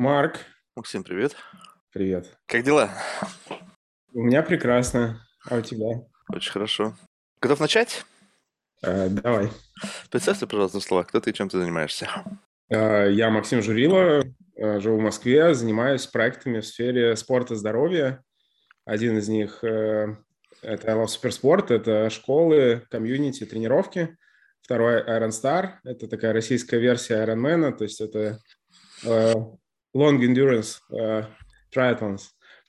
Марк, 0.00 0.38
Максим, 0.76 1.04
привет. 1.04 1.36
привет. 1.92 2.34
Как 2.46 2.64
дела? 2.64 2.88
У 4.14 4.22
меня 4.22 4.42
прекрасно. 4.42 5.20
А 5.44 5.56
у 5.56 5.60
тебя? 5.60 6.06
Очень 6.32 6.52
хорошо. 6.52 6.94
Готов 7.42 7.60
начать? 7.60 8.06
Э, 8.82 9.10
давай. 9.10 9.50
Представься, 10.10 10.46
пожалуйста, 10.46 10.80
в 10.80 10.82
словах, 10.82 11.08
кто 11.08 11.20
ты 11.20 11.28
и 11.28 11.34
чем 11.34 11.50
ты 11.50 11.58
занимаешься. 11.58 12.08
Э, 12.70 13.12
я 13.12 13.28
Максим 13.28 13.60
Журило, 13.60 14.24
э, 14.56 14.80
живу 14.80 14.96
в 14.96 15.02
Москве, 15.02 15.52
занимаюсь 15.52 16.06
проектами 16.06 16.60
в 16.60 16.66
сфере 16.66 17.14
спорта 17.14 17.52
и 17.52 17.58
здоровья. 17.58 18.24
Один 18.86 19.18
из 19.18 19.28
них 19.28 19.62
это 19.62 20.16
I 20.62 20.94
Love 20.94 21.08
Суперспорт, 21.08 21.70
это 21.70 22.08
школы, 22.08 22.86
комьюнити, 22.90 23.44
тренировки. 23.44 24.16
Второй 24.62 25.02
Iron 25.02 25.28
Star, 25.28 25.72
это 25.84 26.08
такая 26.08 26.32
российская 26.32 26.80
версия 26.80 27.22
Ironman, 27.22 27.76
то 27.76 27.84
есть 27.84 28.00
это 28.00 28.40
long 29.94 30.18
endurance 30.20 30.78
э, 30.92 31.24
triathlons. 31.74 32.22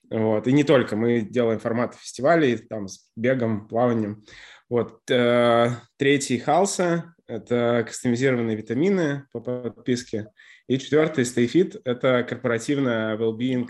Вот. 0.09 0.48
И 0.48 0.52
не 0.52 0.63
только, 0.63 0.95
мы 0.95 1.21
делаем 1.21 1.59
форматы 1.59 1.98
фестивалей, 1.98 2.57
там 2.57 2.88
с 2.88 3.09
бегом, 3.16 3.67
плаванием. 3.67 4.23
Вот. 4.70 5.09
э, 5.09 5.70
Третий 5.98 6.38
Халса– 6.38 7.15
это 7.27 7.84
кастомизированные 7.88 8.57
витамины 8.57 9.26
по 9.31 9.39
подписке. 9.39 10.27
И 10.67 10.77
четвертый 10.77 11.23
StayFit– 11.23 11.81
это 11.85 12.23
корпоративная 12.23 13.17
well-being 13.17 13.70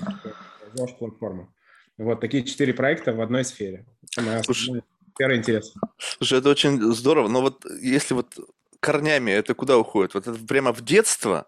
платформа. 0.98 1.54
Вот 1.98 2.22
такие 2.22 2.44
четыре 2.44 2.74
проекта 2.74 3.14
в 3.14 3.22
одной 3.22 3.44
сфере. 3.44 3.86
Слушай. 4.44 4.84
сфера 5.16 5.36
интереса. 5.36 5.80
Слушай, 5.98 6.40
это 6.40 6.50
очень 6.50 6.82
здорово, 6.94 7.28
но 7.28 7.42
вот 7.42 7.66
если 7.82 8.16
вот 8.16 8.36
корнями 8.80 9.32
это 9.32 9.54
куда 9.54 9.78
уходит? 9.78 10.14
Вот 10.16 10.28
это 10.28 10.38
прямо 10.48 10.74
в 10.74 10.82
детство? 10.82 11.48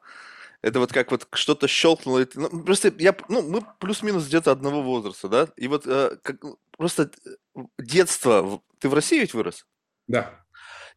Это 0.63 0.79
вот 0.79 0.93
как 0.93 1.11
вот 1.11 1.27
что-то 1.33 1.67
щелкнуло. 1.67 2.19
и 2.19 2.27
ну, 2.35 2.63
просто 2.63 2.91
я, 2.97 3.15
ну, 3.27 3.41
мы 3.41 3.61
плюс-минус 3.79 4.25
где-то 4.27 4.51
одного 4.51 4.81
возраста, 4.81 5.27
да? 5.27 5.49
И 5.57 5.67
вот 5.67 5.85
э, 5.85 6.17
как, 6.23 6.37
просто 6.77 7.11
э, 7.25 7.61
детство. 7.77 8.61
Ты 8.79 8.87
в 8.87 8.93
России 8.93 9.19
ведь 9.19 9.33
вырос? 9.33 9.65
Да. 10.07 10.39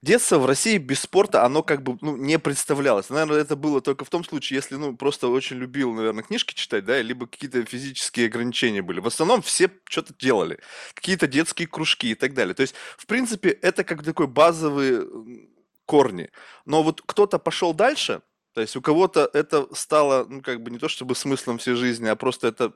Детство 0.03 0.39
в 0.39 0.47
России 0.47 0.79
без 0.79 1.01
спорта, 1.01 1.45
оно 1.45 1.65
как 1.65 1.83
бы 1.83 1.99
ну, 2.01 2.17
не 2.17 2.39
представлялось. 2.39 3.11
Наверное, 3.11 3.41
это 3.41 3.57
было 3.57 3.81
только 3.81 4.05
в 4.05 4.09
том 4.09 4.23
случае, 4.23 4.59
если, 4.59 4.77
ну, 4.77 4.97
просто 4.97 5.27
очень 5.27 5.57
любил, 5.57 5.93
наверное, 5.93 6.23
книжки 6.23 6.55
читать, 6.55 6.85
да, 6.85 7.03
либо 7.03 7.27
какие-то 7.27 7.65
физические 7.65 8.27
ограничения 8.27 8.83
были. 8.83 9.01
В 9.01 9.09
основном 9.09 9.43
все 9.43 9.69
что-то 9.89 10.15
делали. 10.17 10.61
Какие-то 10.95 11.27
детские 11.27 11.67
кружки 11.67 12.13
и 12.13 12.15
так 12.15 12.35
далее. 12.35 12.55
То 12.55 12.61
есть, 12.63 12.77
в 12.97 13.07
принципе, 13.07 13.49
это 13.49 13.83
как 13.83 14.05
такой 14.05 14.29
базовые 14.29 15.01
м, 15.01 15.49
корни. 15.87 16.31
Но 16.67 16.85
вот 16.85 17.03
кто-то 17.05 17.41
пошел 17.41 17.75
дальше, 17.75 18.23
то 18.57 18.63
есть 18.63 18.75
у 18.75 18.81
кого-то 18.81 19.29
это 19.35 19.67
стало, 19.75 20.25
ну, 20.27 20.41
как 20.41 20.63
бы 20.63 20.71
не 20.71 20.79
то 20.79 20.89
чтобы 20.89 21.15
смыслом 21.15 21.59
всей 21.59 21.75
жизни, 21.75 22.09
а 22.09 22.17
просто 22.17 22.49
это 22.49 22.73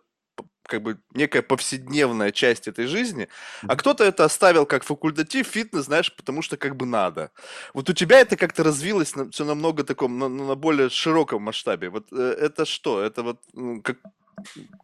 как 0.65 0.83
бы 0.83 0.99
некая 1.15 1.41
повседневная 1.41 2.33
часть 2.33 2.69
этой 2.69 2.85
жизни, 2.85 3.29
а 3.63 3.77
кто-то 3.77 4.05
это 4.05 4.27
оставил 4.27 4.67
как 4.67 4.85
факультатив, 4.85 5.47
фитнес, 5.47 5.87
знаешь, 5.87 6.15
потому 6.15 6.43
что 6.43 6.59
как 6.59 6.77
бы 6.77 6.85
надо. 6.85 7.31
Вот 7.73 7.89
у 7.89 7.95
тебя 7.95 8.21
это 8.21 8.37
как-то 8.37 8.63
развилось 8.63 9.17
на, 9.17 9.31
все 9.31 9.47
намного 9.47 9.83
таком, 9.83 10.19
на, 10.19 10.29
на 10.29 10.55
более 10.55 10.91
широком 10.91 11.45
масштабе. 11.45 11.89
Вот 11.89 12.13
э, 12.13 12.37
это 12.39 12.67
что? 12.67 13.01
Это 13.01 13.23
вот 13.23 13.41
ну, 13.55 13.81
как, 13.81 13.97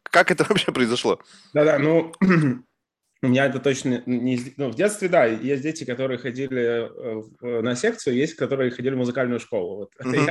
как 0.03 0.31
это 0.31 0.45
вообще 0.49 0.73
произошло? 0.73 1.21
Да-да, 1.53 1.79
ну, 1.79 2.15
у 3.27 3.29
меня 3.29 3.47
это 3.47 3.59
точно 3.59 4.03
не... 4.07 4.39
Ну, 4.57 4.71
в 4.71 4.75
детстве, 4.75 5.09
да, 5.09 5.25
есть 5.25 5.63
дети, 5.63 5.85
которые 5.85 6.19
ходили 6.19 6.89
э, 7.43 7.61
на 7.63 7.75
секцию, 7.75 8.17
есть, 8.17 8.35
которые 8.35 8.71
ходили 8.71 8.95
в 8.95 8.99
музыкальную 8.99 9.41
школу. 9.41 9.77
Вот. 9.77 9.91
Мгм. 10.05 10.27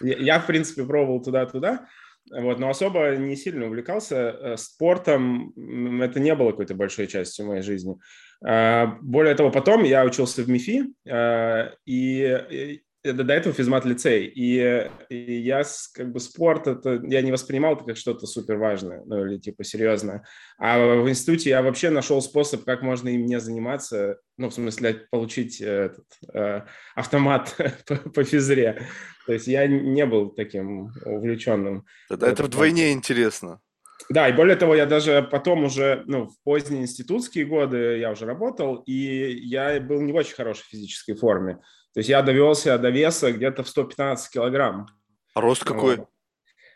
Я, 0.00 0.16
я, 0.18 0.40
в 0.40 0.46
принципе, 0.46 0.84
пробовал 0.84 1.22
туда-туда, 1.22 1.86
вот, 2.30 2.58
но 2.58 2.68
особо 2.68 3.16
не 3.16 3.36
сильно 3.36 3.66
увлекался 3.66 4.16
э, 4.16 4.56
спортом. 4.56 5.52
Это 6.00 6.20
не 6.20 6.34
было 6.34 6.50
какой-то 6.50 6.74
большой 6.74 7.06
частью 7.06 7.46
моей 7.46 7.62
жизни. 7.62 7.96
А, 8.44 8.98
Более 9.00 9.34
того, 9.34 9.50
потом 9.50 9.84
я 9.84 10.04
учился 10.04 10.42
в 10.42 10.48
МИФИ, 10.48 10.84
э, 11.06 11.70
и 11.86 12.82
до 13.04 13.24
до 13.24 13.32
этого 13.32 13.54
физмат-лицей, 13.54 14.26
и, 14.26 14.88
и 15.08 15.40
я 15.40 15.62
как 15.94 16.12
бы 16.12 16.20
спорт, 16.20 16.66
это, 16.68 17.00
я 17.04 17.22
не 17.22 17.32
воспринимал 17.32 17.74
это 17.74 17.84
как 17.84 17.96
что-то 17.96 18.26
супер 18.26 18.56
важное, 18.58 19.02
ну 19.04 19.26
или 19.26 19.38
типа 19.38 19.64
серьезное. 19.64 20.24
А 20.58 20.78
в 20.78 21.08
институте 21.08 21.50
я 21.50 21.62
вообще 21.62 21.90
нашел 21.90 22.22
способ, 22.22 22.64
как 22.64 22.82
можно 22.82 23.08
им 23.08 23.26
не 23.26 23.40
заниматься, 23.40 24.18
ну, 24.36 24.50
в 24.50 24.54
смысле, 24.54 25.06
получить 25.10 25.60
э, 25.60 25.90
этот, 25.90 26.06
э, 26.32 26.62
автомат 26.94 27.56
по, 27.86 27.96
по 27.96 28.24
физре. 28.24 28.86
То 29.26 29.32
есть 29.32 29.46
я 29.46 29.66
не 29.66 30.06
был 30.06 30.30
таким 30.30 30.92
увлеченным. 31.04 31.84
Это, 32.08 32.26
это 32.26 32.44
вдвойне 32.44 32.92
интересно. 32.92 33.60
Да, 34.08 34.28
и 34.28 34.32
более 34.32 34.56
того, 34.56 34.74
я 34.74 34.86
даже 34.86 35.26
потом 35.30 35.64
уже, 35.64 36.02
ну, 36.06 36.26
в 36.26 36.42
поздние 36.44 36.82
институтские 36.82 37.46
годы 37.46 37.98
я 37.98 38.10
уже 38.10 38.26
работал, 38.26 38.82
и 38.86 38.92
я 38.92 39.80
был 39.80 40.00
не 40.00 40.12
в 40.12 40.16
очень 40.16 40.34
хорошей 40.34 40.64
физической 40.68 41.14
форме. 41.14 41.58
То 41.94 42.00
есть 42.00 42.08
я 42.08 42.22
довелся 42.22 42.78
до 42.78 42.90
веса 42.90 43.32
где-то 43.32 43.62
в 43.62 43.68
115 43.68 44.32
килограмм. 44.32 44.88
А 45.34 45.40
рост 45.40 45.64
какой? 45.64 45.96
Вот. 45.96 46.08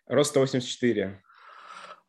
Рост 0.06 0.31
184. 0.31 1.22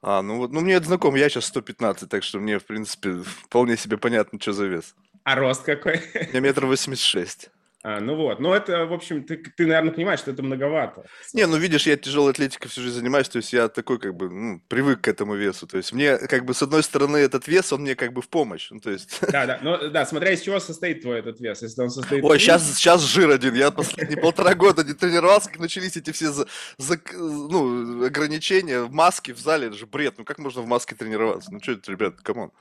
А, 0.01 0.21
ну 0.21 0.37
вот, 0.37 0.51
ну 0.51 0.61
мне 0.61 0.73
это 0.75 0.85
знакомо, 0.85 1.17
я 1.17 1.29
сейчас 1.29 1.45
115, 1.45 2.09
так 2.09 2.23
что 2.23 2.39
мне, 2.39 2.59
в 2.59 2.65
принципе, 2.65 3.13
вполне 3.23 3.77
себе 3.77 3.97
понятно, 3.97 4.39
что 4.39 4.53
за 4.53 4.67
вес. 4.67 4.95
А 5.23 5.35
рост 5.35 5.63
какой? 5.63 6.01
Меня 6.29 6.41
метр 6.41 6.65
восемьдесят 6.65 7.05
шесть. 7.05 7.49
А, 7.83 7.99
ну 7.99 8.15
вот, 8.15 8.39
ну 8.39 8.53
это, 8.53 8.85
в 8.87 8.93
общем, 8.93 9.23
ты, 9.23 9.37
ты, 9.37 9.67
наверное, 9.67 9.93
понимаешь, 9.93 10.19
что 10.19 10.31
это 10.31 10.41
многовато. 10.41 11.05
Не, 11.33 11.45
ну 11.45 11.57
видишь, 11.57 11.85
я 11.85 11.95
тяжелой 11.95 12.31
атлетикой 12.31 12.69
всю 12.69 12.81
жизнь 12.81 12.95
занимаюсь, 12.95 13.29
то 13.29 13.37
есть 13.37 13.53
я 13.53 13.67
такой 13.69 13.99
как 13.99 14.15
бы 14.15 14.29
ну, 14.29 14.61
привык 14.67 15.01
к 15.01 15.07
этому 15.07 15.35
весу. 15.35 15.67
То 15.67 15.77
есть 15.77 15.93
мне 15.93 16.17
как 16.17 16.43
бы 16.43 16.55
с 16.55 16.63
одной 16.63 16.81
стороны 16.81 17.17
этот 17.17 17.47
вес, 17.47 17.71
он 17.71 17.81
мне 17.81 17.95
как 17.95 18.13
бы 18.13 18.21
в 18.23 18.29
помощь. 18.29 18.69
Ну, 18.71 18.79
то 18.79 18.89
есть... 18.89 19.19
Да, 19.21 19.45
да, 19.45 19.59
ну, 19.61 19.89
да, 19.89 20.05
смотря 20.07 20.31
из 20.31 20.41
чего 20.41 20.59
состоит 20.59 21.03
твой 21.03 21.19
этот 21.19 21.39
вес. 21.39 21.61
Если 21.61 21.81
он 21.81 21.91
состоит... 21.91 22.23
Ой, 22.23 22.39
сейчас, 22.39 22.63
сейчас 22.75 23.01
жир 23.03 23.29
один. 23.29 23.53
Я 23.53 23.69
последние 23.69 24.19
полтора 24.19 24.55
года 24.55 24.83
не 24.83 24.93
тренировался, 24.93 25.49
как 25.49 25.59
начались 25.59 25.95
эти 25.95 26.11
все 26.11 26.31
за, 26.31 26.47
за- 26.77 26.99
ну, 27.13 28.03
ограничения 28.03 28.81
в 28.81 28.91
маске 28.91 29.33
в 29.33 29.39
зале. 29.39 29.67
Это 29.67 29.77
же 29.77 29.85
бред. 29.85 30.15
Ну 30.17 30.25
как 30.25 30.39
можно 30.39 30.63
в 30.63 30.67
маске 30.67 30.95
тренироваться? 30.95 31.53
Ну 31.53 31.59
что 31.61 31.73
это, 31.73 31.91
ребят, 31.91 32.15
come 32.21 32.38
on. 32.38 32.51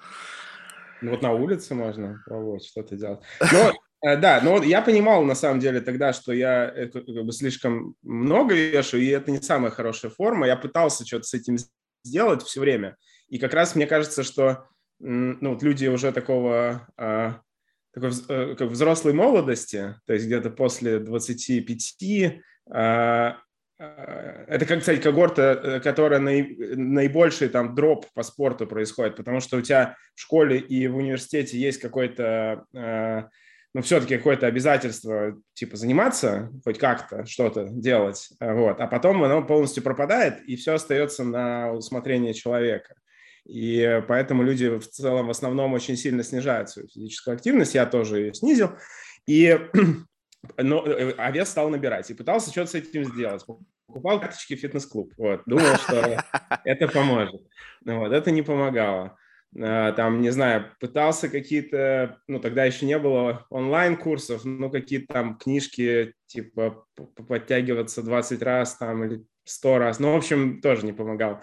Ну, 1.02 1.10
вот 1.10 1.22
на 1.22 1.32
улице 1.32 1.74
можно 1.74 2.22
пробовать 2.26 2.64
что-то 2.64 2.96
делать. 2.96 3.20
Но, 3.52 3.72
да, 4.02 4.40
но 4.42 4.62
я 4.62 4.82
понимал 4.82 5.24
на 5.24 5.34
самом 5.34 5.60
деле 5.60 5.80
тогда, 5.80 6.12
что 6.12 6.32
я 6.32 6.66
э, 6.66 6.88
как 6.88 7.04
бы 7.04 7.32
слишком 7.32 7.94
много 8.02 8.54
вешу, 8.54 8.98
и 8.98 9.08
это 9.08 9.30
не 9.30 9.40
самая 9.40 9.70
хорошая 9.70 10.10
форма. 10.10 10.46
Я 10.46 10.56
пытался 10.56 11.06
что-то 11.06 11.24
с 11.24 11.34
этим 11.34 11.56
сделать 12.04 12.42
все 12.42 12.60
время. 12.60 12.96
И 13.28 13.38
как 13.38 13.54
раз 13.54 13.74
мне 13.74 13.86
кажется, 13.86 14.22
что 14.22 14.66
ну, 14.98 15.50
вот 15.50 15.62
люди 15.62 15.86
уже 15.86 16.12
такого 16.12 16.86
а, 16.96 17.40
такой 17.96 18.10
э, 18.28 18.54
как 18.56 18.68
взрослой 18.68 19.14
молодости, 19.14 19.94
то 20.06 20.12
есть 20.12 20.26
где-то 20.26 20.50
после 20.50 20.98
25, 20.98 22.40
а, 22.70 23.38
а, 23.78 24.44
это, 24.48 24.66
как, 24.66 24.80
кстати, 24.80 25.00
когорта, 25.00 25.60
э, 25.62 25.80
которая 25.80 26.20
наи- 26.20 26.76
наибольший 26.76 27.48
там 27.48 27.74
дроп 27.74 28.06
по 28.14 28.22
спорту 28.22 28.66
происходит, 28.66 29.16
потому 29.16 29.40
что 29.40 29.56
у 29.56 29.62
тебя 29.62 29.96
в 30.14 30.20
школе 30.20 30.58
и 30.58 30.86
в 30.88 30.96
университете 30.96 31.58
есть 31.58 31.80
какой-то, 31.80 32.64
э, 32.74 33.24
ну, 33.76 33.82
все-таки 33.82 34.16
какое-то 34.16 34.46
обязательство, 34.46 35.36
типа, 35.52 35.76
заниматься 35.76 36.50
хоть 36.64 36.78
как-то, 36.78 37.26
что-то 37.26 37.68
делать, 37.68 38.30
э, 38.40 38.54
вот, 38.54 38.80
а 38.80 38.86
потом 38.86 39.22
оно 39.22 39.42
полностью 39.42 39.82
пропадает, 39.82 40.40
и 40.48 40.56
все 40.56 40.72
остается 40.72 41.24
на 41.24 41.72
усмотрение 41.72 42.32
человека. 42.32 42.94
И 43.44 44.02
поэтому 44.08 44.42
люди 44.42 44.78
в 44.78 44.88
целом 44.88 45.26
в 45.26 45.30
основном 45.30 45.74
очень 45.74 45.98
сильно 45.98 46.22
снижают 46.22 46.70
свою 46.70 46.88
физическую 46.88 47.34
активность, 47.34 47.74
я 47.74 47.84
тоже 47.84 48.20
ее 48.20 48.32
снизил, 48.32 48.70
и 49.26 49.60
но, 50.56 50.86
э, 50.86 51.12
а 51.18 51.30
вес 51.30 51.50
стал 51.50 51.68
набирать, 51.68 52.10
и 52.10 52.14
пытался 52.14 52.52
что-то 52.52 52.70
с 52.70 52.74
этим 52.76 53.04
сделать. 53.04 53.44
Покупал 53.86 54.20
карточки 54.20 54.56
в 54.56 54.60
фитнес-клуб, 54.60 55.12
вот, 55.18 55.42
думал, 55.44 55.76
что 55.76 56.24
это 56.64 56.88
поможет. 56.88 57.42
Ну 57.84 57.98
Вот, 57.98 58.12
это 58.12 58.30
не 58.30 58.40
помогало. 58.40 59.18
А, 59.58 59.92
Там, 59.92 60.20
не 60.20 60.30
знаю, 60.30 60.66
пытался 60.80 61.28
какие-то, 61.28 62.18
ну, 62.26 62.40
тогда 62.40 62.64
еще 62.64 62.86
не 62.86 62.98
было 62.98 63.46
онлайн-курсов, 63.50 64.44
ну, 64.44 64.70
какие-то 64.70 65.12
там 65.12 65.38
книжки, 65.38 66.14
типа, 66.26 66.84
подтягиваться 67.28 68.02
20 68.02 68.42
раз 68.42 68.76
там 68.76 69.04
или 69.04 69.24
100 69.44 69.78
раз. 69.78 69.98
Ну, 69.98 70.12
в 70.12 70.16
общем, 70.16 70.60
тоже 70.60 70.84
не 70.84 70.92
помогал. 70.92 71.40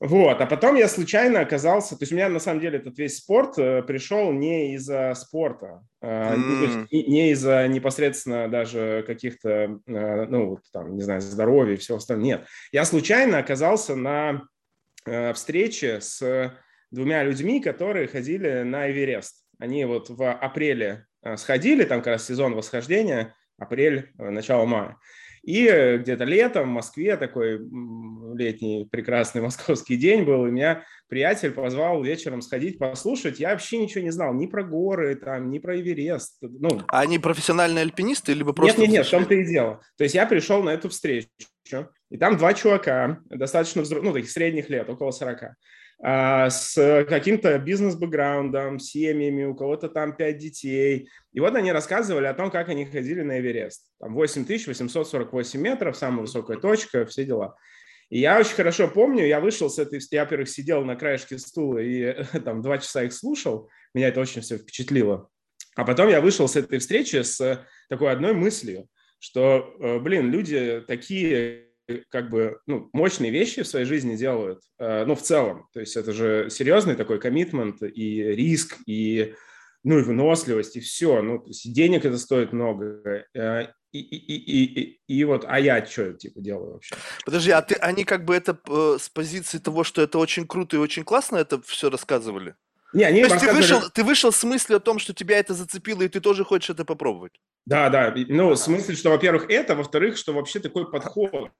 Вот, 0.00 0.40
а 0.40 0.46
потом 0.46 0.74
я 0.74 0.88
случайно 0.88 1.40
оказался, 1.40 1.96
то 1.96 2.02
есть 2.02 2.12
у 2.12 2.16
меня 2.16 2.28
на 2.28 2.40
самом 2.40 2.60
деле 2.60 2.78
этот 2.78 2.98
весь 2.98 3.18
спорт 3.18 3.56
э, 3.58 3.80
пришел 3.82 4.32
не 4.32 4.74
из-за 4.74 5.14
спорта, 5.14 5.82
М. 6.02 6.86
не, 6.90 7.04
не 7.04 7.30
из-за 7.30 7.66
непосредственно 7.68 8.48
даже 8.48 9.04
каких-то, 9.06 9.80
э, 9.86 10.26
ну, 10.26 10.58
там, 10.72 10.96
не 10.96 11.02
знаю, 11.02 11.20
здоровья 11.20 11.74
и 11.74 11.78
всего 11.78 11.98
остального. 11.98 12.26
Нет, 12.26 12.46
я 12.72 12.84
случайно 12.84 13.38
оказался 13.38 13.94
на 13.94 14.42
э, 15.06 15.32
встрече 15.32 16.00
с 16.00 16.52
двумя 16.94 17.22
людьми, 17.22 17.60
которые 17.60 18.08
ходили 18.08 18.62
на 18.62 18.90
Эверест. 18.90 19.44
Они 19.58 19.84
вот 19.84 20.08
в 20.08 20.32
апреле 20.32 21.06
э, 21.22 21.36
сходили, 21.36 21.84
там 21.84 21.98
как 22.00 22.14
раз 22.14 22.26
сезон 22.26 22.54
восхождения, 22.54 23.34
апрель, 23.58 24.10
э, 24.18 24.30
начало 24.30 24.64
мая. 24.64 24.96
И 25.42 25.98
где-то 26.00 26.24
летом 26.24 26.70
в 26.70 26.72
Москве 26.72 27.18
такой 27.18 27.60
летний 28.34 28.88
прекрасный 28.90 29.42
московский 29.42 29.96
день 29.96 30.24
был, 30.24 30.46
и 30.46 30.50
меня 30.50 30.84
приятель 31.08 31.50
позвал 31.50 32.02
вечером 32.02 32.40
сходить 32.40 32.78
послушать. 32.78 33.40
Я 33.40 33.50
вообще 33.50 33.78
ничего 33.78 34.02
не 34.02 34.10
знал 34.10 34.32
ни 34.32 34.46
про 34.46 34.64
горы, 34.64 35.14
там, 35.16 35.50
ни 35.50 35.58
про 35.58 35.78
Эверест. 35.78 36.38
Ну, 36.40 36.80
а 36.88 37.00
они 37.00 37.18
профессиональные 37.18 37.82
альпинисты, 37.82 38.32
либо 38.32 38.52
просто... 38.52 38.80
Нет, 38.80 38.88
нет, 38.88 38.98
нет, 38.98 39.06
в 39.06 39.10
том-то 39.10 39.34
и 39.34 39.44
дело. 39.44 39.80
То 39.98 40.04
есть 40.04 40.14
я 40.14 40.26
пришел 40.26 40.62
на 40.62 40.70
эту 40.70 40.88
встречу, 40.88 41.28
и 42.10 42.16
там 42.16 42.36
два 42.36 42.54
чувака, 42.54 43.18
достаточно 43.26 43.82
взрослых, 43.82 44.08
ну, 44.08 44.14
таких 44.14 44.30
средних 44.30 44.70
лет, 44.70 44.88
около 44.88 45.10
40, 45.10 45.42
а, 45.42 45.54
с 46.06 47.06
каким-то 47.08 47.58
бизнес-бэкграундом, 47.58 48.78
семьями, 48.78 49.44
у 49.44 49.54
кого-то 49.54 49.88
там 49.88 50.14
пять 50.14 50.36
детей. 50.36 51.08
И 51.32 51.40
вот 51.40 51.54
они 51.54 51.72
рассказывали 51.72 52.26
о 52.26 52.34
том, 52.34 52.50
как 52.50 52.68
они 52.68 52.84
ходили 52.84 53.22
на 53.22 53.40
Эверест. 53.40 53.86
Там 53.98 54.14
8848 54.14 55.60
метров, 55.60 55.96
самая 55.96 56.20
высокая 56.20 56.58
точка, 56.58 57.06
все 57.06 57.24
дела. 57.24 57.56
И 58.10 58.20
я 58.20 58.38
очень 58.38 58.54
хорошо 58.54 58.86
помню, 58.86 59.26
я 59.26 59.40
вышел 59.40 59.70
с 59.70 59.78
этой, 59.78 59.98
я, 60.10 60.24
во-первых, 60.24 60.48
сидел 60.50 60.84
на 60.84 60.94
краешке 60.94 61.38
стула 61.38 61.78
и 61.78 62.14
там 62.44 62.60
два 62.60 62.78
часа 62.78 63.04
их 63.04 63.14
слушал, 63.14 63.70
меня 63.94 64.08
это 64.08 64.20
очень 64.20 64.42
все 64.42 64.58
впечатлило. 64.58 65.30
А 65.74 65.84
потом 65.84 66.08
я 66.08 66.20
вышел 66.20 66.46
с 66.46 66.56
этой 66.56 66.80
встречи 66.80 67.22
с 67.22 67.66
такой 67.88 68.12
одной 68.12 68.34
мыслью, 68.34 68.88
что, 69.18 69.74
э, 69.80 69.98
блин, 70.00 70.30
люди 70.30 70.84
такие 70.86 71.63
как 72.08 72.30
бы 72.30 72.58
ну, 72.66 72.88
мощные 72.92 73.30
вещи 73.30 73.62
в 73.62 73.68
своей 73.68 73.84
жизни 73.84 74.16
делают, 74.16 74.62
э, 74.78 75.04
ну, 75.04 75.14
в 75.14 75.22
целом. 75.22 75.68
То 75.72 75.80
есть 75.80 75.96
это 75.96 76.12
же 76.12 76.48
серьезный 76.50 76.96
такой 76.96 77.20
коммитмент 77.20 77.82
и 77.82 78.22
риск, 78.22 78.76
и, 78.86 79.34
ну, 79.82 79.98
и 79.98 80.02
выносливость, 80.02 80.76
и 80.76 80.80
все. 80.80 81.22
Ну, 81.22 81.38
то 81.38 81.48
есть 81.48 81.72
денег 81.72 82.04
это 82.04 82.18
стоит 82.18 82.52
много. 82.52 83.26
Э, 83.34 83.66
и, 83.92 84.00
и, 84.00 84.16
и, 84.16 84.80
и, 84.80 85.00
и 85.06 85.24
вот, 85.24 85.44
а 85.46 85.60
я 85.60 85.84
что, 85.86 86.14
типа, 86.14 86.40
делаю 86.40 86.72
вообще? 86.72 86.96
Подожди, 87.24 87.52
а 87.52 87.62
ты, 87.62 87.74
они 87.76 88.04
как 88.04 88.24
бы 88.24 88.34
это 88.34 88.58
э, 88.68 88.96
с 89.00 89.08
позиции 89.08 89.58
того, 89.58 89.84
что 89.84 90.02
это 90.02 90.18
очень 90.18 90.46
круто 90.48 90.76
и 90.76 90.80
очень 90.80 91.04
классно 91.04 91.36
это 91.36 91.62
все 91.62 91.90
рассказывали? 91.90 92.56
Не, 92.94 93.04
они 93.04 93.24
То 93.24 93.34
есть 93.34 93.44
ты 93.44 93.52
вышел, 93.52 93.82
ты 93.92 94.04
вышел 94.04 94.32
с 94.32 94.44
мыслью 94.44 94.76
о 94.76 94.80
том, 94.80 94.98
что 94.98 95.12
тебя 95.12 95.38
это 95.38 95.52
зацепило, 95.52 96.02
и 96.02 96.08
ты 96.08 96.20
тоже 96.20 96.44
хочешь 96.44 96.70
это 96.70 96.84
попробовать? 96.84 97.32
Да, 97.66 97.90
да. 97.90 98.14
Ну, 98.28 98.50
в 98.50 98.56
смысле, 98.56 98.94
что, 98.94 99.10
во-первых, 99.10 99.50
это, 99.50 99.74
во-вторых, 99.74 100.16
что 100.16 100.32
вообще 100.32 100.60
такой 100.60 100.90
подход 100.90 101.50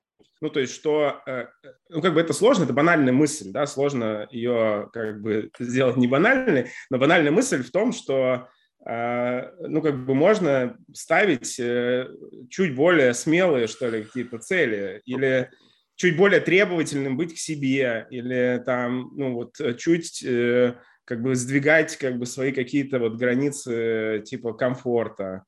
ну, 0.45 0.51
то 0.51 0.61
есть, 0.61 0.75
что, 0.75 1.23
э, 1.27 1.47
ну, 1.89 2.03
как 2.03 2.13
бы 2.13 2.21
это 2.21 2.35
сложно, 2.35 2.65
это 2.65 2.75
банальная 2.75 3.15
мысль, 3.15 3.51
да, 3.51 3.67
сложно 3.67 4.29
ее 4.31 4.91
как 4.93 5.23
бы 5.23 5.51
сделать 5.59 5.97
не 5.97 6.07
банальной, 6.07 6.71
но 6.91 6.99
банальная 6.99 7.31
мысль 7.31 7.63
в 7.63 7.71
том, 7.71 7.93
что, 7.93 8.49
э, 8.87 9.51
ну, 9.67 9.81
как 9.81 10.05
бы 10.05 10.15
можно 10.15 10.77
ставить 10.93 11.59
э, 11.59 12.09
чуть 12.51 12.75
более 12.75 13.15
смелые, 13.15 13.69
что 13.69 13.89
ли, 13.89 14.05
какие-то 14.05 14.39
цели, 14.39 15.01
или 15.07 15.51
чуть 15.97 16.17
более 16.17 16.41
требовательным 16.41 17.17
быть 17.17 17.35
к 17.35 17.39
себе, 17.39 18.07
или 18.11 18.63
там, 18.67 19.13
ну, 19.17 19.33
вот, 19.33 19.55
чуть 19.79 20.23
как 21.05 21.23
бы 21.23 21.35
сдвигать 21.35 21.97
как 21.97 22.19
бы 22.19 22.27
свои 22.27 22.53
какие-то 22.53 22.99
вот 22.99 23.17
границы 23.17 24.23
типа 24.25 24.55
комфорта, 24.55 25.45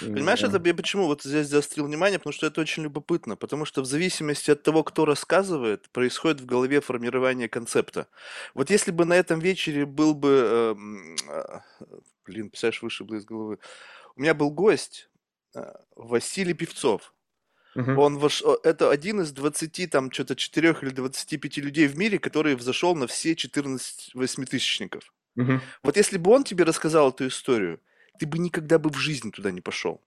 Понимаешь, 0.00 0.42
это 0.42 0.60
я 0.64 0.74
почему 0.74 1.06
вот 1.06 1.22
здесь 1.22 1.46
заострил 1.46 1.86
внимание, 1.86 2.18
потому 2.18 2.32
что 2.32 2.46
это 2.46 2.60
очень 2.60 2.84
любопытно, 2.84 3.36
потому 3.36 3.64
что 3.64 3.82
в 3.82 3.86
зависимости 3.86 4.50
от 4.50 4.62
того, 4.62 4.82
кто 4.82 5.04
рассказывает, 5.04 5.90
происходит 5.90 6.40
в 6.40 6.46
голове 6.46 6.80
формирование 6.80 7.48
концепта. 7.48 8.08
Вот 8.54 8.70
если 8.70 8.90
бы 8.90 9.04
на 9.04 9.14
этом 9.14 9.40
вечере 9.40 9.84
был 9.84 10.14
бы, 10.14 10.74
э, 11.28 11.60
блин, 12.26 12.50
представляешь, 12.50 12.82
вышибло 12.82 13.16
из 13.16 13.24
головы, 13.24 13.58
у 14.16 14.20
меня 14.20 14.34
был 14.34 14.50
гость 14.50 15.10
э, 15.54 15.72
Василий 15.96 16.54
Певцов. 16.54 17.12
Угу. 17.74 18.00
Он 18.00 18.18
вош... 18.18 18.42
Это 18.62 18.90
один 18.90 19.20
из 19.20 19.32
20, 19.32 19.90
там, 19.90 20.10
что-то 20.10 20.36
4 20.36 20.76
или 20.82 20.90
25 20.90 21.56
людей 21.58 21.86
в 21.86 21.96
мире, 21.96 22.18
который 22.18 22.54
взошел 22.54 22.94
на 22.94 23.06
все 23.06 23.34
14 23.34 24.14
восьмитысячников. 24.14 25.12
Угу. 25.36 25.60
Вот 25.82 25.96
если 25.96 26.18
бы 26.18 26.30
он 26.30 26.44
тебе 26.44 26.64
рассказал 26.64 27.10
эту 27.10 27.26
историю, 27.26 27.80
ты 28.18 28.26
бы 28.26 28.38
никогда 28.38 28.78
бы 28.78 28.90
в 28.90 28.96
жизни 28.96 29.30
туда 29.30 29.50
не 29.50 29.60
пошел. 29.60 30.00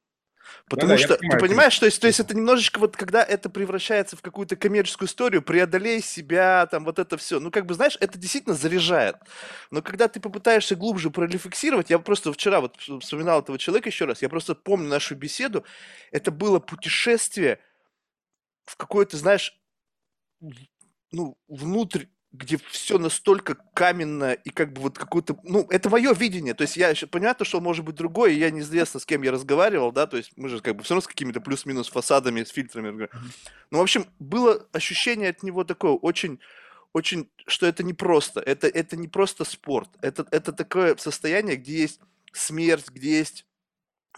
Потому 0.69 0.89
да, 0.89 0.97
что, 0.97 1.17
понимаю, 1.17 1.39
ты 1.39 1.47
понимаешь, 1.47 1.79
то 1.79 1.85
есть, 1.85 2.01
то 2.01 2.07
есть 2.07 2.19
это 2.19 2.35
немножечко 2.35 2.79
вот, 2.79 2.97
когда 2.97 3.23
это 3.23 3.49
превращается 3.49 4.17
в 4.17 4.21
какую-то 4.21 4.55
коммерческую 4.55 5.07
историю, 5.07 5.41
преодолей 5.41 6.01
себя, 6.01 6.67
там, 6.67 6.83
вот 6.83 6.99
это 6.99 7.17
все, 7.17 7.39
ну, 7.39 7.51
как 7.51 7.65
бы, 7.65 7.73
знаешь, 7.73 7.97
это 8.01 8.17
действительно 8.17 8.55
заряжает. 8.55 9.15
Но 9.71 9.81
когда 9.81 10.07
ты 10.07 10.19
попытаешься 10.19 10.75
глубже 10.75 11.09
прорефлексировать, 11.09 11.89
я 11.89 11.99
просто 11.99 12.33
вчера 12.33 12.59
вот 12.59 12.75
вспоминал 12.77 13.41
этого 13.41 13.57
человека 13.57 13.89
еще 13.89 14.05
раз, 14.05 14.21
я 14.21 14.29
просто 14.29 14.55
помню 14.55 14.89
нашу 14.89 15.15
беседу, 15.15 15.63
это 16.11 16.31
было 16.31 16.59
путешествие 16.59 17.59
в 18.65 18.75
какое-то, 18.75 19.15
знаешь, 19.17 19.57
ну, 21.11 21.37
внутрь 21.47 22.05
где 22.33 22.57
все 22.69 22.97
настолько 22.97 23.55
каменно 23.73 24.33
и 24.33 24.49
как 24.49 24.73
бы 24.73 24.81
вот 24.81 24.97
какое-то, 24.97 25.37
ну, 25.43 25.65
это 25.69 25.89
мое 25.89 26.13
видение, 26.13 26.53
то 26.53 26.63
есть 26.63 26.75
я 26.75 26.93
понятно, 27.09 27.45
что 27.45 27.61
может 27.61 27.85
быть 27.85 27.95
другое, 27.95 28.31
и 28.31 28.37
я 28.37 28.51
неизвестно, 28.51 28.99
с 28.99 29.05
кем 29.05 29.21
я 29.21 29.31
разговаривал, 29.31 29.91
да, 29.91 30.07
то 30.07 30.17
есть 30.17 30.33
мы 30.35 30.49
же 30.49 30.59
как 30.59 30.75
бы 30.75 30.83
все 30.83 30.93
равно 30.93 31.01
с 31.01 31.07
какими-то 31.07 31.39
плюс-минус 31.39 31.87
фасадами, 31.89 32.43
с 32.43 32.49
фильтрами. 32.49 33.09
Ну, 33.71 33.79
в 33.79 33.81
общем, 33.81 34.07
было 34.19 34.67
ощущение 34.73 35.29
от 35.29 35.41
него 35.41 35.63
такое 35.63 35.93
очень, 35.93 36.39
очень, 36.93 37.29
что 37.47 37.65
это 37.65 37.83
не 37.83 37.93
просто, 37.93 38.41
это, 38.41 38.67
это 38.67 38.97
не 38.97 39.07
просто 39.07 39.45
спорт, 39.45 39.89
это, 40.01 40.27
это 40.31 40.51
такое 40.51 40.95
состояние, 40.97 41.55
где 41.55 41.81
есть 41.81 42.01
смерть, 42.33 42.89
где 42.89 43.17
есть 43.17 43.45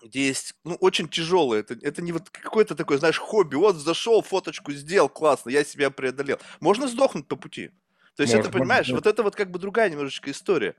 где 0.01 0.27
есть, 0.27 0.55
ну, 0.63 0.75
очень 0.75 1.09
тяжелое. 1.09 1.59
Это, 1.59 1.77
это 1.81 2.01
не 2.01 2.13
вот 2.13 2.29
какое-то 2.29 2.73
такое, 2.73 2.97
знаешь, 2.99 3.17
хобби. 3.17 3.55
Вот 3.55 3.75
зашел, 3.75 4.21
фоточку 4.21 4.71
сделал, 4.71 5.09
классно, 5.09 5.49
я 5.49 5.65
себя 5.65 5.89
преодолел. 5.89 6.39
Можно 6.61 6.87
сдохнуть 6.87 7.27
по 7.27 7.35
пути. 7.35 7.71
То 8.19 8.23
есть 8.23 8.35
может, 8.35 8.49
это, 8.49 8.57
понимаешь, 8.59 8.89
может, 8.89 9.05
вот 9.05 9.13
это 9.13 9.23
вот 9.23 9.35
как 9.37 9.49
бы 9.49 9.59
другая 9.59 9.89
немножечко 9.89 10.29
история. 10.29 10.75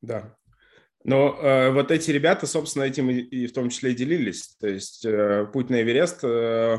Да. 0.00 0.36
Но 1.02 1.36
э, 1.42 1.72
вот 1.72 1.90
эти 1.90 2.12
ребята, 2.12 2.46
собственно, 2.46 2.84
этим 2.84 3.10
и, 3.10 3.14
и 3.16 3.46
в 3.48 3.52
том 3.52 3.68
числе 3.68 3.90
и 3.90 3.94
делились. 3.96 4.54
То 4.60 4.68
есть 4.68 5.04
э, 5.04 5.48
путь 5.52 5.70
на 5.70 5.82
Эверест, 5.82 6.20
э, 6.22 6.78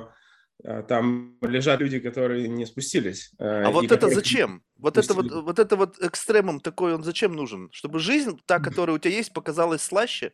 э 0.64 0.84
там 0.84 1.38
лежат 1.42 1.82
люди, 1.82 2.00
которые 2.00 2.48
не 2.48 2.66
спустились. 2.66 3.34
Э, 3.40 3.64
а 3.64 3.72
вот 3.72 3.92
это 3.92 4.08
зачем? 4.08 4.64
Вот 4.78 4.98
это 4.98 5.14
вот, 5.14 5.30
вот 5.30 5.60
это 5.60 5.76
вот 5.76 6.00
экстремум 6.00 6.62
такой, 6.62 6.94
он 6.94 7.04
зачем 7.04 7.36
нужен? 7.36 7.70
Чтобы 7.74 8.00
жизнь, 8.00 8.40
та, 8.46 8.60
которая 8.60 8.96
у 8.96 9.00
тебя 9.00 9.14
есть, 9.14 9.34
показалась 9.34 9.82
слаще? 9.82 10.32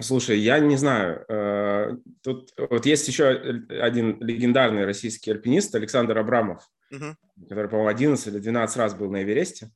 Слушай, 0.00 0.38
я 0.38 0.58
не 0.58 0.78
знаю. 0.78 1.26
Э, 1.28 1.96
тут 2.22 2.50
вот 2.56 2.86
есть 2.86 3.06
еще 3.08 3.28
один 3.28 4.18
легендарный 4.22 4.86
российский 4.86 5.32
альпинист 5.32 5.74
Александр 5.74 6.16
Абрамов 6.16 6.66
угу. 6.90 7.16
который, 7.48 7.68
по-моему, 7.68 7.88
11 7.88 8.26
или 8.26 8.38
12 8.38 8.76
раз 8.76 8.94
был 8.94 9.10
на 9.10 9.22
Эвересте. 9.22 9.70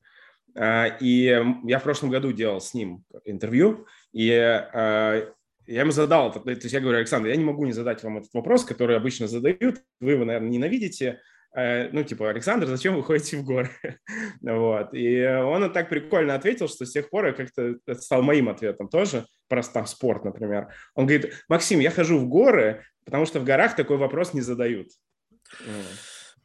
А, 0.57 0.87
и 1.01 1.43
я 1.65 1.79
в 1.79 1.83
прошлом 1.83 2.11
году 2.11 2.33
делал 2.33 2.61
с 2.61 2.75
ним 2.75 3.05
интервью, 3.25 3.87
и 4.13 4.31
а, 4.33 5.33
я 5.67 5.81
ему 5.81 5.93
задал, 5.93 6.33
то 6.33 6.49
есть 6.49 6.73
я 6.73 6.81
говорю, 6.81 6.99
Александр, 6.99 7.29
я 7.29 7.37
не 7.37 7.45
могу 7.45 7.65
не 7.65 7.73
задать 7.73 8.03
вам 8.03 8.19
этот 8.19 8.33
вопрос, 8.35 8.65
который 8.65 8.97
обычно 8.97 9.27
задают, 9.27 9.81
вы 10.01 10.13
его, 10.13 10.25
наверное, 10.25 10.51
ненавидите, 10.51 11.21
а, 11.57 11.89
ну, 11.93 12.03
типа, 12.05 12.31
Александр, 12.31 12.67
зачем 12.67 12.97
вы 12.97 13.03
ходите 13.03 13.37
в 13.37 13.45
горы? 13.45 13.71
вот. 14.43 14.93
И 14.93 15.25
он 15.25 15.73
так 15.73 15.89
прикольно 15.89 16.35
ответил, 16.35 16.69
что 16.69 16.85
с 16.85 16.91
тех 16.91 17.09
пор 17.11 17.27
я 17.27 17.33
как-то 17.33 17.77
стал 17.95 18.23
моим 18.23 18.49
ответом 18.49 18.89
тоже, 18.89 19.27
просто 19.49 19.75
там 19.75 19.87
спорт, 19.87 20.25
например. 20.25 20.69
Он 20.95 21.07
говорит, 21.07 21.33
Максим, 21.49 21.81
я 21.81 21.91
хожу 21.91 22.19
в 22.19 22.29
горы, 22.29 22.85
потому 23.05 23.25
что 23.25 23.41
в 23.41 23.45
горах 23.45 23.77
такой 23.77 23.97
вопрос 23.97 24.35
не 24.35 24.41
задают. 24.41 24.89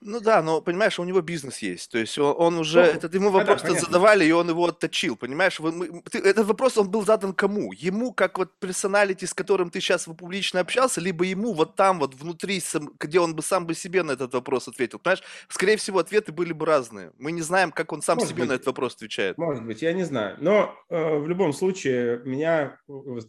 Ну 0.01 0.19
да, 0.21 0.41
но 0.41 0.61
понимаешь, 0.61 0.97
у 0.99 1.03
него 1.03 1.21
бизнес 1.21 1.59
есть. 1.59 1.91
То 1.91 1.97
есть 1.97 2.17
он, 2.17 2.33
он 2.37 2.57
уже, 2.57 2.85
ну, 2.85 2.91
этот 2.91 3.13
ему 3.13 3.31
вопрос 3.31 3.61
да, 3.61 3.73
задавали, 3.73 4.23
и 4.23 4.31
он 4.31 4.49
его 4.49 4.65
отточил, 4.65 5.17
понимаешь? 5.17 5.59
Вы, 5.59 5.71
мы, 5.71 6.01
ты, 6.09 6.19
этот 6.19 6.45
вопрос, 6.45 6.77
он 6.77 6.89
был 6.89 7.05
задан 7.05 7.33
кому? 7.33 7.73
Ему, 7.73 8.13
как 8.13 8.37
вот 8.37 8.57
персоналити, 8.59 9.25
с 9.25 9.33
которым 9.33 9.69
ты 9.69 9.81
сейчас 9.81 10.05
публично 10.05 10.61
общался, 10.61 11.01
либо 11.01 11.25
ему 11.25 11.53
вот 11.53 11.75
там 11.75 11.99
вот 11.99 12.15
внутри, 12.15 12.61
где 12.99 13.19
он 13.19 13.35
бы 13.35 13.41
сам 13.41 13.65
бы 13.65 13.75
себе 13.75 14.03
на 14.03 14.11
этот 14.13 14.33
вопрос 14.33 14.67
ответил, 14.67 14.99
понимаешь? 14.99 15.23
Скорее 15.49 15.75
всего, 15.75 15.99
ответы 15.99 16.31
были 16.31 16.53
бы 16.53 16.65
разные. 16.65 17.11
Мы 17.17 17.31
не 17.31 17.41
знаем, 17.41 17.71
как 17.71 17.91
он 17.91 18.01
сам 18.01 18.17
может 18.17 18.29
себе 18.29 18.43
быть, 18.43 18.49
на 18.49 18.53
этот 18.53 18.67
вопрос 18.67 18.95
отвечает. 18.95 19.37
Может 19.37 19.65
быть, 19.65 19.81
я 19.81 19.91
не 19.91 20.03
знаю. 20.03 20.37
Но 20.39 20.75
э, 20.89 21.17
в 21.17 21.27
любом 21.27 21.51
случае, 21.51 22.21
меня, 22.23 22.77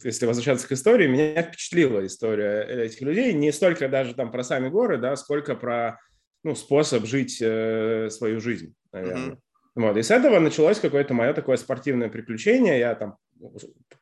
если 0.03 0.25
возвращаться 0.25 0.67
к 0.67 0.71
истории, 0.71 1.07
меня 1.07 1.41
впечатлила 1.43 2.05
история 2.05 2.63
этих 2.85 3.01
людей. 3.01 3.33
Не 3.33 3.51
столько 3.51 3.89
даже 3.89 4.13
там 4.13 4.31
про 4.31 4.43
сами 4.43 4.69
горы, 4.69 4.97
да, 4.97 5.15
сколько 5.15 5.55
про 5.55 5.99
ну, 6.43 6.55
способ 6.55 7.05
жить 7.05 7.39
э, 7.41 8.09
свою 8.09 8.39
жизнь, 8.39 8.73
наверное. 8.91 9.31
Mm-hmm. 9.31 9.37
Вот. 9.75 9.97
И 9.97 10.03
с 10.03 10.11
этого 10.11 10.39
началось 10.39 10.79
какое-то 10.79 11.13
мое 11.13 11.33
такое 11.33 11.57
спортивное 11.57 12.09
приключение. 12.09 12.79
Я 12.79 12.95
там 12.95 13.17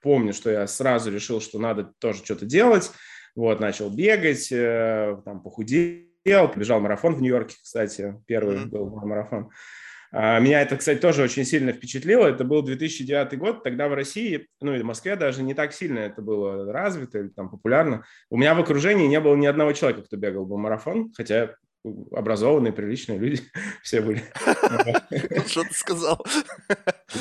помню, 0.02 0.34
что 0.34 0.50
я 0.50 0.68
сразу 0.68 1.12
решил, 1.12 1.42
что 1.42 1.60
надо 1.60 1.94
тоже 2.00 2.24
что-то 2.24 2.46
делать. 2.46 2.92
Вот, 3.36 3.60
начал 3.60 3.90
бегать, 3.90 4.52
э, 4.52 5.18
там, 5.24 5.42
похудел, 5.42 6.08
побежал 6.26 6.80
марафон 6.80 7.16
в 7.16 7.22
Нью-Йорке, 7.22 7.56
кстати, 7.62 8.16
первый 8.26 8.58
mm-hmm. 8.58 8.66
был 8.66 8.90
марафон. 8.90 9.50
А, 10.12 10.40
меня 10.40 10.62
это, 10.62 10.76
кстати, 10.76 10.98
тоже 11.00 11.22
очень 11.22 11.46
сильно 11.46 11.72
впечатлило. 11.72 12.26
Это 12.26 12.44
был 12.44 12.64
2009 12.64 13.38
год, 13.38 13.64
тогда 13.64 13.88
в 13.88 13.94
России, 13.94 14.48
ну 14.60 14.74
и 14.74 14.82
в 14.82 14.86
Москве 14.86 15.16
даже 15.16 15.44
не 15.44 15.54
так 15.54 15.72
сильно 15.72 16.00
это 16.00 16.22
было 16.22 16.72
развито 16.72 17.20
или 17.20 17.28
там 17.28 17.50
популярно. 17.50 18.04
У 18.30 18.38
меня 18.38 18.56
в 18.56 18.60
окружении 18.60 19.08
не 19.08 19.20
было 19.20 19.36
ни 19.36 19.46
одного 19.46 19.74
человека, 19.74 20.04
кто 20.04 20.18
бегал 20.18 20.46
бы 20.46 20.58
марафон, 20.58 21.14
хотя 21.16 21.56
образованные, 22.12 22.74
приличные 22.74 23.20
люди 23.20 23.42
все 23.84 24.02
были. 24.02 24.24
Что 25.48 25.64
ты 25.64 25.74
сказал? 25.74 26.26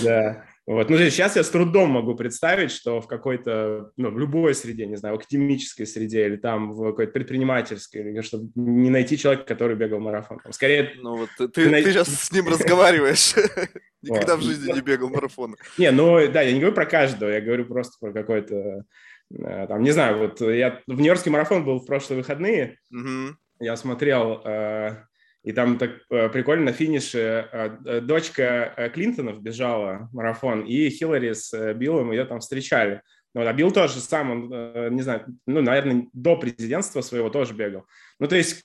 Да. 0.03 0.45
Вот. 0.69 0.91
Ну, 0.91 0.99
сейчас 0.99 1.35
я 1.35 1.43
с 1.43 1.49
трудом 1.49 1.89
могу 1.93 2.15
представить, 2.15 2.71
что 2.71 3.01
в 3.01 3.07
какой-то, 3.07 3.91
ну, 3.97 4.11
в 4.11 4.19
любой 4.19 4.55
среде, 4.55 4.85
не 4.85 4.97
знаю, 4.97 5.17
в 5.17 5.19
академической 5.19 5.87
среде 5.87 6.27
или 6.27 6.37
там 6.37 6.75
в 6.75 6.91
какой-то 6.91 7.11
предпринимательской, 7.13 8.03
или 8.03 8.21
чтобы 8.21 8.51
не 8.55 8.91
найти 8.91 9.17
человека, 9.17 9.47
который 9.47 9.77
бегал 9.77 9.99
марафон. 9.99 10.41
Там, 10.41 10.53
скорее... 10.53 10.93
Ну, 10.99 11.17
вот 11.17 11.31
ты, 11.39 11.49
ты, 11.49 11.71
ты 11.71 11.83
сейчас 11.85 12.09
с 12.09 12.31
ним 12.33 12.49
разговариваешь. 12.49 13.35
Никогда 14.03 14.37
в 14.37 14.43
жизни 14.43 14.71
не 14.71 14.83
бегал 14.83 15.09
марафон. 15.09 15.57
Не, 15.79 15.91
ну, 15.91 16.31
да, 16.31 16.43
я 16.43 16.53
не 16.53 16.61
говорю 16.61 16.75
про 16.75 16.85
каждого, 16.85 17.31
я 17.31 17.41
говорю 17.41 17.65
просто 17.65 17.97
про 17.99 18.13
какой-то, 18.13 18.85
э, 19.31 19.67
там, 19.69 19.83
не 19.83 19.93
знаю, 19.93 20.19
вот 20.19 20.43
я 20.43 20.83
в 20.87 21.01
Нью-Йоркский 21.01 21.31
марафон 21.31 21.65
был 21.65 21.79
в 21.79 21.87
прошлые 21.87 22.19
выходные, 22.19 22.77
я 23.61 23.77
смотрел 23.77 24.41
э, 24.45 25.05
и 25.43 25.53
там 25.53 25.79
так 25.79 25.91
э, 26.11 26.29
прикольно 26.29 26.67
на 26.67 26.73
финише 26.73 27.49
э, 27.53 28.01
дочка 28.01 28.91
Клинтонов 28.95 29.43
бежала 29.43 30.09
марафон, 30.13 30.63
и 30.63 30.91
Хиллари 30.91 31.33
с 31.33 31.75
Биллом 31.75 32.13
ее 32.13 32.25
там 32.25 32.41
встречали. 32.41 33.03
Ну, 33.35 33.47
а 33.47 33.53
Билл 33.53 33.71
тоже 33.71 34.01
сам, 34.01 34.31
он, 34.31 34.95
не 34.95 35.03
знаю, 35.03 35.27
ну, 35.47 35.61
наверное, 35.61 36.07
до 36.13 36.37
президентства 36.37 37.03
своего 37.03 37.29
тоже 37.29 37.55
бегал. 37.55 37.85
Ну, 38.19 38.27
то 38.27 38.37
есть, 38.37 38.65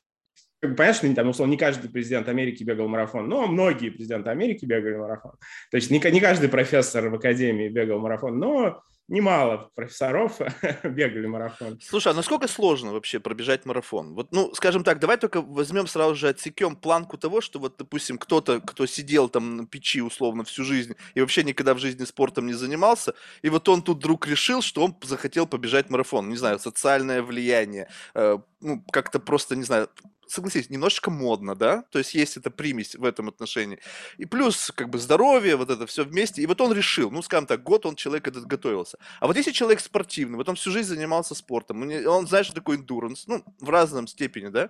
понятно, 0.61 0.93
что 0.93 1.13
там, 1.13 1.29
условно, 1.29 1.51
не 1.51 1.57
каждый 1.57 1.91
президент 1.91 2.29
Америки 2.29 2.63
бегал 2.63 2.87
марафон, 2.87 3.27
но 3.27 3.45
многие 3.45 3.89
президенты 3.89 4.29
Америки 4.29 4.65
бегали 4.65 4.95
марафон. 4.95 5.33
То 5.69 5.75
есть 5.75 5.91
не, 5.91 5.99
не 5.99 6.21
каждый 6.21 6.49
профессор 6.49 7.09
в 7.09 7.15
академии 7.15 7.67
бегал 7.67 7.99
марафон, 7.99 8.39
но 8.39 8.81
немало 9.07 9.69
профессоров 9.75 10.39
бегали 10.83 11.27
марафон. 11.27 11.79
Слушай, 11.81 12.13
а 12.13 12.15
насколько 12.15 12.47
сложно 12.47 12.93
вообще 12.93 13.19
пробежать 13.19 13.65
марафон? 13.65 14.13
Вот, 14.15 14.31
ну, 14.31 14.53
скажем 14.55 14.83
так, 14.83 14.99
давай 14.99 15.17
только 15.17 15.41
возьмем 15.41 15.87
сразу 15.87 16.15
же 16.15 16.29
отсекем 16.29 16.75
планку 16.75 17.17
того, 17.17 17.41
что 17.41 17.59
вот, 17.59 17.75
допустим, 17.77 18.17
кто-то, 18.17 18.59
кто 18.61 18.85
сидел 18.85 19.29
там 19.29 19.57
на 19.57 19.65
печи 19.67 20.01
условно 20.01 20.43
всю 20.43 20.63
жизнь 20.63 20.95
и 21.15 21.21
вообще 21.21 21.43
никогда 21.43 21.73
в 21.73 21.79
жизни 21.79 22.05
спортом 22.05 22.47
не 22.47 22.53
занимался, 22.53 23.13
и 23.41 23.49
вот 23.49 23.67
он 23.69 23.81
тут 23.81 23.97
вдруг 23.97 24.27
решил, 24.27 24.61
что 24.61 24.83
он 24.83 24.95
захотел 25.03 25.47
побежать 25.47 25.89
марафон. 25.89 26.29
Не 26.29 26.37
знаю, 26.37 26.59
социальное 26.59 27.21
влияние, 27.21 27.89
э, 28.13 28.37
ну, 28.63 28.83
как-то 28.91 29.19
просто, 29.19 29.55
не 29.55 29.63
знаю, 29.63 29.89
согласись, 30.27 30.69
немножечко 30.69 31.11
модно, 31.11 31.55
да, 31.55 31.83
то 31.91 31.99
есть 31.99 32.13
есть 32.13 32.37
эта 32.37 32.49
примесь 32.49 32.95
в 32.95 33.03
этом 33.03 33.29
отношении. 33.29 33.79
И 34.17 34.25
плюс, 34.25 34.71
как 34.75 34.89
бы, 34.89 34.97
здоровье, 34.97 35.55
вот 35.55 35.69
это 35.69 35.85
все 35.85 36.03
вместе. 36.03 36.41
И 36.41 36.45
вот 36.45 36.59
он 36.61 36.73
решил, 36.73 37.11
ну, 37.11 37.21
скажем 37.21 37.45
так, 37.45 37.63
год 37.63 37.85
он 37.85 37.95
человек 37.95 38.27
этот 38.27 38.45
готовился. 38.45 38.97
А 39.19 39.27
вот 39.27 39.37
если 39.37 39.51
человек 39.51 39.79
спортивный, 39.79 40.37
вот 40.37 40.49
он 40.49 40.55
всю 40.55 40.71
жизнь 40.71 40.89
занимался 40.89 41.35
спортом, 41.35 41.81
он 41.81 42.27
знает, 42.27 42.45
что 42.45 42.55
такое 42.55 42.77
эндуранс, 42.77 43.27
ну, 43.27 43.43
в 43.59 43.69
разном 43.69 44.07
степени, 44.07 44.47
да, 44.47 44.69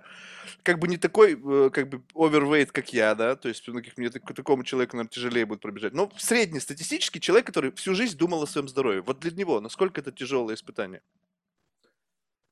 как 0.62 0.78
бы 0.78 0.88
не 0.88 0.96
такой, 0.96 1.32
э, 1.42 1.70
как 1.70 1.88
бы, 1.88 2.02
овервейт, 2.14 2.72
как 2.72 2.92
я, 2.92 3.14
да, 3.14 3.36
то 3.36 3.48
есть, 3.48 3.66
мне 3.68 4.10
такому 4.10 4.64
человеку, 4.64 4.96
наверное, 4.96 5.10
тяжелее 5.10 5.46
будет 5.46 5.60
пробежать. 5.60 5.94
Но 5.94 6.10
среднестатистический 6.16 7.20
человек, 7.20 7.46
который 7.46 7.72
всю 7.72 7.94
жизнь 7.94 8.16
думал 8.16 8.42
о 8.42 8.46
своем 8.46 8.68
здоровье, 8.68 9.02
вот 9.02 9.20
для 9.20 9.30
него 9.30 9.60
насколько 9.60 10.00
это 10.00 10.12
тяжелое 10.12 10.54
испытание? 10.54 11.00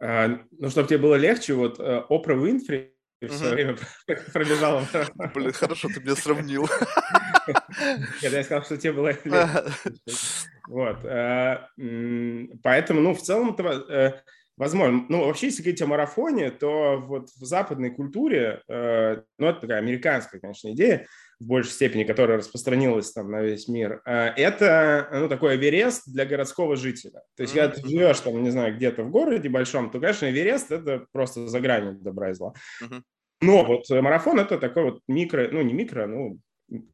А, 0.03 0.41
ну, 0.59 0.69
чтобы 0.69 0.89
тебе 0.89 0.99
было 0.99 1.15
легче, 1.15 1.55
вот 1.55 1.79
э, 1.79 2.03
Опра 2.09 2.35
Уинфри 2.35 2.93
все 3.21 3.51
время 3.51 3.77
пробежала. 4.33 4.85
Блин, 5.33 5.53
хорошо 5.53 5.89
ты 5.95 6.01
меня 6.01 6.17
сравнил. 6.17 6.69
Нет, 8.21 8.33
я 8.33 8.43
сказал, 8.43 8.65
что 8.65 8.77
тебе 8.77 8.95
было 8.95 9.09
легче. 9.25 9.49
Вот. 10.69 11.05
Э, 11.05 11.69
поэтому, 12.65 13.01
ну, 13.01 13.15
в 13.15 13.23
целом, 13.23 13.57
э, 13.57 14.13
возможно. 14.57 15.07
Ну, 15.09 15.25
вообще, 15.25 15.47
если 15.47 15.63
говорить 15.63 15.83
о 15.83 15.87
марафоне, 15.87 16.51
то 16.51 16.99
вот 16.99 17.29
в 17.31 17.45
западной 17.45 17.91
культуре, 17.91 18.61
ну, 18.67 19.47
это 19.47 19.61
такая 19.61 19.79
американская, 19.79 20.41
конечно, 20.41 20.73
идея, 20.73 21.07
в 21.43 21.47
большей 21.47 21.73
степени, 21.73 22.05
которая 22.05 22.39
распространилась 22.39 23.13
там 23.13 23.31
на 23.31 23.43
весь 23.43 23.67
мир, 23.69 24.01
э, 24.05 24.29
это 24.37 25.09
ну, 25.13 25.29
такой 25.29 25.57
Эверест 25.57 26.05
для 26.07 26.25
городского 26.25 26.77
жителя. 26.77 27.23
То 27.37 27.43
есть, 27.43 27.55
mm-hmm. 27.55 27.61
когда 27.61 27.77
ты 27.77 27.89
живешь 27.89 28.21
там, 28.21 28.43
не 28.43 28.51
знаю, 28.51 28.77
где-то 28.77 29.03
в 29.03 29.11
городе 29.11 29.49
большом, 29.49 29.91
то, 29.91 29.99
конечно, 29.99 30.31
Эверест– 30.31 30.71
это 30.71 31.07
просто 31.13 31.49
за 31.49 31.61
гранью 31.61 31.95
добра 31.95 32.31
и 32.31 32.35
зла. 32.35 32.55
Mm-hmm. 32.83 33.03
Но 33.43 33.65
вот 33.65 33.91
марафон– 33.91 34.39
это 34.41 34.57
такой 34.59 34.85
вот 34.85 35.01
микро, 35.09 35.49
ну, 35.51 35.63
не 35.63 35.73
микро, 35.73 36.07
ну, 36.07 36.39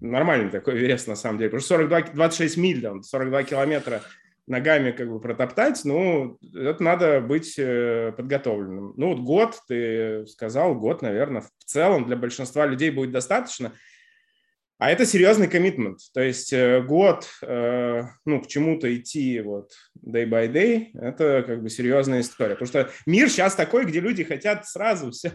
нормальный 0.01 0.51
такой 0.51 0.79
Эверест 0.79 1.09
на 1.09 1.17
самом 1.17 1.39
деле. 1.39 1.51
Потому 1.51 1.61
что 1.61 1.75
42, 1.75 2.01
26 2.15 2.57
миль, 2.57 2.81
там, 2.81 3.03
42 3.03 3.43
километра 3.43 4.03
ногами 4.47 4.93
как 4.93 5.11
бы 5.11 5.21
протоптать, 5.21 5.83
ну, 5.85 6.39
это 6.55 6.83
надо 6.83 7.21
быть 7.21 7.59
э, 7.59 8.15
подготовленным. 8.17 8.95
Ну, 8.97 9.09
вот 9.09 9.21
год, 9.21 9.61
ты 9.69 10.27
сказал, 10.27 10.75
год, 10.75 11.03
наверное, 11.03 11.43
в 11.43 11.65
целом 11.67 12.07
для 12.07 12.17
большинства 12.17 12.65
людей 12.65 12.91
будет 12.91 13.11
достаточно– 13.11 13.73
а 14.79 14.91
это 14.91 15.05
серьезный 15.05 15.49
коммитмент, 15.49 15.99
то 16.15 16.21
есть 16.21 16.53
э, 16.53 16.81
год, 16.83 17.29
э, 17.43 18.03
ну, 18.25 18.41
к 18.41 18.47
чему-то 18.47 18.95
идти 18.97 19.41
вот 19.41 19.73
day 20.07 20.25
by 20.25 20.51
day, 20.53 20.87
это 20.95 21.43
как 21.45 21.63
бы 21.65 21.69
серьезная 21.69 22.21
история, 22.21 22.55
потому 22.55 22.69
что 22.69 22.91
мир 23.05 23.29
сейчас 23.29 23.57
такой, 23.57 23.87
где 23.87 23.99
люди 23.99 24.23
хотят 24.23 24.69
сразу 24.69 25.11
все. 25.11 25.33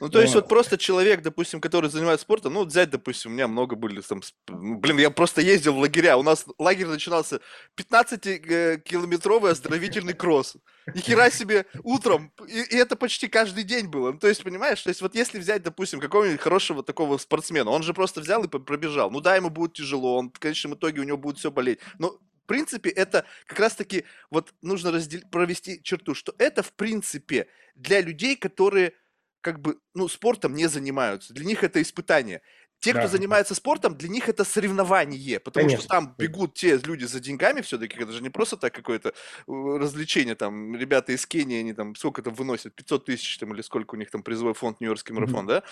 Ну, 0.00 0.08
то 0.08 0.22
есть 0.22 0.34
вот. 0.34 0.48
просто 0.48 0.78
человек, 0.78 1.20
допустим, 1.20 1.60
который 1.60 1.90
занимается 1.90 2.24
спортом, 2.24 2.54
ну, 2.54 2.64
взять, 2.64 2.88
допустим, 2.88 3.30
у 3.30 3.34
меня 3.34 3.46
много 3.46 3.76
были 3.76 4.00
там, 4.00 4.22
ну, 4.48 4.78
блин, 4.78 4.98
я 4.98 5.10
просто 5.10 5.42
ездил 5.42 5.74
в 5.74 5.78
лагеря, 5.78 6.16
у 6.16 6.22
нас 6.22 6.46
лагерь 6.58 6.86
начинался 6.86 7.40
15-километровый 7.78 9.50
оздоровительный 9.50 10.14
кросс, 10.14 10.56
ни 10.94 11.00
хера 11.00 11.30
себе 11.30 11.66
утром, 11.82 12.32
и, 12.46 12.60
и 12.60 12.76
это 12.76 12.96
почти 12.96 13.28
каждый 13.28 13.64
день 13.64 13.86
было, 13.86 14.12
ну, 14.12 14.18
то 14.18 14.28
есть, 14.28 14.42
понимаешь, 14.42 14.82
то 14.82 14.88
есть 14.88 15.02
вот 15.02 15.14
если 15.14 15.38
взять, 15.38 15.62
допустим, 15.62 16.00
какого-нибудь 16.00 16.40
хорошего 16.40 16.82
такого 16.82 17.18
спортсмена, 17.18 17.70
он 17.70 17.82
же 17.82 17.94
просто 17.94 18.20
взял 18.20 18.42
и 18.44 18.48
пробежал. 18.48 19.10
Ну 19.10 19.20
да, 19.20 19.36
ему 19.36 19.50
будет 19.50 19.74
тяжело, 19.74 20.16
он 20.16 20.30
в 20.30 20.38
конечном 20.38 20.74
итоге 20.74 21.00
у 21.00 21.04
него 21.04 21.16
будет 21.16 21.38
все 21.38 21.50
болеть. 21.50 21.78
Но 21.98 22.18
в 22.42 22.46
принципе, 22.46 22.90
это 22.90 23.24
как 23.46 23.60
раз-таки 23.60 24.04
вот 24.30 24.52
нужно 24.62 24.90
раздел... 24.90 25.20
провести 25.30 25.82
черту, 25.82 26.14
что 26.14 26.34
это 26.38 26.62
в 26.62 26.72
принципе 26.72 27.46
для 27.74 28.00
людей, 28.00 28.36
которые 28.36 28.94
как 29.42 29.60
бы, 29.60 29.78
ну, 29.92 30.08
спортом 30.08 30.54
не 30.54 30.68
занимаются. 30.68 31.34
Для 31.34 31.44
них 31.44 31.64
это 31.64 31.82
испытание. 31.82 32.42
Те, 32.82 32.92
да. 32.92 32.98
кто 32.98 33.08
занимается 33.08 33.54
спортом, 33.54 33.94
для 33.94 34.08
них 34.08 34.28
это 34.28 34.42
соревнование, 34.42 35.38
потому 35.38 35.66
Конечно. 35.66 35.84
что 35.84 35.88
там 35.88 36.16
бегут 36.18 36.54
те 36.54 36.76
люди 36.78 37.04
за 37.04 37.20
деньгами 37.20 37.60
все-таки, 37.60 37.96
это 37.96 38.10
же 38.10 38.20
не 38.20 38.28
просто 38.28 38.56
так 38.56 38.74
какое-то 38.74 39.10
э, 39.10 39.12
развлечение, 39.46 40.34
там, 40.34 40.74
ребята 40.74 41.12
из 41.12 41.24
Кении, 41.24 41.60
они 41.60 41.74
там, 41.74 41.94
сколько 41.94 42.22
там 42.22 42.34
выносят, 42.34 42.74
500 42.74 43.04
тысяч 43.04 43.38
там, 43.38 43.54
или 43.54 43.62
сколько 43.62 43.94
у 43.94 43.98
них 43.98 44.10
там 44.10 44.24
призовой 44.24 44.54
фонд 44.54 44.80
Нью-Йоркский 44.80 45.14
марафон, 45.14 45.44
mm-hmm. 45.44 45.60
да? 45.60 45.62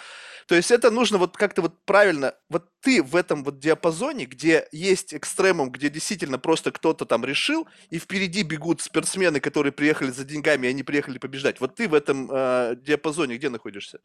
То 0.46 0.54
есть 0.54 0.70
это 0.70 0.92
нужно 0.92 1.18
вот 1.18 1.36
как-то 1.36 1.62
вот 1.62 1.84
правильно, 1.84 2.36
вот 2.48 2.70
ты 2.80 3.02
в 3.02 3.16
этом 3.16 3.42
вот 3.42 3.58
диапазоне, 3.58 4.26
где 4.26 4.68
есть 4.70 5.12
экстремум, 5.12 5.70
где 5.72 5.90
действительно 5.90 6.38
просто 6.38 6.70
кто-то 6.70 7.06
там 7.06 7.24
решил, 7.24 7.66
и 7.90 7.98
впереди 7.98 8.44
бегут 8.44 8.82
спортсмены, 8.82 9.40
которые 9.40 9.72
приехали 9.72 10.12
за 10.12 10.24
деньгами, 10.24 10.68
и 10.68 10.70
они 10.70 10.84
приехали 10.84 11.18
побеждать, 11.18 11.60
вот 11.60 11.74
ты 11.74 11.88
в 11.88 11.94
этом 11.94 12.30
э, 12.30 12.76
диапазоне 12.76 13.36
где 13.36 13.48
находишься? 13.48 13.98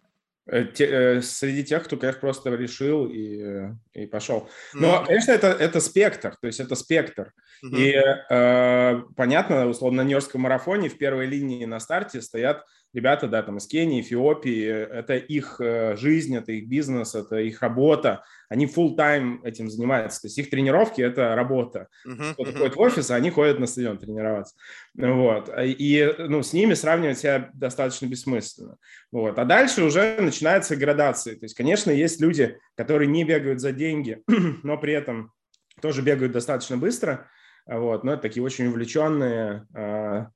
Э, 0.48 0.64
те, 0.64 0.86
э, 0.86 1.22
среди 1.22 1.64
тех, 1.64 1.84
кто, 1.84 1.98
конечно, 1.98 2.22
просто 2.22 2.50
решил 2.52 3.08
и, 3.08 3.42
э, 3.42 3.74
и 3.94 4.06
пошел. 4.06 4.48
Но, 4.74 4.98
mm-hmm. 4.98 5.06
конечно, 5.08 5.32
это, 5.32 5.48
это 5.48 5.80
спектр, 5.80 6.36
то 6.40 6.48
есть 6.48 6.60
это 6.60 6.76
спектр. 6.76 7.34
Mm-hmm. 7.64 7.78
И 7.78 7.94
э, 8.30 9.02
понятно, 9.16 9.68
условно, 9.68 10.04
на 10.04 10.08
Нью-Йоркском 10.08 10.42
марафоне 10.42 10.90
в 10.90 10.98
первой 11.00 11.26
линии 11.26 11.66
на 11.66 11.80
старте 11.80 12.22
стоят 12.22 12.64
ребята, 12.96 13.28
да, 13.28 13.44
там 13.44 13.58
из 13.58 13.68
Кении, 13.68 14.02
Эфиопии, 14.02 14.66
это 14.66 15.16
их 15.18 15.60
э, 15.60 15.96
жизнь, 15.98 16.36
это 16.36 16.54
их 16.54 16.68
бизнес, 16.68 17.14
это 17.14 17.38
их 17.38 17.62
работа, 17.62 18.24
они 18.50 18.66
full 18.66 18.96
time 18.96 19.40
этим 19.44 19.70
занимаются, 19.70 20.22
то 20.22 20.28
есть 20.28 20.38
их 20.38 20.50
тренировки– 20.50 21.02
это 21.04 21.36
работа. 21.36 21.90
Uh-huh, 22.08 22.34
Кто-то 22.34 22.52
uh-huh. 22.52 22.58
ходит 22.58 22.76
в 22.76 22.80
офис, 22.80 23.12
а 23.12 23.16
они 23.16 23.30
ходят 23.32 23.60
на 23.60 23.68
стадион 23.68 23.98
тренироваться. 23.98 24.56
Вот. 24.96 25.50
И 25.58 26.14
ну, 26.20 26.42
с 26.42 26.54
ними 26.54 26.74
сравнивать 26.74 27.20
себя 27.20 27.50
достаточно 27.54 28.06
бессмысленно. 28.06 28.78
Вот. 29.12 29.38
А 29.38 29.46
дальше 29.46 29.84
уже 29.84 30.18
начинается 30.22 30.76
градация. 30.76 31.36
То 31.36 31.46
есть, 31.46 31.56
конечно, 31.56 31.92
есть 31.92 32.22
люди, 32.22 32.58
которые 32.76 33.08
не 33.08 33.24
бегают 33.24 33.60
за 33.60 33.72
деньги, 33.72 34.24
но 34.64 34.78
при 34.78 34.94
этом 34.94 35.34
тоже 35.82 36.02
бегают 36.02 36.32
достаточно 36.32 36.78
быстро, 36.78 37.28
вот, 37.66 38.04
но 38.04 38.14
это 38.14 38.22
такие 38.22 38.44
очень 38.44 38.68
увлеченные, 38.68 39.66
а, 39.74 40.28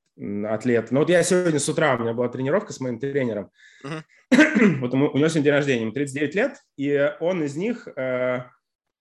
атлет. 0.48 0.90
Ну 0.90 1.00
вот 1.00 1.10
я 1.10 1.22
сегодня 1.22 1.58
с 1.58 1.68
утра, 1.68 1.96
у 1.96 1.98
меня 1.98 2.12
была 2.12 2.28
тренировка 2.28 2.72
с 2.72 2.80
моим 2.80 2.98
тренером. 2.98 3.50
Uh-huh. 3.84 4.02
вот 4.80 4.94
у 4.94 4.96
него 4.96 5.28
сегодня 5.28 5.42
день 5.42 5.52
рождения, 5.52 5.82
ему 5.82 5.92
39 5.92 6.34
лет, 6.34 6.56
и 6.76 7.12
он 7.20 7.42
из 7.42 7.56
них 7.56 7.88
э, 7.96 8.44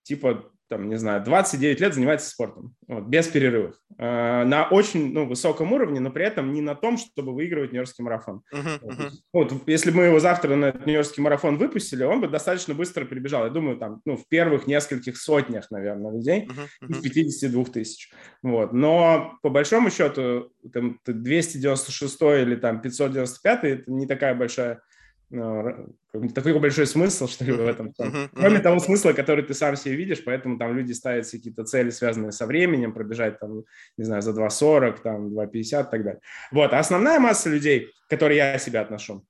типа 0.04 0.52
там, 0.70 0.88
не 0.88 0.98
знаю, 0.98 1.24
29 1.24 1.80
лет 1.82 1.94
занимается 1.94 2.30
спортом, 2.30 2.76
вот, 2.88 3.06
без 3.06 3.28
перерывов, 3.28 3.76
э, 3.98 4.44
на 4.44 4.68
очень 4.70 5.12
ну, 5.12 5.26
высоком 5.26 5.74
уровне, 5.74 6.00
но 6.00 6.12
при 6.12 6.26
этом 6.26 6.54
не 6.54 6.62
на 6.62 6.76
том, 6.76 6.98
чтобы 6.98 7.34
выигрывать 7.34 7.72
Нью-Йоркский 7.72 8.04
марафон. 8.04 8.44
Uh-huh, 8.54 8.80
uh-huh. 8.82 9.10
Вот, 9.34 9.54
если 9.68 9.92
мы 9.92 10.04
его 10.04 10.20
завтра 10.20 10.56
на 10.56 10.72
Нью-Йоркский 10.72 11.24
марафон 11.24 11.58
выпустили, 11.58 12.04
он 12.04 12.22
бы 12.22 12.28
достаточно 12.28 12.74
быстро 12.74 13.06
прибежал. 13.06 13.46
Я 13.46 13.50
думаю, 13.50 13.78
там, 13.78 14.02
ну, 14.06 14.16
в 14.16 14.28
первых 14.28 14.68
нескольких 14.68 15.18
сотнях, 15.18 15.72
наверное, 15.72 16.14
людей, 16.14 16.48
uh-huh, 16.48 16.88
uh-huh. 16.88 16.92
из 16.92 17.02
52 17.02 17.64
тысяч. 17.66 18.12
Вот. 18.44 18.72
Но 18.72 19.38
по 19.42 19.50
большому 19.50 19.90
счету, 19.90 20.52
там, 20.72 21.00
296 21.06 22.22
или 22.22 22.56
там 22.56 22.82
595 22.82 23.64
это 23.64 23.92
не 23.92 24.06
такая 24.06 24.36
большая 24.36 24.82
такой 25.30 26.60
большой 26.60 26.88
смысл, 26.88 27.28
что 27.28 27.46
ли, 27.46 27.52
в 27.52 27.68
этом. 27.68 27.94
Кроме 28.34 28.60
того 28.60 28.80
смысла, 28.80 29.14
который 29.14 29.44
ты 29.44 29.54
сам 29.54 29.76
себе 29.76 29.96
видишь, 29.96 30.24
поэтому 30.24 30.58
там 30.58 30.76
люди 30.76 30.92
ставят 30.92 31.28
себе 31.28 31.40
какие-то 31.40 31.64
цели, 31.66 31.92
связанные 31.92 32.32
со 32.32 32.46
временем, 32.46 32.94
пробежать 32.94 33.40
там, 33.40 33.64
не 33.98 34.06
знаю, 34.06 34.22
за 34.22 34.32
2.40, 34.32 35.02
там, 35.04 35.28
2.50 35.28 35.62
и 35.62 35.70
так 35.70 36.04
далее. 36.04 36.22
Вот, 36.52 36.74
а 36.74 36.80
основная 36.80 37.20
масса 37.20 37.50
людей, 37.50 37.92
к 38.08 38.10
которой 38.10 38.38
я 38.38 38.58
себя 38.58 38.82
отношу, 38.82 39.24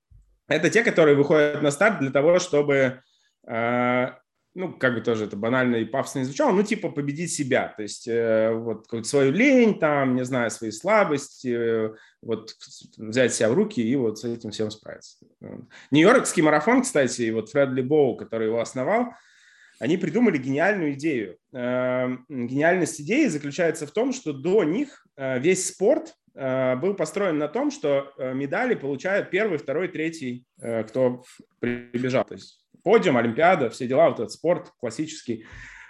это 0.48 0.70
те, 0.70 0.84
которые 0.84 1.16
выходят 1.16 1.62
на 1.62 1.72
старт 1.72 2.00
для 2.00 2.12
того, 2.12 2.40
чтобы 2.40 3.02
э, 3.48 4.08
ну, 4.56 4.74
как 4.74 4.96
бы 4.96 5.02
тоже 5.02 5.26
это 5.26 5.38
банально 5.38 5.78
и 5.78 5.86
пафосно 5.86 6.26
звучало, 6.26 6.52
ну, 6.52 6.64
типа 6.64 6.90
победить 6.90 7.32
себя, 7.32 7.74
то 7.76 7.84
есть 7.84 8.08
э, 8.08 8.52
вот 8.52 8.88
свою 9.06 9.32
лень, 9.32 9.80
там, 9.80 10.16
не 10.16 10.26
знаю, 10.26 10.50
свои 10.52 10.72
слабости, 10.72 11.48
э, 11.48 11.94
вот 12.22 12.56
взять 12.98 13.34
себя 13.34 13.50
в 13.50 13.54
руки 13.54 13.82
и 13.82 13.96
вот 13.96 14.20
с 14.20 14.26
этим 14.26 14.52
всем 14.52 14.72
справиться. 14.72 15.18
Нью-Йоркский 15.92 16.44
марафон, 16.44 16.82
кстати, 16.82 17.24
и 17.24 17.32
вот 17.32 17.50
Фредли 17.50 17.82
Боу, 17.82 18.18
который 18.18 18.48
его 18.48 18.60
основал, 18.60 19.14
они 19.80 19.98
придумали 19.98 20.38
гениальную 20.38 20.94
идею. 20.94 21.38
Э, 21.54 22.10
гениальность 22.28 23.00
идеи 23.02 23.28
заключается 23.28 23.88
в 23.88 23.92
том, 23.92 24.12
что 24.12 24.34
до 24.34 24.64
них 24.64 25.06
э, 25.16 25.40
весь 25.40 25.68
спорт 25.68 26.16
э, 26.36 26.76
был 26.76 26.96
построен 26.96 27.38
на 27.38 27.48
том, 27.48 27.72
что 27.72 28.12
э, 28.18 28.34
медали 28.34 28.76
получают 28.76 29.30
первый, 29.30 29.58
второй, 29.58 29.88
третий, 29.88 30.46
э, 30.60 30.84
кто 30.84 31.24
прибежал. 31.60 32.26
То 32.26 32.34
есть 32.34 32.59
подиум, 32.84 33.18
Олимпиада, 33.18 33.70
все 33.70 33.88
дела, 33.88 34.10
вот 34.10 34.20
этот 34.20 34.32
спорт, 34.32 34.72
классический 34.80 35.46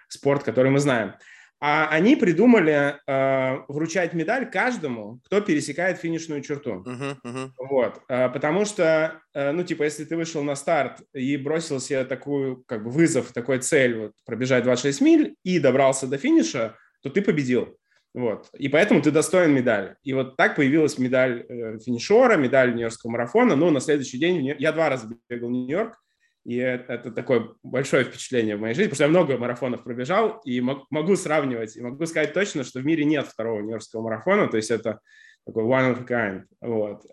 спорт, 0.08 0.44
который 0.44 0.72
мы 0.72 0.80
знаем. 0.80 1.14
А 1.62 1.90
они 1.90 2.16
придумали 2.16 2.96
э, 3.06 3.58
вручать 3.68 4.14
медаль 4.14 4.50
каждому, 4.50 5.20
кто 5.26 5.42
пересекает 5.42 5.98
финишную 5.98 6.42
черту. 6.42 6.86
Uh-huh, 6.88 7.18
uh-huh. 7.26 7.50
Вот, 7.58 8.02
э, 8.08 8.30
потому 8.30 8.64
что, 8.64 9.22
э, 9.34 9.52
ну, 9.52 9.64
типа, 9.64 9.84
если 9.84 10.06
ты 10.06 10.16
вышел 10.16 10.42
на 10.42 10.56
старт 10.56 11.02
и 11.14 11.36
бросил 11.36 11.82
себе 11.82 12.06
такую, 12.06 12.64
как 12.66 12.86
бы, 12.86 12.92
вызов, 12.92 13.34
такой 13.34 13.60
цель, 13.60 13.98
вот, 13.98 14.12
пробежать 14.26 14.64
26 14.64 15.02
миль 15.02 15.36
и 15.44 15.60
добрался 15.60 16.08
до 16.08 16.18
финиша, 16.18 16.78
то 17.04 17.10
ты 17.10 17.22
победил. 17.22 17.78
Вот. 18.14 18.50
И 18.58 18.70
поэтому 18.70 19.02
ты 19.02 19.12
достоин 19.12 19.54
медали. 19.54 19.96
И 20.04 20.14
вот 20.14 20.38
так 20.38 20.56
появилась 20.56 20.98
медаль 20.98 21.46
э, 21.48 21.78
финишера, 21.80 22.38
медаль 22.38 22.74
Нью-Йоркского 22.74 23.12
марафона. 23.12 23.58
Ну, 23.58 23.70
на 23.70 23.82
следующий 23.82 24.18
день 24.18 24.56
я 24.58 24.72
два 24.72 24.90
раза 24.90 25.10
бегал 25.30 25.50
в 25.50 25.52
Нью-Йорк, 25.52 25.98
и 26.46 26.56
это 26.58 27.12
такое 27.12 27.50
большое 27.64 28.04
впечатление 28.06 28.56
в 28.56 28.62
моей 28.62 28.74
жизни, 28.74 28.90
потому 28.90 28.96
что 28.96 29.04
я 29.04 29.10
много 29.10 29.38
марафонов 29.38 29.84
пробежал, 29.84 30.42
и 30.46 30.62
могу 30.62 31.16
сравнивать, 31.16 31.76
и 31.76 31.82
могу 31.82 32.06
сказать 32.06 32.34
точно, 32.34 32.64
что 32.64 32.80
в 32.80 32.86
мире 32.86 33.06
нет 33.06 33.28
второго 33.28 33.62
нью-йоркского 33.62 34.02
марафона, 34.02 34.48
то 34.48 34.58
есть 34.58 34.72
это 34.72 35.00
такой 35.46 35.64
one 35.64 35.96
of 35.96 36.04
a 36.04 36.06
kind. 36.06 36.44
Вот. 36.62 37.04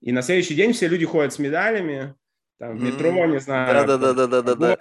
И 0.00 0.12
на 0.12 0.22
следующий 0.22 0.54
день 0.54 0.72
все 0.72 0.88
люди 0.88 1.04
ходят 1.04 1.32
с 1.32 1.38
медалями, 1.38 2.14
там, 2.58 2.76
в 2.76 2.82
метро, 2.82 3.26
не 3.26 3.40
знаю, 3.40 3.86
да, 3.86 3.96
да, 3.96 4.12
да, 4.12 4.26
да, 4.26 4.42
да, 4.42 4.54
да. 4.54 4.78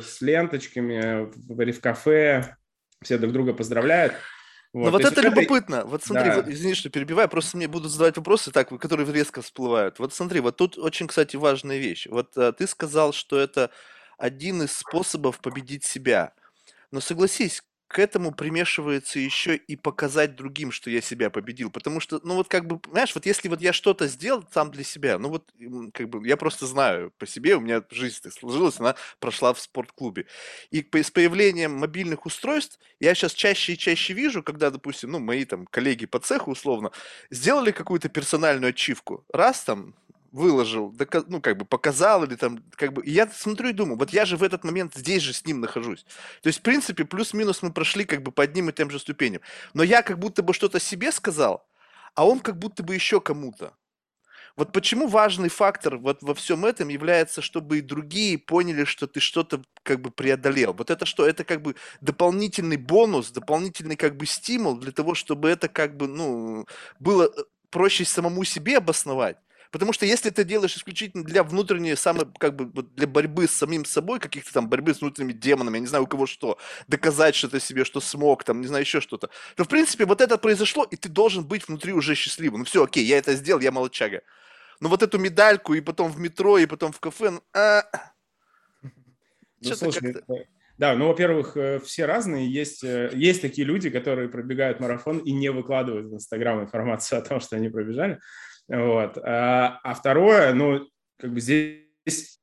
с 0.00 0.20
ленточками, 0.20 1.26
в, 1.26 1.72
в 1.72 1.80
кафе, 1.80 2.56
все 3.02 3.18
друг 3.18 3.32
друга 3.32 3.52
поздравляют. 3.52 4.14
Вот. 4.72 4.84
Но 4.86 4.90
вот 4.92 5.04
это 5.04 5.20
любопытно. 5.20 5.76
Это... 5.76 5.86
Вот 5.86 6.04
смотри, 6.04 6.30
да. 6.30 6.36
вот, 6.36 6.48
извини, 6.48 6.74
что 6.74 6.90
перебиваю, 6.90 7.28
просто 7.28 7.56
мне 7.56 7.66
будут 7.66 7.90
задавать 7.90 8.16
вопросы, 8.16 8.52
так, 8.52 8.68
которые 8.78 9.10
резко 9.12 9.42
всплывают. 9.42 9.98
Вот 9.98 10.14
смотри, 10.14 10.40
вот 10.40 10.56
тут 10.56 10.78
очень, 10.78 11.08
кстати, 11.08 11.36
важная 11.36 11.78
вещь. 11.78 12.06
Вот 12.08 12.36
а, 12.36 12.52
ты 12.52 12.66
сказал, 12.68 13.12
что 13.12 13.38
это 13.38 13.70
один 14.16 14.62
из 14.62 14.72
способов 14.72 15.40
победить 15.40 15.84
себя. 15.84 16.34
Но 16.92 17.00
согласись, 17.00 17.64
к 17.90 17.98
этому 17.98 18.30
примешивается 18.30 19.18
еще 19.18 19.56
и 19.56 19.74
показать 19.74 20.36
другим, 20.36 20.70
что 20.70 20.90
я 20.90 21.00
себя 21.00 21.28
победил. 21.28 21.72
Потому 21.72 21.98
что, 21.98 22.20
ну 22.22 22.34
вот 22.36 22.46
как 22.46 22.64
бы, 22.64 22.78
понимаешь, 22.78 23.12
вот 23.16 23.26
если 23.26 23.48
вот 23.48 23.60
я 23.60 23.72
что-то 23.72 24.06
сделал 24.06 24.44
сам 24.54 24.70
для 24.70 24.84
себя, 24.84 25.18
ну 25.18 25.28
вот 25.28 25.50
как 25.92 26.08
бы 26.08 26.24
я 26.24 26.36
просто 26.36 26.66
знаю 26.66 27.12
по 27.18 27.26
себе, 27.26 27.56
у 27.56 27.60
меня 27.60 27.82
жизнь 27.90 28.30
сложилась, 28.30 28.78
она 28.78 28.94
прошла 29.18 29.52
в 29.52 29.60
спортклубе. 29.60 30.26
И 30.70 30.86
с 30.92 31.10
появлением 31.10 31.72
мобильных 31.72 32.26
устройств 32.26 32.78
я 33.00 33.12
сейчас 33.16 33.32
чаще 33.34 33.72
и 33.72 33.78
чаще 33.78 34.12
вижу, 34.12 34.44
когда, 34.44 34.70
допустим, 34.70 35.10
ну 35.10 35.18
мои 35.18 35.44
там 35.44 35.66
коллеги 35.66 36.06
по 36.06 36.20
цеху 36.20 36.52
условно 36.52 36.92
сделали 37.30 37.72
какую-то 37.72 38.08
персональную 38.08 38.70
ачивку. 38.70 39.24
Раз 39.32 39.64
там 39.64 39.96
выложил, 40.32 40.94
ну, 41.28 41.40
как 41.40 41.56
бы 41.56 41.64
показал 41.64 42.24
или 42.24 42.36
там, 42.36 42.62
как 42.76 42.92
бы, 42.92 43.02
и 43.04 43.10
я 43.10 43.28
смотрю 43.28 43.70
и 43.70 43.72
думаю, 43.72 43.98
вот 43.98 44.10
я 44.10 44.24
же 44.24 44.36
в 44.36 44.42
этот 44.42 44.64
момент 44.64 44.94
здесь 44.94 45.22
же 45.22 45.32
с 45.32 45.44
ним 45.44 45.60
нахожусь. 45.60 46.04
То 46.42 46.48
есть, 46.48 46.60
в 46.60 46.62
принципе, 46.62 47.04
плюс-минус 47.04 47.62
мы 47.62 47.72
прошли 47.72 48.04
как 48.04 48.22
бы 48.22 48.32
по 48.32 48.42
одним 48.42 48.68
и 48.68 48.72
тем 48.72 48.90
же 48.90 48.98
ступеням. 48.98 49.42
Но 49.74 49.82
я 49.82 50.02
как 50.02 50.18
будто 50.18 50.42
бы 50.42 50.54
что-то 50.54 50.80
себе 50.80 51.12
сказал, 51.12 51.66
а 52.14 52.26
он 52.26 52.40
как 52.40 52.58
будто 52.58 52.82
бы 52.82 52.94
еще 52.94 53.20
кому-то. 53.20 53.74
Вот 54.56 54.72
почему 54.72 55.06
важный 55.06 55.48
фактор 55.48 55.96
вот 55.96 56.22
во 56.22 56.34
всем 56.34 56.64
этом 56.64 56.88
является, 56.88 57.40
чтобы 57.40 57.78
и 57.78 57.80
другие 57.80 58.36
поняли, 58.38 58.84
что 58.84 59.06
ты 59.06 59.20
что-то 59.20 59.62
как 59.82 60.00
бы 60.00 60.10
преодолел. 60.10 60.74
Вот 60.74 60.90
это 60.90 61.06
что? 61.06 61.26
Это 61.26 61.44
как 61.44 61.62
бы 61.62 61.76
дополнительный 62.00 62.76
бонус, 62.76 63.30
дополнительный 63.30 63.96
как 63.96 64.16
бы 64.16 64.26
стимул 64.26 64.76
для 64.76 64.92
того, 64.92 65.14
чтобы 65.14 65.48
это 65.48 65.68
как 65.68 65.96
бы, 65.96 66.08
ну, 66.08 66.66
было 66.98 67.24
э, 67.24 67.44
проще 67.70 68.04
самому 68.04 68.44
себе 68.44 68.78
обосновать, 68.78 69.38
Потому 69.70 69.92
что 69.92 70.04
если 70.04 70.30
ты 70.30 70.44
делаешь 70.44 70.76
исключительно 70.76 71.24
для 71.24 71.44
внутренней, 71.44 71.94
самой, 71.94 72.26
как 72.38 72.56
бы, 72.56 72.82
для 72.82 73.06
борьбы 73.06 73.46
с 73.46 73.52
самим 73.52 73.84
собой, 73.84 74.18
каких-то 74.18 74.52
там 74.52 74.68
борьбы 74.68 74.94
с 74.94 75.00
внутренними 75.00 75.32
демонами, 75.32 75.76
я 75.76 75.80
не 75.80 75.86
знаю 75.86 76.04
у 76.04 76.06
кого 76.06 76.26
что, 76.26 76.58
доказать 76.88 77.36
что-то 77.36 77.60
себе, 77.60 77.84
что 77.84 78.00
смог, 78.00 78.42
там, 78.42 78.60
не 78.60 78.66
знаю, 78.66 78.82
еще 78.82 79.00
что-то, 79.00 79.30
то, 79.54 79.64
в 79.64 79.68
принципе, 79.68 80.06
вот 80.06 80.20
это 80.20 80.38
произошло, 80.38 80.84
и 80.84 80.96
ты 80.96 81.08
должен 81.08 81.44
быть 81.44 81.68
внутри 81.68 81.92
уже 81.92 82.14
счастливым. 82.14 82.60
Ну 82.60 82.64
все, 82.64 82.84
окей, 82.84 83.04
я 83.04 83.18
это 83.18 83.34
сделал, 83.34 83.60
я 83.60 83.70
молодчага. 83.70 84.22
Но 84.80 84.88
вот 84.88 85.02
эту 85.02 85.18
медальку, 85.18 85.74
и 85.74 85.80
потом 85.80 86.10
в 86.10 86.18
метро, 86.18 86.58
и 86.58 86.66
потом 86.66 86.90
в 86.90 86.98
кафе, 86.98 87.30
ну, 87.30 87.42
а... 87.54 87.82
Ну, 89.62 89.74
слушай, 89.74 90.14
да, 90.78 90.94
ну, 90.94 91.08
во-первых, 91.08 91.58
э, 91.58 91.78
все 91.80 92.06
разные. 92.06 92.50
Есть, 92.50 92.82
э, 92.82 93.10
есть 93.12 93.42
такие 93.42 93.66
люди, 93.66 93.90
которые 93.90 94.30
пробегают 94.30 94.80
марафон 94.80 95.18
и 95.18 95.30
не 95.30 95.50
выкладывают 95.50 96.06
в 96.06 96.14
Инстаграм 96.14 96.62
информацию 96.62 97.18
о 97.18 97.22
том, 97.22 97.38
что 97.38 97.56
они 97.56 97.68
пробежали. 97.68 98.18
Вот. 98.70 99.18
А, 99.18 99.80
а 99.82 99.94
второе, 99.94 100.54
ну, 100.54 100.88
как 101.18 101.32
бы 101.32 101.40
здесь 101.40 102.40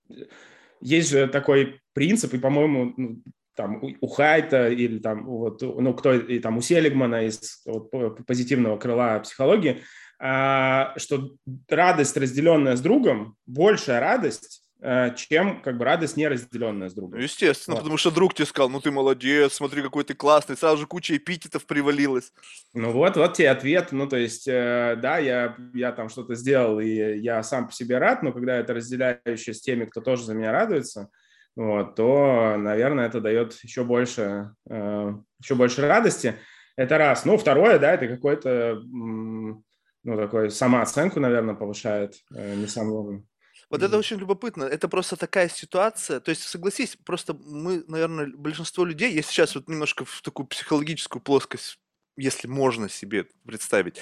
есть 0.81 1.09
же 1.09 1.27
такой 1.27 1.79
принцип, 1.93 2.33
и, 2.33 2.37
по-моему, 2.37 2.93
ну, 2.97 3.21
там 3.55 3.81
у 3.81 4.07
Хайта 4.07 4.67
или 4.67 4.99
там 4.99 5.25
вот, 5.25 5.61
ну, 5.61 5.93
кто, 5.93 6.13
и 6.13 6.39
там 6.39 6.57
у 6.57 6.61
Селигмана 6.61 7.25
из 7.25 7.63
вот, 7.65 7.89
позитивного 8.27 8.77
крыла 8.77 9.19
психологии, 9.19 9.81
а, 10.19 10.93
что 10.97 11.31
радость, 11.69 12.17
разделенная 12.17 12.75
с 12.75 12.81
другом, 12.81 13.35
большая 13.45 13.99
радость, 13.99 14.66
чем 14.79 15.61
как 15.61 15.77
бы 15.77 15.85
радость 15.85 16.17
не 16.17 16.27
разделенная 16.27 16.89
с 16.89 16.93
другом. 16.93 17.19
Естественно, 17.19 17.75
вот. 17.75 17.81
потому 17.81 17.97
что 17.97 18.11
друг 18.11 18.35
тебе 18.35 18.45
сказал, 18.45 18.69
ну 18.69 18.79
ты 18.79 18.91
молодец, 18.91 19.53
смотри, 19.53 19.81
какой 19.81 20.03
ты 20.03 20.13
классный, 20.13 20.55
сразу 20.55 20.77
же 20.77 20.85
куча 20.85 21.17
эпитетов 21.17 21.65
привалилась. 21.65 22.31
Ну 22.73 22.91
вот, 22.91 23.17
вот 23.17 23.33
тебе 23.33 23.49
ответ, 23.49 23.91
ну 23.91 24.07
то 24.07 24.17
есть, 24.17 24.47
э, 24.47 24.95
да, 25.01 25.17
я, 25.17 25.55
я 25.73 25.91
там 25.91 26.09
что-то 26.09 26.35
сделал, 26.35 26.79
и 26.79 27.17
я 27.17 27.41
сам 27.41 27.67
по 27.67 27.73
себе 27.73 27.97
рад, 27.97 28.21
но 28.21 28.31
когда 28.31 28.57
это 28.57 28.75
разделяющее 28.75 29.55
с 29.55 29.61
теми, 29.61 29.85
кто 29.85 29.99
тоже 29.99 30.23
за 30.25 30.35
меня 30.35 30.51
радуется, 30.51 31.09
вот, 31.55 31.95
то, 31.95 32.55
наверное, 32.57 33.07
это 33.07 33.19
дает 33.19 33.53
еще 33.63 33.83
больше, 33.83 34.51
э, 34.69 35.13
еще 35.41 35.55
больше 35.55 35.87
радости. 35.87 36.35
Это 36.75 36.99
раз. 36.99 37.25
Ну, 37.25 37.35
второе, 37.37 37.79
да, 37.79 37.93
это 37.93 38.07
какой-то, 38.07 38.79
ну, 38.85 39.63
такой 40.03 40.51
самооценку, 40.51 41.19
наверное, 41.19 41.55
повышает, 41.55 42.13
не 42.29 42.67
самому 42.67 43.23
вот 43.69 43.83
это 43.83 43.97
очень 43.97 44.17
любопытно. 44.17 44.63
Это 44.63 44.87
просто 44.87 45.15
такая 45.15 45.49
ситуация. 45.49 46.19
То 46.19 46.29
есть, 46.29 46.43
согласись, 46.43 46.97
просто 47.05 47.33
мы, 47.33 47.83
наверное, 47.87 48.27
большинство 48.27 48.85
людей, 48.85 49.13
я 49.13 49.21
сейчас 49.21 49.55
вот 49.55 49.67
немножко 49.67 50.05
в 50.05 50.21
такую 50.21 50.47
психологическую 50.47 51.21
плоскость, 51.21 51.79
если 52.17 52.47
можно 52.47 52.89
себе 52.89 53.27
представить, 53.45 53.99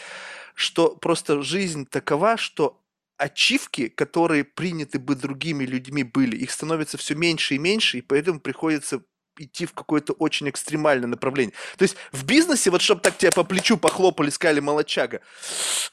что 0.53 0.95
просто 0.95 1.41
жизнь 1.41 1.85
такова, 1.85 2.37
что 2.37 2.81
ачивки, 3.17 3.87
которые 3.87 4.43
приняты 4.43 4.99
бы 4.99 5.15
другими 5.15 5.65
людьми 5.65 6.03
были, 6.03 6.35
их 6.35 6.51
становится 6.51 6.97
все 6.97 7.15
меньше 7.15 7.55
и 7.55 7.59
меньше, 7.59 7.99
и 7.99 8.01
поэтому 8.01 8.39
приходится 8.39 9.03
идти 9.37 9.65
в 9.65 9.73
какое-то 9.73 10.13
очень 10.13 10.49
экстремальное 10.49 11.07
направление. 11.07 11.53
То 11.77 11.83
есть 11.83 11.95
в 12.11 12.25
бизнесе, 12.25 12.69
вот 12.69 12.81
чтобы 12.81 13.01
так 13.01 13.17
тебя 13.17 13.31
по 13.31 13.43
плечу 13.43 13.77
похлопали, 13.77 14.29
сказали 14.29 14.59
молочага, 14.59 15.21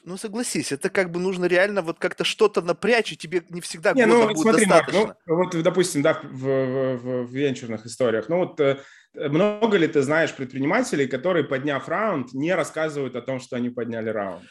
ну 0.03 0.17
согласись, 0.17 0.71
это 0.71 0.89
как 0.89 1.11
бы 1.11 1.19
нужно 1.19 1.45
реально 1.45 1.81
вот 1.81 1.99
как-то 1.99 2.23
что-то 2.23 2.61
напрячь, 2.61 3.11
и 3.11 3.17
тебе 3.17 3.43
не 3.49 3.61
всегда 3.61 3.93
не, 3.93 4.05
ну, 4.05 4.27
будет 4.27 4.39
смотри, 4.39 4.65
достаточно. 4.65 4.99
Марк, 4.99 5.17
ну, 5.25 5.35
вот, 5.35 5.63
допустим, 5.63 6.01
да, 6.01 6.19
в, 6.23 6.27
в, 6.27 6.97
в, 6.97 7.23
в 7.25 7.31
венчурных 7.31 7.85
историях, 7.85 8.29
ну 8.29 8.37
вот 8.37 8.59
э, 8.59 8.79
много 9.15 9.77
ли 9.77 9.87
ты 9.87 10.01
знаешь 10.01 10.33
предпринимателей, 10.33 11.07
которые, 11.07 11.43
подняв 11.43 11.87
раунд, 11.87 12.33
не 12.33 12.53
рассказывают 12.55 13.15
о 13.15 13.21
том, 13.21 13.39
что 13.39 13.55
они 13.55 13.69
подняли 13.69 14.09
раунд? 14.09 14.43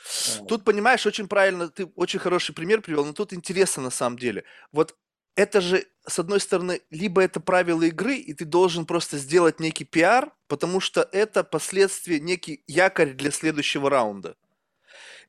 Тут, 0.48 0.64
понимаешь, 0.64 1.05
очень 1.05 1.26
правильно, 1.26 1.68
ты 1.68 1.87
очень 1.96 2.20
хороший 2.20 2.55
пример 2.55 2.81
привел, 2.81 3.05
но 3.05 3.12
тут 3.12 3.33
интересно 3.33 3.83
на 3.83 3.90
самом 3.90 4.18
деле. 4.18 4.44
Вот 4.70 4.94
это 5.35 5.61
же, 5.61 5.87
с 6.07 6.18
одной 6.18 6.40
стороны, 6.40 6.81
либо 6.90 7.23
это 7.23 7.40
правила 7.40 7.83
игры, 7.83 8.16
и 8.16 8.35
ты 8.35 8.45
должен 8.45 8.87
просто 8.87 9.18
сделать 9.18 9.61
некий 9.61 9.85
пиар, 9.85 10.33
потому 10.49 10.81
что 10.81 11.09
это 11.12 11.45
последствия, 11.45 12.21
некий 12.21 12.62
якорь 12.66 13.14
для 13.14 13.31
следующего 13.31 13.88
раунда. 13.90 14.37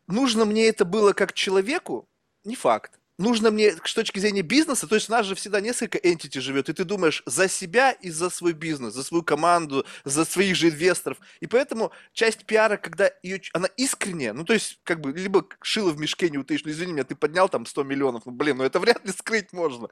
Нужно 0.08 0.46
мне 0.46 0.68
это 0.68 0.86
было 0.86 1.14
как 1.14 1.34
человеку? 1.34 2.10
Не 2.44 2.56
факт 2.56 3.00
нужно 3.18 3.52
мне 3.52 3.72
с 3.72 3.94
точки 3.94 4.20
зрения 4.20 4.42
бизнеса, 4.42 4.88
то 4.88 4.96
есть 4.96 5.10
у 5.10 5.12
нас 5.12 5.26
же 5.26 5.36
всегда 5.36 5.62
несколько 5.62 5.98
entity 5.98 6.40
живет, 6.40 6.70
и 6.70 6.74
ты 6.74 6.84
думаешь 6.84 7.24
за 7.26 7.48
себя 7.48 7.92
и 7.92 8.10
за 8.10 8.30
свой 8.30 8.54
бизнес, 8.54 8.94
за 8.94 9.04
свою 9.04 9.24
команду, 9.24 9.86
за 10.04 10.26
своих 10.26 10.56
же 10.56 10.70
инвесторов. 10.70 11.18
И 11.40 11.48
поэтому 11.48 11.92
часть 12.14 12.46
пиара, 12.46 12.78
когда 12.78 13.12
ее, 13.22 13.42
она 13.54 13.68
искренняя, 13.78 14.34
ну 14.34 14.44
то 14.44 14.54
есть 14.54 14.80
как 14.84 15.02
бы 15.02 15.12
либо 15.12 15.46
шило 15.62 15.92
в 15.92 16.00
мешке 16.00 16.30
не 16.30 16.38
утаишь, 16.38 16.64
ну 16.64 16.72
извини 16.72 16.94
меня, 16.94 17.04
ты 17.04 17.16
поднял 17.16 17.50
там 17.50 17.66
100 17.66 17.84
миллионов, 17.84 18.26
ну 18.26 18.32
блин, 18.32 18.58
ну 18.58 18.64
это 18.64 18.80
вряд 18.80 19.06
ли 19.06 19.12
скрыть 19.12 19.54
можно. 19.54 19.90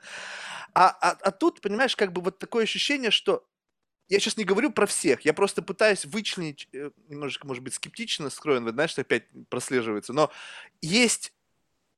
А, 0.74 0.90
а, 0.90 1.18
а 1.22 1.32
тут, 1.32 1.62
понимаешь, 1.62 1.96
как 1.96 2.14
бы 2.14 2.22
вот 2.22 2.40
такое 2.40 2.64
ощущение, 2.64 3.12
что 3.12 3.46
я 4.08 4.20
сейчас 4.20 4.36
не 4.36 4.44
говорю 4.44 4.72
про 4.72 4.88
всех, 4.88 5.22
я 5.22 5.34
просто 5.34 5.62
пытаюсь 5.62 6.06
вычленить, 6.06 6.68
э, 6.74 6.92
немножечко, 7.08 7.48
может 7.48 7.64
быть, 7.64 7.74
скептично 7.74 8.30
скроен, 8.30 8.68
знаешь, 8.68 8.92
что 8.92 9.02
опять 9.02 9.24
прослеживается, 9.50 10.12
но 10.12 10.32
есть 10.82 11.34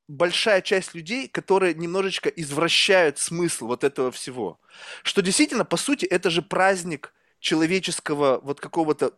большая 0.07 0.61
часть 0.61 0.93
людей, 0.93 1.27
которые 1.27 1.73
немножечко 1.73 2.29
извращают 2.29 3.19
смысл 3.19 3.67
вот 3.67 3.83
этого 3.83 4.11
всего. 4.11 4.59
Что 5.03 5.21
действительно, 5.21 5.65
по 5.65 5.77
сути, 5.77 6.05
это 6.05 6.29
же 6.29 6.41
праздник 6.41 7.13
человеческого 7.39 8.39
вот 8.41 8.59
какого-то 8.59 9.13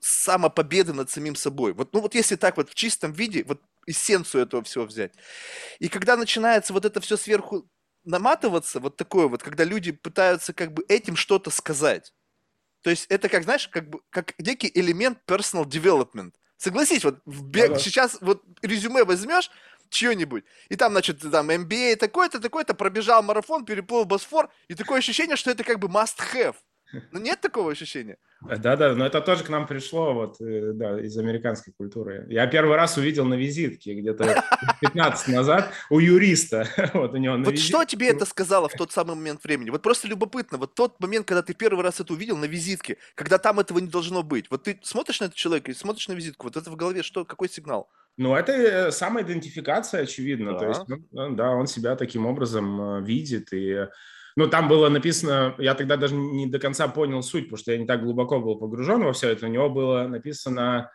самопобеды 0.00 0.92
над 0.92 1.10
самим 1.10 1.36
собой. 1.36 1.72
Вот, 1.72 1.92
ну 1.92 2.00
вот 2.00 2.14
если 2.14 2.36
так 2.36 2.56
вот 2.56 2.70
в 2.70 2.74
чистом 2.74 3.12
виде, 3.12 3.44
вот 3.44 3.60
эссенцию 3.86 4.42
этого 4.42 4.62
всего 4.62 4.84
взять. 4.84 5.12
И 5.78 5.88
когда 5.88 6.16
начинается 6.16 6.72
вот 6.72 6.84
это 6.84 7.00
все 7.00 7.16
сверху 7.16 7.68
наматываться, 8.04 8.80
вот 8.80 8.96
такое 8.96 9.28
вот, 9.28 9.42
когда 9.42 9.64
люди 9.64 9.92
пытаются 9.92 10.52
как 10.52 10.72
бы 10.72 10.84
этим 10.88 11.16
что-то 11.16 11.50
сказать. 11.50 12.12
То 12.82 12.90
есть 12.90 13.06
это 13.08 13.28
как, 13.28 13.42
знаешь, 13.44 13.68
как 13.68 13.90
бы 13.90 14.00
как 14.10 14.34
некий 14.38 14.70
элемент 14.72 15.18
personal 15.26 15.64
development. 15.64 16.32
Согласись, 16.56 17.04
вот 17.04 17.20
в 17.26 17.44
бег, 17.44 17.72
да, 17.72 17.78
сейчас 17.78 18.16
вот 18.20 18.42
резюме 18.62 19.04
возьмешь, 19.04 19.50
чье-нибудь. 19.90 20.44
И 20.68 20.76
там, 20.76 20.92
значит, 20.92 21.20
там 21.30 21.50
MBA 21.50 21.96
такой-то, 21.96 22.40
такой-то, 22.40 22.74
пробежал 22.74 23.22
марафон, 23.22 23.64
переплыл 23.64 24.04
Босфор, 24.04 24.50
и 24.68 24.74
такое 24.74 24.98
ощущение, 24.98 25.36
что 25.36 25.50
это 25.50 25.64
как 25.64 25.78
бы 25.78 25.88
must 25.88 26.18
have. 26.34 26.56
Ну, 27.12 27.20
нет 27.20 27.40
такого 27.40 27.72
ощущения? 27.72 28.16
Да-да, 28.42 28.94
но 28.94 29.06
это 29.06 29.20
тоже 29.20 29.44
к 29.44 29.48
нам 29.48 29.66
пришло 29.66 30.14
вот, 30.14 30.40
э, 30.40 30.72
да, 30.74 31.00
из 31.00 31.16
американской 31.16 31.72
культуры. 31.72 32.26
Я 32.28 32.46
первый 32.46 32.76
раз 32.76 32.96
увидел 32.96 33.24
на 33.24 33.34
визитке 33.34 33.94
где-то 33.94 34.44
15 34.80 35.28
назад 35.28 35.72
у 35.90 35.98
юриста. 35.98 36.68
Вот, 36.96 37.12
у 37.12 37.16
него 37.16 37.36
вот 37.38 37.58
что 37.58 37.84
тебе 37.84 38.08
это 38.08 38.24
сказало 38.24 38.68
в 38.68 38.72
тот 38.72 38.92
самый 38.92 39.16
момент 39.16 39.42
времени? 39.44 39.70
Вот 39.70 39.82
просто 39.82 40.06
любопытно, 40.08 40.58
вот 40.58 40.74
тот 40.74 41.00
момент, 41.00 41.26
когда 41.26 41.42
ты 41.42 41.54
первый 41.54 41.82
раз 41.82 42.00
это 42.00 42.12
увидел 42.12 42.36
на 42.36 42.44
визитке, 42.44 42.98
когда 43.14 43.38
там 43.38 43.58
этого 43.58 43.78
не 43.78 43.88
должно 43.88 44.22
быть. 44.22 44.46
Вот 44.50 44.64
ты 44.64 44.78
смотришь 44.82 45.20
на 45.20 45.24
этого 45.24 45.36
человека 45.36 45.70
и 45.70 45.74
смотришь 45.74 46.08
на 46.08 46.12
визитку, 46.12 46.46
вот 46.46 46.56
это 46.56 46.70
в 46.70 46.76
голове 46.76 47.02
что, 47.02 47.24
какой 47.24 47.48
сигнал? 47.48 47.88
Ну, 48.16 48.34
это 48.34 48.90
самоидентификация, 48.90 50.02
очевидно. 50.02 50.52
Да. 50.52 50.58
То 50.58 50.68
есть, 50.68 50.82
ну, 51.12 51.34
да, 51.34 51.50
он 51.50 51.66
себя 51.66 51.96
таким 51.96 52.26
образом 52.26 52.80
э, 52.80 53.02
видит. 53.02 53.52
И, 53.52 53.88
ну, 54.36 54.48
там 54.48 54.68
было 54.68 54.88
написано, 54.88 55.54
я 55.58 55.74
тогда 55.74 55.96
даже 55.96 56.14
не 56.14 56.46
до 56.46 56.58
конца 56.58 56.88
понял 56.88 57.22
суть, 57.22 57.44
потому 57.44 57.58
что 57.58 57.72
я 57.72 57.78
не 57.78 57.86
так 57.86 58.02
глубоко 58.02 58.40
был 58.40 58.56
погружен 58.56 59.04
во 59.04 59.12
все 59.12 59.30
это. 59.30 59.46
У 59.46 59.50
него 59.50 59.68
было 59.68 60.08
написано 60.08 60.90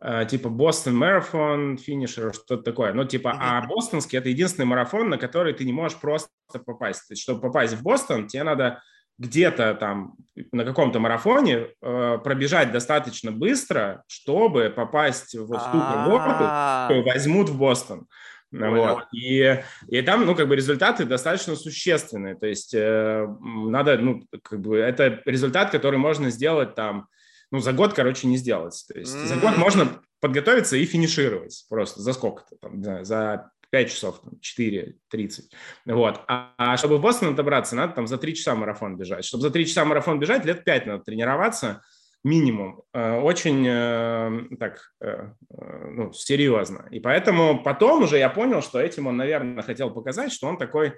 э, 0.00 0.24
типа 0.30 0.48
Бостон 0.48 0.96
марафон, 0.96 1.76
финишер, 1.76 2.32
что-то 2.32 2.62
такое. 2.62 2.94
Ну, 2.94 3.04
типа, 3.04 3.36
а 3.38 3.66
бостонский– 3.66 4.18
это 4.18 4.30
единственный 4.30 4.66
марафон, 4.66 5.10
на 5.10 5.18
который 5.18 5.52
ты 5.52 5.64
не 5.66 5.74
можешь 5.74 6.00
просто 6.00 6.30
попасть. 6.64 7.06
То 7.06 7.12
есть, 7.12 7.22
чтобы 7.22 7.42
попасть 7.42 7.74
в 7.74 7.82
Бостон, 7.82 8.28
тебе 8.28 8.44
надо 8.44 8.82
где-то 9.18 9.74
там 9.74 10.14
на 10.52 10.64
каком-то 10.64 10.98
марафоне 10.98 11.68
э, 11.80 12.18
пробежать 12.22 12.72
достаточно 12.72 13.32
быстро, 13.32 14.02
чтобы 14.06 14.70
попасть 14.74 15.34
вот 15.34 15.60
в 15.60 15.72
ту 15.72 15.78
команду, 15.78 16.44
которую 16.88 17.06
возьмут 17.06 17.48
в 17.48 17.58
Бостон. 17.58 18.06
Вот. 18.52 19.04
И, 19.12 19.62
и 19.88 20.02
там, 20.02 20.24
ну, 20.24 20.34
как 20.34 20.48
бы 20.48 20.56
результаты 20.56 21.04
достаточно 21.04 21.56
существенные. 21.56 22.36
То 22.36 22.46
есть 22.46 22.74
э, 22.74 23.26
надо, 23.40 23.98
ну, 23.98 24.26
как 24.42 24.60
бы 24.60 24.76
это 24.78 25.20
результат, 25.24 25.70
который 25.70 25.98
можно 25.98 26.30
сделать 26.30 26.74
там, 26.74 27.06
ну, 27.50 27.60
за 27.60 27.72
год, 27.72 27.94
короче, 27.94 28.26
не 28.26 28.36
сделать. 28.36 28.84
То 28.88 28.98
есть 28.98 29.14
mm-hmm. 29.14 29.26
за 29.26 29.36
год 29.36 29.56
можно 29.56 30.00
подготовиться 30.20 30.76
и 30.76 30.84
финишировать 30.84 31.64
просто 31.68 32.00
за 32.00 32.12
сколько-то 32.12 32.56
там, 32.56 33.04
за 33.04 33.50
5 33.76 33.90
часов, 33.90 34.22
4.30. 34.58 35.40
Вот. 35.84 36.22
А, 36.28 36.54
а 36.56 36.76
чтобы 36.78 36.96
в 36.96 37.02
Бостон 37.02 37.34
добраться, 37.34 37.76
надо 37.76 37.92
там 37.92 38.06
за 38.06 38.16
3 38.16 38.34
часа 38.34 38.54
марафон 38.54 38.96
бежать. 38.96 39.26
Чтобы 39.26 39.42
за 39.42 39.50
3 39.50 39.66
часа 39.66 39.84
марафон 39.84 40.18
бежать, 40.18 40.46
лет 40.46 40.64
5 40.64 40.86
надо 40.86 41.04
тренироваться 41.04 41.82
минимум. 42.24 42.80
Э, 42.94 43.20
очень 43.20 43.66
э, 43.68 44.56
так, 44.58 44.80
э, 45.02 45.28
ну, 45.50 46.10
серьезно. 46.14 46.88
И 46.90 47.00
поэтому 47.00 47.62
потом 47.62 48.04
уже 48.04 48.16
я 48.16 48.30
понял, 48.30 48.62
что 48.62 48.80
этим 48.80 49.08
он, 49.08 49.18
наверное, 49.18 49.62
хотел 49.62 49.90
показать, 49.90 50.32
что 50.32 50.46
он 50.46 50.56
такой 50.56 50.94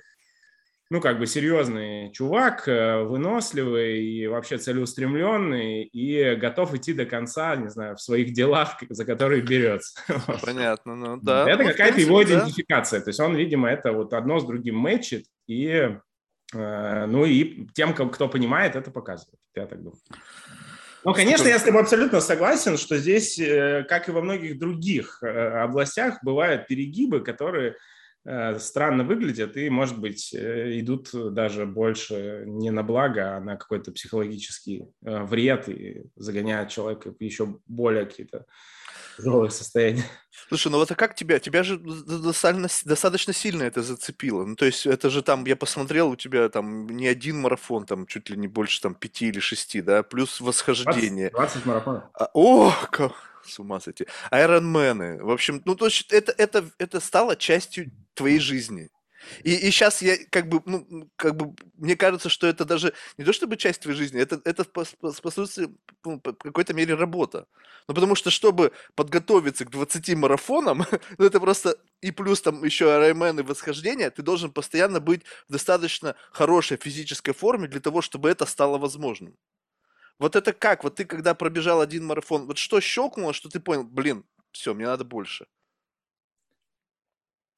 ну, 0.90 1.02
как 1.02 1.18
бы 1.18 1.26
серьезный 1.26 2.10
чувак, 2.12 2.66
э, 2.66 3.02
выносливый 3.02 4.02
и 4.02 4.26
вообще 4.26 4.56
целеустремленный 4.56 5.82
и 5.82 6.34
готов 6.36 6.74
идти 6.74 6.94
до 6.94 7.04
конца, 7.04 7.54
не 7.56 7.68
знаю, 7.68 7.96
в 7.96 8.00
своих 8.00 8.32
делах, 8.32 8.78
за 8.88 9.04
которые 9.04 9.42
берется. 9.42 10.00
Понятно, 10.42 10.96
ну 10.96 11.16
да. 11.18 11.48
Это 11.48 11.62
ну, 11.62 11.68
какая-то 11.68 12.00
его 12.00 12.22
идентификация. 12.22 13.00
То 13.00 13.10
есть 13.10 13.20
он, 13.20 13.36
видимо, 13.36 13.68
это 13.68 13.92
вот 13.92 14.14
одно 14.14 14.40
с 14.40 14.46
другим 14.46 14.78
мэчит 14.78 15.26
и 15.46 15.94
э, 16.54 17.06
ну 17.06 17.24
и 17.26 17.66
тем, 17.74 17.92
кто 17.94 18.28
понимает, 18.28 18.74
это 18.74 18.90
показывает. 18.90 19.38
Я 19.54 19.66
так 19.66 19.82
думаю. 19.82 20.00
Ну, 21.04 21.12
конечно, 21.12 21.46
я 21.48 21.58
с 21.58 21.62
тобой 21.62 21.82
абсолютно 21.82 22.20
согласен, 22.20 22.78
что 22.78 22.96
здесь, 22.96 23.38
э, 23.38 23.84
как 23.86 24.08
и 24.08 24.12
во 24.12 24.22
многих 24.22 24.58
других 24.58 25.22
областях, 25.22 26.18
бывают 26.22 26.66
перегибы, 26.66 27.20
которые 27.20 27.76
странно 28.58 29.04
выглядят 29.04 29.56
и, 29.56 29.70
может 29.70 29.98
быть, 29.98 30.34
э, 30.34 30.80
идут 30.80 31.10
даже 31.12 31.66
больше 31.66 32.44
не 32.46 32.70
на 32.70 32.82
благо, 32.82 33.36
а 33.36 33.40
на 33.40 33.56
какой-то 33.56 33.92
психологический 33.92 34.84
э, 35.04 35.22
вред 35.24 35.68
и 35.68 36.02
загоняют 36.16 36.70
человека 36.70 37.12
в 37.12 37.22
еще 37.22 37.58
более 37.66 38.04
какие-то 38.06 38.46
тяжелые 39.16 39.50
состояния. 39.50 40.04
Слушай, 40.48 40.70
ну 40.70 40.78
вот 40.78 40.90
а 40.90 40.94
как 40.94 41.14
тебя? 41.14 41.38
Тебя 41.40 41.62
же 41.62 41.78
достаточно, 41.78 42.68
достаточно 42.84 43.32
сильно 43.32 43.64
это 43.64 43.82
зацепило. 43.82 44.44
Ну, 44.44 44.54
то 44.54 44.66
есть 44.66 44.86
это 44.86 45.10
же 45.10 45.22
там, 45.22 45.44
я 45.44 45.56
посмотрел, 45.56 46.10
у 46.10 46.16
тебя 46.16 46.48
там 46.48 46.86
не 46.86 47.08
один 47.08 47.40
марафон, 47.40 47.84
там 47.86 48.06
чуть 48.06 48.30
ли 48.30 48.36
не 48.36 48.46
больше 48.46 48.80
там 48.80 48.94
пяти 48.94 49.28
или 49.28 49.40
шести, 49.40 49.82
да, 49.82 50.02
плюс 50.02 50.40
восхождение. 50.40 51.30
20, 51.30 51.64
20 51.64 51.66
марафонов. 51.66 52.04
А, 52.14 52.30
о, 52.32 52.72
как, 52.90 53.12
с 53.48 53.58
ума 53.58 53.80
сойти. 53.80 54.06
Айронмены. 54.30 55.22
В 55.22 55.30
общем, 55.30 55.62
ну, 55.64 55.74
то 55.74 55.86
есть 55.86 56.12
это, 56.12 56.32
это, 56.36 56.70
это 56.78 57.00
стало 57.00 57.36
частью 57.36 57.90
твоей 58.14 58.38
жизни. 58.38 58.90
И, 59.42 59.54
и 59.54 59.70
сейчас 59.70 60.02
я 60.02 60.16
как 60.30 60.48
бы, 60.48 60.62
ну, 60.64 61.10
как 61.16 61.36
бы, 61.36 61.54
мне 61.74 61.96
кажется, 61.96 62.28
что 62.28 62.46
это 62.46 62.64
даже 62.64 62.94
не 63.16 63.24
то 63.24 63.32
чтобы 63.32 63.56
часть 63.56 63.80
твоей 63.82 63.96
жизни, 63.96 64.20
это, 64.20 64.40
это 64.44 64.64
по, 64.64 64.84
ну, 66.04 66.20
по 66.20 66.32
какой-то 66.32 66.74
мере 66.74 66.94
работа. 66.94 67.46
Ну, 67.88 67.94
потому 67.94 68.14
что, 68.14 68.30
чтобы 68.30 68.72
подготовиться 68.94 69.64
к 69.64 69.70
20 69.70 70.14
марафонам, 70.14 70.84
ну, 71.18 71.24
это 71.24 71.40
просто 71.40 71.76
и 72.00 72.10
плюс 72.10 72.42
там 72.42 72.62
еще 72.64 72.86
Ironman 72.86 73.40
и 73.40 73.42
восхождение, 73.42 74.10
ты 74.10 74.22
должен 74.22 74.52
постоянно 74.52 75.00
быть 75.00 75.22
в 75.48 75.52
достаточно 75.52 76.14
хорошей 76.30 76.76
физической 76.76 77.32
форме 77.32 77.68
для 77.68 77.80
того, 77.80 78.02
чтобы 78.02 78.28
это 78.30 78.46
стало 78.46 78.78
возможным. 78.78 79.34
Вот 80.18 80.36
это 80.36 80.52
как? 80.52 80.84
Вот 80.84 80.96
ты 80.96 81.04
когда 81.04 81.34
пробежал 81.34 81.80
один 81.80 82.06
марафон, 82.06 82.46
вот 82.46 82.58
что 82.58 82.80
щелкнуло, 82.80 83.32
что 83.32 83.48
ты 83.48 83.60
понял, 83.60 83.84
блин, 83.84 84.24
все, 84.52 84.74
мне 84.74 84.86
надо 84.86 85.04
больше? 85.04 85.46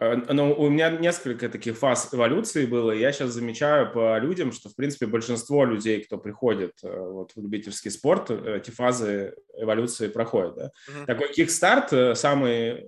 Э, 0.00 0.16
ну, 0.32 0.52
у 0.54 0.68
меня 0.70 0.90
несколько 0.90 1.48
таких 1.48 1.76
фаз 1.76 2.12
эволюции 2.12 2.66
было. 2.66 2.92
Я 2.92 3.12
сейчас 3.12 3.30
замечаю 3.30 3.92
по 3.92 4.18
людям, 4.18 4.50
что, 4.50 4.68
в 4.68 4.74
принципе, 4.74 5.06
большинство 5.06 5.64
людей, 5.64 6.02
кто 6.02 6.16
приходит 6.18 6.72
э, 6.82 6.88
вот, 6.88 7.32
в 7.36 7.42
любительский 7.42 7.90
спорт, 7.90 8.30
э, 8.30 8.56
эти 8.56 8.70
фазы 8.70 9.34
эволюции 9.54 10.08
проходят. 10.08 10.54
Да? 10.56 10.64
Mm-hmm. 10.88 11.06
Такой 11.06 11.32
кикстарт 11.32 12.18
самый, 12.18 12.86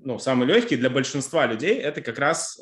ну, 0.00 0.18
самый 0.18 0.46
легкий 0.48 0.76
для 0.76 0.90
большинства 0.90 1.46
людей– 1.46 1.74
это 1.78 2.00
как 2.00 2.18
раз 2.18 2.60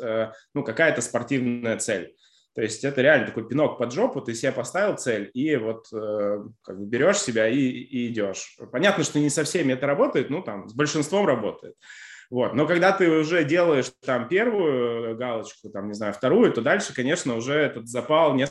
ну, 0.54 0.64
какая-то 0.64 1.00
спортивная 1.00 1.76
цель. 1.78 2.14
То 2.54 2.62
есть 2.62 2.84
это 2.84 3.00
реально 3.00 3.26
такой 3.26 3.48
пинок 3.48 3.78
под 3.78 3.92
жопу, 3.92 4.20
ты 4.20 4.34
себе 4.34 4.50
поставил 4.50 4.96
цель 4.96 5.30
и 5.34 5.56
вот 5.56 5.86
э, 5.92 6.44
как 6.62 6.78
бы 6.78 6.86
берешь 6.86 7.18
себя 7.18 7.48
и, 7.48 7.56
и 7.58 8.08
идешь. 8.08 8.56
Понятно, 8.72 9.04
что 9.04 9.20
не 9.20 9.30
со 9.30 9.44
всеми 9.44 9.72
это 9.72 9.86
работает, 9.86 10.30
ну 10.30 10.42
там 10.42 10.68
с 10.68 10.74
большинством 10.74 11.26
работает. 11.26 11.76
Вот. 12.30 12.54
Но 12.54 12.66
когда 12.66 12.92
ты 12.92 13.10
уже 13.10 13.44
делаешь 13.44 13.90
там 14.04 14.28
первую 14.28 15.16
галочку, 15.16 15.68
там, 15.68 15.88
не 15.88 15.94
знаю, 15.94 16.12
вторую, 16.12 16.52
то 16.52 16.62
дальше, 16.62 16.94
конечно, 16.94 17.34
уже 17.36 17.54
этот 17.54 17.88
запал 17.88 18.34
не 18.34 18.46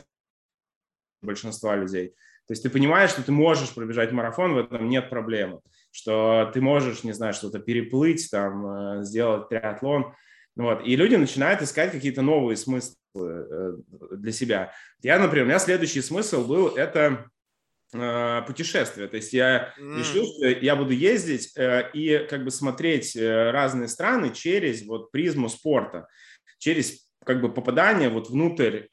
большинства 1.22 1.76
людей. 1.76 2.14
То 2.46 2.52
есть 2.52 2.62
ты 2.62 2.68
понимаешь, 2.70 3.10
что 3.10 3.22
ты 3.22 3.32
можешь 3.32 3.74
пробежать 3.74 4.12
марафон, 4.12 4.54
в 4.54 4.58
этом 4.58 4.88
нет 4.88 5.08
проблемы, 5.08 5.60
что 5.92 6.50
ты 6.52 6.60
можешь, 6.60 7.04
не 7.04 7.12
знаю, 7.12 7.32
что-то 7.32 7.58
переплыть, 7.58 8.28
там, 8.30 8.66
э, 9.00 9.04
сделать 9.04 9.48
триатлон. 9.48 10.14
Вот. 10.56 10.84
И 10.84 10.96
люди 10.96 11.14
начинают 11.14 11.62
искать 11.62 11.92
какие-то 11.92 12.22
новые 12.22 12.56
смыслы 12.56 12.96
э, 12.96 12.99
для 13.14 14.32
себя. 14.32 14.72
Я, 15.02 15.18
например, 15.18 15.44
у 15.44 15.48
меня 15.48 15.58
следующий 15.58 16.02
смысл 16.02 16.46
был– 16.46 16.68
это 16.76 17.26
э, 17.92 18.42
путешествие. 18.46 19.08
То 19.08 19.16
есть 19.16 19.32
я 19.32 19.74
mm. 19.78 19.98
решил, 19.98 20.24
что 20.26 20.46
я 20.46 20.76
буду 20.76 20.92
ездить 20.92 21.52
и 21.56 22.26
как 22.30 22.44
бы 22.44 22.50
смотреть 22.50 23.16
разные 23.16 23.88
страны 23.88 24.30
через 24.32 24.84
вот 24.86 25.10
призму 25.10 25.48
спорта, 25.48 26.06
через 26.58 27.10
как 27.24 27.40
бы 27.40 27.52
попадание 27.52 28.08
вот 28.08 28.30
внутрь 28.30 28.84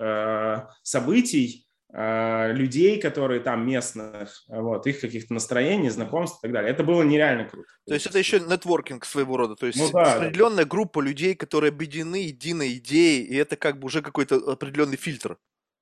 событий, 0.83 1.66
людей, 1.97 3.01
которые 3.01 3.39
там 3.39 3.65
местных, 3.65 4.43
вот, 4.47 4.85
их 4.85 5.01
каких-то 5.01 5.33
настроений, 5.33 5.89
знакомств 5.89 6.37
и 6.39 6.41
так 6.43 6.51
далее. 6.51 6.71
Это 6.71 6.83
было 6.83 7.01
нереально 7.01 7.45
круто. 7.45 7.67
То 7.87 7.95
есть 7.95 8.05
это 8.05 8.19
еще 8.19 8.39
нетворкинг 8.39 9.03
своего 9.03 9.35
рода, 9.35 9.55
то 9.55 9.65
есть 9.65 9.79
ну, 9.79 9.89
да, 9.91 10.13
определенная 10.13 10.65
да. 10.65 10.69
группа 10.69 10.99
людей, 10.99 11.33
которые 11.33 11.69
объединены 11.69 12.17
единой 12.17 12.75
идеей, 12.75 13.23
и 13.23 13.35
это 13.35 13.55
как 13.55 13.79
бы 13.79 13.87
уже 13.87 14.03
какой-то 14.03 14.35
определенный 14.35 14.97
фильтр. 14.97 15.37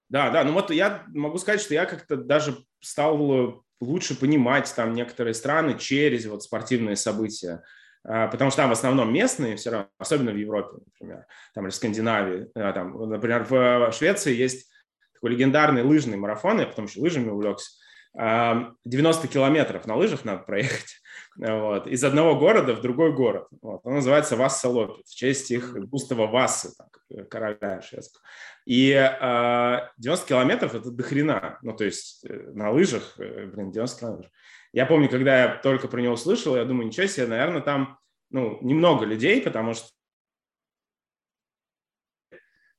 Да, 0.08 0.30
да, 0.30 0.46
ну 0.46 0.54
вот 0.54 0.72
я 0.72 1.04
могу 1.08 1.38
сказать, 1.38 1.60
что 1.60 1.74
я 1.74 1.86
как-то 1.86 2.16
даже 2.16 2.60
стал 2.80 3.64
лучше 3.82 4.18
понимать 4.18 4.72
там 4.74 4.94
некоторые 4.94 5.34
страны 5.34 5.78
через 5.78 6.26
вот 6.28 6.44
спортивные 6.44 6.96
события 6.96 7.62
а, 8.08 8.28
потому 8.28 8.52
что 8.52 8.62
там 8.62 8.70
в 8.70 8.74
основном 8.74 9.12
местные 9.12 9.56
все 9.56 9.72
равно, 9.72 9.90
особенно 9.98 10.32
в 10.32 10.38
Европе, 10.38 10.78
например, 10.86 11.26
там 11.56 11.66
или 11.66 11.72
в 11.72 11.76
Скандинавии, 11.76 12.48
там, 12.54 13.10
например, 13.10 13.46
в 13.50 13.92
Швеции 13.92 14.36
есть 14.36 14.70
такой 15.16 15.32
легендарный 15.32 15.82
лыжный 15.82 16.18
марафон, 16.18 16.60
я 16.60 16.68
потом 16.68 16.86
еще 16.86 17.02
лыжами 17.02 17.30
увлекся, 17.30 17.72
90 18.18 19.28
километров 19.28 19.86
на 19.88 19.96
лыжах 19.96 20.24
надо 20.24 20.44
проехать 20.44 21.02
вот, 21.36 21.88
из 21.88 22.04
одного 22.04 22.36
города 22.36 22.74
в 22.74 22.82
другой 22.82 23.14
город. 23.14 23.48
Вот. 23.62 23.82
Он 23.84 23.96
называется 23.96 24.38
Вассалопит 24.38 25.06
в 25.06 25.16
честь 25.16 25.52
их 25.52 25.76
Густава 25.90 26.28
Вассы, 26.28 26.72
там, 26.78 27.26
короля 27.28 27.82
шведского. 27.82 28.24
И 28.66 28.92
э, 28.92 29.80
90 29.98 30.28
километров– 30.28 30.76
это 30.76 30.92
дохрена. 30.92 31.60
Ну, 31.62 31.76
то 31.76 31.84
есть 31.84 32.26
э, 32.26 32.52
на 32.54 32.72
лыжах, 32.72 33.16
э, 33.20 33.48
блин, 33.48 33.72
90 33.72 34.00
километров. 34.00 34.32
Я 34.72 34.86
помню, 34.86 35.10
когда 35.10 35.44
я 35.44 35.56
только 35.58 35.88
про 35.88 36.02
него 36.02 36.14
услышал, 36.14 36.56
я 36.56 36.66
думаю, 36.66 36.88
ничего 36.88 37.08
себе, 37.08 37.28
наверное, 37.28 37.62
там 37.62 38.00
ну, 38.32 38.58
немного 38.62 39.06
людей, 39.06 39.42
потому 39.42 39.74
что 39.74 39.90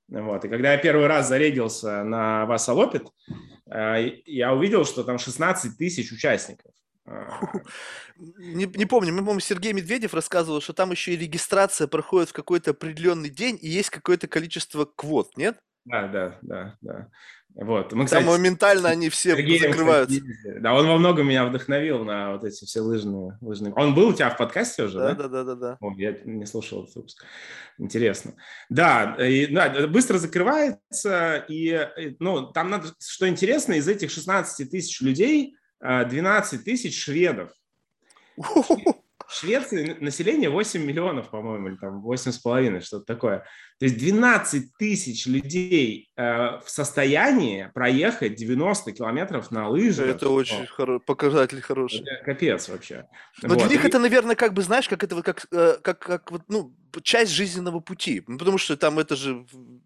вот. 0.09 0.45
И 0.45 0.49
когда 0.49 0.73
я 0.73 0.79
первый 0.79 1.07
раз 1.07 1.29
зарегился 1.29 2.05
на 2.05 2.47
Васалопит, 2.47 3.09
э, 3.71 4.11
я 4.25 4.55
увидел, 4.55 4.85
что 4.85 5.03
там 5.05 5.19
16 5.19 5.77
тысяч 5.77 6.13
участников. 6.13 6.73
Не, 8.17 8.65
не 8.65 8.87
помню, 8.87 9.13
мы, 9.13 9.19
по-моему, 9.19 9.41
Сергей 9.41 9.73
Медведев 9.73 10.15
рассказывал, 10.15 10.61
что 10.61 10.73
там 10.73 10.91
еще 10.91 11.15
и 11.15 11.17
регистрация 11.17 11.87
проходит 11.87 12.31
в 12.31 12.33
какой-то 12.33 12.73
определенный 12.73 13.31
день, 13.31 13.59
и 13.61 13.69
есть 13.69 13.91
какое-то 13.91 14.27
количество 14.27 14.85
квот, 14.85 15.37
нет? 15.37 15.59
Да, 15.87 16.09
да, 16.09 16.39
да, 16.43 16.77
да. 16.81 17.09
Вот. 17.55 17.93
Мы, 17.93 18.05
кстати, 18.05 18.23
Там 18.23 18.33
моментально 18.33 18.91
они 18.91 19.09
все 19.09 19.35
Сергеем, 19.35 19.73
закрываются. 19.73 20.21
Кстати, 20.21 20.59
да, 20.59 20.75
он 20.75 20.87
во 20.87 20.99
многом 20.99 21.29
меня 21.29 21.47
вдохновил 21.47 22.05
на 22.05 22.33
вот 22.33 22.45
эти 22.45 22.65
все 22.67 22.81
лыжные, 22.81 23.39
лыжные. 23.41 23.73
Он 23.75 23.95
был 23.95 24.09
у 24.09 24.13
тебя 24.13 24.29
в 24.29 24.37
подкасте 24.37 24.83
уже, 24.83 24.99
да? 24.99 25.15
Да, 25.15 25.29
да, 25.29 25.45
да, 25.45 25.55
да. 25.55 25.77
О, 25.81 25.95
я 25.97 26.15
не 26.25 26.45
слушал 26.45 26.83
этот 26.83 26.97
выпуск. 26.97 27.25
Интересно. 27.79 28.35
Да, 28.69 29.15
и, 29.15 29.47
да, 29.47 29.87
быстро 29.87 30.19
закрывается, 30.19 31.47
и, 31.49 31.89
ну, 32.19 32.49
там 32.49 32.69
надо, 32.69 32.89
что 33.01 33.27
интересно, 33.29 33.75
из 33.75 33.89
этих 33.89 34.11
16 34.11 34.71
тысяч 34.71 35.01
людей 35.01 35.57
12 35.81 36.61
а, 36.61 36.63
тысяч 36.63 37.01
шведов. 37.01 37.53
В 39.29 39.35
Швеции 39.35 39.97
население 40.01 40.51
8 40.51 40.83
миллионов, 40.85 41.31
по-моему, 41.31 41.69
или 41.69 41.77
там 41.77 42.05
8,5, 42.05 42.81
что-то 42.81 43.05
такое. 43.05 43.45
То 43.79 43.85
есть 43.87 43.99
12 43.99 44.77
тысяч 44.79 45.27
людей 45.27 46.11
э, 46.17 46.23
в 46.61 46.65
состоянии 46.67 47.71
проехать 47.75 48.37
90 48.37 48.93
километров 48.93 49.51
на 49.51 49.69
лыжах. 49.69 50.07
Это 50.07 50.31
очень 50.31 50.67
хоро... 50.67 50.99
показатель 50.99 51.61
хороший. 51.61 52.01
Это 52.01 52.25
капец 52.25 52.69
вообще. 52.69 53.07
Но 53.43 53.51
вот. 53.51 53.59
для 53.59 53.69
них 53.69 53.85
И... 53.85 53.89
это, 53.89 53.99
наверное, 53.99 54.37
как 54.37 54.55
бы, 54.55 54.63
знаешь, 54.63 54.89
как 54.89 55.05
это 55.05 55.21
как, 55.23 55.47
э, 55.53 55.79
как, 55.83 55.99
как 55.99 56.31
вот, 56.31 56.43
ну, 56.49 56.75
часть 57.03 57.33
жизненного 57.33 57.81
пути. 57.81 58.23
Ну, 58.27 58.39
потому 58.39 58.59
что 58.59 58.77
там 58.77 58.99
это 58.99 59.17
же, 59.17 59.45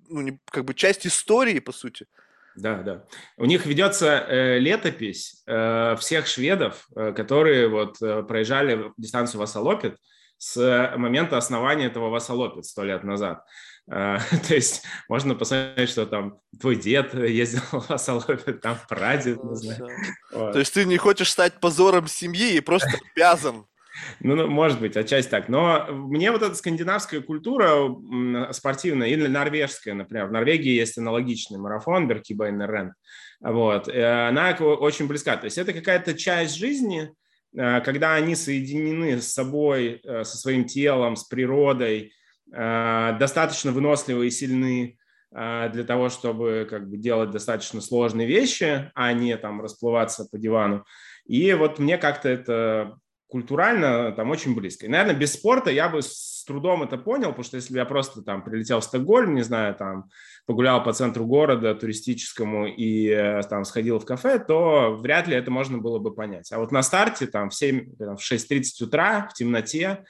ну, 0.08 0.20
не, 0.20 0.38
как 0.50 0.64
бы 0.64 0.74
часть 0.74 1.06
истории, 1.06 1.58
по 1.58 1.72
сути. 1.72 2.06
Да, 2.56 2.82
да. 2.82 3.04
У 3.36 3.44
них 3.44 3.66
ведется 3.66 4.24
э, 4.28 4.58
летопись 4.58 5.42
э, 5.46 5.96
всех 5.98 6.26
шведов, 6.26 6.86
э, 6.96 7.12
которые 7.12 7.68
вот 7.68 8.00
э, 8.02 8.22
проезжали 8.22 8.92
дистанцию 8.96 9.40
Васалопит 9.40 9.96
с 10.38 10.94
момента 10.96 11.36
основания 11.36 11.86
этого 11.86 12.08
Васалопит 12.08 12.64
сто 12.64 12.82
лет 12.82 13.04
назад. 13.04 13.44
Э, 13.90 14.18
то 14.48 14.54
есть 14.54 14.82
можно 15.08 15.34
посмотреть, 15.34 15.90
что 15.90 16.06
там 16.06 16.38
твой 16.60 16.76
дед 16.76 17.14
ездил 17.14 17.62
в 17.72 17.88
Васалопит, 17.88 18.60
там 18.60 18.76
прадед, 18.88 19.42
не 19.42 19.56
знаю. 19.56 19.88
Вот. 20.32 20.52
То 20.52 20.58
есть 20.58 20.74
ты 20.74 20.84
не 20.84 20.96
хочешь 20.96 21.30
стать 21.30 21.60
позором 21.60 22.06
семьи 22.08 22.54
и 22.54 22.60
просто 22.60 22.90
обязан 23.14 23.66
ну, 24.20 24.36
ну, 24.36 24.46
может 24.46 24.80
быть, 24.80 24.96
отчасти 24.96 25.30
так. 25.30 25.48
Но 25.48 25.86
мне 25.90 26.30
вот 26.30 26.42
эта 26.42 26.54
скандинавская 26.54 27.20
культура 27.20 27.94
спортивная 28.52 29.08
или 29.08 29.26
норвежская, 29.26 29.94
например, 29.94 30.26
в 30.26 30.32
Норвегии 30.32 30.72
есть 30.72 30.98
аналогичный 30.98 31.58
марафон 31.58 32.08
Беркибайнер 32.08 32.70
Рент. 32.70 32.92
Вот. 33.40 33.88
Она 33.88 34.56
очень 34.60 35.06
близка. 35.06 35.36
То 35.36 35.46
есть 35.46 35.58
это 35.58 35.72
какая-то 35.72 36.14
часть 36.14 36.56
жизни, 36.56 37.12
э, 37.56 37.80
когда 37.80 38.14
они 38.14 38.34
соединены 38.34 39.20
с 39.20 39.32
собой, 39.32 40.00
э, 40.04 40.24
со 40.24 40.36
своим 40.36 40.66
телом, 40.66 41.16
с 41.16 41.24
природой, 41.24 42.12
э, 42.52 43.16
достаточно 43.18 43.72
выносливы 43.72 44.26
и 44.26 44.30
сильны 44.30 44.96
для 45.32 45.84
того, 45.84 46.08
чтобы 46.08 46.66
как 46.68 46.90
бы 46.90 46.96
делать 46.96 47.30
достаточно 47.30 47.80
сложные 47.80 48.26
вещи, 48.26 48.90
а 48.96 49.12
не 49.12 49.36
там 49.36 49.60
расплываться 49.60 50.24
по 50.24 50.36
дивану. 50.36 50.84
И 51.24 51.52
вот 51.52 51.78
мне 51.78 51.98
как-то 51.98 52.28
это 52.28 52.96
культурально 53.30 54.12
там 54.12 54.30
очень 54.30 54.54
близко. 54.54 54.86
И, 54.86 54.88
наверное, 54.88 55.14
без 55.14 55.34
спорта 55.34 55.70
я 55.70 55.88
бы 55.88 56.02
с 56.02 56.44
трудом 56.46 56.82
это 56.82 56.98
понял, 56.98 57.28
потому 57.28 57.44
что 57.44 57.56
если 57.56 57.72
бы 57.72 57.78
я 57.78 57.84
просто 57.84 58.22
там 58.22 58.42
прилетел 58.42 58.80
в 58.80 58.84
Стокгольм, 58.84 59.34
не 59.34 59.42
знаю, 59.42 59.74
там 59.74 60.10
погулял 60.46 60.82
по 60.82 60.92
центру 60.92 61.24
города 61.26 61.74
туристическому 61.74 62.66
и 62.66 63.08
э, 63.08 63.42
там 63.48 63.64
сходил 63.64 64.00
в 64.00 64.04
кафе, 64.04 64.38
то 64.38 64.96
вряд 65.00 65.28
ли 65.28 65.36
это 65.36 65.50
можно 65.50 65.78
было 65.78 65.98
бы 65.98 66.12
понять. 66.12 66.50
А 66.52 66.58
вот 66.58 66.72
на 66.72 66.82
старте 66.82 67.26
там 67.26 67.50
в 67.50 67.54
7, 67.54 67.96
там, 67.96 68.16
в 68.16 68.20
6.30 68.20 68.84
утра 68.84 69.28
в 69.30 69.34
темноте 69.34 70.04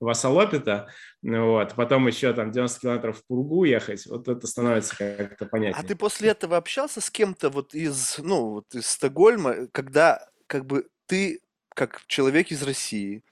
в 0.00 0.08
Асалопита, 0.08 0.88
вот, 1.22 1.74
потом 1.74 2.08
еще 2.08 2.32
там 2.32 2.50
90 2.50 2.80
километров 2.80 3.18
в 3.18 3.26
Пургу 3.26 3.64
ехать, 3.64 4.04
вот 4.06 4.26
это 4.26 4.46
становится 4.48 4.96
как-то 4.96 5.46
понятнее. 5.46 5.80
А 5.80 5.86
ты 5.86 5.94
после 5.94 6.30
этого 6.30 6.56
общался 6.56 7.00
с 7.00 7.08
кем-то 7.08 7.50
вот 7.50 7.74
из, 7.74 8.18
ну, 8.18 8.50
вот 8.50 8.74
из 8.74 8.88
Стокгольма, 8.88 9.68
когда 9.70 10.26
как 10.48 10.66
бы 10.66 10.86
ты 11.06 11.41
как 11.74 12.02
человек 12.06 12.50
из 12.50 12.62
России, 12.62 13.22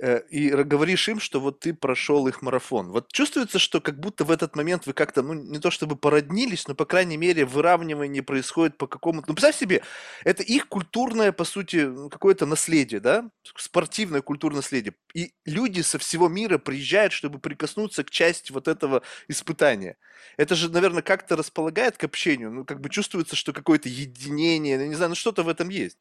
э, 0.00 0.20
и 0.28 0.50
говоришь 0.50 1.08
им, 1.08 1.20
что 1.20 1.40
вот 1.40 1.60
ты 1.60 1.72
прошел 1.74 2.26
их 2.28 2.42
марафон. 2.42 2.90
Вот 2.90 3.10
чувствуется, 3.12 3.58
что 3.58 3.80
как 3.80 3.98
будто 3.98 4.24
в 4.24 4.30
этот 4.30 4.56
момент 4.56 4.86
вы 4.86 4.92
как-то, 4.92 5.22
ну, 5.22 5.34
не 5.34 5.58
то 5.58 5.70
чтобы 5.70 5.96
породнились, 5.96 6.68
но, 6.68 6.74
по 6.74 6.84
крайней 6.84 7.16
мере, 7.16 7.44
выравнивание 7.46 8.22
происходит 8.22 8.76
по 8.78 8.86
какому-то... 8.86 9.28
Ну, 9.28 9.34
представь 9.34 9.56
себе, 9.56 9.82
это 10.24 10.42
их 10.42 10.68
культурное, 10.68 11.32
по 11.32 11.44
сути, 11.44 11.76
ну, 11.76 12.08
какое-то 12.10 12.46
наследие, 12.46 13.00
да? 13.00 13.30
Спортивное 13.56 14.20
культурное 14.20 14.58
наследие. 14.58 14.94
И 15.14 15.32
люди 15.46 15.80
со 15.80 15.98
всего 15.98 16.28
мира 16.28 16.58
приезжают, 16.58 17.12
чтобы 17.12 17.38
прикоснуться 17.38 18.04
к 18.04 18.10
части 18.10 18.52
вот 18.52 18.68
этого 18.68 19.02
испытания. 19.28 19.96
Это 20.36 20.54
же, 20.54 20.70
наверное, 20.70 21.02
как-то 21.02 21.36
располагает 21.36 21.96
к 21.96 22.04
общению. 22.04 22.50
Ну, 22.50 22.64
как 22.64 22.80
бы 22.80 22.90
чувствуется, 22.90 23.36
что 23.36 23.52
какое-то 23.52 23.88
единение, 23.88 24.78
я 24.78 24.86
не 24.86 24.94
знаю, 24.94 25.10
ну, 25.10 25.14
что-то 25.14 25.42
в 25.42 25.48
этом 25.48 25.70
есть. 25.70 25.98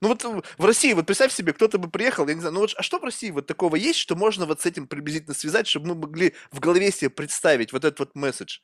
Ну 0.00 0.08
вот 0.08 0.22
в 0.22 0.64
России, 0.64 0.92
вот 0.92 1.06
представь 1.06 1.32
себе, 1.32 1.52
кто-то 1.52 1.78
бы 1.78 1.90
приехал, 1.90 2.26
я 2.28 2.34
не 2.34 2.40
знаю, 2.40 2.54
ну 2.54 2.60
вот 2.60 2.74
а 2.76 2.82
что 2.82 2.98
в 2.98 3.04
России 3.04 3.30
вот 3.30 3.46
такого 3.46 3.76
есть, 3.76 3.98
что 3.98 4.16
можно 4.16 4.46
вот 4.46 4.60
с 4.60 4.66
этим 4.66 4.86
приблизительно 4.86 5.34
связать, 5.34 5.66
чтобы 5.66 5.88
мы 5.88 5.94
могли 5.94 6.34
в 6.50 6.60
голове 6.60 6.90
себе 6.90 7.10
представить 7.10 7.72
вот 7.72 7.84
этот 7.84 7.98
вот 7.98 8.14
месседж? 8.14 8.60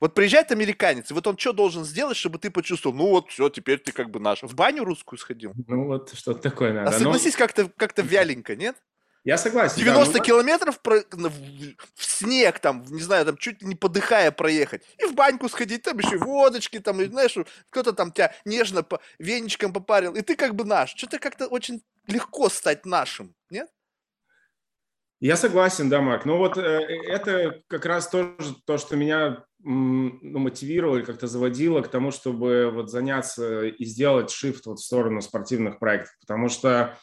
Вот 0.00 0.14
приезжает 0.14 0.50
американец, 0.50 1.10
и 1.10 1.14
вот 1.14 1.26
он 1.26 1.38
что 1.38 1.52
должен 1.52 1.84
сделать, 1.84 2.16
чтобы 2.16 2.38
ты 2.38 2.50
почувствовал, 2.50 2.96
ну 2.96 3.08
вот, 3.08 3.30
все, 3.30 3.48
теперь 3.48 3.78
ты 3.78 3.92
как 3.92 4.10
бы 4.10 4.20
наш. 4.20 4.42
В 4.42 4.54
баню 4.54 4.84
русскую 4.84 5.18
сходил. 5.18 5.52
Ну 5.66 5.86
вот, 5.86 6.12
что-то 6.14 6.40
такое 6.40 6.72
надо. 6.72 6.90
А 6.90 6.92
согласись, 6.92 7.34
Но... 7.34 7.38
как-то 7.38 7.70
как 7.76 7.96
вяленько, 7.98 8.56
нет? 8.56 8.76
Я 9.26 9.38
согласен. 9.38 9.78
90 9.78 10.12
да, 10.12 10.18
ну... 10.18 10.24
километров 10.24 10.80
про... 10.80 11.00
в 11.00 12.04
снег, 12.04 12.60
там, 12.60 12.84
не 12.88 13.02
знаю, 13.02 13.26
там 13.26 13.36
чуть 13.36 13.60
не 13.60 13.74
подыхая 13.74 14.30
проехать. 14.30 14.84
И 14.98 15.04
в 15.04 15.14
баньку 15.14 15.48
сходить, 15.48 15.82
там 15.82 15.98
еще 15.98 16.16
водочки, 16.16 16.78
там, 16.78 17.00
и, 17.00 17.06
знаешь, 17.06 17.36
кто-то 17.70 17.92
там 17.92 18.12
тебя 18.12 18.32
нежно 18.44 18.84
по 18.84 19.00
веничкам 19.18 19.72
попарил. 19.72 20.14
И 20.14 20.22
ты 20.22 20.36
как 20.36 20.54
бы 20.54 20.64
наш. 20.64 20.94
Что-то 20.94 21.18
как-то 21.18 21.48
очень 21.48 21.82
легко 22.06 22.48
стать 22.48 22.86
нашим, 22.86 23.34
нет? 23.50 23.68
Я 25.18 25.36
согласен, 25.36 25.88
да, 25.88 26.00
Марк. 26.00 26.24
Но 26.24 26.38
вот 26.38 26.56
э, 26.56 26.60
это 27.08 27.62
как 27.66 27.84
раз 27.84 28.08
тоже 28.08 28.36
то, 28.64 28.78
что 28.78 28.94
меня 28.94 29.44
ну, 29.58 30.38
мотивировало 30.38 30.98
или 30.98 31.04
как-то 31.04 31.26
заводило 31.26 31.80
к 31.80 31.88
тому, 31.88 32.12
чтобы 32.12 32.70
вот 32.72 32.90
заняться 32.90 33.64
и 33.64 33.84
сделать 33.86 34.30
шифт 34.30 34.66
вот 34.66 34.78
в 34.78 34.84
сторону 34.84 35.20
спортивных 35.20 35.80
проектов. 35.80 36.14
Потому 36.20 36.48
что 36.48 36.96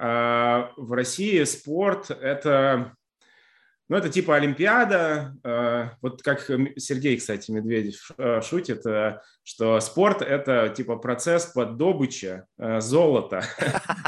в 0.00 0.92
России 0.92 1.44
спорт– 1.44 2.10
это, 2.22 2.94
ну, 3.88 3.96
это 3.96 4.08
типа 4.08 4.36
Олимпиада. 4.36 5.36
А, 5.44 5.92
вот 6.00 6.22
как 6.22 6.40
Сергей, 6.78 7.18
кстати, 7.18 7.50
Медведев 7.50 8.10
а, 8.16 8.40
шутит, 8.40 8.82
что 9.42 9.80
спорт– 9.80 10.22
это 10.22 10.70
типа 10.70 10.96
процесс 10.96 11.46
под 11.46 11.76
добыча 11.76 12.46
золота 12.78 13.44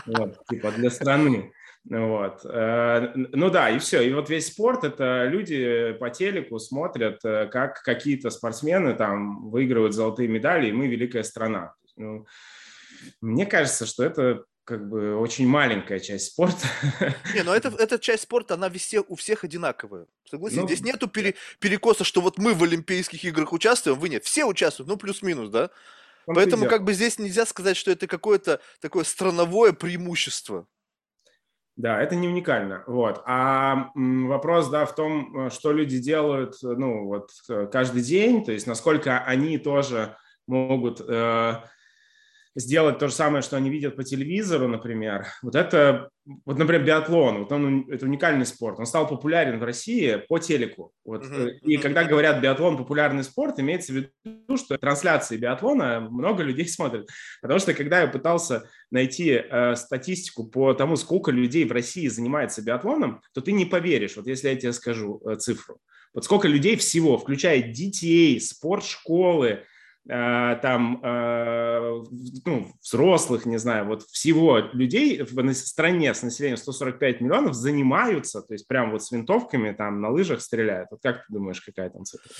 типа 0.49 0.73
для 0.73 0.89
страны. 0.91 1.53
Вот. 1.85 2.45
Ну 2.45 3.51
да, 3.51 3.69
и 3.69 3.79
все. 3.81 4.03
И 4.03 4.15
вот 4.15 4.31
весь 4.31 4.47
спорт– 4.47 4.85
это 4.85 5.27
люди 5.27 5.95
по 6.01 6.09
телеку 6.11 6.59
смотрят, 6.59 7.21
как 7.23 7.83
какие-то 7.83 8.31
спортсмены 8.31 8.95
там 8.95 9.51
выигрывают 9.51 9.93
золотые 9.93 10.29
медали, 10.29 10.69
и 10.69 10.73
мы 10.73 10.87
великая 10.87 11.25
страна. 11.25 11.75
Ну, 11.97 12.25
мне 13.21 13.47
кажется, 13.47 13.85
что 13.85 14.05
это 14.05 14.45
как 14.65 14.89
бы 14.89 15.17
очень 15.17 15.47
маленькая 15.47 15.99
часть 15.99 16.33
спорта. 16.33 16.67
Не, 17.35 17.43
но 17.43 17.55
это, 17.55 17.69
эта 17.79 17.99
часть 17.99 18.25
спорта, 18.25 18.55
она 18.55 18.69
везде 18.69 19.01
у 19.01 19.17
всех 19.17 19.45
одинаковая. 19.45 20.07
Согласен? 20.31 20.61
Ну, 20.61 20.67
Здесь 20.67 20.83
нету 20.83 21.09
пере, 21.09 21.35
перекоса, 21.59 22.05
что 22.05 22.21
вот 22.21 22.39
мы 22.39 22.55
в 22.55 22.63
Олимпийских 22.63 23.25
играх 23.25 23.53
участвуем, 23.53 23.99
вы 23.99 24.09
нет. 24.09 24.25
Все 24.25 24.45
участвуют, 24.45 24.89
ну 24.89 24.97
плюс-минус, 24.97 25.49
да? 25.49 25.71
Поэтому 26.27 26.67
как 26.67 26.85
бы 26.85 26.93
здесь 26.93 27.19
нельзя 27.19 27.45
сказать, 27.47 27.77
что 27.77 27.91
это 27.91 28.07
какое-то 28.07 28.61
такое 28.81 29.03
страновое 29.05 29.73
преимущество. 29.73 30.67
Да, 31.75 32.01
это 32.01 32.15
не 32.15 32.29
уникально. 32.29 32.85
Вот. 32.87 33.23
А 33.25 33.91
вопрос, 33.95 34.69
да, 34.69 34.85
в 34.85 34.95
том, 34.95 35.51
что 35.51 35.73
люди 35.73 35.99
делают, 35.99 36.57
ну, 36.63 37.07
вот 37.07 37.31
каждый 37.73 38.03
день, 38.03 38.45
то 38.45 38.53
есть 38.53 38.67
насколько 38.67 39.19
они 39.19 39.59
тоже 39.59 40.17
могут 40.47 41.01
э, 41.01 41.63
сделать 42.55 42.99
то 42.99 43.09
же 43.09 43.15
самое, 43.15 43.43
что 43.43 43.57
они 43.57 43.71
видят 43.71 43.97
по 43.97 44.05
телевизору, 44.05 44.69
например. 44.69 45.27
Вот 45.43 45.55
это, 45.55 46.11
вот, 46.45 46.59
например, 46.59 46.85
биатлон, 46.85 47.41
вот 47.41 47.53
он, 47.53 47.91
это 47.91 48.05
уникальный 48.05 48.45
спорт. 48.45 48.79
Он 48.79 48.87
стал 48.87 49.09
популярен 49.09 49.59
в 49.59 49.65
России 49.65 50.23
по 50.29 50.39
телеку. 50.39 50.93
Вот. 51.05 51.25
Uh-huh. 51.25 51.51
И 51.63 51.79
когда 51.79 52.05
говорят 52.05 52.41
биатлон 52.41 52.77
популярный 52.77 53.25
спорт, 53.25 53.59
имеется 53.59 53.93
в 53.93 53.97
виду, 53.97 54.57
что 54.57 54.77
трансляции 54.77 55.37
биатлона 55.37 56.01
много 56.01 56.43
людей 56.43 56.69
смотрят. 56.69 57.09
Потому 57.41 57.59
что 57.59 57.75
когда 57.75 58.03
я 58.03 58.07
пытался 58.07 58.69
найти 58.91 59.31
э, 59.31 59.75
статистику 59.75 60.45
по 60.45 60.75
тому, 60.75 60.97
сколько 60.97 61.31
людей 61.31 61.65
в 61.65 61.73
России 61.73 62.09
занимается 62.09 62.63
биатлоном, 62.63 63.23
то 63.33 63.41
ты 63.41 63.53
не 63.53 63.65
поверишь, 63.65 64.17
вот 64.17 64.27
если 64.27 64.49
я 64.49 64.57
тебе 64.57 64.73
скажу 64.73 65.23
э, 65.27 65.37
цифру. 65.37 65.79
Вот 66.15 66.25
сколько 66.25 66.47
людей 66.47 66.77
всего, 66.77 67.17
включая 67.17 67.63
детей, 67.63 68.39
спортшколы, 68.39 69.65
там, 70.07 71.01
э, 71.03 72.03
ну, 72.45 72.73
взрослых, 72.83 73.47
не 73.47 73.59
знаю, 73.59 73.87
вот 73.87 74.03
всего 74.03 74.59
людей 74.59 75.23
в 75.23 75.55
стране 75.55 76.13
с 76.13 76.23
населением 76.23 76.57
145 76.57 77.21
миллионов 77.21 77.55
занимаются, 77.55 78.43
то 78.43 78.53
есть 78.53 78.67
прям 78.67 78.91
вот 78.91 79.05
с 79.05 79.13
винтовками 79.13 79.73
там 79.73 80.01
на 80.01 80.11
лыжах 80.11 80.43
стреляют. 80.43 80.89
Вот 80.91 81.01
как 81.03 81.27
ты 81.27 81.33
думаешь, 81.33 81.61
какая 81.61 81.89
там 81.91 82.05
цифра? 82.05 82.31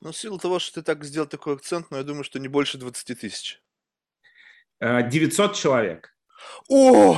Ну, 0.00 0.10
в 0.10 0.16
силу 0.16 0.38
того, 0.38 0.58
что 0.58 0.80
ты 0.80 0.82
так 0.82 1.04
сделал 1.04 1.28
такой 1.28 1.54
акцент, 1.54 1.90
но 1.90 1.98
я 1.98 2.02
думаю, 2.02 2.24
что 2.24 2.40
не 2.40 2.48
больше 2.48 2.78
20 2.78 3.20
тысяч. 3.20 3.60
900 4.80 5.50
э, 5.50 5.54
человек. 5.54 6.16
О! 6.68 7.16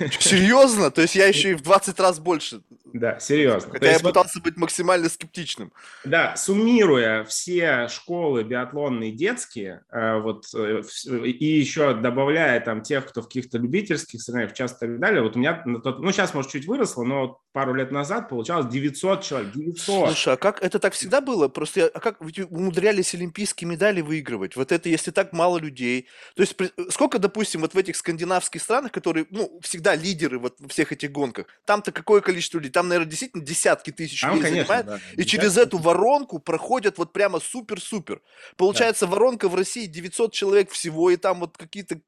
Серьезно? 0.20 0.90
То 0.90 1.02
есть 1.02 1.14
я 1.14 1.26
еще 1.26 1.52
и 1.52 1.54
в 1.54 1.62
20 1.62 1.98
раз 2.00 2.18
больше. 2.18 2.62
Да, 2.92 3.20
серьезно. 3.20 3.72
Хотя 3.72 3.92
я 3.92 4.00
пытался 4.00 4.40
быть 4.40 4.56
максимально 4.56 5.08
скептичным. 5.08 5.72
Да, 6.04 6.36
суммируя 6.36 7.24
все 7.24 7.88
школы 7.88 8.42
биатлонные 8.42 9.12
детские, 9.12 9.84
э, 9.90 10.18
вот, 10.18 10.46
э, 10.54 10.82
и 11.24 11.46
еще 11.46 11.94
добавляя 11.94 12.60
там 12.60 12.82
тех, 12.82 13.06
кто 13.06 13.22
в 13.22 13.26
каких-то 13.26 13.58
любительских 13.58 14.20
соревнованиях 14.20 14.56
часто 14.56 14.86
и 14.86 14.88
так 14.88 15.00
далее, 15.00 15.22
вот 15.22 15.36
у 15.36 15.38
меня, 15.38 15.62
ну 15.64 16.12
сейчас, 16.12 16.34
может, 16.34 16.50
чуть 16.50 16.66
выросло, 16.66 17.04
но 17.04 17.40
пару 17.52 17.74
лет 17.74 17.90
назад 17.90 18.28
получалось 18.28 18.66
900 18.66 19.22
человек, 19.22 19.52
900. 19.52 20.06
Слушай, 20.08 20.34
а 20.34 20.36
как 20.36 20.62
это 20.62 20.78
так 20.78 20.94
всегда 20.94 21.20
было? 21.20 21.48
Просто, 21.48 21.90
а 21.92 22.00
как 22.00 22.16
ведь 22.20 22.38
умудрялись 22.38 23.14
олимпийские 23.14 23.68
медали 23.68 24.00
выигрывать? 24.00 24.56
Вот 24.56 24.72
это, 24.72 24.88
если 24.88 25.10
так 25.10 25.32
мало 25.32 25.58
людей. 25.58 26.06
То 26.34 26.42
есть 26.42 26.56
сколько, 26.90 27.18
допустим, 27.18 27.60
вот 27.60 27.74
в 27.74 27.78
этих 27.78 27.96
скандинавских 27.96 28.62
странах, 28.62 28.92
которые, 28.92 29.26
ну, 29.30 29.58
всегда 29.62 29.89
лидеры 29.94 30.38
вот 30.38 30.60
во 30.60 30.68
всех 30.68 30.92
этих 30.92 31.12
гонках. 31.12 31.46
Там-то 31.64 31.92
какое 31.92 32.20
количество 32.20 32.58
людей? 32.58 32.70
Там, 32.70 32.88
наверное, 32.88 33.10
действительно 33.10 33.44
десятки 33.44 33.90
тысяч 33.90 34.22
людей 34.22 34.42
конечно, 34.42 34.64
занимает. 34.64 34.86
Да. 34.86 35.00
И 35.16 35.24
через 35.24 35.56
эту 35.56 35.78
воронку 35.78 36.38
проходят 36.38 36.98
вот 36.98 37.12
прямо 37.12 37.40
супер-супер. 37.40 38.22
Получается, 38.56 39.06
да. 39.06 39.12
воронка 39.12 39.48
в 39.48 39.54
России 39.54 39.86
900 39.86 40.32
человек 40.32 40.70
всего, 40.70 41.10
и 41.10 41.16
там 41.16 41.40
вот 41.40 41.56
какие-то 41.56 42.00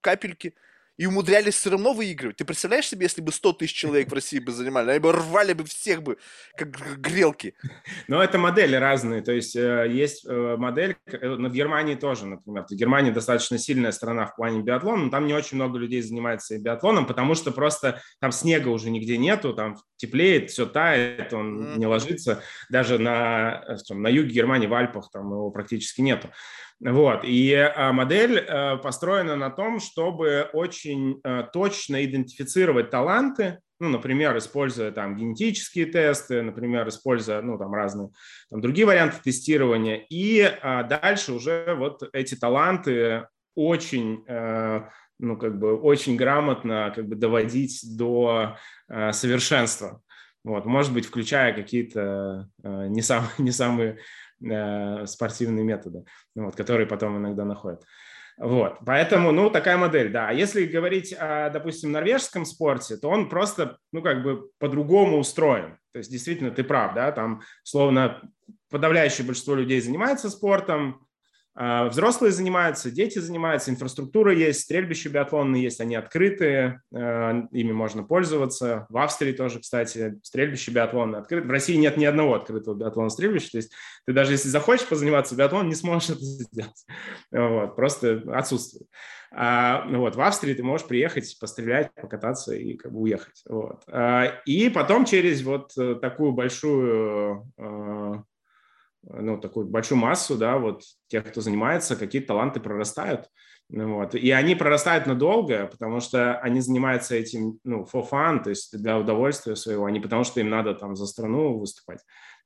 капельки 0.00 0.54
и 0.96 1.06
умудрялись 1.06 1.54
все 1.54 1.70
равно 1.70 1.92
выигрывать. 1.92 2.36
Ты 2.36 2.44
представляешь 2.44 2.88
себе, 2.88 3.04
если 3.04 3.20
бы 3.20 3.32
100 3.32 3.52
тысяч 3.54 3.74
человек 3.74 4.10
в 4.10 4.14
России 4.14 4.38
бы 4.38 4.52
занимали, 4.52 4.90
они 4.90 4.98
бы 4.98 5.12
рвали 5.12 5.52
бы 5.52 5.64
всех 5.64 6.02
бы, 6.02 6.16
как 6.56 6.70
грелки. 7.00 7.54
Но 8.08 8.22
это 8.22 8.38
модели 8.38 8.76
разные. 8.76 9.22
То 9.22 9.32
есть 9.32 9.56
э, 9.56 9.86
есть 9.90 10.24
э, 10.26 10.56
модель, 10.56 10.96
э, 11.06 11.28
в 11.28 11.52
Германии 11.52 11.94
тоже, 11.94 12.26
например. 12.26 12.64
Германия 12.70 13.10
достаточно 13.10 13.58
сильная 13.58 13.92
страна 13.92 14.26
в 14.26 14.36
плане 14.36 14.62
биатлона, 14.62 15.04
но 15.04 15.10
там 15.10 15.26
не 15.26 15.34
очень 15.34 15.56
много 15.56 15.78
людей 15.78 16.02
занимается 16.02 16.58
биатлоном, 16.58 17.06
потому 17.06 17.34
что 17.34 17.50
просто 17.50 18.00
там 18.20 18.32
снега 18.32 18.68
уже 18.68 18.90
нигде 18.90 19.18
нету, 19.18 19.52
там 19.52 19.76
теплеет, 19.96 20.50
все 20.50 20.66
тает, 20.66 21.32
он 21.32 21.60
mm-hmm. 21.60 21.78
не 21.78 21.86
ложится. 21.86 22.42
Даже 22.70 22.98
на, 22.98 23.64
на 23.90 24.08
юге 24.08 24.30
Германии, 24.30 24.66
в 24.66 24.74
Альпах, 24.74 25.10
там 25.10 25.30
его 25.30 25.50
практически 25.50 26.00
нету. 26.00 26.30
Вот. 26.80 27.24
И 27.24 27.54
а, 27.54 27.92
модель 27.92 28.38
э, 28.38 28.76
построена 28.76 29.34
на 29.34 29.50
том, 29.50 29.80
чтобы 29.80 30.50
очень 30.52 31.20
э, 31.24 31.44
точно 31.52 32.04
идентифицировать 32.04 32.90
таланты, 32.90 33.60
ну, 33.80 33.88
например, 33.88 34.36
используя 34.36 34.90
там 34.90 35.16
генетические 35.16 35.86
тесты, 35.86 36.42
например, 36.42 36.88
используя, 36.88 37.40
ну, 37.40 37.58
там 37.58 37.72
разные 37.72 38.10
там, 38.50 38.60
другие 38.60 38.86
варианты 38.86 39.16
тестирования, 39.22 40.04
и 40.10 40.42
а, 40.42 40.82
дальше 40.82 41.32
уже 41.32 41.74
вот 41.78 42.02
эти 42.12 42.34
таланты 42.34 43.26
очень, 43.54 44.24
э, 44.28 44.82
ну, 45.18 45.38
как 45.38 45.58
бы 45.58 45.80
очень 45.80 46.16
грамотно 46.16 46.92
как 46.94 47.08
бы 47.08 47.16
доводить 47.16 47.96
до 47.96 48.58
совершенства. 49.12 50.02
Вот, 50.44 50.64
может 50.64 50.92
быть, 50.92 51.06
включая 51.06 51.52
какие-то 51.54 52.48
не, 52.62 53.02
сам, 53.02 53.24
не 53.38 53.50
самые 53.50 53.98
Э, 53.98 54.25
спортивные 55.06 55.64
методы, 55.64 56.04
вот, 56.34 56.56
которые 56.56 56.86
потом 56.86 57.18
иногда 57.18 57.44
находят. 57.44 57.82
Вот, 58.38 58.80
поэтому, 58.84 59.32
ну, 59.32 59.48
такая 59.48 59.78
модель, 59.78 60.12
да. 60.12 60.28
А 60.28 60.32
если 60.32 60.66
говорить 60.66 61.14
о, 61.14 61.48
допустим, 61.48 61.90
норвежском 61.92 62.44
спорте, 62.44 62.98
то 62.98 63.08
он 63.08 63.30
просто, 63.30 63.78
ну, 63.92 64.02
как 64.02 64.22
бы 64.22 64.50
по-другому 64.58 65.16
устроен. 65.18 65.78
То 65.92 65.98
есть, 65.98 66.10
действительно, 66.10 66.50
ты 66.50 66.62
прав, 66.62 66.94
да, 66.94 67.12
там, 67.12 67.40
словно 67.62 68.30
подавляющее 68.70 69.26
большинство 69.26 69.54
людей 69.54 69.80
занимается 69.80 70.28
спортом, 70.28 71.05
взрослые 71.56 72.32
занимаются, 72.32 72.90
дети 72.90 73.18
занимаются, 73.18 73.70
инфраструктура 73.70 74.34
есть, 74.34 74.60
стрельбища 74.60 75.08
биатлонные 75.08 75.62
есть, 75.62 75.80
они 75.80 75.94
открытые, 75.94 76.82
а, 76.94 77.46
ими 77.50 77.72
можно 77.72 78.02
пользоваться. 78.02 78.86
В 78.90 78.98
Австрии 78.98 79.32
тоже, 79.32 79.60
кстати, 79.60 80.18
стрельбище 80.22 80.70
биатлонное 80.70 81.20
открыто. 81.20 81.46
В 81.46 81.50
России 81.50 81.76
нет 81.76 81.96
ни 81.96 82.04
одного 82.04 82.34
открытого 82.34 82.74
биатлона 82.74 83.08
стрельбища, 83.08 83.52
то 83.52 83.56
есть 83.58 83.72
ты 84.06 84.12
даже 84.12 84.32
если 84.32 84.48
захочешь 84.48 84.86
позаниматься 84.86 85.34
биатлоном, 85.34 85.68
не 85.68 85.74
сможешь 85.74 86.10
это 86.10 86.20
сделать. 86.20 86.86
Вот, 87.30 87.74
просто 87.74 88.22
отсутствует. 88.34 88.86
А, 89.32 89.86
вот, 89.88 90.14
в 90.14 90.20
Австрии 90.20 90.54
ты 90.54 90.62
можешь 90.62 90.86
приехать, 90.86 91.38
пострелять, 91.40 91.90
покататься 91.94 92.54
и 92.54 92.76
как 92.76 92.92
бы 92.92 93.00
уехать. 93.00 93.42
Вот. 93.48 93.82
А, 93.88 94.42
и 94.44 94.68
потом 94.68 95.04
через 95.04 95.42
вот 95.42 95.72
э, 95.78 95.94
такую 95.96 96.32
большую 96.32 97.50
ну, 99.08 99.38
такую 99.38 99.66
большую 99.66 99.98
массу, 99.98 100.36
да, 100.36 100.58
вот 100.58 100.82
тех, 101.08 101.24
кто 101.24 101.40
занимается, 101.40 101.96
какие 101.96 102.22
таланты 102.22 102.60
прорастают. 102.60 103.26
Ну, 103.68 103.96
вот. 103.96 104.14
И 104.14 104.30
они 104.30 104.54
прорастают 104.54 105.06
надолго, 105.06 105.66
потому 105.66 106.00
что 106.00 106.38
они 106.38 106.60
занимаются 106.60 107.16
этим, 107.16 107.58
ну, 107.64 107.86
for 107.92 108.08
fun, 108.08 108.42
то 108.42 108.50
есть 108.50 108.76
для 108.80 108.98
удовольствия 108.98 109.56
своего, 109.56 109.86
а 109.86 109.90
не 109.90 110.00
потому 110.00 110.22
что 110.24 110.40
им 110.40 110.50
надо 110.50 110.74
там 110.74 110.94
за 110.94 111.06
страну 111.06 111.58
выступать. 111.58 112.00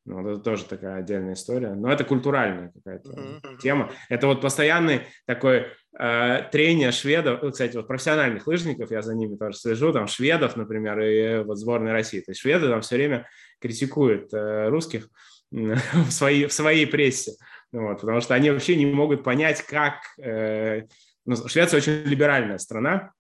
Ну, 0.06 0.26
это 0.26 0.40
тоже 0.40 0.64
такая 0.64 1.00
отдельная 1.00 1.34
история. 1.34 1.74
Но 1.74 1.92
это 1.92 2.04
культуральная 2.04 2.72
какая-то 2.72 3.10
mm-hmm. 3.10 3.58
тема. 3.58 3.90
Это 4.08 4.28
вот 4.28 4.40
постоянный 4.40 5.02
такой 5.26 5.66
э, 5.98 6.42
трения 6.50 6.90
шведов, 6.90 7.42
ну, 7.42 7.50
кстати, 7.50 7.76
вот 7.76 7.86
профессиональных 7.86 8.46
лыжников, 8.46 8.90
я 8.90 9.02
за 9.02 9.14
ними 9.14 9.36
тоже 9.36 9.58
слежу, 9.58 9.92
там 9.92 10.06
шведов, 10.06 10.56
например, 10.56 11.00
и 11.00 11.44
вот 11.44 11.58
сборной 11.58 11.92
России. 11.92 12.20
То 12.20 12.30
есть 12.30 12.40
шведы 12.40 12.68
там 12.68 12.80
все 12.80 12.96
время 12.96 13.28
критикуют 13.60 14.32
э, 14.32 14.68
русских 14.70 15.11
в 15.53 16.11
своей, 16.11 16.46
в 16.46 16.53
своей 16.53 16.86
прессе, 16.86 17.32
вот, 17.72 18.01
потому 18.01 18.20
что 18.20 18.34
они 18.34 18.51
вообще 18.51 18.76
не 18.76 18.86
могут 18.86 19.24
понять, 19.24 19.62
как... 19.62 20.03
Э, 20.18 20.82
ну, 21.26 21.36
Швеция 21.48 21.78
очень 21.78 22.03
либеральная 22.05 22.59
страна, 22.59 23.12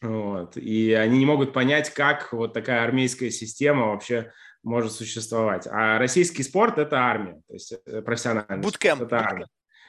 вот, 0.00 0.56
и 0.56 0.92
они 0.92 1.18
не 1.18 1.26
могут 1.26 1.52
понять, 1.52 1.90
как 1.90 2.32
вот 2.32 2.52
такая 2.52 2.84
армейская 2.84 3.30
система 3.30 3.86
вообще 3.86 4.32
может 4.62 4.92
существовать. 4.92 5.66
А 5.70 5.98
российский 5.98 6.42
спорт– 6.42 6.76
это 6.78 6.98
армия, 6.98 7.40
то 7.46 7.54
есть 7.54 7.72
э, 7.86 8.02
профессиональный 8.02 8.58
Буткемп. 8.58 8.96
Спорт, 8.96 9.12
это 9.12 9.24
армия. 9.24 9.46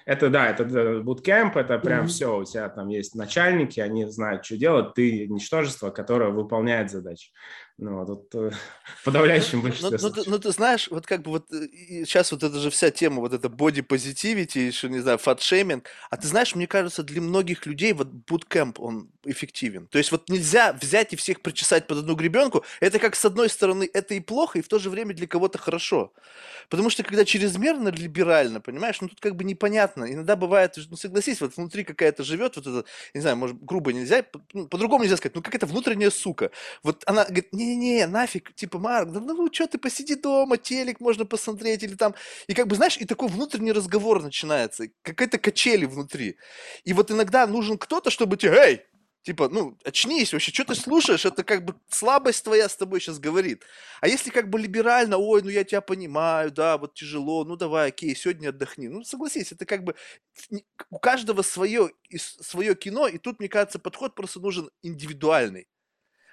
Это 0.08 0.30
да, 0.30 0.50
это 0.50 1.02
буткемп, 1.04 1.58
это 1.58 1.78
прям 1.80 2.06
mm-hmm. 2.06 2.08
все, 2.08 2.38
у 2.38 2.45
тебя 2.45 2.70
там 2.70 2.88
есть 2.88 3.14
начальники, 3.14 3.82
они 3.82 4.06
знают, 4.06 4.45
что 4.45 4.56
делать, 4.56 4.93
ты 4.93 5.28
ничтожество, 5.28 5.89
которое 5.89 6.30
выполняет 6.30 6.89
задачи. 6.89 7.32
Ну, 7.80 8.04
вот, 8.04 8.10
вот 8.10 8.34
в 8.34 8.54
подавляющем 9.06 9.62
большинстве 9.62 10.00
ну, 10.02 10.12
ну, 10.16 10.24
ну, 10.26 10.40
ты 10.40 10.52
знаешь, 10.52 10.88
вот 10.90 11.06
как 11.06 11.22
бы 11.22 11.30
вот 11.30 11.46
сейчас 11.52 12.32
вот 12.32 12.42
это 12.42 12.58
же 12.58 12.72
вся 12.72 12.90
тема, 12.90 13.20
вот 13.22 13.34
это 13.34 13.50
body 13.50 13.86
positivity, 13.86 14.66
еще, 14.66 14.90
не 14.90 15.00
знаю, 15.00 15.20
фатшейминг, 15.20 15.88
а 16.10 16.18
ты 16.18 16.28
знаешь, 16.28 16.56
мне 16.56 16.66
кажется, 16.66 17.04
для 17.04 17.22
многих 17.22 17.68
людей 17.68 17.94
вот 17.94 18.08
bootcamp, 18.08 18.80
он 18.80 19.10
эффективен. 19.26 19.86
То 19.88 20.00
есть 20.00 20.12
вот 20.12 20.28
нельзя 20.28 20.74
взять 20.74 21.14
и 21.14 21.16
всех 21.16 21.42
причесать 21.42 21.86
под 21.86 22.00
одну 22.00 22.16
гребенку, 22.16 22.64
это 22.80 22.98
как 22.98 23.16
с 23.16 23.24
одной 23.26 23.48
стороны 23.48 23.88
это 23.94 24.16
и 24.16 24.22
плохо, 24.22 24.58
и 24.58 24.64
в 24.64 24.68
то 24.68 24.80
же 24.80 24.90
время 24.90 25.14
для 25.14 25.28
кого-то 25.28 25.60
хорошо. 25.60 26.12
Потому 26.70 26.90
что 26.90 27.04
когда 27.04 27.26
чрезмерно 27.26 27.90
либерально, 27.90 28.60
понимаешь, 28.60 29.00
ну 29.02 29.08
тут 29.08 29.20
как 29.20 29.36
бы 29.36 29.44
непонятно. 29.44 30.12
Иногда 30.12 30.36
бывает, 30.36 30.76
ну 30.90 30.98
согласись, 30.98 31.42
вот 31.42 31.56
внутри 31.56 31.84
какая-то 31.84 32.24
живет, 32.24 32.56
вот 32.56 32.66
это, 32.66 32.86
не 33.14 33.22
знаю, 33.22 33.38
может, 33.38 33.64
грубо 33.64 33.94
нельзя, 33.94 34.26
ну, 34.54 34.68
по-другому 34.68 35.04
нельзя 35.04 35.18
сказать, 35.18 35.36
ну 35.36 35.44
как 35.44 35.54
это 35.54 35.68
внутренняя 35.68 36.10
сука. 36.10 36.50
Вот 36.82 37.04
она 37.06 37.26
говорит, 37.26 37.54
не 37.54 37.66
не-не, 37.76 38.07
нафиг, 38.07 38.53
типа, 38.53 38.80
Марк, 38.80 39.11
да 39.11 39.20
ну 39.20 39.49
что 39.53 39.68
ты 39.68 39.78
посиди 39.78 40.15
дома, 40.15 40.57
телек 40.57 40.99
можно 40.99 41.26
посмотреть 41.26 41.84
или 41.84 41.95
там, 41.95 42.15
и 42.47 42.53
как 42.53 42.68
бы, 42.68 42.76
знаешь, 42.76 42.97
и 42.97 43.05
такой 43.05 43.30
внутренний 43.30 43.72
разговор 43.72 44.24
начинается, 44.24 44.86
какая-то 45.01 45.38
качели 45.38 45.86
внутри. 45.86 46.38
И 46.84 46.93
вот 46.93 47.11
иногда 47.11 47.47
нужен 47.47 47.78
кто-то, 47.78 48.09
чтобы 48.09 48.38
тебе, 48.38 48.53
эй, 48.53 48.82
Типа, 49.28 49.49
ну, 49.49 49.78
очнись 49.84 50.32
вообще, 50.32 50.53
что 50.53 50.63
ты 50.63 50.74
слушаешь? 50.74 51.26
Это 51.26 51.43
как 51.43 51.65
бы 51.65 51.76
слабость 51.89 52.45
твоя 52.45 52.70
с 52.70 52.78
тобой 52.78 53.01
сейчас 53.01 53.20
говорит. 53.20 53.61
А 53.99 54.07
если 54.07 54.30
как 54.30 54.49
бы 54.49 54.57
либерально, 54.57 55.18
ой, 55.18 55.41
ну 55.41 55.49
я 55.49 55.65
тебя 55.65 55.82
понимаю, 55.82 56.49
да, 56.49 56.78
вот 56.78 56.93
тяжело, 56.93 57.43
ну 57.43 57.57
давай, 57.57 57.89
окей, 57.89 58.15
сегодня 58.15 58.49
отдохни. 58.49 58.88
Ну, 58.88 59.03
согласись, 59.03 59.51
это 59.51 59.65
как 59.65 59.84
бы 59.84 59.95
у 60.89 60.97
каждого 60.97 61.41
свое, 61.41 61.91
свое 62.18 62.74
кино, 62.74 63.09
и 63.09 63.18
тут, 63.18 63.39
мне 63.39 63.49
кажется, 63.49 63.80
подход 63.80 64.15
просто 64.15 64.39
нужен 64.39 64.70
индивидуальный. 64.82 65.68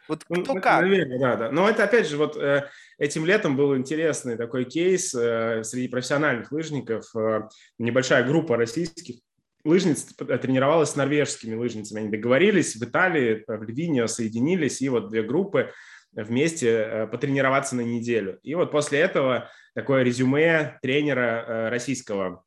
Вот 0.09 0.23
ну, 0.29 0.43
кто 0.43 0.55
ну, 0.55 0.61
как. 0.61 0.83
Наверное, 0.83 1.19
да, 1.19 1.37
да. 1.37 1.51
Но 1.51 1.69
это, 1.69 1.85
опять 1.85 2.09
же, 2.09 2.17
вот 2.17 2.37
э, 2.37 2.69
этим 2.99 3.25
летом 3.25 3.57
был 3.57 3.77
интересный 3.77 4.37
такой 4.37 4.65
кейс 4.65 5.15
э, 5.15 5.63
среди 5.65 5.89
профессиональных 5.89 6.53
лыжников. 6.53 7.05
Э, 7.17 7.49
небольшая 7.79 8.25
группа 8.25 8.57
российских 8.57 9.17
лыжниц 9.65 10.05
тренировалась 10.15 10.91
с 10.91 10.97
норвежскими 10.97 11.55
лыжницами. 11.55 12.01
Они 12.01 12.11
договорились 12.11 12.77
в 12.77 12.85
Италии, 12.85 13.45
в 13.47 13.63
Львине 13.63 14.07
соединились, 14.09 14.83
и 14.83 14.89
вот 14.91 15.09
две 15.09 15.23
группы 15.23 15.73
вместе 16.13 17.09
потренироваться 17.11 17.75
на 17.75 17.81
неделю. 17.81 18.39
И 18.43 18.55
вот 18.55 18.71
после 18.71 19.01
этого 19.01 19.51
такое 19.75 20.03
резюме 20.03 20.79
тренера 20.83 21.71
российского 21.71 22.44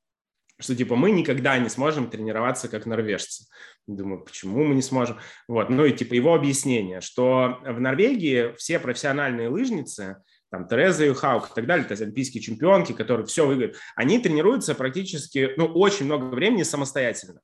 что 0.60 0.76
типа 0.76 0.95
мы 0.95 1.12
никогда 1.12 1.58
не 1.58 1.70
сможем 1.70 2.10
тренироваться 2.10 2.68
как 2.68 2.86
норвежцы. 2.86 3.45
Думаю, 3.86 4.24
почему 4.24 4.64
мы 4.64 4.76
не 4.76 4.82
сможем? 4.82 5.20
Вот, 5.47 5.70
ну 5.70 5.86
и 5.86 5.93
типа 5.93 6.14
его 6.14 6.34
объяснение, 6.34 7.01
что 7.01 7.60
в 7.64 7.80
Норвегии 7.80 8.53
все 8.58 8.80
профессиональные 8.80 9.49
лыжницы, 9.49 10.18
там 10.49 10.68
Тереза 10.68 11.05
Юхаук 11.05 11.51
и 11.51 11.53
так 11.53 11.66
далее, 11.66 11.86
то 11.86 11.91
есть 11.91 12.01
олимпийские 12.01 12.41
чемпионки, 12.41 12.93
которые 12.93 13.26
все 13.26 13.45
выиграют, 13.45 13.78
они 13.95 14.20
тренируются 14.20 14.76
практически, 14.76 15.51
ну, 15.58 15.66
очень 15.66 16.05
много 16.05 16.26
времени 16.26 16.64
самостоятельно. 16.64 17.39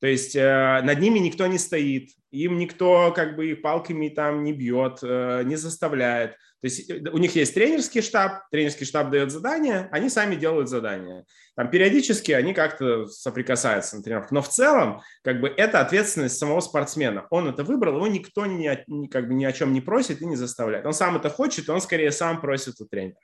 То 0.00 0.06
есть 0.06 0.34
э, 0.34 0.80
над 0.82 0.98
ними 0.98 1.18
никто 1.18 1.46
не 1.46 1.58
стоит, 1.58 2.10
им 2.30 2.58
никто 2.58 3.12
как 3.14 3.36
бы 3.36 3.54
палками 3.54 4.08
там 4.08 4.44
не 4.44 4.52
бьет, 4.52 5.00
э, 5.02 5.42
не 5.44 5.56
заставляет. 5.56 6.32
То 6.60 6.66
есть 6.66 6.88
э, 6.88 7.02
у 7.12 7.18
них 7.18 7.34
есть 7.36 7.52
тренерский 7.52 8.00
штаб, 8.00 8.48
тренерский 8.50 8.86
штаб 8.86 9.10
дает 9.10 9.30
задания, 9.30 9.88
они 9.92 10.08
сами 10.08 10.36
делают 10.36 10.70
задания. 10.70 11.26
Там 11.54 11.70
периодически 11.70 12.32
они 12.32 12.54
как-то 12.54 13.06
соприкасаются 13.06 13.96
на 13.96 14.02
тренировках. 14.02 14.32
Но 14.32 14.40
в 14.40 14.48
целом 14.48 15.02
как 15.22 15.40
бы 15.40 15.48
это 15.48 15.80
ответственность 15.80 16.38
самого 16.38 16.60
спортсмена. 16.60 17.26
Он 17.30 17.48
это 17.48 17.64
выбрал, 17.64 17.96
его 17.96 18.06
никто 18.06 18.46
ни, 18.46 18.70
ни, 18.86 19.06
как 19.06 19.28
бы 19.28 19.34
ни 19.34 19.44
о 19.44 19.52
чем 19.52 19.74
не 19.74 19.82
просит 19.82 20.22
и 20.22 20.26
не 20.26 20.36
заставляет. 20.36 20.86
Он 20.86 20.94
сам 20.94 21.16
это 21.16 21.28
хочет, 21.28 21.68
он 21.68 21.80
скорее 21.80 22.12
сам 22.12 22.40
просит 22.40 22.80
у 22.80 22.86
тренера. 22.86 23.18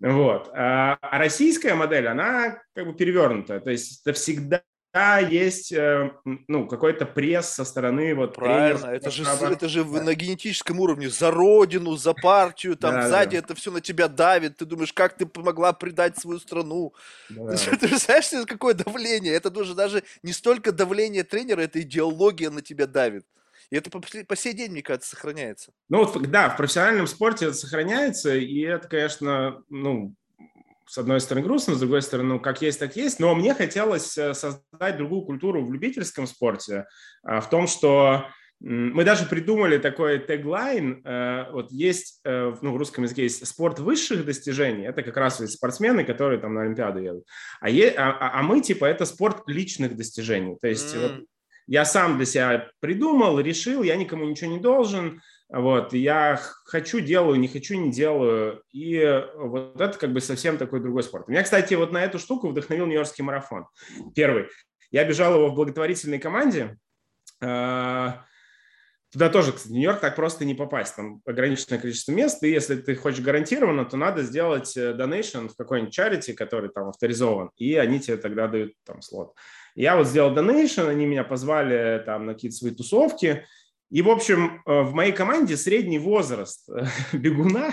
Вот. 0.00 0.48
А, 0.54 0.96
а 1.00 1.18
российская 1.18 1.74
модель, 1.74 2.06
она 2.06 2.58
как 2.74 2.86
бы 2.86 2.94
перевернутая. 2.94 3.60
То 3.60 3.70
есть 3.70 4.02
это 4.04 4.14
всегда 4.14 4.62
есть 5.20 5.72
э, 5.72 6.10
ну, 6.48 6.66
какой-то 6.66 7.06
пресс 7.06 7.50
со 7.50 7.64
стороны 7.64 8.12
вот 8.14 8.34
Правильно, 8.34 8.86
это 8.86 9.10
же, 9.10 9.22
это 9.24 9.68
же 9.68 9.84
да. 9.84 10.02
на 10.02 10.14
генетическом 10.14 10.80
уровне 10.80 11.08
за 11.08 11.30
родину, 11.30 11.94
за 11.96 12.12
партию, 12.12 12.76
там 12.76 12.94
да, 12.94 13.08
сзади 13.08 13.36
да. 13.36 13.44
это 13.44 13.54
все 13.54 13.70
на 13.70 13.80
тебя 13.80 14.08
давит, 14.08 14.56
ты 14.56 14.64
думаешь, 14.64 14.92
как 14.92 15.16
ты 15.16 15.26
помогла 15.26 15.72
предать 15.72 16.18
свою 16.18 16.40
страну. 16.40 16.92
Да. 17.28 17.56
Ты, 17.56 17.76
ты 17.76 17.98
знаешь, 17.98 18.30
какое 18.46 18.74
давление? 18.74 19.32
Это 19.32 19.50
даже, 19.50 19.74
даже 19.74 20.02
не 20.22 20.32
столько 20.32 20.72
давление 20.72 21.22
тренера, 21.22 21.60
это 21.60 21.80
идеология 21.80 22.50
на 22.50 22.60
тебя 22.60 22.86
давит. 22.86 23.24
И 23.70 23.76
это 23.76 23.90
по, 23.90 24.00
по 24.00 24.36
сей 24.36 24.52
день, 24.52 24.72
мне 24.72 24.82
кажется, 24.82 25.10
сохраняется. 25.10 25.72
Ну 25.88 26.04
вот, 26.04 26.20
да, 26.30 26.50
в 26.50 26.56
профессиональном 26.56 27.06
спорте 27.06 27.46
это 27.46 27.54
сохраняется, 27.54 28.34
и 28.34 28.60
это, 28.62 28.88
конечно, 28.88 29.62
ну, 29.68 30.14
с 30.90 30.98
одной 30.98 31.20
стороны 31.20 31.46
грустно, 31.46 31.76
с 31.76 31.78
другой 31.78 32.02
стороны, 32.02 32.30
ну, 32.30 32.40
как 32.40 32.62
есть, 32.62 32.80
так 32.80 32.96
есть. 32.96 33.20
Но 33.20 33.32
мне 33.36 33.54
хотелось 33.54 34.18
э, 34.18 34.34
создать 34.34 34.96
другую 34.96 35.22
культуру 35.22 35.64
в 35.64 35.72
любительском 35.72 36.26
спорте, 36.26 36.86
а, 37.22 37.40
в 37.40 37.48
том, 37.48 37.68
что 37.68 38.26
мы 38.58 39.04
даже 39.04 39.24
придумали 39.26 39.78
такой 39.78 40.18
теглайн. 40.18 41.00
Э, 41.04 41.52
вот 41.52 41.70
есть, 41.70 42.20
э, 42.24 42.52
ну, 42.60 42.72
в 42.72 42.76
русском 42.76 43.04
языке 43.04 43.22
есть 43.22 43.46
спорт 43.46 43.78
высших 43.78 44.24
достижений. 44.24 44.84
Это 44.84 45.04
как 45.04 45.16
раз 45.16 45.38
спортсмены, 45.52 46.02
которые 46.02 46.40
там 46.40 46.54
на 46.54 46.62
Олимпиаду 46.62 46.98
едут. 46.98 47.24
А, 47.60 47.70
е, 47.70 47.90
а, 47.90 48.10
а, 48.10 48.40
а 48.40 48.42
мы, 48.42 48.60
типа, 48.60 48.84
это 48.84 49.06
спорт 49.06 49.44
личных 49.46 49.96
достижений. 49.96 50.56
То 50.60 50.66
есть 50.66 50.92
mm. 50.96 51.00
вот, 51.02 51.24
я 51.68 51.84
сам 51.84 52.16
для 52.16 52.26
себя 52.26 52.68
придумал, 52.80 53.38
решил, 53.38 53.84
я 53.84 53.94
никому 53.94 54.24
ничего 54.24 54.50
не 54.50 54.58
должен. 54.58 55.22
Вот, 55.52 55.92
я 55.94 56.40
хочу, 56.64 57.00
делаю, 57.00 57.38
не 57.40 57.48
хочу, 57.48 57.74
не 57.74 57.90
делаю. 57.90 58.62
И 58.72 59.24
вот 59.36 59.80
это 59.80 59.98
как 59.98 60.12
бы 60.12 60.20
совсем 60.20 60.58
такой 60.58 60.80
другой 60.80 61.02
спорт. 61.02 61.26
Меня, 61.26 61.42
кстати, 61.42 61.74
вот 61.74 61.90
на 61.90 62.04
эту 62.04 62.20
штуку 62.20 62.48
вдохновил 62.48 62.86
Нью-Йоркский 62.86 63.24
марафон. 63.24 63.66
Первый. 64.14 64.46
Я 64.92 65.04
бежал 65.04 65.34
его 65.34 65.48
в 65.48 65.54
благотворительной 65.54 66.20
команде. 66.20 66.76
А, 67.42 68.24
туда 69.10 69.28
тоже, 69.28 69.52
кстати, 69.52 69.72
Нью-Йорк 69.72 69.98
так 69.98 70.14
просто 70.14 70.44
не 70.44 70.54
попасть. 70.54 70.94
Там 70.94 71.20
ограниченное 71.26 71.80
количество 71.80 72.12
мест, 72.12 72.40
и 72.44 72.50
если 72.50 72.76
ты 72.76 72.94
хочешь 72.94 73.20
гарантированно, 73.24 73.84
то 73.84 73.96
надо 73.96 74.22
сделать 74.22 74.76
э, 74.76 74.92
donation 74.92 75.48
в 75.48 75.56
какой-нибудь 75.56 75.98
charity, 75.98 76.32
который 76.34 76.70
там 76.70 76.88
авторизован, 76.90 77.50
и 77.56 77.74
они 77.74 77.98
тебе 77.98 78.18
тогда 78.18 78.46
дают 78.46 78.74
там 78.84 79.02
слот. 79.02 79.34
Я 79.74 79.96
вот 79.96 80.06
сделал 80.06 80.32
donation, 80.32 80.88
они 80.88 81.06
меня 81.06 81.24
позвали 81.24 82.02
там 82.04 82.26
на 82.26 82.34
какие-то 82.34 82.56
свои 82.56 82.72
тусовки, 82.72 83.46
и, 83.90 84.02
в 84.02 84.08
общем, 84.08 84.62
э, 84.64 84.82
в 84.82 84.94
моей 84.94 85.12
команде 85.12 85.56
средний 85.56 85.98
возраст 85.98 86.68
э, 86.70 86.84
бегуна 87.16 87.72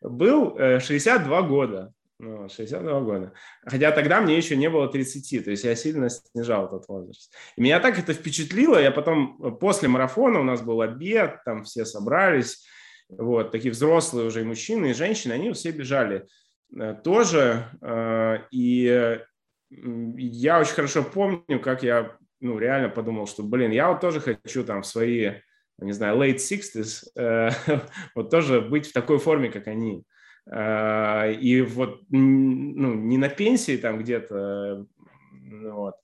был 0.00 0.56
62 0.56 1.38
э, 1.38 1.42
года. 1.46 1.92
62 2.20 2.80
ну, 2.80 3.04
года. 3.04 3.32
Хотя 3.66 3.90
тогда 3.90 4.20
мне 4.20 4.36
еще 4.36 4.56
не 4.56 4.70
было 4.70 4.88
30, 4.88 5.44
то 5.44 5.50
есть 5.50 5.64
я 5.64 5.74
сильно 5.74 6.08
снижал 6.08 6.66
этот 6.66 6.86
возраст. 6.86 7.34
И 7.56 7.60
меня 7.60 7.80
так 7.80 7.98
это 7.98 8.14
впечатлило, 8.14 8.80
я 8.80 8.92
потом, 8.92 9.58
после 9.58 9.88
марафона 9.88 10.38
у 10.38 10.44
нас 10.44 10.62
был 10.62 10.82
обед, 10.82 11.38
там 11.44 11.64
все 11.64 11.84
собрались, 11.84 12.64
вот, 13.08 13.50
такие 13.50 13.72
взрослые 13.72 14.28
уже 14.28 14.42
и 14.42 14.44
мужчины, 14.44 14.90
и 14.90 14.94
женщины, 14.94 15.32
они 15.32 15.52
все 15.52 15.72
бежали 15.72 16.28
тоже, 17.02 17.66
и 18.52 19.18
я 19.70 20.60
очень 20.60 20.74
хорошо 20.74 21.02
помню, 21.02 21.60
как 21.60 21.82
я 21.82 22.16
ну, 22.42 22.58
реально 22.58 22.88
подумал, 22.88 23.26
что, 23.26 23.42
блин, 23.42 23.70
я 23.70 23.88
вот 23.88 24.00
тоже 24.00 24.20
хочу 24.20 24.64
там 24.64 24.82
свои, 24.82 25.32
не 25.78 25.92
знаю, 25.92 26.18
late 26.18 26.36
60s, 26.36 27.04
э, 27.16 27.50
вот 28.14 28.30
тоже 28.30 28.60
быть 28.60 28.88
в 28.88 28.92
такой 28.92 29.18
форме, 29.18 29.48
как 29.50 29.68
они. 29.68 30.04
Э, 30.50 31.32
и 31.32 31.62
вот, 31.62 32.02
ну, 32.10 32.94
не 32.94 33.16
на 33.16 33.28
пенсии 33.28 33.76
там 33.76 33.98
где-то 33.98 34.86
вот, 35.52 35.96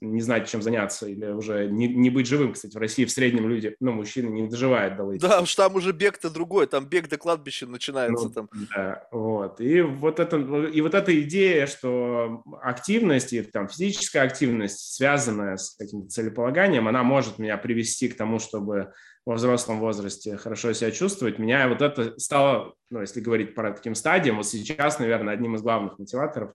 не 0.00 0.20
знать, 0.20 0.48
чем 0.48 0.62
заняться, 0.62 1.06
или 1.08 1.26
уже 1.26 1.66
не, 1.66 1.88
не 1.88 2.10
быть 2.10 2.26
живым. 2.26 2.52
Кстати, 2.52 2.74
в 2.76 2.80
России 2.80 3.04
в 3.04 3.10
среднем 3.10 3.48
люди, 3.48 3.76
ну, 3.80 3.92
мужчины 3.92 4.28
не 4.28 4.48
доживают 4.48 4.96
до 4.96 5.12
Да, 5.18 5.40
уж 5.40 5.54
там 5.54 5.74
уже 5.74 5.92
бег-то 5.92 6.30
другой, 6.30 6.66
там 6.66 6.86
бег 6.86 7.08
до 7.08 7.16
кладбища 7.16 7.66
начинается. 7.66 8.26
Ну, 8.26 8.30
там. 8.30 8.48
Да, 8.74 9.06
вот. 9.12 9.60
И 9.60 9.80
вот, 9.80 10.20
это, 10.20 10.36
и 10.38 10.80
вот 10.80 10.94
эта 10.94 11.20
идея, 11.22 11.66
что 11.66 12.42
активность 12.62 13.32
и 13.32 13.42
там, 13.42 13.68
физическая 13.68 14.24
активность, 14.24 14.94
связанная 14.94 15.56
с 15.56 15.76
каким-то 15.76 16.08
целеполаганием, 16.08 16.88
она 16.88 17.02
может 17.02 17.38
меня 17.38 17.56
привести 17.56 18.08
к 18.08 18.16
тому, 18.16 18.38
чтобы 18.38 18.92
во 19.26 19.34
взрослом 19.34 19.80
возрасте 19.80 20.36
хорошо 20.36 20.72
себя 20.72 20.90
чувствовать. 20.90 21.38
Меня 21.38 21.68
вот 21.68 21.80
это 21.80 22.18
стало, 22.18 22.74
ну, 22.90 23.00
если 23.00 23.20
говорить 23.20 23.54
по 23.54 23.62
таким 23.62 23.94
стадиям, 23.94 24.36
вот 24.36 24.46
сейчас, 24.46 24.98
наверное, 24.98 25.34
одним 25.34 25.54
из 25.54 25.62
главных 25.62 25.98
мотиваторов. 25.98 26.52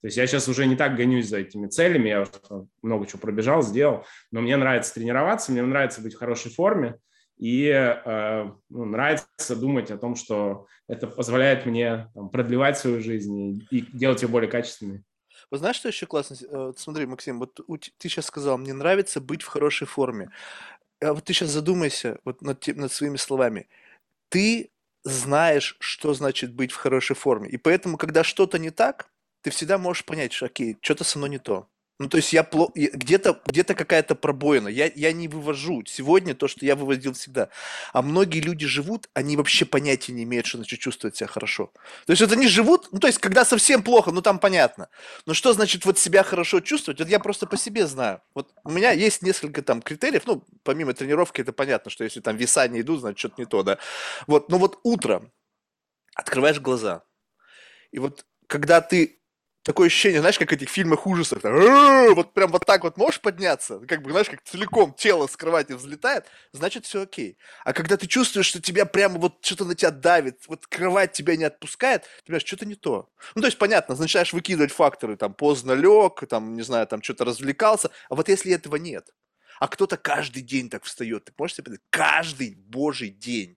То 0.00 0.06
есть 0.06 0.16
я 0.16 0.26
сейчас 0.26 0.48
уже 0.48 0.66
не 0.66 0.76
так 0.76 0.96
гонюсь 0.96 1.28
за 1.28 1.38
этими 1.38 1.66
целями, 1.66 2.08
я 2.08 2.26
много 2.82 3.06
чего 3.06 3.18
пробежал, 3.18 3.62
сделал, 3.62 4.04
но 4.30 4.40
мне 4.40 4.56
нравится 4.56 4.94
тренироваться, 4.94 5.52
мне 5.52 5.62
нравится 5.62 6.00
быть 6.00 6.14
в 6.14 6.18
хорошей 6.18 6.50
форме, 6.50 6.96
и 7.38 7.66
э, 7.68 8.50
ну, 8.68 8.84
нравится 8.84 9.56
думать 9.56 9.90
о 9.90 9.98
том, 9.98 10.14
что 10.14 10.66
это 10.88 11.06
позволяет 11.06 11.66
мне 11.66 12.10
там, 12.14 12.28
продлевать 12.28 12.78
свою 12.78 13.00
жизнь 13.00 13.66
и, 13.70 13.78
и 13.78 13.80
делать 13.96 14.22
ее 14.22 14.28
более 14.28 14.50
качественной. 14.50 15.02
Вы 15.50 15.58
знаешь, 15.58 15.76
что 15.76 15.88
еще 15.88 16.06
классно? 16.06 16.36
Э, 16.50 16.72
смотри, 16.76 17.06
Максим, 17.06 17.38
вот 17.38 17.60
ты 17.98 18.08
сейчас 18.08 18.26
сказал, 18.26 18.58
мне 18.58 18.74
нравится 18.74 19.20
быть 19.20 19.42
в 19.42 19.46
хорошей 19.46 19.86
форме 19.86 20.30
а 21.00 21.14
вот 21.14 21.24
ты 21.24 21.32
сейчас 21.32 21.50
задумайся 21.50 22.18
вот 22.24 22.42
над, 22.42 22.66
над 22.68 22.92
своими 22.92 23.16
словами. 23.16 23.68
Ты 24.28 24.70
знаешь, 25.02 25.76
что 25.80 26.12
значит 26.14 26.52
быть 26.52 26.72
в 26.72 26.76
хорошей 26.76 27.16
форме. 27.16 27.48
И 27.48 27.56
поэтому, 27.56 27.96
когда 27.96 28.22
что-то 28.22 28.58
не 28.58 28.70
так, 28.70 29.10
ты 29.42 29.50
всегда 29.50 29.78
можешь 29.78 30.04
понять, 30.04 30.32
что 30.32 30.46
окей, 30.46 30.76
что-то 30.80 31.04
со 31.04 31.18
мной 31.18 31.30
не 31.30 31.38
то. 31.38 31.68
Ну, 32.00 32.08
то 32.08 32.16
есть 32.16 32.32
я 32.32 32.44
пло... 32.44 32.72
где-то 32.74 33.42
где 33.44 33.62
какая-то 33.62 34.14
пробоина. 34.14 34.68
Я, 34.68 34.90
я 34.94 35.12
не 35.12 35.28
вывожу 35.28 35.84
сегодня 35.84 36.34
то, 36.34 36.48
что 36.48 36.64
я 36.64 36.74
выводил 36.74 37.12
всегда. 37.12 37.50
А 37.92 38.00
многие 38.00 38.40
люди 38.40 38.66
живут, 38.66 39.10
они 39.12 39.36
вообще 39.36 39.66
понятия 39.66 40.14
не 40.14 40.22
имеют, 40.22 40.46
что 40.46 40.56
значит 40.56 40.80
чувствовать 40.80 41.16
себя 41.16 41.26
хорошо. 41.26 41.70
То 42.06 42.12
есть 42.12 42.22
вот 42.22 42.32
они 42.32 42.48
живут, 42.48 42.88
ну, 42.90 43.00
то 43.00 43.06
есть 43.06 43.18
когда 43.18 43.44
совсем 43.44 43.82
плохо, 43.82 44.12
ну, 44.12 44.22
там 44.22 44.38
понятно. 44.38 44.88
Но 45.26 45.34
что 45.34 45.52
значит 45.52 45.84
вот 45.84 45.98
себя 45.98 46.22
хорошо 46.22 46.60
чувствовать? 46.60 47.00
Вот 47.00 47.08
я 47.10 47.18
просто 47.18 47.46
по 47.46 47.58
себе 47.58 47.86
знаю. 47.86 48.22
Вот 48.34 48.50
у 48.64 48.70
меня 48.70 48.92
есть 48.92 49.20
несколько 49.20 49.60
там 49.60 49.82
критериев, 49.82 50.22
ну, 50.24 50.42
помимо 50.62 50.94
тренировки, 50.94 51.42
это 51.42 51.52
понятно, 51.52 51.90
что 51.90 52.04
если 52.04 52.20
там 52.20 52.34
веса 52.34 52.66
не 52.66 52.80
идут, 52.80 53.00
значит, 53.00 53.18
что-то 53.18 53.34
не 53.36 53.44
то, 53.44 53.62
да. 53.62 53.76
Вот, 54.26 54.48
но 54.48 54.56
вот 54.56 54.78
утром 54.84 55.30
открываешь 56.14 56.60
глаза, 56.60 57.02
и 57.92 57.98
вот 57.98 58.24
когда 58.46 58.80
ты 58.80 59.19
такое 59.70 59.86
ощущение, 59.86 60.18
знаешь, 60.18 60.36
как 60.36 60.50
в 60.50 60.52
этих 60.52 60.68
фильмах 60.68 61.06
ужасов, 61.06 61.42
там, 61.42 62.14
вот 62.14 62.34
прям 62.34 62.50
вот 62.50 62.66
так 62.66 62.82
вот 62.82 62.96
можешь 62.96 63.20
подняться, 63.20 63.78
как 63.86 64.02
бы, 64.02 64.10
знаешь, 64.10 64.28
как 64.28 64.42
целиком 64.42 64.92
тело 64.94 65.28
с 65.28 65.36
кровати 65.36 65.74
взлетает, 65.74 66.26
значит, 66.50 66.86
все 66.86 67.02
окей. 67.02 67.38
А 67.64 67.72
когда 67.72 67.96
ты 67.96 68.08
чувствуешь, 68.08 68.46
что 68.46 68.60
тебя 68.60 68.84
прямо 68.84 69.20
вот 69.20 69.44
что-то 69.44 69.64
на 69.64 69.76
тебя 69.76 69.92
давит, 69.92 70.42
вот 70.48 70.66
кровать 70.66 71.12
тебя 71.12 71.36
не 71.36 71.44
отпускает, 71.44 72.02
ты 72.02 72.26
понимаешь, 72.26 72.44
что-то 72.44 72.66
не 72.66 72.74
то. 72.74 73.08
Ну, 73.36 73.42
то 73.42 73.46
есть, 73.46 73.58
понятно, 73.58 73.94
начинаешь 73.94 74.32
выкидывать 74.32 74.72
факторы, 74.72 75.16
там, 75.16 75.34
поздно 75.34 75.72
лег, 75.72 76.24
там, 76.28 76.54
не 76.54 76.62
знаю, 76.62 76.88
там, 76.88 77.00
что-то 77.00 77.24
развлекался, 77.24 77.90
а 78.08 78.16
вот 78.16 78.28
если 78.28 78.52
этого 78.52 78.74
нет, 78.74 79.08
а 79.60 79.68
кто-то 79.68 79.96
каждый 79.96 80.42
день 80.42 80.68
так 80.68 80.82
встает, 80.82 81.26
ты 81.26 81.32
можешь 81.38 81.54
себе 81.54 81.64
представить, 81.64 81.90
каждый 81.90 82.56
божий 82.56 83.10
день 83.10 83.56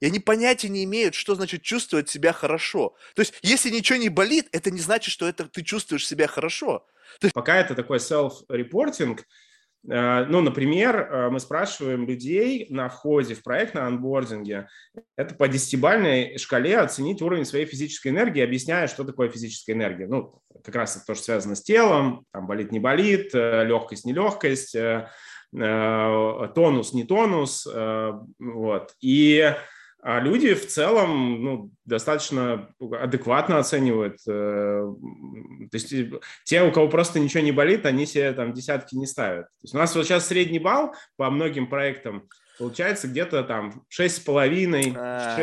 и 0.00 0.06
они 0.06 0.20
понятия 0.20 0.68
не 0.68 0.84
имеют, 0.84 1.14
что 1.14 1.34
значит 1.34 1.62
чувствовать 1.62 2.08
себя 2.08 2.32
хорошо. 2.32 2.94
То 3.14 3.20
есть, 3.20 3.34
если 3.42 3.70
ничего 3.70 3.98
не 3.98 4.08
болит, 4.08 4.48
это 4.52 4.70
не 4.70 4.80
значит, 4.80 5.12
что 5.12 5.28
это 5.28 5.48
ты 5.48 5.62
чувствуешь 5.62 6.06
себя 6.06 6.26
хорошо. 6.26 6.86
То 7.20 7.26
есть... 7.26 7.34
Пока 7.34 7.56
это 7.56 7.74
такой 7.74 7.98
self-reporting, 7.98 9.18
э, 9.90 10.24
ну, 10.26 10.40
например, 10.40 10.96
э, 10.96 11.30
мы 11.30 11.40
спрашиваем 11.40 12.06
людей 12.06 12.66
на 12.70 12.88
входе 12.88 13.34
в 13.34 13.42
проект, 13.42 13.74
на 13.74 13.86
анбординге, 13.86 14.68
это 15.16 15.34
по 15.34 15.48
десятибальной 15.48 16.38
шкале 16.38 16.78
оценить 16.78 17.22
уровень 17.22 17.44
своей 17.44 17.66
физической 17.66 18.08
энергии, 18.08 18.42
объясняя, 18.42 18.86
что 18.86 19.04
такое 19.04 19.30
физическая 19.30 19.74
энергия. 19.74 20.06
Ну, 20.06 20.40
как 20.62 20.74
раз 20.74 20.96
это 20.96 21.06
тоже 21.06 21.22
связано 21.22 21.54
с 21.56 21.62
телом, 21.62 22.24
там 22.32 22.46
болит, 22.46 22.70
не 22.70 22.78
болит, 22.78 23.34
э, 23.34 23.64
легкость, 23.64 24.04
нелегкость, 24.04 24.76
тонус, 25.50 26.92
не 26.92 27.04
тонус, 27.04 27.66
вот. 28.38 28.92
И 29.00 29.54
а 30.00 30.20
люди 30.20 30.54
в 30.54 30.66
целом 30.66 31.42
ну, 31.42 31.70
достаточно 31.84 32.68
адекватно 32.80 33.58
оценивают. 33.58 34.18
Э, 34.28 34.92
то 35.70 35.74
есть 35.76 35.92
э, 35.92 36.10
те, 36.44 36.62
у 36.62 36.70
кого 36.70 36.88
просто 36.88 37.18
ничего 37.18 37.42
не 37.42 37.52
болит, 37.52 37.84
они 37.84 38.06
себе 38.06 38.32
там 38.32 38.52
десятки 38.52 38.94
не 38.94 39.06
ставят. 39.06 39.46
То 39.46 39.64
есть 39.64 39.74
у 39.74 39.78
нас 39.78 39.94
вот 39.94 40.06
сейчас 40.06 40.26
средний 40.26 40.60
балл 40.60 40.94
по 41.16 41.28
многим 41.30 41.68
проектам 41.68 42.28
Получается 42.58 43.06
где-то 43.06 43.44
там 43.44 43.84
6,5, 43.96 44.94
6,1. 44.94 44.94
А, 44.96 45.40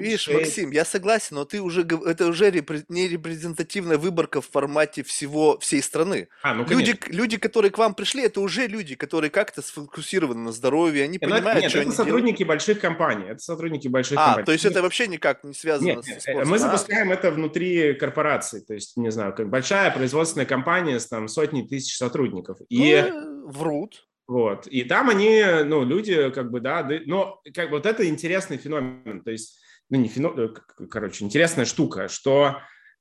видишь, 0.00 0.20
6. 0.22 0.38
Максим, 0.38 0.70
я 0.72 0.84
согласен, 0.84 1.36
но 1.36 1.44
ты 1.44 1.60
уже 1.60 1.82
это 1.82 2.26
уже 2.26 2.50
репre, 2.50 2.84
не 2.88 3.08
репрезентативная 3.08 3.96
выборка 3.96 4.40
в 4.40 4.48
формате 4.48 5.04
всего 5.04 5.58
всей 5.60 5.82
страны. 5.82 6.28
А, 6.42 6.54
ну, 6.54 6.66
люди, 6.66 6.98
люди, 7.06 7.36
которые 7.36 7.70
к 7.70 7.78
вам 7.78 7.94
пришли, 7.94 8.24
это 8.24 8.40
уже 8.40 8.66
люди, 8.66 8.96
которые 8.96 9.30
как-то 9.30 9.62
сфокусированы 9.62 10.40
на 10.40 10.52
здоровье, 10.52 11.04
они 11.04 11.12
нет, 11.12 11.20
понимают, 11.20 11.62
нет, 11.62 11.70
что 11.70 11.78
это 11.78 11.88
они 11.88 11.96
сотрудники 11.96 12.38
делают. 12.38 12.48
больших 12.48 12.80
компаний. 12.80 13.24
Это 13.28 13.38
сотрудники 13.38 13.86
больших 13.86 14.18
а, 14.18 14.24
компаний. 14.24 14.46
то 14.46 14.52
есть 14.52 14.64
это 14.64 14.82
вообще 14.82 15.06
никак 15.06 15.44
не 15.44 15.54
связано 15.54 15.86
нет, 15.86 16.04
с 16.04 16.08
нет, 16.08 16.22
спортом? 16.22 16.48
Мы 16.48 16.56
а? 16.56 16.58
запускаем 16.58 17.12
это 17.12 17.30
внутри 17.30 17.94
корпорации. 17.94 18.60
То 18.60 18.74
есть, 18.74 18.96
не 18.96 19.12
знаю, 19.12 19.32
как 19.34 19.48
большая 19.48 19.90
производственная 19.92 20.46
компания 20.46 20.98
с 20.98 21.06
там 21.06 21.28
сотней 21.28 21.66
тысяч 21.66 21.96
сотрудников. 21.96 22.58
И... 22.68 23.00
Ну, 23.08 23.48
врут. 23.48 24.06
Вот. 24.32 24.66
И 24.66 24.84
там 24.84 25.10
они, 25.10 25.44
ну, 25.66 25.84
люди, 25.84 26.30
как 26.30 26.50
бы, 26.50 26.60
да, 26.60 26.88
но 27.04 27.42
как 27.52 27.68
бы 27.68 27.76
вот 27.76 27.84
это 27.84 28.08
интересный 28.08 28.56
феномен, 28.56 29.22
то 29.22 29.30
есть, 29.30 29.60
ну, 29.90 29.98
не 29.98 30.08
феномен, 30.08 30.56
э, 30.78 30.86
короче, 30.86 31.26
интересная 31.26 31.66
штука, 31.66 32.08
что 32.08 32.56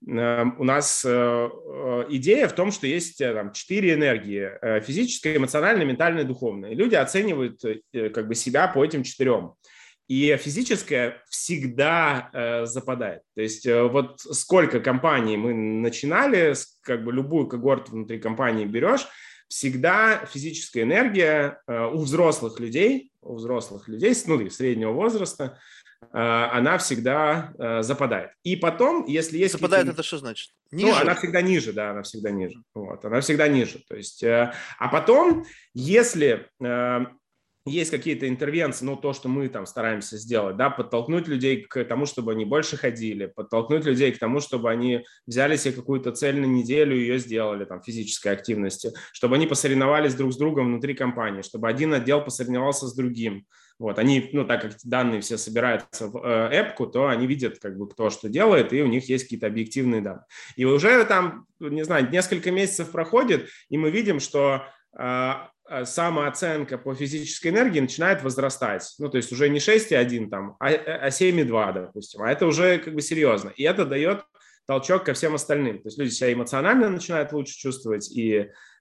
э, 0.06 0.44
у 0.58 0.64
нас 0.66 1.06
э, 1.08 1.50
идея 2.10 2.50
в 2.50 2.54
том, 2.54 2.74
что 2.74 2.86
есть 2.86 3.20
там 3.20 3.54
четыре 3.54 3.94
энергии– 3.94 4.82
физическая, 4.82 5.38
эмоциональная, 5.38 5.86
ментальная, 5.86 6.26
духовная. 6.26 6.72
И 6.72 6.76
люди 6.76 6.96
оценивают 6.96 7.62
как 8.14 8.28
бы 8.28 8.36
себя 8.36 8.68
по 8.68 8.84
этим 8.84 9.04
четырем. 9.04 9.54
И 10.10 10.36
физическая 10.36 11.24
всегда 11.30 12.30
э, 12.34 12.66
западает. 12.66 13.22
То 13.36 13.42
есть 13.42 13.66
э, 13.66 13.84
вот 13.84 14.20
сколько 14.20 14.82
компаний 14.82 15.38
мы 15.38 15.54
начинали, 15.54 16.56
как 16.82 17.06
бы 17.06 17.14
любую 17.14 17.48
когорту 17.48 17.94
внутри 17.94 18.20
компании 18.20 18.66
берешь– 18.66 19.08
всегда 19.52 20.26
физическая 20.26 20.84
энергия 20.84 21.62
э, 21.68 21.86
у 21.88 22.00
взрослых 22.00 22.60
людей, 22.62 23.12
у 23.22 23.36
взрослых 23.36 23.90
людей, 23.90 24.16
ну, 24.26 24.50
среднего 24.50 24.94
возраста, 24.94 25.60
э, 26.02 26.06
она 26.18 26.78
всегда 26.78 27.54
э, 27.60 27.82
западает. 27.84 28.32
И 28.44 28.56
потом, 28.56 29.06
если 29.08 29.38
есть... 29.38 29.54
Западает 29.54 29.90
это 29.90 30.04
что 30.04 30.20
значит? 30.20 30.52
Ну, 30.72 30.78
ниже? 30.78 30.92
Ну, 30.92 31.02
она 31.02 31.16
всегда 31.16 31.42
ниже, 31.42 31.74
да, 31.74 31.92
она 31.92 32.02
всегда 32.04 32.32
ниже. 32.32 32.64
Вот, 32.74 33.04
она 33.04 33.20
всегда 33.20 33.50
ниже. 33.50 33.84
То 33.90 33.98
есть, 33.98 34.24
а 34.24 34.54
потом, 34.90 35.46
если 35.74 36.50
есть 37.66 37.92
какие-то 37.92 38.28
интервенции, 38.28 38.86
ну, 38.86 38.96
то, 38.96 39.14
что 39.14 39.30
мы 39.30 39.48
там 39.48 39.66
стараемся 39.66 40.18
сделать, 40.18 40.58
да, 40.58 40.70
подтолкнуть 40.70 41.28
людей 41.28 41.62
к 41.62 41.84
тому, 41.84 42.06
чтобы 42.06 42.32
они 42.32 42.44
больше 42.44 42.76
ходили, 42.76 43.28
подтолкнуть 43.28 43.86
людей 43.86 44.12
к 44.12 44.20
тому, 44.20 44.40
чтобы 44.40 44.72
они 44.72 45.06
взяли 45.28 45.56
себе 45.58 45.76
какую-то 45.76 46.12
цель 46.12 46.40
на 46.40 46.46
неделю 46.46 46.98
и 46.98 47.02
ее 47.02 47.20
сделали, 47.20 47.66
там, 47.66 47.82
физической 47.84 48.30
активности, 48.30 48.92
чтобы 49.14 49.36
они 49.36 49.46
посоревновались 49.46 50.16
друг 50.16 50.34
с 50.34 50.38
другом 50.38 50.68
внутри 50.68 50.96
компании, 50.96 51.44
чтобы 51.44 51.70
один 51.70 51.94
отдел 51.94 52.24
посоревновался 52.24 52.88
с 52.88 52.96
другим. 52.96 53.46
Вот, 53.78 53.98
они, 54.00 54.30
ну, 54.34 54.46
так 54.46 54.62
как 54.62 54.74
данные 54.84 55.22
все 55.22 55.38
собираются 55.38 56.08
в 56.08 56.50
эпку, 56.52 56.88
то 56.88 57.08
они 57.08 57.26
видят, 57.26 57.60
как 57.60 57.78
бы, 57.78 57.88
кто 57.88 58.10
что 58.10 58.30
делает, 58.30 58.74
и 58.74 58.82
у 58.82 58.88
них 58.88 59.10
есть 59.10 59.24
какие-то 59.24 59.48
объективные 59.48 60.02
данные. 60.02 60.26
И 60.56 60.66
уже 60.66 61.04
там, 61.06 61.46
не 61.60 61.84
знаю, 61.84 62.10
несколько 62.10 62.52
месяцев 62.52 62.92
проходит, 62.92 63.50
и 63.70 63.78
мы 63.78 63.90
видим, 63.90 64.20
что 64.20 64.64
Э, 64.98 65.48
самооценка 65.86 66.78
по 66.78 66.94
физической 66.96 67.50
энергии 67.50 67.80
начинает 67.80 68.24
возрастать. 68.24 68.94
Ну, 69.00 69.10
то 69.10 69.18
есть 69.18 69.32
уже 69.32 69.50
не 69.50 69.60
6,1 69.60 70.30
там, 70.30 70.56
а, 70.60 70.68
а 70.68 71.10
7,2, 71.10 71.74
допустим. 71.74 72.22
А 72.22 72.32
это 72.32 72.46
уже 72.46 72.80
как 72.80 72.94
бы 72.94 73.02
серьезно. 73.02 73.50
И 73.50 73.64
это 73.64 73.86
дает 73.86 74.24
толчок 74.66 75.04
ко 75.04 75.14
всем 75.14 75.36
остальным. 75.36 75.80
То 75.80 75.88
есть 75.88 75.98
люди 75.98 76.12
себя 76.12 76.34
эмоционально 76.34 76.90
начинают 76.90 77.34
лучше 77.34 77.58
чувствовать, 77.58 78.12
и 78.12 78.34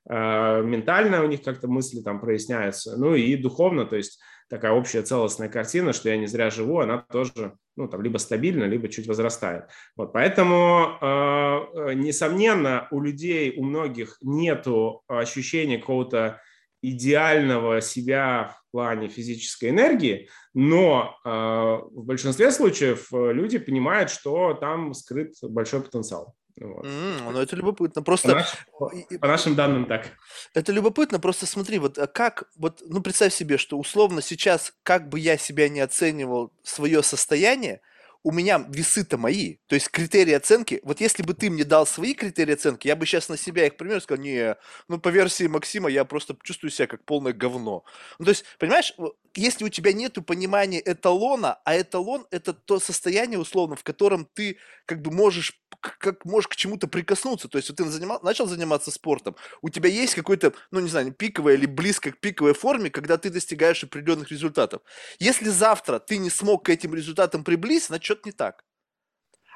э, 0.09 0.63
ментально 0.63 1.25
у 1.25 1.27
них 1.27 1.43
как-то 1.43 1.69
мысли 1.69 2.01
там 2.01 2.21
проясняются, 2.21 2.97
ну 2.97 3.15
и 3.15 3.35
духовно, 3.37 3.87
то 3.87 3.97
есть 3.97 4.21
такая 4.49 4.73
общая 4.73 5.03
целостная 5.03 5.49
картина, 5.49 5.93
что 5.93 6.09
я 6.09 6.17
не 6.17 6.27
зря 6.27 6.51
живу, 6.51 6.81
она 6.81 6.99
тоже, 6.99 7.55
ну, 7.77 7.89
там, 7.89 8.03
либо 8.03 8.19
стабильна, 8.19 8.65
либо 8.65 8.89
чуть 8.89 9.07
возрастает. 9.07 9.65
Вот, 9.97 10.13
поэтому, 10.13 10.99
э, 11.01 11.95
несомненно, 11.95 12.89
у 12.91 13.01
людей, 13.01 13.55
у 13.57 13.65
многих 13.65 14.17
нету 14.21 15.03
ощущения 15.09 15.79
какого-то 15.79 16.41
идеального 16.83 17.81
себя 17.81 18.57
в 18.69 18.73
плане 18.73 19.09
физической 19.09 19.71
энергии, 19.71 20.29
но 20.55 21.17
э, 21.25 21.29
в 21.29 22.05
большинстве 22.05 22.51
случаев 22.51 23.13
э, 23.13 23.33
люди 23.33 23.59
понимают, 23.59 24.11
что 24.11 24.55
там 24.55 24.95
скрыт 24.95 25.35
большой 25.43 25.83
потенциал. 25.83 26.35
Вот. 26.61 26.85
Mm, 26.85 27.33
ну, 27.33 27.41
это 27.41 27.57
любопытно. 27.57 28.03
Просто... 28.03 28.29
По, 28.29 28.35
наш... 28.35 28.67
по, 28.79 29.19
по 29.19 29.27
нашим 29.27 29.55
данным 29.55 29.87
так. 29.87 30.11
Это 30.55 30.73
любопытно, 30.73 31.19
просто 31.19 31.47
смотри, 31.47 31.79
вот 31.79 31.99
а 31.99 32.07
как, 32.07 32.51
вот, 32.57 32.83
ну, 32.87 33.01
представь 33.01 33.33
себе, 33.33 33.57
что 33.57 33.79
условно 33.79 34.21
сейчас, 34.21 34.73
как 34.83 35.09
бы 35.09 35.19
я 35.19 35.39
себя 35.39 35.69
не 35.69 35.81
оценивал 35.81 36.53
свое 36.63 37.03
состояние, 37.03 37.81
у 38.23 38.33
меня 38.33 38.65
весы-то 38.69 39.17
мои, 39.17 39.57
то 39.67 39.75
есть 39.75 39.89
критерии 39.89 40.35
оценки, 40.35 40.81
вот 40.83 41.01
если 41.01 41.23
бы 41.23 41.35
ты 41.35 41.51
мне 41.51 41.65
дал 41.65 41.87
свои 41.87 42.15
критерии 42.15 42.55
оценки, 42.55 42.87
я 42.87 42.97
бы 42.97 43.07
сейчас 43.07 43.29
на 43.29 43.37
себя 43.37 43.67
их 43.67 43.77
пример 43.77 44.01
сказал, 44.01 44.23
не, 44.23 44.57
ну 44.89 44.99
по 44.99 45.09
версии 45.09 45.47
Максима 45.47 45.89
я 45.89 46.05
просто 46.05 46.37
чувствую 46.43 46.71
себя 46.71 46.87
как 46.87 47.05
полное 47.05 47.33
говно. 47.33 47.85
Ну 48.19 48.25
то 48.27 48.31
есть, 48.31 48.45
понимаешь, 48.59 48.93
если 49.35 49.65
у 49.65 49.69
тебя 49.69 49.93
нет 49.93 50.19
понимания 50.27 50.83
эталона, 50.85 51.59
а 51.65 51.79
эталон 51.79 52.27
это 52.31 52.53
то 52.53 52.81
состояние 52.81 53.39
условно, 53.39 53.77
в 53.77 53.85
котором 53.85 54.29
ты 54.35 54.59
как 54.87 55.03
бы 55.03 55.11
можешь 55.11 55.61
как 55.81 56.25
можешь 56.25 56.49
к 56.49 56.57
чему-то 56.57 56.89
прикоснуться. 56.89 57.49
То 57.49 57.57
есть 57.57 57.71
вот 57.71 57.77
ты 57.77 57.85
занимал, 57.85 58.21
начал 58.23 58.47
заниматься 58.47 58.91
спортом, 58.91 59.37
у 59.63 59.71
тебя 59.71 59.89
есть 59.89 60.15
какой-то, 60.15 60.53
ну 60.71 60.81
не 60.81 60.89
знаю, 60.89 61.13
пиковая 61.13 61.55
или 61.55 61.67
близко 61.67 62.13
к 62.13 62.21
пиковой 62.21 62.55
форме, 62.55 62.91
когда 62.91 63.17
ты 63.17 63.31
достигаешь 63.31 63.83
определенных 63.83 64.31
результатов. 64.31 64.83
Если 65.19 65.49
завтра 65.49 65.99
ты 65.99 66.19
не 66.19 66.31
смог 66.31 66.67
к 66.67 66.69
этим 66.69 66.95
результатам 66.95 67.45
приблизиться, 67.45 67.89
значит 67.89 68.05
что-то 68.05 68.29
не 68.29 68.33
так. 68.33 68.65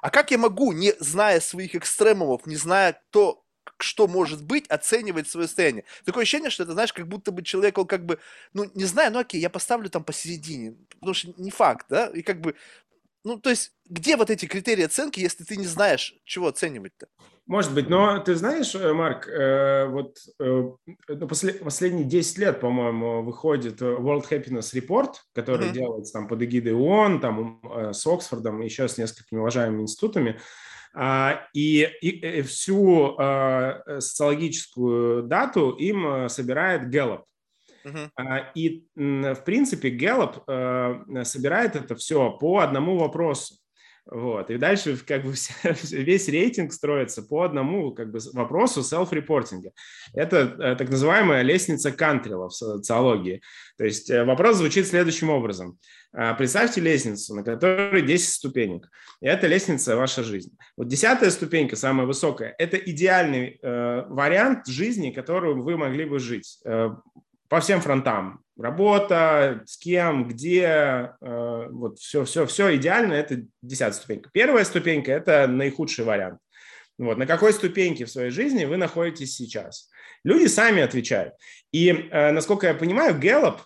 А 0.03 0.11
как 0.11 0.31
я 0.31 0.39
могу, 0.39 0.72
не 0.72 0.93
зная 1.01 1.41
своих 1.41 1.75
экстремумов, 1.75 2.47
не 2.47 2.57
зная 2.57 3.03
то, 3.11 3.43
что 3.85 4.09
может 4.09 4.45
быть, 4.45 4.66
оценивать 4.68 5.28
свое 5.28 5.47
состояние. 5.47 5.85
Такое 6.05 6.22
ощущение, 6.22 6.51
что 6.51 6.64
это, 6.64 6.72
знаешь, 6.72 6.93
как 6.93 7.07
будто 7.07 7.32
бы 7.32 7.43
человек, 7.43 7.78
он 7.78 7.87
как 7.87 8.05
бы, 8.05 8.18
ну, 8.53 8.70
не 8.74 8.85
знаю, 8.85 9.12
ну 9.12 9.18
окей, 9.20 9.41
я 9.41 9.51
поставлю 9.51 9.91
там 9.91 10.05
посередине, 10.05 10.74
потому 11.01 11.14
что 11.14 11.32
не 11.37 11.51
факт, 11.51 11.87
да, 11.89 12.07
и 12.07 12.22
как 12.22 12.41
бы, 12.41 12.55
ну, 13.24 13.39
то 13.39 13.51
есть, 13.51 13.72
где 13.89 14.16
вот 14.16 14.30
эти 14.30 14.47
критерии 14.47 14.85
оценки, 14.85 15.20
если 15.20 15.45
ты 15.45 15.57
не 15.57 15.66
знаешь, 15.66 16.14
чего 16.24 16.49
оценивать-то? 16.49 17.09
Может 17.47 17.74
быть, 17.74 17.91
но 17.91 18.18
ты 18.20 18.37
знаешь, 18.37 18.74
э, 18.74 18.93
Марк, 18.95 19.28
э, 19.28 19.87
вот 19.87 20.16
э, 20.41 20.70
последние 21.62 22.05
10 22.05 22.39
лет, 22.39 22.61
по-моему, 22.61 23.22
выходит 23.22 23.82
World 23.82 24.24
Happiness 24.30 24.72
Report, 24.74 25.12
который 25.35 25.68
mm-hmm. 25.68 25.72
делается 25.72 26.12
там 26.14 26.26
под 26.26 26.43
эгидой 26.43 26.72
ООН, 26.72 27.20
там 27.20 27.61
с 27.93 28.07
Оксфордом, 28.07 28.61
еще 28.62 28.89
с 28.89 28.97
несколькими 28.97 29.41
уважаемыми 29.41 29.82
институтами, 29.82 30.41
и, 30.97 31.88
и 32.01 32.42
всю 32.42 33.16
социологическую 33.99 35.24
дату 35.24 35.70
им 35.70 36.28
собирает 36.28 36.95
Gallup. 36.95 37.24
Uh-huh. 37.84 38.45
И, 38.55 38.86
в 38.95 39.42
принципе, 39.45 39.90
Gallup 39.90 41.24
собирает 41.24 41.76
это 41.76 41.95
все 41.97 42.30
по 42.38 42.61
одному 42.61 42.97
вопросу. 42.99 43.57
Вот. 44.07 44.50
И 44.50 44.59
дальше 44.59 44.98
как 44.98 45.24
бы 45.24 45.32
весь 45.90 46.28
рейтинг 46.28 46.72
строится 46.72 47.22
по 47.22 47.42
одному 47.42 47.92
как 47.92 48.11
бы, 48.11 48.18
вопросу 48.34 48.82
селф-репортинга. 48.82 49.70
Это 50.12 50.57
э, 50.59 50.76
так 50.76 50.90
называемая 50.90 51.42
лестница 51.42 51.90
Кантрила 51.90 52.48
в 52.48 52.55
социологии. 52.55 53.40
То 53.78 53.84
есть 53.84 54.11
э, 54.11 54.24
вопрос 54.24 54.59
звучит 54.59 54.86
следующим 54.86 55.30
образом. 55.30 55.78
А, 56.16 56.34
представьте 56.34 56.80
лестницу, 56.80 57.34
на 57.34 57.42
которой 57.42 58.02
10 58.02 58.28
ступенек. 58.28 58.88
И 59.20 59.26
эта 59.26 59.46
лестница– 59.48 59.96
ваша 59.96 60.22
жизнь. 60.22 60.57
Вот 60.76 60.86
десятая 60.86 61.30
ступенька, 61.30 61.74
самая 61.74 62.07
высокая, 62.07 62.55
это 62.59 62.76
идеальный 62.76 63.59
э, 63.61 64.05
вариант 64.09 64.66
жизни, 64.66 65.11
которую 65.11 65.62
вы 65.62 65.76
могли 65.76 66.05
бы 66.05 66.20
жить 66.20 66.61
э, 66.64 66.90
по 67.48 67.61
всем 67.61 67.80
фронтам 67.80 68.43
работа, 68.57 69.62
с 69.66 69.76
кем, 69.76 70.28
где, 70.28 71.12
э, 71.20 71.68
вот 71.70 71.98
все, 71.98 72.24
все, 72.24 72.46
все 72.46 72.76
идеально, 72.76 73.14
это 73.14 73.42
десятая 73.62 73.94
ступенька. 73.94 74.30
Первая 74.32 74.64
ступенька– 74.64 75.12
это 75.12 75.46
наихудший 75.46 76.05
вариант. 76.05 76.38
Вот, 76.96 77.18
на 77.18 77.26
какой 77.26 77.52
ступеньке 77.52 78.05
в 78.05 78.11
своей 78.11 78.30
жизни 78.30 78.64
вы 78.64 78.76
находитесь 78.76 79.34
сейчас? 79.34 79.90
Люди 80.22 80.46
сами 80.46 80.82
отвечают. 80.82 81.34
И, 81.72 81.88
э, 81.88 82.30
насколько 82.30 82.68
я 82.68 82.74
понимаю, 82.74 83.20
Gallup 83.20 83.59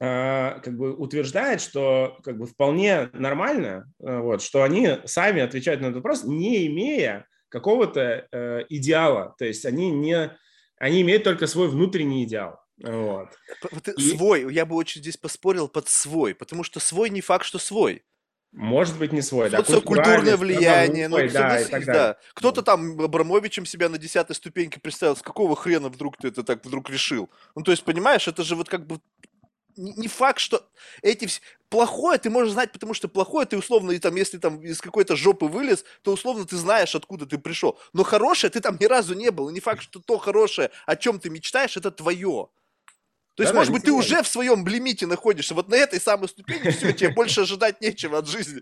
э, 0.00 0.60
как 0.60 0.76
бы 0.76 0.92
утверждает, 0.94 1.60
что 1.60 2.18
как 2.24 2.36
бы 2.36 2.46
вполне 2.46 3.10
нормально, 3.12 3.92
вот, 3.98 4.42
что 4.42 4.64
они 4.64 4.98
сами 5.04 5.40
отвечают 5.40 5.80
на 5.80 5.86
этот 5.86 5.96
вопрос, 5.96 6.24
не 6.24 6.66
имея 6.66 7.26
какого-то 7.48 8.66
идеала. 8.68 9.34
То 9.38 9.44
есть 9.44 9.64
они, 9.66 9.90
не, 9.90 10.30
они 10.78 11.02
имеют 11.02 11.24
только 11.24 11.48
свой 11.48 11.68
внутренний 11.68 12.24
идеал. 12.24 12.60
Вот. 12.82 13.28
вот 13.70 13.88
и... 13.88 14.16
Свой, 14.16 14.52
я 14.52 14.64
бы 14.64 14.74
очень 14.76 15.00
здесь 15.00 15.16
поспорил 15.16 15.68
под 15.68 15.88
свой, 15.88 16.34
потому 16.34 16.64
что 16.64 16.80
свой 16.80 17.10
не 17.10 17.20
факт, 17.20 17.44
что 17.44 17.58
свой. 17.58 18.02
Может 18.52 18.98
быть, 18.98 19.12
не 19.12 19.22
свой, 19.22 19.48
да. 19.48 19.62
Культурное 19.62 20.36
влияние, 20.36 21.08
ну, 21.08 21.16
да, 21.28 21.60
и 21.60 21.64
так 21.66 21.84
да. 21.84 22.16
Кто-то 22.34 22.62
там 22.62 23.00
Абрамовичем 23.00 23.64
себя 23.64 23.88
на 23.88 23.98
десятой 23.98 24.34
ступеньке 24.34 24.80
представил, 24.80 25.16
с 25.16 25.22
какого 25.22 25.54
хрена 25.54 25.88
вдруг 25.88 26.16
ты 26.16 26.28
это 26.28 26.42
так 26.42 26.64
вдруг 26.64 26.90
решил? 26.90 27.30
Ну, 27.54 27.62
то 27.62 27.70
есть, 27.70 27.84
понимаешь, 27.84 28.26
это 28.26 28.42
же 28.42 28.56
вот 28.56 28.68
как 28.68 28.86
бы 28.86 29.00
не 29.76 30.08
факт, 30.08 30.40
что 30.40 30.66
эти 31.00 31.28
плохое 31.68 32.18
ты 32.18 32.28
можешь 32.28 32.52
знать, 32.52 32.72
потому 32.72 32.92
что 32.92 33.08
плохое 33.08 33.46
ты 33.46 33.56
условно, 33.56 33.92
и 33.92 33.98
там, 33.98 34.16
если 34.16 34.38
там 34.38 34.60
из 34.62 34.80
какой-то 34.80 35.16
жопы 35.16 35.46
вылез, 35.46 35.84
то 36.02 36.12
условно 36.12 36.44
ты 36.44 36.56
знаешь, 36.56 36.94
откуда 36.94 37.26
ты 37.26 37.38
пришел. 37.38 37.78
Но 37.92 38.02
хорошее 38.02 38.50
ты 38.50 38.60
там 38.60 38.76
ни 38.80 38.86
разу 38.86 39.14
не 39.14 39.30
был. 39.30 39.48
И 39.48 39.52
не 39.52 39.60
факт, 39.60 39.82
что 39.82 40.00
то 40.00 40.18
хорошее, 40.18 40.70
о 40.86 40.96
чем 40.96 41.20
ты 41.20 41.30
мечтаешь, 41.30 41.76
это 41.76 41.90
твое. 41.90 42.48
То 43.40 43.44
есть, 43.44 43.54
да, 43.54 43.58
может 43.58 43.72
быть, 43.72 43.84
ты 43.84 43.92
уже 43.92 44.22
в 44.22 44.28
своем 44.28 44.66
лимите 44.66 45.06
находишься, 45.06 45.54
вот 45.54 45.70
на 45.70 45.74
этой 45.74 45.98
самой 45.98 46.28
ступени, 46.28 46.68
все, 46.68 46.92
тебе 46.92 47.08
больше 47.08 47.40
ожидать 47.40 47.80
нечего 47.80 48.18
от 48.18 48.28
жизни. 48.28 48.60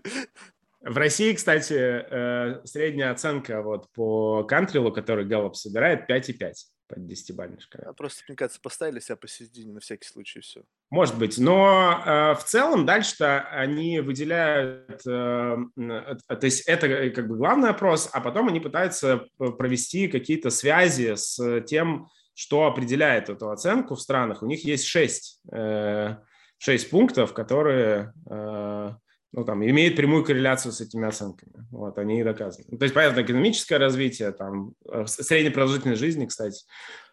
В 0.79 0.95
России, 0.95 1.33
кстати, 1.33 1.73
э, 1.73 2.61
средняя 2.63 3.11
оценка 3.11 3.61
вот 3.61 3.91
по 3.91 4.45
кантрилу, 4.45 4.93
который 4.93 5.25
Галлоп 5.25 5.57
собирает, 5.57 6.09
5,5 6.09 6.53
по 6.87 6.93
10-бальной 6.93 7.59
шкале. 7.59 7.87
А 7.89 7.93
просто, 7.93 8.23
мне 8.29 8.37
кажется, 8.37 8.61
поставили 8.61 9.01
себя 9.01 9.17
посередине 9.17 9.73
на 9.73 9.81
всякий 9.81 10.07
случай, 10.07 10.39
все. 10.39 10.61
Может 10.89 11.17
быть, 11.17 11.37
но 11.37 12.01
э, 12.05 12.35
в 12.35 12.45
целом 12.45 12.85
дальше-то 12.85 13.49
они 13.51 13.99
выделяют, 13.99 15.01
э, 15.05 15.57
то 15.75 16.39
есть 16.41 16.61
это 16.69 17.09
как 17.09 17.27
бы 17.27 17.35
главный 17.35 17.71
опрос, 17.71 18.09
а 18.13 18.21
потом 18.21 18.47
они 18.47 18.61
пытаются 18.61 19.25
провести 19.37 20.07
какие-то 20.07 20.49
связи 20.51 21.15
с 21.15 21.61
тем, 21.63 22.07
что 22.39 22.67
определяет 22.67 23.27
эту 23.27 23.51
оценку 23.51 23.95
в 23.95 23.99
странах. 23.99 24.43
У 24.43 24.45
них 24.45 24.63
есть 24.63 24.85
шесть, 24.85 25.41
э, 25.51 26.15
шесть 26.57 26.89
пунктов, 26.89 27.33
которые 27.33 28.13
э, 28.29 28.91
ну, 29.33 29.43
там, 29.43 29.65
имеют 29.65 29.97
прямую 29.97 30.23
корреляцию 30.23 30.71
с 30.71 30.79
этими 30.79 31.05
оценками. 31.05 31.67
Вот, 31.69 31.97
они 31.97 32.21
и 32.21 32.23
доказаны. 32.23 32.63
Ну, 32.69 32.77
то 32.77 32.85
есть, 32.85 32.95
понятно, 32.95 33.23
экономическое 33.23 33.77
развитие, 33.77 34.31
там, 34.31 34.71
э, 34.89 35.05
средняя 35.05 35.51
продолжительность 35.51 35.99
жизни, 35.99 36.27
кстати. 36.27 36.63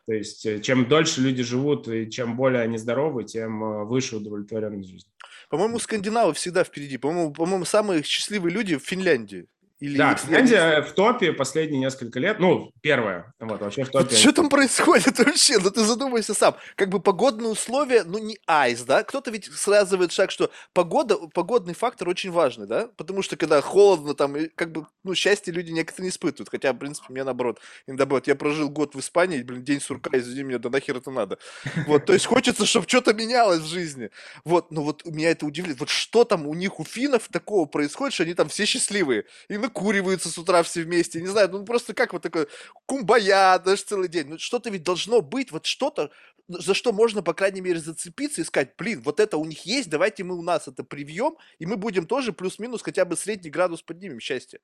То 0.06 0.12
есть, 0.12 0.62
чем 0.62 0.88
дольше 0.88 1.20
люди 1.20 1.42
живут 1.42 1.88
и 1.88 2.08
чем 2.08 2.36
более 2.36 2.62
они 2.62 2.78
здоровы, 2.78 3.24
тем 3.24 3.88
выше 3.88 4.18
удовлетворенность 4.18 4.88
жизни. 4.88 5.10
По-моему, 5.50 5.80
скандинавы 5.80 6.34
всегда 6.34 6.62
впереди. 6.62 6.98
По-моему, 6.98 7.32
по-моему, 7.32 7.64
самые 7.64 8.04
счастливые 8.04 8.54
люди 8.54 8.76
в 8.76 8.84
Финляндии. 8.84 9.48
Или 9.78 9.98
да, 9.98 10.14
Финляндия 10.14 10.80
в 10.80 10.92
топе 10.92 11.32
последние 11.32 11.80
несколько 11.80 12.18
лет, 12.18 12.38
ну, 12.38 12.72
первая, 12.80 13.34
вот, 13.38 13.60
вообще 13.60 13.84
в 13.84 13.90
топе. 13.90 14.06
Вот 14.06 14.16
что 14.16 14.32
там 14.32 14.48
происходит 14.48 15.18
вообще? 15.24 15.58
Ну, 15.58 15.70
ты 15.70 15.84
задумайся 15.84 16.32
сам. 16.32 16.56
Как 16.76 16.88
бы 16.88 16.98
погодные 16.98 17.50
условия, 17.50 18.02
ну, 18.04 18.18
не 18.18 18.38
айс, 18.46 18.82
да? 18.82 19.04
Кто-то 19.04 19.30
ведь 19.30 19.52
связывает 19.52 20.12
шаг, 20.12 20.30
что 20.30 20.50
погода, 20.72 21.18
погодный 21.34 21.74
фактор 21.74 22.08
очень 22.08 22.30
важный, 22.30 22.66
да? 22.66 22.88
Потому 22.96 23.20
что 23.20 23.36
когда 23.36 23.60
холодно, 23.60 24.14
там, 24.14 24.34
как 24.54 24.72
бы, 24.72 24.86
ну, 25.04 25.14
счастье 25.14 25.52
люди 25.52 25.72
некоторые 25.72 26.04
не 26.04 26.10
испытывают. 26.10 26.48
Хотя, 26.48 26.72
в 26.72 26.78
принципе, 26.78 27.08
мне 27.10 27.22
наоборот. 27.24 27.60
Наоборот, 27.86 28.26
я 28.28 28.34
прожил 28.34 28.70
год 28.70 28.94
в 28.94 29.00
Испании, 29.00 29.42
блин, 29.42 29.62
день 29.62 29.80
сурка, 29.82 30.10
извини 30.14 30.44
меня, 30.44 30.58
да 30.58 30.70
нахер 30.70 30.96
это 30.96 31.10
надо. 31.10 31.38
Вот, 31.86 32.06
то 32.06 32.14
есть 32.14 32.26
хочется, 32.26 32.64
чтобы 32.64 32.88
что-то 32.88 33.12
менялось 33.12 33.60
в 33.60 33.66
жизни. 33.66 34.10
Вот, 34.44 34.70
но 34.70 34.82
вот 34.82 35.04
меня 35.04 35.30
это 35.30 35.44
удивляет. 35.44 35.80
Вот 35.80 35.90
что 35.90 36.24
там 36.24 36.46
у 36.46 36.54
них, 36.54 36.80
у 36.80 36.84
финнов 36.84 37.28
такого 37.28 37.66
происходит, 37.66 38.14
что 38.14 38.22
они 38.22 38.34
там 38.34 38.48
все 38.48 38.64
счастливые. 38.64 39.24
И 39.48 39.56
накуриваются 39.66 40.28
с 40.28 40.38
утра 40.38 40.62
все 40.62 40.82
вместе. 40.82 41.20
Не 41.20 41.26
знаю, 41.26 41.48
ну 41.50 41.64
просто 41.64 41.94
как 41.94 42.12
вот 42.12 42.22
такое 42.22 42.46
кумбая, 42.86 43.58
даже 43.58 43.82
целый 43.82 44.08
день. 44.08 44.28
Ну 44.28 44.38
что-то 44.38 44.70
ведь 44.70 44.82
должно 44.82 45.20
быть, 45.20 45.52
вот 45.52 45.66
что-то, 45.66 46.10
за 46.48 46.74
что 46.74 46.92
можно, 46.92 47.22
по 47.22 47.34
крайней 47.34 47.60
мере, 47.60 47.80
зацепиться 47.80 48.40
и 48.40 48.44
сказать, 48.44 48.74
блин, 48.78 49.02
вот 49.04 49.20
это 49.20 49.36
у 49.36 49.44
них 49.44 49.66
есть, 49.66 49.90
давайте 49.90 50.24
мы 50.24 50.36
у 50.36 50.42
нас 50.42 50.68
это 50.68 50.84
привьем, 50.84 51.36
и 51.58 51.66
мы 51.66 51.76
будем 51.76 52.06
тоже 52.06 52.32
плюс-минус 52.32 52.82
хотя 52.82 53.04
бы 53.04 53.16
средний 53.16 53.50
градус 53.50 53.82
поднимем 53.82 54.20
счастье. 54.20 54.60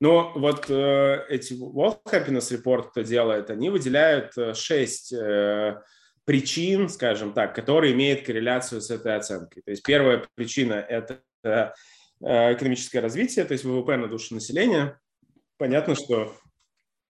Но 0.00 0.32
вот 0.34 0.70
э, 0.70 1.26
эти 1.28 1.52
World 1.52 2.02
Happiness 2.04 2.50
Report, 2.50 2.90
кто 2.90 3.02
делает, 3.02 3.50
они 3.50 3.68
выделяют 3.68 4.36
э, 4.38 4.54
шесть 4.54 5.12
э, 5.12 5.80
причин, 6.24 6.88
скажем 6.88 7.34
так, 7.34 7.54
которые 7.54 7.92
имеют 7.92 8.24
корреляцию 8.24 8.80
с 8.80 8.90
этой 8.90 9.14
оценкой. 9.14 9.62
То 9.62 9.70
есть 9.70 9.82
первая 9.82 10.26
причина– 10.34 10.74
это 10.88 11.22
экономическое 12.20 13.00
развитие, 13.00 13.44
то 13.44 13.52
есть 13.52 13.64
ВВП 13.64 13.96
на 13.96 14.08
душу 14.08 14.34
населения. 14.34 14.98
Понятно, 15.56 15.94
что 15.94 16.36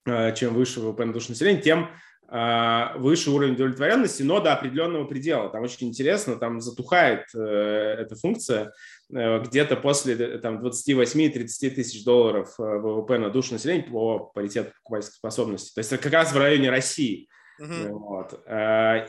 э, 0.06 0.34
чем 0.34 0.54
выше 0.54 0.80
ВВП 0.80 1.04
на 1.04 1.12
душу 1.12 1.30
населения, 1.30 1.60
тем 1.60 1.90
а, 2.32 2.96
выше 2.96 3.32
уровень 3.32 3.54
удовлетворенности, 3.54 4.22
но 4.22 4.38
до 4.38 4.52
определенного 4.52 5.04
предела. 5.04 5.48
Там 5.48 5.64
очень 5.64 5.88
интересно, 5.88 6.36
там 6.36 6.60
затухает 6.60 7.24
э, 7.34 7.40
эта 7.40 8.14
функция 8.14 8.72
э, 9.12 9.40
где-то 9.40 9.74
после 9.74 10.14
э, 10.14 10.38
там, 10.38 10.64
28-30 10.64 11.70
тысяч 11.70 12.04
долларов 12.04 12.54
ВВП 12.56 13.18
на 13.18 13.30
душу 13.30 13.54
населения 13.54 13.82
по 13.82 14.30
паритету 14.32 14.70
покупательской 14.76 15.16
способности. 15.16 15.74
То 15.74 15.80
есть 15.80 15.92
это 15.92 16.00
как 16.00 16.12
раз 16.12 16.32
в 16.32 16.38
районе 16.38 16.70
России. 16.70 17.28
Uh-huh. 17.60 17.88
Вот. 17.88 18.40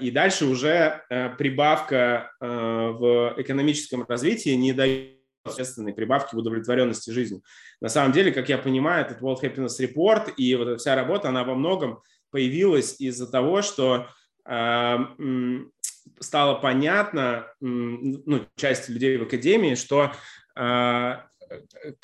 И 0.01 0.11
дальше 0.11 0.45
уже 0.45 1.03
прибавка 1.37 2.31
в 2.41 3.35
экономическом 3.37 4.03
развитии 4.05 4.49
не 4.55 4.73
дает 4.73 5.20
существенной 5.47 5.93
прибавки 5.93 6.35
в 6.35 6.37
удовлетворенности 6.37 7.11
жизнью. 7.11 7.43
На 7.79 7.89
самом 7.89 8.11
деле, 8.11 8.31
как 8.31 8.49
я 8.49 8.57
понимаю, 8.57 9.05
этот 9.05 9.21
World 9.21 9.41
Happiness 9.41 9.79
Report 9.79 10.33
и 10.35 10.55
вот 10.55 10.67
эта 10.67 10.77
вся 10.77 10.95
работа, 10.95 11.29
она 11.29 11.43
во 11.43 11.55
многом 11.55 12.01
появилась 12.29 12.99
из-за 12.99 13.29
того, 13.29 13.61
что 13.61 14.07
э, 14.45 14.97
стало 16.19 16.55
понятно, 16.55 17.47
ну, 17.59 18.45
часть 18.55 18.89
людей 18.89 19.17
в 19.17 19.23
академии, 19.23 19.75
что 19.75 20.13
э, 20.55 21.15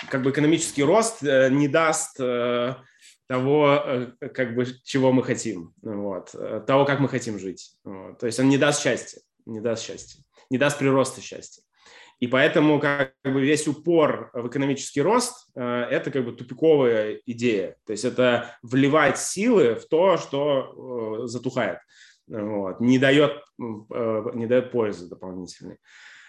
как 0.10 0.24
бы 0.24 0.32
экономический 0.32 0.84
рост 0.84 1.24
э, 1.24 1.50
не 1.50 1.68
даст 1.68 2.18
того, 3.28 3.84
как 4.34 4.56
бы, 4.56 4.66
чего 4.86 5.12
мы 5.12 5.22
хотим, 5.22 5.74
вот, 5.82 6.34
того, 6.66 6.86
как 6.86 7.02
мы 7.02 7.10
хотим 7.10 7.38
жить. 7.38 7.74
Вот. 7.84 8.20
То 8.20 8.26
есть 8.26 8.40
он 8.40 8.48
не 8.48 8.58
даст 8.58 8.82
счастья, 8.82 9.20
не 9.46 9.60
даст 9.60 9.84
счастья, 9.84 10.24
не 10.50 10.58
даст 10.58 10.80
прироста 10.80 11.20
счастья. 11.20 11.62
И 12.20 12.26
поэтому 12.26 12.80
как 12.80 13.14
бы 13.24 13.42
весь 13.42 13.68
упор 13.68 14.32
в 14.34 14.48
экономический 14.48 15.02
рост 15.02 15.50
э,– 15.56 15.62
это 15.92 16.10
как 16.10 16.26
бы 16.26 16.32
тупиковая 16.32 17.22
идея. 17.26 17.76
То 17.86 17.92
есть 17.92 18.06
это 18.06 18.58
вливать 18.64 19.20
силы 19.20 19.76
в 19.76 19.88
то, 19.88 20.18
что 20.18 21.22
э, 21.24 21.28
затухает, 21.28 21.78
вот, 22.28 22.80
не, 22.80 22.98
дает, 22.98 23.44
э, 23.60 24.24
не 24.34 24.48
дает 24.48 24.72
пользы 24.72 25.08
дополнительной. 25.08 25.78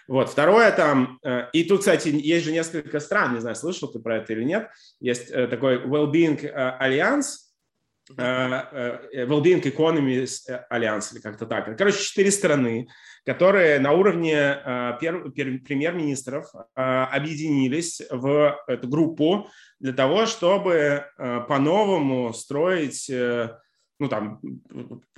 Вот. 0.07 0.29
Второе 0.29 0.71
там, 0.71 1.19
и 1.53 1.63
тут, 1.65 1.81
кстати, 1.81 2.09
есть 2.09 2.43
же 2.43 2.51
несколько 2.51 2.99
стран, 2.99 3.35
не 3.35 3.41
знаю, 3.41 3.55
слышал 3.55 3.91
ты 3.91 3.99
про 3.99 4.17
это 4.17 4.33
или 4.33 4.43
нет, 4.43 4.67
есть 4.99 5.31
такой 5.31 5.85
Wellbeing 5.85 6.51
Alliance, 6.81 7.48
Wellbeing 8.17 9.61
Economy 9.61 10.25
Alliance 10.71 11.13
или 11.13 11.21
как-то 11.21 11.45
так. 11.45 11.77
Короче, 11.77 12.03
четыре 12.03 12.31
страны, 12.31 12.87
которые 13.25 13.79
на 13.79 13.91
уровне 13.91 14.33
э, 14.33 14.93
премьер-министров 14.99 16.47
э, 16.55 16.81
объединились 16.81 18.01
в 18.09 18.59
эту 18.67 18.87
группу 18.87 19.47
для 19.79 19.93
того, 19.93 20.25
чтобы 20.25 20.73
э, 20.73 21.41
по-новому 21.47 22.33
строить 22.33 23.11
ну, 23.99 24.07
там, 24.07 24.39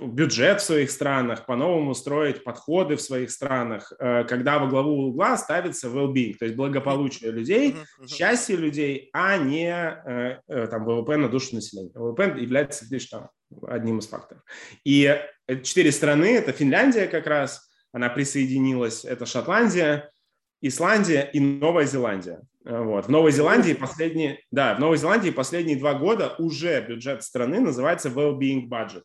бюджет 0.00 0.60
в 0.60 0.64
своих 0.64 0.90
странах, 0.90 1.46
по-новому 1.46 1.94
строить 1.94 2.42
подходы 2.42 2.96
в 2.96 3.00
своих 3.00 3.30
странах, 3.30 3.92
когда 3.98 4.58
во 4.58 4.66
главу 4.66 5.08
угла 5.08 5.36
ставится 5.36 5.86
well-being, 5.88 6.34
то 6.36 6.46
есть 6.46 6.56
благополучие 6.56 7.30
людей, 7.30 7.76
счастье 8.08 8.56
людей, 8.56 9.08
а 9.12 9.38
не 9.38 10.40
там, 10.48 10.84
ВВП 10.84 11.16
на 11.16 11.28
душу 11.28 11.54
населения. 11.54 11.92
ВВП 11.94 12.34
является 12.38 12.84
лишь 12.90 13.06
там, 13.06 13.30
одним 13.68 13.98
из 14.00 14.08
факторов. 14.08 14.42
И 14.84 15.16
четыре 15.62 15.92
страны, 15.92 16.36
это 16.36 16.52
Финляндия 16.52 17.06
как 17.06 17.26
раз, 17.26 17.70
она 17.92 18.08
присоединилась, 18.08 19.04
это 19.04 19.26
Шотландия, 19.26 20.10
Исландия 20.60 21.30
и 21.32 21.38
Новая 21.38 21.86
Зеландия. 21.86 22.40
Вот. 22.64 23.06
В 23.06 23.08
Новой 23.08 23.32
Зеландии 23.32 23.72
последние, 23.72 24.40
да, 24.50 24.74
в 24.74 24.80
Новой 24.80 24.96
Зеландии 24.96 25.30
последние 25.30 25.76
два 25.76 25.94
года 25.94 26.34
уже 26.38 26.80
бюджет 26.86 27.22
страны 27.22 27.60
называется 27.60 28.08
well-being 28.08 28.68
budget. 28.68 29.02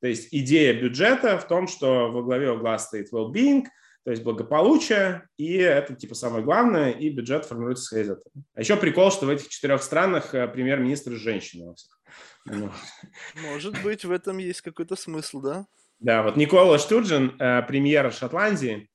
То 0.00 0.08
есть 0.08 0.28
идея 0.32 0.74
бюджета 0.74 1.38
в 1.38 1.46
том, 1.46 1.66
что 1.66 2.10
во 2.10 2.22
главе 2.22 2.50
угла 2.50 2.78
стоит 2.78 3.12
well-being, 3.12 3.64
то 4.04 4.10
есть 4.10 4.22
благополучие, 4.22 5.26
и 5.38 5.54
это 5.56 5.94
типа 5.94 6.14
самое 6.14 6.44
главное, 6.44 6.90
и 6.90 7.08
бюджет 7.08 7.46
формируется 7.46 7.98
из 7.98 8.10
этого. 8.10 8.24
А 8.54 8.60
еще 8.60 8.76
прикол, 8.76 9.10
что 9.10 9.26
в 9.26 9.30
этих 9.30 9.48
четырех 9.48 9.82
странах 9.82 10.34
э, 10.34 10.46
премьер-министр 10.46 11.12
женщина. 11.12 11.74
Ну. 12.44 12.70
Может 13.42 13.82
быть, 13.82 14.04
в 14.04 14.10
этом 14.10 14.36
есть 14.36 14.60
какой-то 14.60 14.96
смысл, 14.96 15.40
да? 15.40 15.66
Да, 16.00 16.22
вот 16.22 16.36
Никола 16.36 16.78
Штурджин, 16.78 17.36
э, 17.38 17.62
премьер 17.62 18.12
Шотландии, 18.12 18.90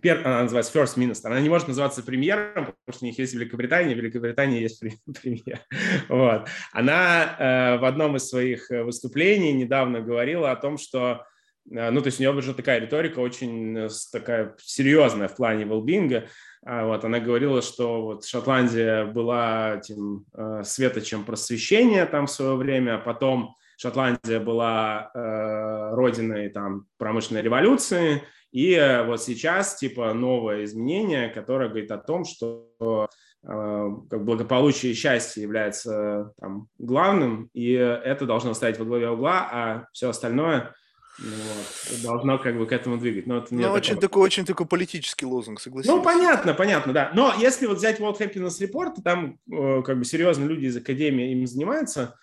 пер, 0.00 0.26
она 0.26 0.42
называется 0.42 0.78
First 0.78 0.96
Minister, 0.96 1.26
она 1.26 1.40
не 1.40 1.48
может 1.48 1.68
называться 1.68 2.02
премьером, 2.02 2.66
потому 2.66 2.76
что 2.90 3.04
у 3.04 3.06
них 3.06 3.18
есть 3.18 3.34
Великобритания, 3.34 3.94
в 3.94 3.98
Великобритании 3.98 4.60
есть 4.60 4.80
премьер. 5.22 5.60
Вот. 6.08 6.48
Она 6.72 7.36
э, 7.38 7.78
в 7.78 7.84
одном 7.84 8.16
из 8.16 8.28
своих 8.28 8.68
выступлений 8.70 9.52
недавно 9.52 10.00
говорила 10.00 10.50
о 10.50 10.56
том, 10.56 10.78
что 10.78 11.24
э, 11.70 11.90
ну, 11.90 12.00
то 12.00 12.06
есть 12.06 12.18
у 12.18 12.22
нее 12.22 12.32
уже 12.32 12.54
такая 12.54 12.80
риторика 12.80 13.20
очень 13.20 13.76
э, 13.78 13.88
такая 14.12 14.54
серьезная 14.58 15.28
в 15.28 15.36
плане 15.36 15.64
велбинга. 15.64 16.28
А 16.66 16.86
вот, 16.86 17.04
она 17.04 17.20
говорила, 17.20 17.60
что 17.60 18.02
вот 18.02 18.24
Шотландия 18.24 19.04
была 19.04 19.76
этим 19.76 20.24
э, 20.34 20.62
светочем 20.64 21.24
просвещения 21.24 22.06
там 22.06 22.26
в 22.26 22.30
свое 22.30 22.56
время, 22.56 22.96
а 22.96 22.98
потом 22.98 23.56
Шотландия 23.76 24.40
была 24.40 25.10
э, 25.14 25.94
родиной 25.94 26.48
там 26.48 26.86
промышленной 26.96 27.42
революции, 27.42 28.22
и 28.54 28.72
э, 28.72 29.04
вот 29.04 29.20
сейчас 29.20 29.74
типа 29.74 30.14
новое 30.14 30.62
изменение, 30.62 31.28
которое 31.28 31.68
говорит 31.68 31.90
о 31.90 31.98
том, 31.98 32.24
что 32.24 32.68
э, 32.80 33.06
как 33.42 34.24
благополучие 34.24 34.92
и 34.92 34.94
счастье 34.94 35.42
является 35.42 36.32
там, 36.40 36.68
главным, 36.78 37.50
и 37.52 37.72
это 37.72 38.26
должно 38.26 38.54
стоять 38.54 38.78
во 38.78 38.84
главе 38.84 39.10
угла, 39.10 39.48
а 39.50 39.86
все 39.92 40.08
остальное 40.08 40.72
ну 41.18 41.26
вот, 41.26 42.02
должно 42.02 42.38
как 42.38 42.56
бы 42.56 42.66
к 42.66 42.72
этому 42.72 42.96
двигать. 42.96 43.26
Но 43.26 43.38
это 43.38 43.52
ну, 43.52 43.72
очень 43.72 43.98
такой, 43.98 44.22
очень 44.22 44.44
такой 44.44 44.66
политический 44.66 45.26
лозунг, 45.26 45.60
согласен. 45.60 45.90
Ну, 45.90 46.00
понятно, 46.00 46.54
понятно, 46.54 46.92
да. 46.92 47.10
Но 47.12 47.34
если 47.36 47.66
вот 47.66 47.78
взять 47.78 47.98
World 47.98 48.20
Happiness 48.20 48.60
Report, 48.60 49.02
там 49.02 49.36
э, 49.50 49.82
как 49.82 49.98
бы 49.98 50.04
серьезно 50.04 50.44
люди 50.44 50.66
из 50.66 50.76
Академии 50.76 51.32
им 51.32 51.44
занимаются, 51.44 52.16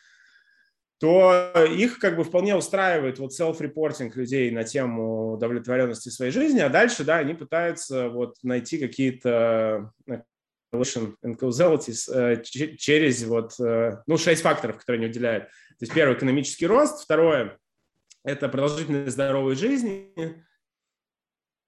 то 1.02 1.52
их 1.68 1.98
как 1.98 2.16
бы 2.16 2.24
вполне 2.24 2.56
устраивает 2.56 3.18
вот 3.18 3.32
self-reporting 3.32 4.12
людей 4.14 4.52
на 4.52 4.64
тему 4.64 5.34
удовлетворенности 5.34 6.10
своей 6.10 6.32
жизни, 6.32 6.60
а 6.60 6.70
дальше, 6.70 7.04
да, 7.04 7.18
они 7.18 7.34
пытаются 7.34 8.08
вот 8.10 8.36
найти 8.44 8.78
какие-то 8.78 9.92
correlation 10.72 11.16
and 11.26 11.40
э, 11.40 12.44
через 12.44 13.24
вот, 13.24 13.60
э, 13.60 13.98
ну, 14.06 14.18
шесть 14.18 14.44
факторов, 14.44 14.78
которые 14.78 15.00
они 15.00 15.10
уделяют. 15.10 15.46
То 15.46 15.86
есть 15.86 15.94
первое– 15.94 16.16
экономический 16.18 16.68
рост, 16.68 17.04
второе– 17.04 17.58
это 18.24 18.48
продолжительность 18.48 19.14
здоровой 19.14 19.56
жизни, 19.56 20.14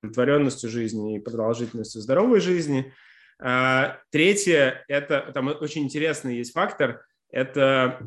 удовлетворенностью 0.03 0.69
жизни 0.69 1.15
и 1.15 1.19
продолжительностью 1.19 2.01
здоровой 2.01 2.39
жизни. 2.39 2.93
А, 3.39 3.99
третье– 4.11 4.86
это, 4.88 5.31
там 5.34 5.47
очень 5.47 5.86
интересный 5.86 6.38
есть 6.38 6.53
фактор, 6.53 7.03
это 7.31 7.99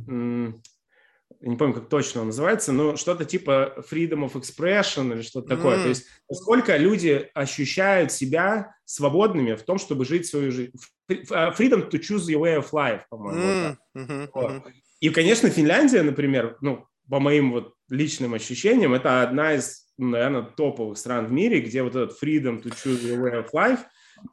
не 1.41 1.57
помню, 1.57 1.75
как 1.75 1.89
точно 1.89 2.23
он 2.23 2.29
называется, 2.29 2.73
но 2.73 2.97
что-то 2.97 3.25
типа 3.25 3.85
freedom 3.91 4.29
of 4.29 4.33
expression 4.35 5.13
или 5.13 5.23
что-то 5.23 5.53
mm. 5.53 5.57
такое. 5.57 5.83
То 5.83 5.89
есть 5.89 6.07
насколько 6.29 6.77
люди 6.77 7.31
ощущают 7.35 8.13
себя 8.13 8.75
свободными 8.85 9.55
в 9.55 9.63
том, 9.63 9.79
чтобы 9.79 10.05
жить 10.05 10.27
свою 10.27 10.51
жизнь. 10.51 10.73
А, 11.31 11.53
freedom 11.53 11.89
to 11.91 12.01
choose 12.01 12.27
your 12.29 12.41
way 12.41 12.59
of 12.59 12.71
life, 12.73 13.03
по-моему. 13.11 13.41
Mm. 13.41 13.77
Mm-hmm. 13.97 14.31
Вот. 14.35 14.63
И, 15.01 15.11
конечно, 15.11 15.51
Финляндия, 15.51 16.03
например, 16.03 16.57
ну, 16.61 16.87
по 17.09 17.21
моим 17.21 17.53
вот 17.53 17.75
личным 17.89 18.35
ощущениям, 18.35 18.95
это 18.95 19.23
одна 19.23 19.55
из, 19.55 19.87
ну, 19.99 20.09
наверное, 20.09 20.43
топовых 20.43 20.99
стран 20.99 21.27
в 21.27 21.33
мире, 21.33 21.61
где 21.61 21.83
вот 21.83 21.95
этот 21.95 22.21
freedom 22.21 22.63
to 22.63 22.73
choose 22.73 23.03
your 23.03 23.21
way 23.21 23.45
of 23.45 23.51
life, 23.53 23.81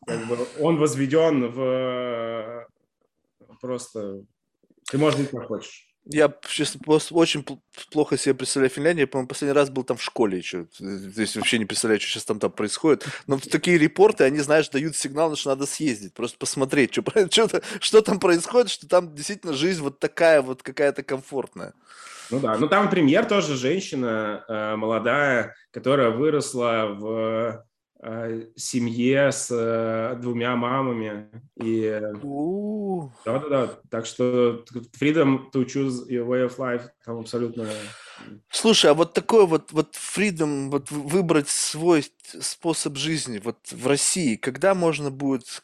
как 0.08 0.28
бы, 0.28 0.38
он 0.60 0.78
возведен 0.78 1.52
в 1.52 1.62
э, 1.62 2.66
просто... 3.62 4.24
Ты 4.90 4.98
можешь 4.98 5.20
быть 5.20 5.30
как 5.30 5.48
хочешь. 5.48 5.93
Я, 6.06 6.34
честно, 6.48 6.82
очень 7.12 7.46
плохо 7.92 8.18
себе 8.18 8.36
представляю 8.36 8.70
Финляндию. 8.70 9.04
Я, 9.04 9.08
по-моему, 9.08 9.30
последний 9.30 9.56
раз 9.56 9.70
был 9.70 9.84
там 9.84 9.96
в 9.96 10.04
школе 10.04 10.38
еще. 10.38 10.66
То 10.78 10.86
есть 10.86 11.38
вообще 11.38 11.58
не 11.60 11.66
представляю, 11.66 12.02
что 12.02 12.10
сейчас 12.10 12.26
там, 12.26 12.40
там 12.40 12.52
происходит. 12.52 13.06
Но 13.26 13.40
такие 13.40 13.78
репорты, 13.78 14.26
они, 14.26 14.40
знаешь, 14.40 14.68
дают 14.68 14.98
сигнал, 14.98 15.36
что 15.38 15.52
надо 15.52 15.66
съездить, 15.66 16.14
просто 16.14 16.38
посмотреть, 16.38 16.92
что, 16.94 17.04
что, 17.32 17.62
что 17.80 18.02
там 18.02 18.20
происходит, 18.20 18.70
что 18.70 18.88
там 18.88 19.16
действительно 19.16 19.54
жизнь 19.54 19.82
вот 19.82 20.00
такая 20.00 20.42
вот 20.42 20.62
какая-то 20.62 21.04
комфортная. 21.04 21.74
Ну 22.32 22.40
да, 22.40 22.58
ну 22.58 22.68
там 22.68 22.90
премьер 22.90 23.26
тоже 23.26 23.56
женщина 23.56 24.44
э, 24.48 24.76
молодая, 24.76 25.56
которая 25.72 26.10
выросла 26.10 26.88
в 26.90 27.66
семье 28.56 29.32
с 29.32 29.50
э, 29.52 30.18
двумя 30.20 30.56
мамами. 30.56 31.30
И 31.56 32.02
да-да-да. 33.26 33.80
Так 33.90 34.06
что 34.06 34.66
freedom 35.00 35.52
to 35.52 35.66
choose 35.66 36.08
your 36.10 36.28
way 36.28 36.48
of 36.48 36.58
life 36.58 36.90
там 37.06 37.20
абсолютно... 37.20 37.68
Слушай, 38.50 38.92
а 38.92 38.94
вот 38.94 39.14
такой 39.14 39.48
вот, 39.48 39.72
вот 39.72 39.96
freedom, 39.96 40.70
вот 40.70 40.92
выбрать 40.92 41.50
свой 41.50 42.06
способ 42.40 42.98
жизни 42.98 43.40
вот 43.44 43.58
в 43.72 43.88
России, 43.88 44.36
когда 44.36 44.76
можно 44.76 45.10
будет 45.10 45.64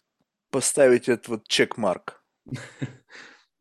поставить 0.50 1.10
этот 1.10 1.28
вот 1.28 1.48
чекмарк? 1.48 2.24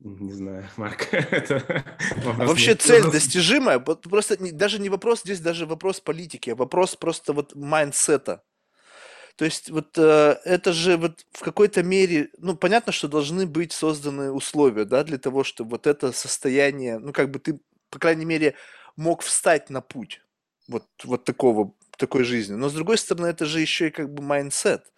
Не 0.00 0.32
знаю, 0.32 0.64
Марк, 0.76 1.08
вообще 2.24 2.76
цель 2.76 3.02
достижимая, 3.12 3.80
просто 3.80 4.36
даже 4.52 4.78
не 4.80 4.90
вопрос 4.90 5.22
здесь, 5.22 5.40
даже 5.40 5.66
вопрос 5.66 5.98
политики, 5.98 6.50
а 6.50 6.54
вопрос 6.54 6.94
просто 6.94 7.32
вот 7.32 7.56
mindset 7.56 8.24
а. 8.24 8.44
То 9.38 9.44
есть 9.44 9.70
вот 9.70 9.96
э, 9.96 10.36
это 10.44 10.72
же 10.72 10.96
вот 10.96 11.24
в 11.30 11.42
какой-то 11.42 11.84
мере, 11.84 12.30
ну 12.38 12.56
понятно, 12.56 12.90
что 12.90 13.06
должны 13.06 13.46
быть 13.46 13.70
созданы 13.70 14.32
условия, 14.32 14.84
да, 14.84 15.04
для 15.04 15.16
того, 15.16 15.44
чтобы 15.44 15.70
вот 15.70 15.86
это 15.86 16.10
состояние, 16.10 16.98
ну 16.98 17.12
как 17.12 17.30
бы 17.30 17.38
ты, 17.38 17.60
по 17.88 18.00
крайней 18.00 18.24
мере, 18.24 18.56
мог 18.96 19.22
встать 19.22 19.70
на 19.70 19.80
путь 19.80 20.22
вот, 20.66 20.88
вот 21.04 21.24
такого, 21.24 21.72
такой 21.96 22.24
жизни. 22.24 22.54
Но 22.54 22.68
с 22.68 22.72
другой 22.74 22.98
стороны, 22.98 23.28
это 23.28 23.46
же 23.46 23.60
еще 23.60 23.86
и 23.88 23.92
как 23.92 24.12
бы 24.12 24.24
mindset. 24.24 24.92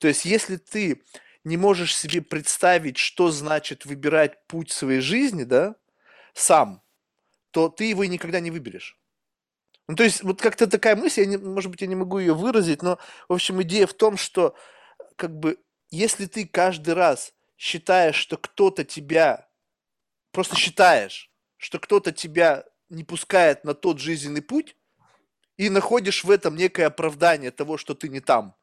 То 0.00 0.08
есть 0.08 0.24
если 0.24 0.56
ты 0.56 1.04
не 1.44 1.56
можешь 1.56 1.96
себе 1.96 2.20
представить, 2.20 2.96
что 2.96 3.30
значит 3.30 3.86
выбирать 3.86 4.44
путь 4.48 4.72
своей 4.72 5.02
жизни, 5.02 5.44
да, 5.44 5.76
сам, 6.32 6.82
то 7.52 7.68
ты 7.68 7.84
его 7.84 8.04
никогда 8.04 8.40
не 8.40 8.50
выберешь. 8.50 8.98
Ну, 9.88 9.96
то 9.96 10.04
есть, 10.04 10.22
вот 10.22 10.40
как-то 10.40 10.66
такая 10.66 10.96
мысль, 10.96 11.22
я 11.22 11.26
не, 11.26 11.36
может 11.36 11.70
быть, 11.70 11.82
я 11.82 11.86
не 11.86 11.94
могу 11.94 12.18
ее 12.18 12.34
выразить, 12.34 12.82
но, 12.82 12.98
в 13.28 13.34
общем, 13.34 13.60
идея 13.62 13.86
в 13.86 13.92
том, 13.94 14.16
что, 14.16 14.54
как 15.16 15.38
бы, 15.38 15.58
если 15.90 16.26
ты 16.26 16.46
каждый 16.46 16.94
раз 16.94 17.34
считаешь, 17.58 18.16
что 18.16 18.36
кто-то 18.36 18.84
тебя, 18.84 19.48
просто 20.32 20.56
считаешь, 20.56 21.30
что 21.58 21.78
кто-то 21.78 22.12
тебя 22.12 22.64
не 22.90 23.04
пускает 23.04 23.64
на 23.64 23.74
тот 23.74 24.00
жизненный 24.00 24.42
путь, 24.42 24.76
и 25.56 25.70
находишь 25.70 26.24
в 26.24 26.30
этом 26.30 26.56
некое 26.56 26.86
оправдание 26.86 27.50
того, 27.50 27.76
что 27.78 27.94
ты 27.94 28.08
не 28.08 28.20
там, 28.20 28.56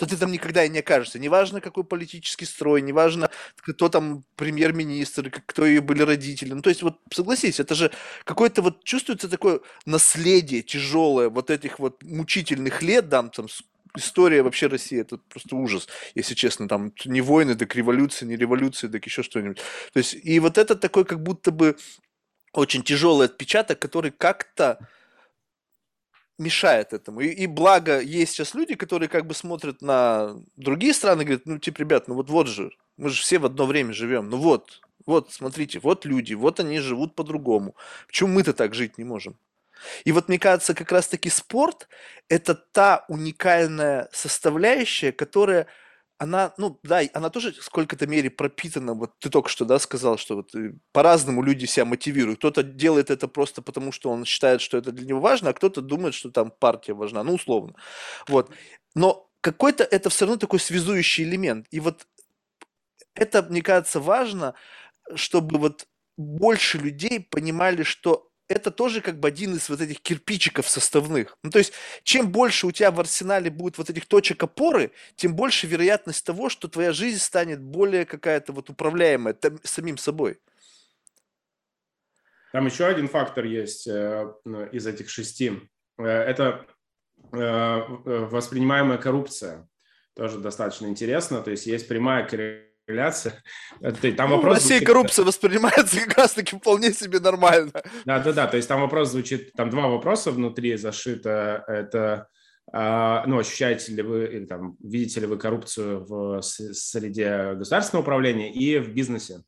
то 0.00 0.06
ты 0.06 0.16
там 0.16 0.32
никогда 0.32 0.64
и 0.64 0.70
не 0.70 0.78
окажешься. 0.78 1.18
Неважно, 1.18 1.60
какой 1.60 1.84
политический 1.84 2.46
строй, 2.46 2.80
неважно, 2.80 3.30
кто 3.56 3.90
там 3.90 4.24
премьер-министр, 4.36 5.30
кто 5.44 5.66
ее 5.66 5.82
были 5.82 6.00
родители. 6.00 6.54
Ну, 6.54 6.62
то 6.62 6.70
есть, 6.70 6.82
вот 6.82 7.00
согласись, 7.12 7.60
это 7.60 7.74
же 7.74 7.90
какое-то 8.24 8.62
вот 8.62 8.82
чувствуется 8.82 9.28
такое 9.28 9.60
наследие 9.84 10.62
тяжелое 10.62 11.28
вот 11.28 11.50
этих 11.50 11.78
вот 11.78 12.02
мучительных 12.02 12.80
лет, 12.80 13.10
да, 13.10 13.24
там, 13.24 13.48
история 13.94 14.42
вообще 14.42 14.68
России, 14.68 14.98
это 14.98 15.18
просто 15.18 15.54
ужас, 15.54 15.86
если 16.14 16.32
честно, 16.32 16.66
там 16.66 16.94
не 17.04 17.20
войны, 17.20 17.54
так 17.54 17.76
революция, 17.76 18.26
не 18.26 18.36
революция, 18.36 18.88
так 18.88 19.04
еще 19.04 19.22
что-нибудь. 19.22 19.58
То 19.92 19.98
есть, 19.98 20.14
и 20.14 20.40
вот 20.40 20.56
это 20.56 20.76
такой 20.76 21.04
как 21.04 21.22
будто 21.22 21.50
бы 21.50 21.76
очень 22.54 22.82
тяжелый 22.82 23.26
отпечаток, 23.26 23.78
который 23.78 24.12
как-то 24.12 24.78
мешает 26.40 26.92
этому. 26.92 27.20
И, 27.20 27.28
и 27.28 27.46
благо 27.46 28.00
есть 28.00 28.32
сейчас 28.32 28.54
люди, 28.54 28.74
которые 28.74 29.08
как 29.08 29.26
бы 29.26 29.34
смотрят 29.34 29.82
на 29.82 30.36
другие 30.56 30.94
страны 30.94 31.22
и 31.22 31.24
говорят, 31.24 31.46
ну, 31.46 31.58
типа, 31.58 31.78
ребят, 31.78 32.08
ну 32.08 32.14
вот 32.14 32.30
вот 32.30 32.48
же, 32.48 32.72
мы 32.96 33.10
же 33.10 33.20
все 33.20 33.38
в 33.38 33.46
одно 33.46 33.66
время 33.66 33.92
живем, 33.92 34.30
ну 34.30 34.38
вот, 34.38 34.80
вот, 35.06 35.32
смотрите, 35.32 35.78
вот 35.78 36.04
люди, 36.04 36.34
вот 36.34 36.58
они 36.58 36.80
живут 36.80 37.14
по-другому. 37.14 37.74
Почему 38.06 38.30
мы-то 38.30 38.52
так 38.52 38.74
жить 38.74 38.98
не 38.98 39.04
можем? 39.04 39.36
И 40.04 40.12
вот 40.12 40.28
мне 40.28 40.38
кажется, 40.38 40.74
как 40.74 40.92
раз-таки 40.92 41.30
спорт– 41.30 41.88
это 42.28 42.54
та 42.54 43.04
уникальная 43.08 44.08
составляющая, 44.12 45.12
которая– 45.12 45.66
она, 46.20 46.52
ну 46.58 46.78
да, 46.82 47.00
она 47.14 47.30
тоже 47.30 47.52
в 47.52 47.64
сколько-то 47.64 48.06
мере 48.06 48.28
пропитана, 48.28 48.92
вот 48.92 49.18
ты 49.20 49.30
только 49.30 49.48
что, 49.48 49.64
да, 49.64 49.78
сказал, 49.78 50.18
что 50.18 50.36
вот 50.36 50.54
э, 50.54 50.74
по-разному 50.92 51.42
люди 51.42 51.64
себя 51.64 51.86
мотивируют. 51.86 52.40
Кто-то 52.40 52.62
делает 52.62 53.10
это 53.10 53.26
просто 53.26 53.62
потому, 53.62 53.90
что 53.90 54.10
он 54.10 54.26
считает, 54.26 54.60
что 54.60 54.76
это 54.76 54.92
для 54.92 55.06
него 55.06 55.20
важно, 55.20 55.48
а 55.48 55.54
кто-то 55.54 55.80
думает, 55.80 56.12
что 56.12 56.30
там 56.30 56.50
партия 56.50 56.92
важна, 56.92 57.24
ну 57.24 57.34
условно. 57.34 57.74
Вот. 58.28 58.50
Но 58.94 59.30
какой-то 59.40 59.82
это 59.82 60.10
все 60.10 60.26
равно 60.26 60.38
такой 60.38 60.60
связующий 60.60 61.24
элемент. 61.24 61.66
И 61.70 61.80
вот 61.80 62.06
это, 63.14 63.42
мне 63.42 63.62
кажется, 63.62 63.98
важно, 63.98 64.52
чтобы 65.14 65.58
вот 65.58 65.88
больше 66.18 66.76
людей 66.76 67.20
понимали, 67.20 67.82
что 67.82 68.29
это 68.50 68.70
тоже 68.70 69.00
как 69.00 69.18
бы 69.20 69.28
один 69.28 69.54
из 69.54 69.68
вот 69.68 69.80
этих 69.80 70.00
кирпичиков 70.00 70.68
составных. 70.68 71.38
Ну, 71.42 71.50
то 71.50 71.58
есть, 71.58 71.72
чем 72.02 72.30
больше 72.32 72.66
у 72.66 72.72
тебя 72.72 72.90
в 72.90 72.98
арсенале 72.98 73.48
будет 73.48 73.78
вот 73.78 73.88
этих 73.90 74.06
точек 74.06 74.42
опоры, 74.42 74.90
тем 75.14 75.36
больше 75.36 75.68
вероятность 75.68 76.26
того, 76.26 76.48
что 76.48 76.68
твоя 76.68 76.92
жизнь 76.92 77.18
станет 77.18 77.60
более 77.60 78.04
какая-то 78.04 78.52
вот 78.52 78.68
управляемая 78.68 79.34
там, 79.34 79.60
самим 79.62 79.96
собой. 79.98 80.38
Там 82.52 82.66
еще 82.66 82.86
один 82.86 83.08
фактор 83.08 83.44
есть 83.44 83.86
э, 83.86 84.32
ну, 84.44 84.66
из 84.66 84.84
этих 84.84 85.08
шести. 85.08 85.52
Э, 85.98 86.04
это 86.04 86.66
э, 87.32 87.80
воспринимаемая 87.86 88.98
коррупция. 88.98 89.68
Тоже 90.14 90.40
достаточно 90.40 90.86
интересно. 90.86 91.40
То 91.42 91.52
есть 91.52 91.66
есть 91.66 91.86
прямая 91.86 92.26
корреляция 92.26 92.69
корреляция. 92.90 93.42
Там 94.16 94.30
ну, 94.30 94.36
вопрос 94.36 94.52
в 94.52 94.54
России 94.56 94.68
звучит... 94.68 94.86
коррупция 94.86 95.24
воспринимается 95.24 96.00
как 96.06 96.18
раз-таки 96.18 96.56
вполне 96.56 96.92
себе 96.92 97.20
нормально. 97.20 97.72
Да-да-да, 98.04 98.46
то 98.46 98.56
есть 98.56 98.68
там 98.68 98.80
вопрос 98.80 99.10
звучит, 99.10 99.52
там 99.52 99.70
два 99.70 99.88
вопроса 99.88 100.30
внутри 100.32 100.76
зашито. 100.76 101.64
Это, 101.66 102.28
а, 102.72 103.24
ну, 103.26 103.38
ощущаете 103.38 103.92
ли 103.92 104.02
вы, 104.02 104.24
или 104.26 104.46
там, 104.46 104.76
видите 104.82 105.20
ли 105.20 105.26
вы 105.26 105.38
коррупцию 105.38 106.04
в 106.04 106.42
среде 106.42 107.54
государственного 107.54 108.02
управления 108.02 108.52
и 108.52 108.78
в 108.78 108.92
бизнесе? 108.92 109.42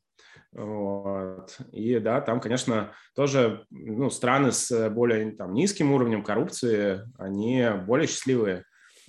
Вот. 0.53 1.57
И 1.71 1.97
да, 1.97 2.21
там, 2.21 2.39
конечно, 2.39 2.93
тоже 3.15 3.65
ну, 3.71 4.09
страны 4.09 4.51
с 4.51 4.89
более 4.89 5.31
там, 5.31 5.53
низким 5.53 5.91
уровнем 5.91 6.23
коррупции, 6.23 7.01
они 7.17 7.65
более 7.87 8.07
счастливые, 8.07 8.63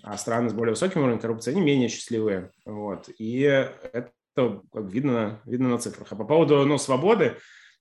а 0.04 0.18
страны 0.18 0.50
с 0.50 0.52
более 0.52 0.72
высоким 0.72 1.00
уровнем 1.00 1.18
коррупции, 1.18 1.50
они 1.50 1.62
менее 1.62 1.88
счастливые. 1.88 2.50
Вот. 2.66 3.08
И 3.18 3.40
это 3.40 4.10
как 4.34 4.84
видно, 4.90 5.42
видно 5.46 5.68
на 5.68 5.78
цифрах. 5.78 6.08
А 6.10 6.16
по 6.16 6.24
поводу 6.24 6.64
ну, 6.64 6.78
свободы, 6.78 7.36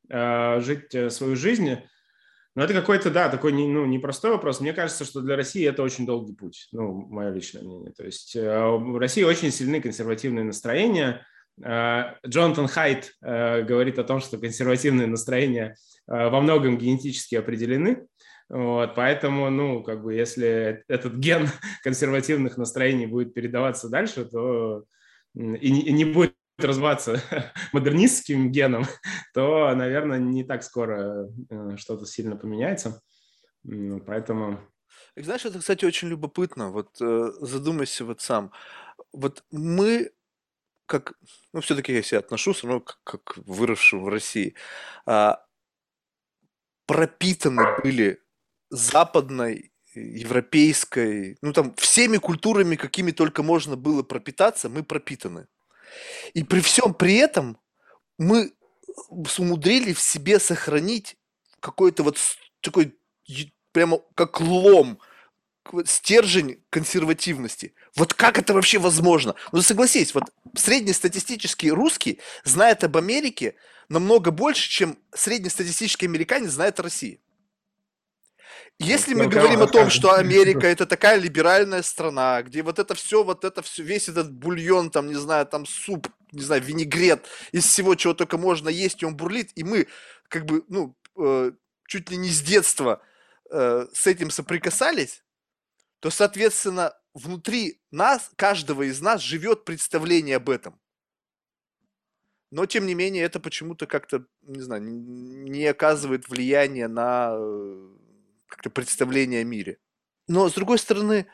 э, 0.10 0.60
жить 0.62 1.14
свою 1.14 1.36
жизнь, 1.36 1.78
ну, 2.56 2.64
это 2.64 2.74
какой-то, 2.74 3.10
да, 3.10 3.30
такой 3.30 3.52
ну, 3.52 3.86
непростой 3.86 4.32
вопрос. 4.32 4.60
Мне 4.60 4.74
кажется, 4.74 5.06
что 5.06 5.22
для 5.22 5.36
России 5.36 5.68
это 5.68 5.82
очень 5.82 6.06
долгий 6.06 6.36
путь, 6.36 6.68
ну, 6.72 6.94
мое 6.94 7.32
личное 7.32 7.64
мнение. 7.64 7.92
То 7.94 8.06
есть 8.06 8.36
э, 8.36 8.68
в 8.68 8.98
России 9.00 9.24
очень 9.24 9.50
сильны 9.50 9.82
консервативные 9.82 10.46
настроения. 10.46 11.26
Э, 11.64 12.14
Джонатан 12.26 12.68
Хайт 12.68 13.14
э, 13.24 13.64
говорит 13.64 13.98
о 13.98 14.04
том, 14.04 14.20
что 14.20 14.38
консервативные 14.38 15.08
настроения 15.08 15.76
э, 16.08 16.30
во 16.30 16.42
многом 16.42 16.78
генетически 16.78 17.36
определены. 17.36 18.06
Вот, 18.50 18.94
поэтому, 18.94 19.50
ну, 19.50 19.82
как 19.82 20.04
бы, 20.04 20.14
если 20.14 20.84
этот 20.88 21.16
ген 21.16 21.50
консервативных 21.84 22.58
настроений 22.58 23.08
будет 23.08 23.34
передаваться 23.34 23.90
дальше, 23.90 24.26
то 24.26 24.84
и 25.34 25.72
не, 25.72 25.82
и 25.82 25.92
не 25.92 26.06
будет 26.06 26.36
развиваться 26.58 27.22
модернистским 27.74 28.52
геном, 28.52 28.86
то, 29.34 29.74
наверное, 29.76 30.20
не 30.20 30.44
так 30.44 30.64
скоро 30.64 31.30
э, 31.50 31.78
что-то 31.78 32.06
сильно 32.06 32.36
поменяется. 32.36 33.02
Поэтому... 34.06 34.60
Знаешь, 35.16 35.46
это, 35.46 35.60
кстати, 35.60 35.86
очень 35.86 36.10
любопытно. 36.10 36.72
Вот 36.72 36.98
э, 37.02 37.32
задумайся 37.40 38.06
вот 38.06 38.22
сам. 38.22 38.52
Вот 39.12 39.44
мы 39.52 40.12
как, 40.86 41.14
ну, 41.54 41.62
все-таки 41.62 41.94
я 41.94 42.04
себя 42.04 42.20
отношу, 42.20 42.54
все 42.54 42.68
равно 42.68 42.82
как, 42.82 43.00
как 43.04 43.38
выросшим 43.38 44.04
в 44.04 44.10
России, 44.10 44.54
а, 45.06 45.44
пропитаны 46.86 47.64
были 47.82 48.22
западной, 48.70 49.74
европейской, 49.96 51.38
ну 51.42 51.54
там 51.54 51.76
всеми 51.76 52.18
культурами, 52.18 52.76
какими 52.76 53.12
только 53.12 53.44
можно 53.44 53.76
было 53.76 54.04
пропитаться, 54.04 54.70
мы 54.70 54.84
пропитаны. 54.84 55.48
И 56.34 56.44
при 56.44 56.62
всем 56.62 56.94
при 56.94 57.16
этом 57.16 57.58
мы 58.18 58.54
умудрили 59.38 59.94
в 59.94 60.00
себе 60.00 60.40
сохранить 60.40 61.18
какой-то 61.60 62.04
вот 62.04 62.18
такой 62.62 62.96
прямо 63.72 64.00
как 64.16 64.40
лом, 64.42 65.00
стержень 65.86 66.64
консервативности. 66.70 67.74
Вот 67.96 68.14
как 68.14 68.38
это 68.38 68.54
вообще 68.54 68.80
возможно? 68.80 69.36
Ну 69.52 69.62
согласись, 69.62 70.14
вот 70.14 70.26
среднестатистический 70.56 71.72
русский 71.72 72.20
знает 72.44 72.84
об 72.84 72.98
Америке 72.98 73.56
намного 73.90 74.32
больше, 74.32 74.70
чем 74.70 75.00
среднестатистический 75.14 76.06
американец 76.06 76.52
знает 76.52 76.80
о 76.80 76.84
России. 76.84 77.22
Если 78.84 79.14
мы 79.14 79.28
говорим 79.28 79.62
о 79.62 79.68
том, 79.68 79.90
что 79.90 80.14
Америка 80.14 80.68
это 80.68 80.86
такая 80.86 81.18
либеральная 81.18 81.82
страна, 81.82 82.42
где 82.44 82.62
вот 82.64 82.80
это 82.80 82.94
все, 82.96 83.24
вот 83.24 83.46
это 83.46 83.62
все, 83.62 83.84
весь 83.84 84.10
этот 84.10 84.32
бульон, 84.32 84.92
там, 84.92 85.08
не 85.08 85.16
знаю, 85.16 85.46
там 85.46 85.66
суп, 85.66 86.08
не 86.32 86.42
знаю, 86.42 86.62
винегрет, 86.62 87.26
из 87.52 87.66
всего, 87.66 87.96
чего 87.96 88.14
только 88.14 88.38
можно 88.38 88.70
есть, 88.70 89.02
и 89.02 89.06
он 89.06 89.16
бурлит, 89.16 89.52
и 89.56 89.64
мы 89.64 89.88
как 90.28 90.46
бы, 90.46 90.64
ну, 90.68 90.96
э, 91.18 91.52
чуть 91.88 92.10
ли 92.10 92.18
не 92.18 92.30
с 92.30 92.42
детства 92.42 93.02
э, 93.50 93.88
с 93.94 94.08
этим 94.08 94.30
соприкасались, 94.30 95.24
то, 96.00 96.10
соответственно, 96.10 96.94
внутри 97.14 97.82
нас, 97.92 98.32
каждого 98.36 98.84
из 98.84 99.00
нас 99.02 99.22
живет 99.22 99.64
представление 99.64 100.38
об 100.38 100.50
этом. 100.50 100.80
Но, 102.52 102.66
тем 102.66 102.86
не 102.86 102.94
менее, 102.94 103.24
это 103.24 103.40
почему-то 103.40 103.88
как-то, 103.88 104.26
не 104.42 104.60
знаю, 104.60 104.84
не 104.84 105.66
оказывает 105.66 106.30
влияния 106.30 106.88
на 106.88 107.34
э, 107.36 107.93
как-то 108.54 108.70
представление 108.70 109.42
о 109.42 109.46
мире. 109.46 109.78
Но, 110.28 110.48
с 110.48 110.54
другой 110.54 110.78
стороны, 110.78 111.26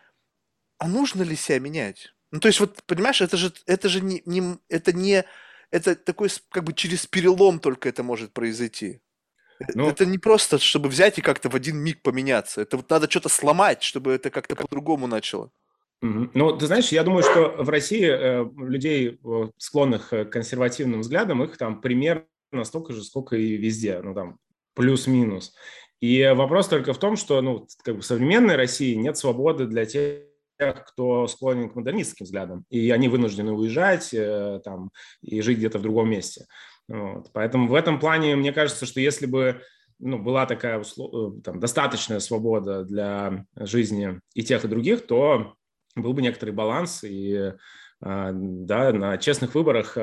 а 0.78 0.88
нужно 0.88 1.24
ли 1.24 1.36
себя 1.36 1.60
менять? 1.60 2.14
Ну, 2.32 2.40
то 2.40 2.48
есть, 2.48 2.60
вот, 2.60 2.82
понимаешь, 2.86 3.22
это 3.22 3.38
же, 3.38 3.52
это 3.66 3.90
же 3.90 4.02
не, 4.02 4.22
не, 4.26 4.58
это 4.70 4.94
не, 4.94 5.26
это 5.70 5.96
такой, 5.96 6.30
как 6.50 6.64
бы 6.64 6.74
через 6.74 7.06
перелом 7.06 7.60
только 7.60 7.90
это 7.90 8.04
может 8.04 8.32
произойти. 8.34 9.02
Ну, 9.74 9.90
это 9.90 10.06
не 10.06 10.18
просто, 10.18 10.58
чтобы 10.58 10.88
взять 10.88 11.20
и 11.20 11.22
как-то 11.22 11.50
в 11.50 11.56
один 11.56 11.78
миг 11.78 12.02
поменяться. 12.02 12.62
Это 12.62 12.78
вот 12.78 12.90
надо 12.90 13.10
что-то 13.10 13.28
сломать, 13.28 13.84
чтобы 13.84 14.14
это 14.14 14.30
как-то 14.30 14.56
по-другому 14.56 15.06
начало. 15.08 15.52
Ну, 16.02 16.56
ты 16.58 16.66
знаешь, 16.66 16.94
я 16.94 17.04
думаю, 17.04 17.24
что 17.24 17.62
в 17.62 17.68
России 17.68 18.08
э, 18.08 18.50
людей, 18.56 19.20
э, 19.22 19.50
склонных 19.58 20.10
к 20.12 20.26
консервативным 20.26 21.02
взглядам, 21.02 21.44
их 21.44 21.58
там 21.58 21.82
примерно 21.82 22.26
столько 22.64 22.94
же, 22.94 23.04
сколько 23.04 23.36
и 23.36 23.58
везде, 23.58 24.00
ну 24.02 24.14
там 24.16 24.40
плюс-минус. 24.76 25.54
И 26.02 26.26
вопрос 26.36 26.68
только 26.68 26.94
в 26.94 27.00
том, 27.00 27.18
что 27.18 27.42
ну, 27.42 27.68
как 27.84 27.96
бы 27.96 28.02
в 28.02 28.06
современной 28.06 28.56
России 28.56 28.96
нет 28.96 29.18
свободы 29.18 29.66
для 29.66 29.86
тех, 29.86 30.24
кто 30.58 31.28
склонен 31.28 31.70
к 31.70 31.76
модернистским 31.76 32.26
взглядам, 32.26 32.66
и 32.70 32.90
они 32.92 33.08
вынуждены 33.08 33.52
уезжать 33.52 34.14
э, 34.14 34.60
там, 34.64 34.92
и 35.22 35.42
жить 35.42 35.58
где-то 35.58 35.80
в 35.80 35.82
другом 35.82 36.10
месте. 36.10 36.46
Вот. 36.88 37.32
Поэтому 37.34 37.68
в 37.68 37.74
этом 37.74 38.00
плане 38.00 38.36
мне 38.36 38.52
кажется, 38.52 38.86
что 38.86 39.00
если 39.00 39.26
бы 39.26 39.62
ну, 40.00 40.18
была 40.18 40.46
такая. 40.46 40.82
Э, 40.82 41.32
там, 41.44 41.60
достаточная 41.60 42.20
свобода 42.20 42.84
для 42.84 43.46
жизни 43.56 44.20
и 44.34 44.44
тех, 44.44 44.64
и 44.66 44.68
других, 44.68 45.06
то 45.06 45.56
был 45.96 46.14
бы 46.14 46.22
некоторый 46.22 46.52
баланс, 46.52 47.04
и 47.04 47.34
э, 47.34 47.54
да, 48.02 48.94
на 48.94 49.18
честных 49.18 49.56
выборах 49.56 49.98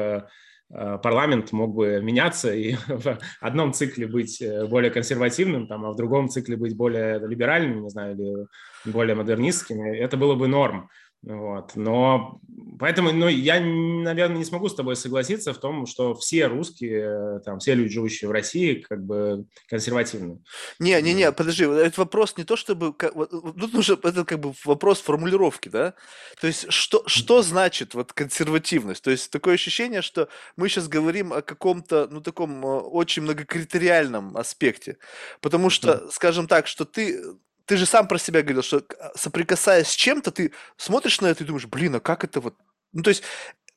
парламент 0.69 1.53
мог 1.53 1.75
бы 1.75 2.01
меняться 2.03 2.53
и 2.53 2.75
в 2.89 3.19
одном 3.41 3.73
цикле 3.73 4.07
быть 4.07 4.41
э, 4.43 4.67
более 4.67 4.91
консервативным, 4.91 5.67
там, 5.69 5.85
а 5.85 5.93
в 5.93 5.97
другом 5.97 6.29
цикле 6.29 6.57
быть 6.57 6.77
более 6.77 7.19
либеральным, 7.27 7.83
не 7.83 7.91
знаю, 7.91 8.17
или 8.17 8.47
более 8.85 9.14
модернистским. 9.14 9.81
Это 9.81 10.17
было 10.17 10.35
бы 10.35 10.49
норм. 10.49 10.89
Вот. 11.23 11.75
Но 11.75 12.41
поэтому 12.79 13.12
ну, 13.12 13.29
я, 13.29 13.61
наверное, 13.61 14.39
не 14.39 14.45
смогу 14.45 14.69
с 14.69 14.75
тобой 14.75 14.95
согласиться 14.95 15.53
в 15.53 15.59
том, 15.59 15.87
что 15.87 16.14
все 16.14 16.47
русские, 16.47 17.41
там, 17.45 17.59
все 17.59 17.75
люди, 17.75 17.95
живущие 17.95 18.29
в 18.29 18.33
России, 18.33 18.85
как 18.89 19.05
бы 19.05 19.47
консервативны. 19.69 20.43
Не, 20.79 21.01
не, 21.03 21.14
не, 21.14 21.33
подожди, 21.33 21.64
этот 21.64 21.99
вопрос 21.99 22.37
не 22.37 22.45
то, 22.45 22.57
чтобы... 22.57 22.93
Тут 22.93 23.73
нужно, 23.73 23.99
это 24.05 24.25
как 24.25 24.39
бы 24.39 24.53
вопрос 24.64 25.01
формулировки, 25.01 25.69
да? 25.69 25.95
То 26.41 26.47
есть 26.47 26.71
что, 26.71 27.03
что 27.07 27.43
значит 27.43 27.95
вот 27.95 28.12
консервативность? 28.12 29.03
То 29.03 29.11
есть 29.11 29.31
такое 29.31 29.55
ощущение, 29.55 30.03
что 30.03 30.29
мы 30.57 30.69
сейчас 30.69 30.87
говорим 30.87 31.33
о 31.33 31.43
каком-то, 31.43 32.09
ну, 32.09 32.21
таком 32.21 32.64
э, 32.64 32.69
очень 32.69 33.23
многокритериальном 33.23 34.37
аспекте. 34.37 34.99
Потому 35.41 35.71
что, 35.71 36.09
скажем 36.11 36.47
так, 36.47 36.67
что 36.69 36.85
ты 36.85 37.21
ты 37.67 37.77
же 37.77 37.85
сам 37.85 38.09
про 38.09 38.19
себя 38.19 38.43
говорил, 38.43 38.62
что 38.62 38.85
а, 38.99 39.12
соприкасаясь 39.17 39.89
с 39.89 39.95
чем-то, 39.95 40.31
ты 40.31 40.53
смотришь 40.77 41.21
на 41.21 41.27
это 41.27 41.45
и 41.45 41.47
думаешь, 41.47 41.67
блин, 41.67 41.97
а 41.97 42.01
как 42.01 42.25
это 42.25 42.41
вот... 42.41 42.55
Ну, 42.93 43.03
то 43.03 43.11
есть 43.11 43.23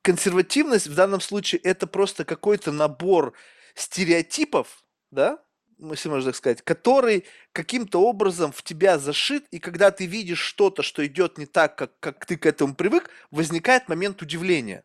консервативность 0.01 0.87
в 0.87 0.95
данном 0.95 1.19
случае 1.19 1.59
это 1.61 1.87
просто 1.87 2.23
какой-то 2.23 2.71
набор 2.71 3.33
стереотипов, 3.75 4.83
да, 5.11 5.43
если 5.79 6.09
можно 6.09 6.31
так 6.31 6.37
сказать, 6.37 6.61
который 6.61 7.25
каким-то 7.51 8.01
образом 8.01 8.51
в 8.51 8.63
тебя 8.63 8.99
зашит, 8.99 9.45
и 9.51 9.59
когда 9.59 9.91
ты 9.91 10.05
видишь 10.05 10.39
что-то, 10.39 10.83
что 10.83 11.05
идет 11.05 11.37
не 11.37 11.45
так, 11.45 11.77
как, 11.77 11.99
как 11.99 12.25
ты 12.25 12.37
к 12.37 12.45
этому 12.45 12.75
привык, 12.75 13.09
возникает 13.31 13.87
момент 13.87 14.21
удивления. 14.21 14.83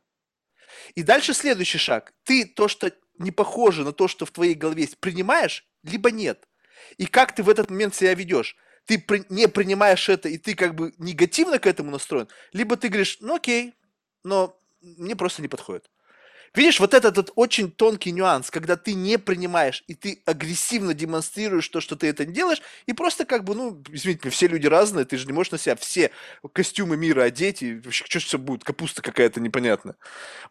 И 0.95 1.03
дальше 1.03 1.35
следующий 1.35 1.79
шаг. 1.79 2.13
Ты 2.25 2.47
то, 2.47 2.69
что 2.69 2.93
не 3.19 3.31
похоже 3.33 3.85
на 3.85 3.93
то, 3.93 4.09
что 4.09 4.25
в 4.25 4.31
твоей 4.31 4.55
голове 4.55 4.83
есть, 4.83 4.99
принимаешь, 4.99 5.67
либо 5.83 6.11
нет. 6.11 6.49
И 6.97 7.07
как 7.07 7.35
ты 7.35 7.43
в 7.43 7.49
этот 7.49 7.71
момент 7.71 7.95
себя 7.95 8.15
ведешь? 8.15 8.57
Ты 8.87 8.99
при, 8.99 9.25
не 9.29 9.49
принимаешь 9.49 10.09
это, 10.09 10.29
и 10.29 10.39
ты 10.39 10.55
как 10.55 10.75
бы 10.75 10.93
негативно 10.99 11.59
к 11.59 11.67
этому 11.67 11.91
настроен, 11.91 12.29
либо 12.53 12.77
ты 12.77 12.89
говоришь, 12.89 13.19
ну 13.21 13.37
окей, 13.37 13.75
но 14.23 14.59
мне 14.81 15.17
просто 15.17 15.43
не 15.43 15.49
подходит. 15.49 15.91
Видишь, 16.55 16.79
вот 16.79 16.95
этот 16.95 17.17
вот 17.17 17.33
очень 17.35 17.73
тонкий 17.73 18.13
нюанс, 18.13 18.49
когда 18.49 18.77
ты 18.77 18.95
не 18.95 19.19
принимаешь, 19.19 19.83
и 19.89 19.95
ты 19.95 20.23
агрессивно 20.25 20.95
демонстрируешь 20.95 21.69
то, 21.69 21.81
что 21.81 21.97
ты 21.97 22.07
это 22.07 22.25
не 22.25 22.33
делаешь, 22.33 22.63
и 22.87 22.93
просто 22.93 23.25
как 23.25 23.43
бы, 23.43 23.57
ну, 23.57 23.83
извините, 23.89 24.31
все 24.31 24.47
люди 24.47 24.69
разные, 24.69 25.05
ты 25.05 25.17
же 25.17 25.27
не 25.27 25.33
можешь 25.33 25.51
на 25.51 25.59
себя 25.59 25.75
все 25.75 26.13
костюмы 26.53 26.97
мира 26.97 27.23
одеть, 27.25 27.63
и 27.63 27.75
вообще, 27.75 28.05
что 28.07 28.21
все 28.21 28.39
будет, 28.39 28.63
капуста 28.63 29.03
какая-то 29.03 29.41
непонятная. 29.41 29.97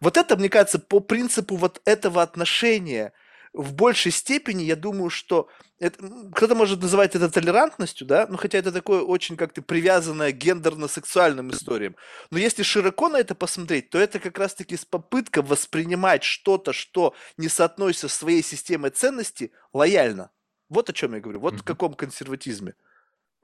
Вот 0.02 0.18
это, 0.18 0.36
мне 0.36 0.50
кажется, 0.50 0.78
по 0.78 1.00
принципу 1.00 1.56
вот 1.56 1.82
этого 1.86 2.22
отношения 2.22 3.14
в 3.54 3.74
большей 3.74 4.12
степени, 4.12 4.64
я 4.64 4.76
думаю, 4.76 5.10
что 5.10 5.48
это, 5.80 6.00
кто-то 6.34 6.56
может 6.56 6.82
называть 6.82 7.16
это 7.16 7.30
толерантностью, 7.30 8.08
да, 8.08 8.26
но 8.28 8.38
хотя 8.38 8.58
это 8.58 8.72
такое 8.72 9.02
очень 9.02 9.38
как-то 9.38 9.62
привязанное 9.62 10.32
гендерно-сексуальным 10.32 11.52
историям. 11.52 11.96
Но 12.32 12.40
если 12.40 12.64
широко 12.64 13.10
на 13.10 13.18
это 13.18 13.36
посмотреть, 13.36 13.90
то 13.90 14.00
это 14.00 14.20
как 14.20 14.40
раз-таки 14.40 14.78
попытка 14.90 15.42
воспринимать 15.42 16.24
что-то, 16.24 16.74
что 16.74 17.14
не 17.38 17.48
соотносится 17.48 18.08
с 18.08 18.14
своей 18.14 18.42
системой 18.42 18.90
ценностей, 18.90 19.52
лояльно. 19.72 20.32
Вот 20.70 20.90
о 20.90 20.94
чем 20.94 21.14
я 21.14 21.20
говорю, 21.20 21.40
вот 21.40 21.54
mm-hmm. 21.54 21.58
в 21.58 21.64
каком 21.64 21.94
консерватизме. 21.94 22.74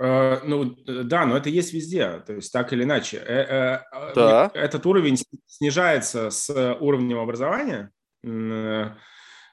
Uh, 0.01 0.39
ну 0.45 0.77
да, 1.03 1.25
но 1.25 1.35
это 1.35 1.49
есть 1.49 1.73
везде, 1.73 2.23
то 2.25 2.31
есть 2.31 2.53
так 2.53 2.71
или 2.71 2.83
иначе. 2.83 3.17
Э, 3.17 3.81
э, 3.91 4.13
да. 4.15 4.49
Этот 4.53 4.85
уровень 4.85 5.17
снижается 5.45 6.29
с 6.29 6.49
уровнем 6.79 7.19
образования. 7.19 7.91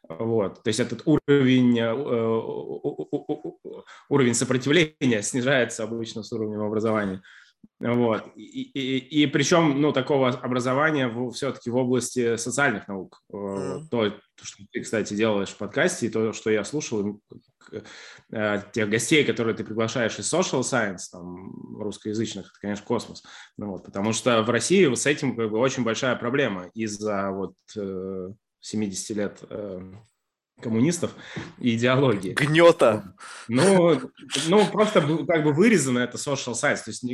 Вот. 0.08 0.62
То 0.62 0.68
есть 0.68 0.80
этот 0.80 1.02
уровень, 1.04 1.78
э, 1.78 1.92
уровень 4.08 4.34
сопротивления 4.34 5.22
снижается 5.22 5.84
обычно 5.84 6.22
с 6.22 6.32
уровнем 6.32 6.62
образования. 6.62 7.22
Вот. 7.78 8.24
И, 8.36 8.62
и, 8.62 9.22
и 9.22 9.26
причем 9.26 9.80
ну, 9.80 9.92
такого 9.92 10.30
образования 10.30 11.08
в, 11.08 11.32
все-таки 11.32 11.70
в 11.70 11.76
области 11.76 12.36
социальных 12.36 12.88
наук. 12.88 13.22
Mm. 13.32 13.88
То, 13.90 14.12
что 14.40 14.62
ты, 14.72 14.80
кстати, 14.80 15.14
делаешь 15.14 15.50
в 15.50 15.58
подкасте, 15.58 16.06
и 16.06 16.10
то, 16.10 16.32
что 16.32 16.50
я 16.50 16.64
слушал, 16.64 17.20
э, 18.30 18.62
тех 18.72 18.88
гостей, 18.88 19.24
которые 19.24 19.54
ты 19.54 19.64
приглашаешь 19.64 20.18
из 20.18 20.32
social 20.32 20.60
science, 20.60 21.10
там, 21.12 21.78
русскоязычных, 21.78 22.46
это, 22.46 22.60
конечно, 22.60 22.86
космос. 22.86 23.22
Ну, 23.58 23.72
вот, 23.72 23.84
потому 23.84 24.12
что 24.12 24.42
в 24.42 24.50
России 24.50 24.92
с 24.94 25.06
этим 25.06 25.36
как 25.36 25.50
бы, 25.50 25.58
очень 25.58 25.84
большая 25.84 26.16
проблема 26.16 26.70
из-за 26.74 27.30
вот 27.30 27.54
70 28.66 29.16
лет 29.16 29.38
э, 29.48 29.92
коммунистов 30.60 31.14
и 31.58 31.76
идеологии. 31.76 32.32
Гнета. 32.32 33.14
Ну, 33.46 34.00
ну, 34.48 34.66
просто 34.66 35.00
как 35.26 35.44
бы 35.44 35.52
вырезано 35.52 36.00
это 36.00 36.16
social 36.16 36.54
science, 36.54 36.82
то 36.84 36.90
есть 36.90 37.04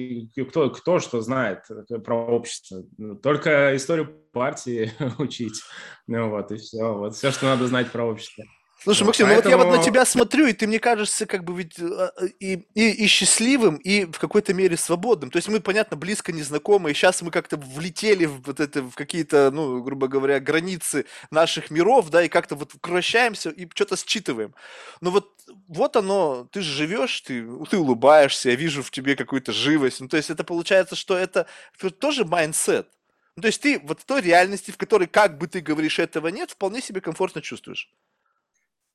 кто, 0.49 0.71
кто 0.71 0.99
что 0.99 1.21
знает 1.21 1.65
про 2.05 2.27
общество. 2.27 2.85
Только 3.23 3.77
историю 3.77 4.07
партии 4.33 4.93
учить. 5.19 5.63
Ну 6.07 6.31
вот, 6.31 6.53
и 6.53 6.57
все. 6.57 6.95
Вот 6.95 7.15
все, 7.15 7.31
что 7.31 7.47
надо 7.47 7.67
знать 7.67 7.91
про 7.91 8.05
общество. 8.05 8.45
Слушай, 8.85 9.05
Максим, 9.05 9.27
Поэтому... 9.27 9.51
ну 9.51 9.57
вот 9.57 9.65
я 9.65 9.71
вот 9.71 9.79
на 9.79 9.85
тебя 9.85 10.05
смотрю, 10.05 10.47
и 10.47 10.53
ты 10.53 10.67
мне 10.67 10.81
кажешься 10.81 11.25
как 11.27 11.45
бы 11.45 11.55
ведь 11.55 11.79
э, 11.79 12.11
э, 12.21 12.27
и, 12.41 12.67
и, 12.75 12.91
и 12.91 13.07
счастливым, 13.07 13.77
и 13.77 14.07
в 14.07 14.19
какой-то 14.19 14.55
мере 14.55 14.77
свободным. 14.77 15.31
То 15.31 15.37
есть 15.37 15.49
мы, 15.49 15.61
понятно, 15.61 15.97
близко 15.97 16.33
не 16.33 16.43
знакомы, 16.43 16.91
и 16.91 16.95
сейчас 16.95 17.23
мы 17.23 17.31
как-то 17.31 17.57
влетели 17.57 18.25
в, 18.25 18.43
вот 18.43 18.59
это, 18.59 18.83
в 18.83 18.95
какие-то, 18.95 19.51
ну, 19.53 19.83
грубо 19.83 20.09
говоря, 20.09 20.41
границы 20.41 21.07
наших 21.31 21.71
миров, 21.71 22.11
да, 22.11 22.25
и 22.25 22.29
как-то 22.29 22.57
вот 22.57 22.73
вращаемся 22.83 23.51
и 23.51 23.69
что-то 23.73 23.97
считываем. 23.97 24.53
Но 25.01 25.13
вот, 25.13 25.31
вот 25.69 25.95
оно, 25.97 26.49
ты 26.51 26.61
же 26.61 26.73
живешь, 26.73 27.21
ты, 27.21 27.47
ты 27.71 27.79
улыбаешься, 27.79 28.51
я 28.51 28.57
вижу 28.57 28.83
в 28.83 28.91
тебе 28.91 29.15
какую-то 29.15 29.53
живость. 29.53 30.01
Ну, 30.01 30.09
то 30.09 30.17
есть 30.17 30.31
это 30.31 30.43
получается, 30.43 30.97
что 30.97 31.17
это, 31.17 31.47
это 31.79 31.91
тоже 31.91 32.25
mindset. 32.25 32.89
Ну, 33.37 33.43
то 33.43 33.47
есть 33.47 33.63
ты 33.63 33.79
вот 33.79 34.01
в 34.01 34.05
той 34.05 34.23
реальности, 34.23 34.73
в 34.73 34.77
которой, 34.77 35.07
как 35.07 35.39
бы 35.39 35.47
ты 35.47 35.61
говоришь, 35.61 36.01
этого 36.01 36.29
нет, 36.29 36.51
вполне 36.51 36.83
себе 36.83 37.01
комфортно 37.01 37.41
чувствуешь. 37.41 37.89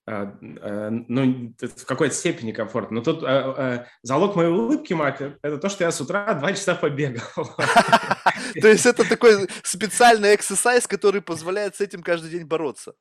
А, 0.10 0.34
а, 0.62 0.90
ну, 0.90 1.54
в 1.60 1.86
какой-то 1.86 2.16
степени 2.16 2.54
комфортно. 2.54 2.96
Но 2.96 3.04
тут 3.04 3.24
а, 3.26 3.88
залог 4.04 4.38
моей 4.38 4.50
улыбки, 4.50 4.94
Марк, 4.94 5.20
это 5.20 5.58
то, 5.58 5.68
что 5.68 5.84
я 5.84 5.92
с 5.92 6.00
утра 6.00 6.34
два 6.34 6.54
часа 6.54 6.76
побегал. 6.76 7.22
То 8.62 8.70
есть 8.70 8.86
это 8.86 9.08
такой 9.08 9.50
специальный 9.64 10.34
exercise, 10.34 10.88
который 10.88 11.22
позволяет 11.22 11.76
с 11.76 11.82
этим 11.82 12.04
каждый 12.04 12.32
день 12.32 12.46
бороться. 12.46 12.94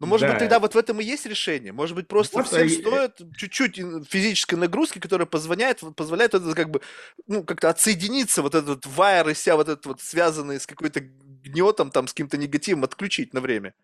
Ну, 0.00 0.06
может 0.06 0.26
да. 0.26 0.32
быть, 0.32 0.40
тогда 0.40 0.58
вот 0.58 0.74
в 0.74 0.78
этом 0.78 1.00
и 1.00 1.04
есть 1.04 1.26
решение. 1.26 1.72
Может 1.72 1.94
быть, 1.94 2.08
просто 2.08 2.38
вот 2.38 2.48
всем 2.48 2.66
и... 2.66 2.70
стоит 2.70 3.20
чуть-чуть 3.36 3.80
физической 4.08 4.54
нагрузки, 4.56 4.98
которая 4.98 5.26
позволяет, 5.26 5.80
позволяет 5.94 6.34
это 6.34 6.54
как 6.54 6.70
бы, 6.70 6.80
ну, 7.28 7.44
как-то 7.44 7.68
отсоединиться, 7.68 8.42
вот 8.42 8.56
этот 8.56 8.84
вайер 8.86 9.28
из 9.28 9.40
себя, 9.40 9.54
вот 9.54 9.68
этот 9.68 9.86
вот 9.86 10.00
связанный 10.00 10.58
с 10.58 10.66
какой-то 10.66 11.00
гнетом, 11.00 11.90
там, 11.92 12.08
с 12.08 12.12
каким-то 12.12 12.36
негативом, 12.36 12.82
отключить 12.82 13.32
на 13.32 13.40
время. 13.40 13.74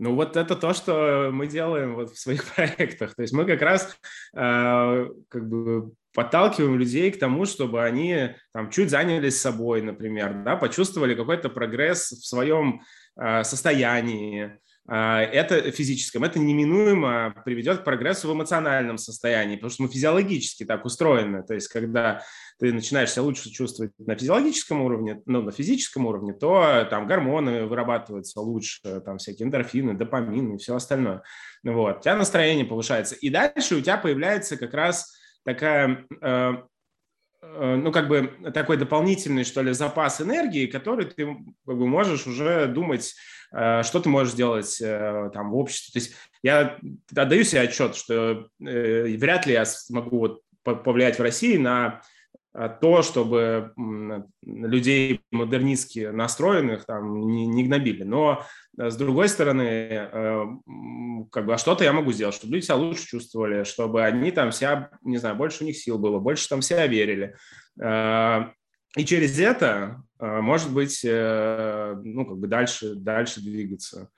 Ну 0.00 0.14
вот 0.14 0.36
это 0.36 0.54
то, 0.54 0.72
что 0.74 1.30
мы 1.32 1.48
делаем 1.48 1.94
вот 1.94 2.10
в 2.10 2.18
своих 2.18 2.44
проектах. 2.54 3.14
То 3.14 3.22
есть 3.22 3.34
мы 3.34 3.44
как 3.44 3.60
раз 3.62 3.98
э, 4.34 5.06
как 5.28 5.48
бы 5.48 5.92
подталкиваем 6.14 6.78
людей 6.78 7.10
к 7.10 7.18
тому, 7.18 7.44
чтобы 7.44 7.84
они 7.84 8.34
там 8.52 8.70
чуть 8.70 8.90
занялись 8.90 9.40
собой, 9.40 9.82
например, 9.82 10.42
да, 10.44 10.56
почувствовали 10.56 11.14
какой-то 11.14 11.48
прогресс 11.48 12.12
в 12.12 12.26
своем 12.26 12.82
э, 13.20 13.42
состоянии, 13.44 14.58
это 14.94 15.70
физическом, 15.70 16.24
это 16.24 16.38
неминуемо 16.38 17.34
приведет 17.44 17.80
к 17.80 17.84
прогрессу 17.84 18.28
в 18.28 18.32
эмоциональном 18.32 18.98
состоянии, 18.98 19.56
потому 19.56 19.70
что 19.70 19.82
мы 19.82 19.88
физиологически 19.88 20.64
так 20.64 20.84
устроены. 20.84 21.42
То 21.42 21.54
есть, 21.54 21.68
когда 21.68 22.22
ты 22.58 22.72
начинаешь 22.72 23.12
себя 23.12 23.22
лучше 23.22 23.50
чувствовать 23.50 23.92
на 23.98 24.16
физиологическом 24.16 24.82
уровне, 24.82 25.22
ну, 25.26 25.42
на 25.42 25.52
физическом 25.52 26.06
уровне, 26.06 26.32
то 26.32 26.86
там 26.90 27.06
гормоны 27.06 27.66
вырабатываются 27.66 28.40
лучше, 28.40 28.80
там 29.04 29.18
всякие 29.18 29.46
эндорфины, 29.46 29.94
допамины 29.94 30.54
и 30.54 30.58
все 30.58 30.74
остальное. 30.74 31.22
Вот. 31.62 31.98
У 31.98 32.00
тебя 32.00 32.16
настроение 32.16 32.64
повышается. 32.64 33.14
И 33.14 33.30
дальше 33.30 33.76
у 33.76 33.80
тебя 33.80 33.96
появляется 33.98 34.56
как 34.56 34.74
раз 34.74 35.14
такая 35.44 36.06
Э, 36.20 36.52
ну, 37.42 37.92
как 37.92 38.08
бы 38.08 38.32
такой 38.52 38.76
дополнительный, 38.76 39.44
что 39.44 39.62
ли, 39.62 39.72
запас 39.72 40.20
энергии, 40.20 40.66
который 40.66 41.06
ты 41.06 41.26
как 41.66 41.78
бы, 41.78 41.86
можешь 41.86 42.26
уже 42.26 42.66
думать, 42.66 43.14
э, 43.52 43.82
что 43.82 44.00
ты 44.00 44.08
можешь 44.08 44.32
сделать 44.32 44.80
э, 44.80 45.30
там 45.32 45.50
в 45.50 45.56
обществе. 45.56 45.92
То 45.92 46.04
есть 46.04 46.16
я 46.42 46.78
отдаю 47.14 47.44
себе 47.44 47.62
отчет, 47.62 47.96
что 47.96 48.48
вряд 48.58 49.46
ли 49.46 49.52
я 49.52 49.64
смогу 49.64 50.18
вот 50.18 50.42
повлиять 50.62 51.18
в 51.18 51.22
России 51.22 51.56
на 51.56 52.02
то, 52.80 53.02
чтобы 53.02 53.72
людей 54.44 55.20
модернистски 55.30 56.10
настроенных 56.10 56.86
там 56.86 57.28
не, 57.28 57.46
не 57.46 57.64
гнобили. 57.64 58.02
Но 58.02 58.42
э, 58.76 58.90
с 58.90 58.96
другой 58.96 59.28
стороны, 59.28 59.62
э, 59.62 60.44
как 61.30 61.46
бы, 61.46 61.54
а 61.54 61.58
что-то 61.58 61.84
я 61.84 61.92
могу 61.92 62.10
сделать, 62.10 62.34
чтобы 62.34 62.54
люди 62.54 62.64
себя 62.64 62.74
лучше 62.74 63.06
чувствовали, 63.06 63.62
чтобы 63.62 64.02
они 64.02 64.32
там 64.32 64.50
себя, 64.50 64.90
не 65.02 65.18
знаю, 65.18 65.36
больше 65.36 65.62
у 65.62 65.66
них 65.66 65.76
сил 65.76 65.98
было, 65.98 66.18
больше 66.18 66.48
там 66.48 66.60
себя 66.60 66.88
верили. 66.88 67.36
Э, 67.80 68.46
и 68.96 69.04
через 69.04 69.38
это, 69.38 70.02
может 70.18 70.72
быть, 70.72 71.04
ну, 71.04 72.26
как 72.26 72.38
бы 72.38 72.46
дальше, 72.48 72.94
дальше 72.94 73.40
двигаться. 73.40 74.08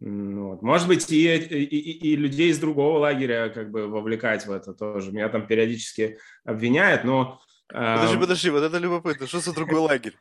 Вот. 0.00 0.62
Может 0.62 0.88
быть, 0.88 1.12
и, 1.12 1.36
и, 1.36 2.12
и 2.12 2.16
людей 2.16 2.50
из 2.50 2.58
другого 2.58 2.98
лагеря 2.98 3.50
как 3.50 3.70
бы 3.70 3.86
вовлекать 3.86 4.46
в 4.46 4.50
это 4.50 4.72
тоже. 4.72 5.12
Меня 5.12 5.28
там 5.28 5.46
периодически 5.46 6.18
обвиняют, 6.44 7.04
но 7.04 7.38
Подожди, 7.68 8.18
подожди, 8.18 8.50
вот 8.50 8.62
это 8.62 8.78
любопытно. 8.78 9.26
Что 9.26 9.40
за 9.40 9.54
другой 9.54 9.80
лагерь? 9.80 10.14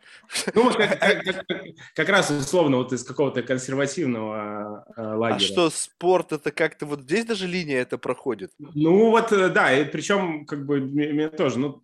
Ну, 0.56 0.64
вот 0.64 0.78
как, 0.78 1.00
как, 1.00 1.46
как, 1.94 2.10
раз 2.10 2.32
условно 2.32 2.78
вот 2.78 2.94
из 2.94 3.04
какого-то 3.04 3.44
консервативного 3.44 4.86
э, 4.96 5.02
лагеря. 5.02 5.36
А 5.36 5.40
что, 5.40 5.70
спорт 5.70 6.32
это 6.32 6.52
как-то 6.52 6.86
вот 6.86 7.02
здесь 7.02 7.26
даже 7.26 7.48
линия 7.48 7.82
это 7.82 7.98
проходит? 7.98 8.52
Ну 8.60 9.10
вот, 9.10 9.32
э, 9.34 9.50
да, 9.50 9.78
и 9.78 9.84
причем 9.84 10.46
как 10.46 10.66
бы 10.66 10.80
мне 10.80 11.30
тоже, 11.30 11.60
ну, 11.60 11.84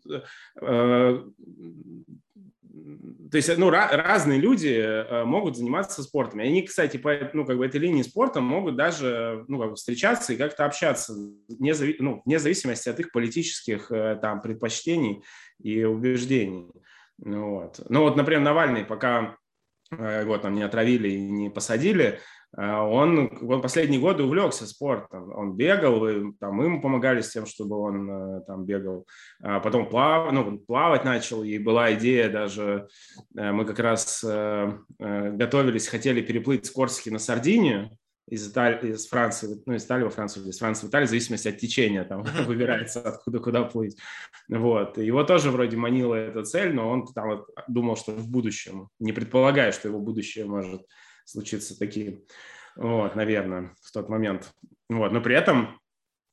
э, 0.61 1.23
то 3.31 3.37
есть, 3.37 3.57
ну, 3.57 3.69
разные 3.69 4.39
люди 4.39 4.69
э, 4.69 5.23
могут 5.23 5.55
заниматься 5.55 6.01
спортом. 6.01 6.39
И 6.39 6.47
они, 6.47 6.63
кстати, 6.63 6.97
по 6.97 7.29
ну, 7.33 7.45
как 7.45 7.57
бы 7.57 7.65
этой 7.65 7.79
линии 7.79 8.01
спорта 8.01 8.41
могут 8.41 8.75
даже 8.75 9.45
ну, 9.47 9.59
как 9.59 9.69
бы 9.69 9.75
встречаться 9.75 10.33
и 10.33 10.37
как-то 10.37 10.65
общаться, 10.65 11.13
вне, 11.47 11.73
ну, 11.99 12.21
вне 12.25 12.39
зависимости 12.39 12.89
от 12.89 12.99
их 12.99 13.11
политических 13.11 13.91
э, 13.91 14.17
там, 14.19 14.41
предпочтений 14.41 15.23
и 15.61 15.83
убеждений. 15.83 16.71
Ну, 17.19 17.51
вот. 17.51 17.79
ну 17.87 18.01
вот, 18.01 18.15
например, 18.15 18.41
Навальный, 18.41 18.83
пока 18.83 19.35
э, 19.91 20.21
его 20.23 20.37
там 20.39 20.55
не 20.55 20.63
отравили 20.63 21.09
и 21.09 21.19
не 21.19 21.49
посадили, 21.49 22.19
он, 22.57 23.31
он 23.41 23.61
последние 23.61 24.01
годы 24.01 24.23
увлекся 24.23 24.65
спортом. 24.65 25.31
Он 25.35 25.55
бегал, 25.55 26.07
и 26.07 26.33
там, 26.39 26.55
мы 26.55 26.65
ему 26.65 26.81
помогали 26.81 27.21
с 27.21 27.29
тем, 27.29 27.45
чтобы 27.45 27.77
он 27.77 28.09
э, 28.09 28.41
там 28.47 28.65
бегал. 28.65 29.05
А 29.41 29.59
потом 29.59 29.87
плав, 29.87 30.31
ну, 30.31 30.57
плавать 30.57 31.05
начал, 31.05 31.43
и 31.43 31.59
была 31.59 31.93
идея 31.93 32.29
даже, 32.29 32.87
э, 33.37 33.51
мы 33.51 33.65
как 33.65 33.79
раз 33.79 34.23
э, 34.27 34.77
готовились, 34.97 35.87
хотели 35.87 36.21
переплыть 36.21 36.65
с 36.65 36.71
Корсики 36.71 37.09
на 37.09 37.19
Сардинию, 37.19 37.91
из, 38.29 38.47
Италии, 38.47 38.93
из 38.93 39.07
Франции, 39.07 39.61
ну, 39.65 39.73
из 39.73 39.85
Италии 39.85 40.03
во 40.03 40.09
Францию, 40.09 40.47
из 40.47 40.59
Франции 40.59 40.85
в 40.85 40.89
Италию, 40.89 41.07
в 41.07 41.09
зависимости 41.09 41.47
от 41.47 41.57
течения, 41.57 42.03
там 42.03 42.23
выбирается, 42.45 43.01
откуда 43.01 43.39
куда 43.39 43.63
плыть. 43.63 43.97
Вот. 44.47 44.97
Его 44.97 45.23
тоже 45.23 45.51
вроде 45.51 45.77
манила 45.77 46.15
эта 46.15 46.43
цель, 46.43 46.73
но 46.73 46.89
он 46.89 47.07
там 47.07 47.45
думал, 47.67 47.95
что 47.95 48.11
в 48.11 48.29
будущем, 48.29 48.89
не 48.99 49.13
предполагая, 49.13 49.71
что 49.71 49.87
его 49.87 49.99
будущее 49.99 50.45
может 50.45 50.81
случиться 51.29 51.77
такие, 51.77 52.23
вот, 52.75 53.15
наверное, 53.15 53.75
в 53.81 53.91
тот 53.91 54.09
момент. 54.09 54.51
Вот, 54.89 55.11
но 55.11 55.21
при 55.21 55.35
этом 55.35 55.79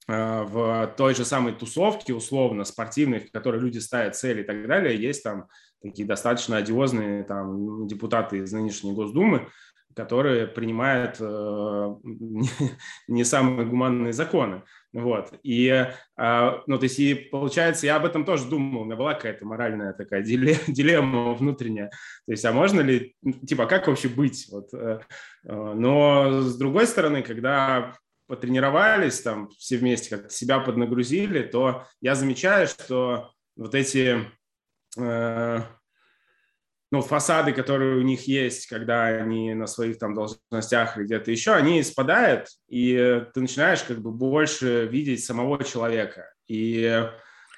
э, 0.08 0.42
в 0.42 0.94
той 0.96 1.14
же 1.14 1.24
самой 1.24 1.54
тусовке, 1.54 2.14
условно, 2.14 2.64
спортивной, 2.64 3.20
в 3.20 3.32
которой 3.32 3.60
люди 3.60 3.78
ставят 3.78 4.16
цели 4.16 4.42
и 4.42 4.44
так 4.44 4.66
далее, 4.66 5.00
есть 5.00 5.22
там 5.22 5.48
такие 5.82 6.06
достаточно 6.06 6.56
одиозные 6.56 7.24
там 7.24 7.86
депутаты 7.86 8.38
из 8.38 8.52
нынешней 8.52 8.92
Госдумы, 8.92 9.48
которые 9.94 10.46
принимают 10.46 11.16
э, 11.20 11.24
не 13.08 13.24
самые 13.24 13.66
гуманные 13.66 14.12
законы. 14.12 14.62
Вот. 14.96 15.34
И, 15.42 15.66
э, 15.68 16.50
ну, 16.66 16.78
то 16.78 16.84
есть, 16.84 16.98
и 16.98 17.14
получается, 17.14 17.84
я 17.84 17.96
об 17.96 18.06
этом 18.06 18.24
тоже 18.24 18.48
думал, 18.48 18.80
у 18.80 18.84
меня 18.86 18.96
была 18.96 19.12
какая-то 19.12 19.44
моральная 19.44 19.92
такая 19.92 20.22
дилемма 20.22 21.34
внутренняя. 21.34 21.90
То 22.24 22.32
есть, 22.32 22.42
а 22.46 22.52
можно 22.52 22.80
ли, 22.80 23.14
ну, 23.20 23.34
типа, 23.34 23.64
а 23.64 23.66
как 23.66 23.88
вообще 23.88 24.08
быть? 24.08 24.48
Вот, 24.50 24.72
э, 24.72 25.00
э, 25.44 25.52
но, 25.52 26.40
с 26.40 26.56
другой 26.56 26.86
стороны, 26.86 27.22
когда 27.22 27.92
потренировались 28.26 29.20
там 29.20 29.50
все 29.50 29.76
вместе, 29.76 30.16
как 30.16 30.32
себя 30.32 30.60
поднагрузили, 30.60 31.42
то 31.42 31.84
я 32.00 32.14
замечаю, 32.14 32.66
что 32.66 33.32
вот 33.54 33.74
эти 33.74 34.24
э, 34.98 35.60
ну, 36.92 37.00
фасады, 37.00 37.52
которые 37.52 37.98
у 37.98 38.02
них 38.02 38.28
есть, 38.28 38.66
когда 38.66 39.06
они 39.06 39.54
на 39.54 39.66
своих 39.66 39.98
там 39.98 40.14
должностях 40.14 40.96
или 40.96 41.04
где-то 41.04 41.30
еще, 41.30 41.52
они 41.52 41.82
спадают, 41.82 42.48
и 42.68 43.22
ты 43.34 43.40
начинаешь 43.40 43.82
как 43.82 44.00
бы 44.00 44.12
больше 44.12 44.86
видеть 44.86 45.24
самого 45.24 45.62
человека. 45.64 46.32
И, 46.46 47.04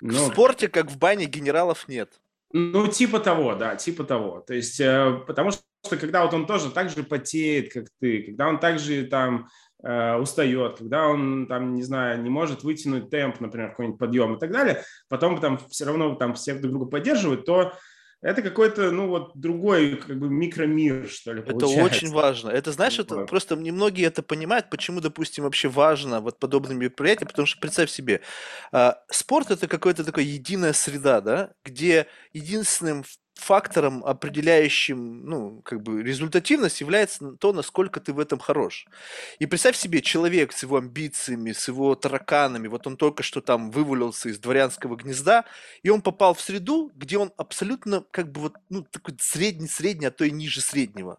ну, 0.00 0.28
в 0.28 0.32
спорте, 0.32 0.68
как 0.68 0.90
в 0.90 0.98
бане, 0.98 1.26
генералов 1.26 1.88
нет. 1.88 2.10
Ну, 2.52 2.86
типа 2.86 3.20
того, 3.20 3.54
да, 3.54 3.76
типа 3.76 4.04
того. 4.04 4.40
То 4.46 4.54
есть, 4.54 4.80
э, 4.80 5.20
потому 5.26 5.50
что 5.50 5.62
когда 5.90 6.24
вот 6.24 6.32
он 6.32 6.46
тоже 6.46 6.70
так 6.70 6.88
же 6.88 7.02
потеет, 7.02 7.72
как 7.72 7.84
ты, 8.00 8.22
когда 8.22 8.48
он 8.48 8.58
также 8.58 9.04
там 9.04 9.48
э, 9.82 10.16
устает, 10.16 10.78
когда 10.78 11.08
он 11.08 11.46
там, 11.46 11.74
не 11.74 11.82
знаю, 11.82 12.22
не 12.22 12.30
может 12.30 12.62
вытянуть 12.62 13.10
темп, 13.10 13.40
например, 13.40 13.70
какой-нибудь 13.70 13.98
подъем 13.98 14.36
и 14.36 14.40
так 14.40 14.50
далее, 14.50 14.82
потом 15.10 15.38
там 15.40 15.58
все 15.68 15.84
равно 15.84 16.14
там 16.14 16.34
всех 16.34 16.62
друг 16.62 16.72
друга 16.72 16.86
поддерживают, 16.90 17.44
то 17.44 17.74
это 18.20 18.42
какой-то, 18.42 18.90
ну, 18.90 19.08
вот 19.08 19.32
другой, 19.34 19.96
как 19.96 20.18
бы, 20.18 20.28
микромир, 20.28 21.08
что 21.08 21.32
ли, 21.32 21.42
получается. 21.42 21.78
Это 21.78 21.86
очень 21.96 22.10
важно. 22.10 22.50
Это, 22.50 22.72
знаешь, 22.72 22.98
это 22.98 23.24
просто 23.26 23.54
немногие 23.56 24.08
это 24.08 24.22
понимают, 24.22 24.70
почему, 24.70 25.00
допустим, 25.00 25.44
вообще 25.44 25.68
важно 25.68 26.20
вот 26.20 26.38
подобные 26.38 26.76
мероприятия, 26.76 27.26
потому 27.26 27.46
что 27.46 27.60
представь 27.60 27.90
себе, 27.90 28.22
э, 28.72 28.92
спорт 29.10 29.50
это 29.50 29.68
какая-то 29.68 30.04
такая 30.04 30.24
единая 30.24 30.72
среда, 30.72 31.20
да, 31.20 31.52
где 31.64 32.06
единственным 32.32 33.04
фактором, 33.40 34.04
определяющим, 34.04 35.24
ну, 35.24 35.62
как 35.62 35.82
бы 35.82 36.02
результативность 36.02 36.80
является 36.80 37.32
то, 37.32 37.52
насколько 37.52 38.00
ты 38.00 38.12
в 38.12 38.18
этом 38.18 38.38
хорош. 38.38 38.86
И 39.38 39.46
представь 39.46 39.76
себе, 39.76 40.02
человек 40.02 40.52
с 40.52 40.62
его 40.62 40.76
амбициями, 40.76 41.52
с 41.52 41.68
его 41.68 41.94
тараканами, 41.94 42.68
вот 42.68 42.86
он 42.86 42.96
только 42.96 43.22
что 43.22 43.40
там 43.40 43.70
вывалился 43.70 44.28
из 44.28 44.38
дворянского 44.38 44.96
гнезда, 44.96 45.44
и 45.82 45.90
он 45.90 46.02
попал 46.02 46.34
в 46.34 46.40
среду, 46.40 46.90
где 46.96 47.18
он 47.18 47.32
абсолютно, 47.36 48.04
как 48.10 48.32
бы 48.32 48.40
вот, 48.40 48.54
ну, 48.68 48.82
такой 48.82 49.14
средний-средний, 49.20 50.06
а 50.06 50.10
то 50.10 50.24
и 50.24 50.30
ниже 50.30 50.60
среднего. 50.60 51.18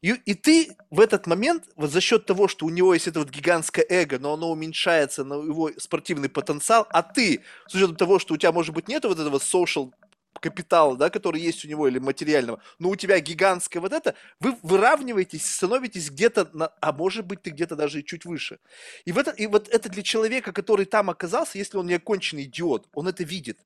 И, 0.00 0.10
и 0.10 0.34
ты 0.34 0.76
в 0.90 1.00
этот 1.00 1.26
момент, 1.26 1.64
вот 1.76 1.90
за 1.90 2.00
счет 2.00 2.24
того, 2.26 2.48
что 2.48 2.66
у 2.66 2.70
него 2.70 2.94
есть 2.94 3.08
это 3.08 3.18
вот 3.18 3.30
гигантское 3.30 3.84
эго, 3.88 4.18
но 4.18 4.32
оно 4.34 4.50
уменьшается 4.50 5.24
на 5.24 5.34
его 5.34 5.70
спортивный 5.76 6.28
потенциал, 6.28 6.86
а 6.90 7.02
ты, 7.02 7.42
с 7.66 7.74
учетом 7.74 7.96
того, 7.96 8.18
что 8.18 8.34
у 8.34 8.36
тебя, 8.36 8.52
может 8.52 8.74
быть, 8.74 8.88
нет 8.88 9.04
вот 9.04 9.18
этого 9.18 9.38
social 9.38 9.92
капитала, 10.40 10.96
да, 10.96 11.10
который 11.10 11.40
есть 11.40 11.64
у 11.64 11.68
него, 11.68 11.88
или 11.88 11.98
материального, 11.98 12.62
но 12.78 12.90
у 12.90 12.96
тебя 12.96 13.20
гигантское 13.20 13.80
вот 13.80 13.92
это, 13.92 14.14
вы 14.40 14.56
выравниваетесь, 14.62 15.44
становитесь 15.44 16.10
где-то, 16.10 16.48
на, 16.52 16.68
а 16.80 16.92
может 16.92 17.26
быть, 17.26 17.42
ты 17.42 17.50
где-то 17.50 17.76
даже 17.76 18.00
и 18.00 18.04
чуть 18.04 18.24
выше. 18.24 18.58
И, 19.04 19.12
в 19.12 19.18
это, 19.18 19.30
и 19.30 19.46
вот 19.46 19.68
это 19.68 19.88
для 19.88 20.02
человека, 20.02 20.52
который 20.52 20.86
там 20.86 21.10
оказался, 21.10 21.58
если 21.58 21.76
он 21.76 21.86
не 21.86 21.94
оконченный 21.94 22.44
идиот, 22.44 22.88
он 22.94 23.08
это 23.08 23.24
видит. 23.24 23.58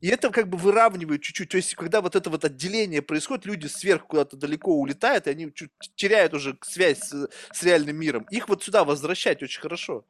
И 0.00 0.08
это 0.08 0.30
как 0.30 0.48
бы 0.48 0.58
выравнивает 0.58 1.22
чуть-чуть. 1.22 1.48
То 1.48 1.56
есть, 1.56 1.74
когда 1.74 2.02
вот 2.02 2.16
это 2.16 2.28
вот 2.28 2.44
отделение 2.44 3.00
происходит, 3.00 3.46
люди 3.46 3.66
сверху 3.66 4.08
куда-то 4.08 4.36
далеко 4.36 4.74
улетают, 4.74 5.26
и 5.26 5.30
они 5.30 5.52
чуть 5.54 5.70
теряют 5.94 6.34
уже 6.34 6.58
связь 6.62 6.98
с, 6.98 7.28
с 7.52 7.62
реальным 7.62 7.96
миром. 7.96 8.26
Их 8.30 8.48
вот 8.48 8.62
сюда 8.62 8.84
возвращать 8.84 9.42
очень 9.42 9.60
хорошо. 9.60 10.04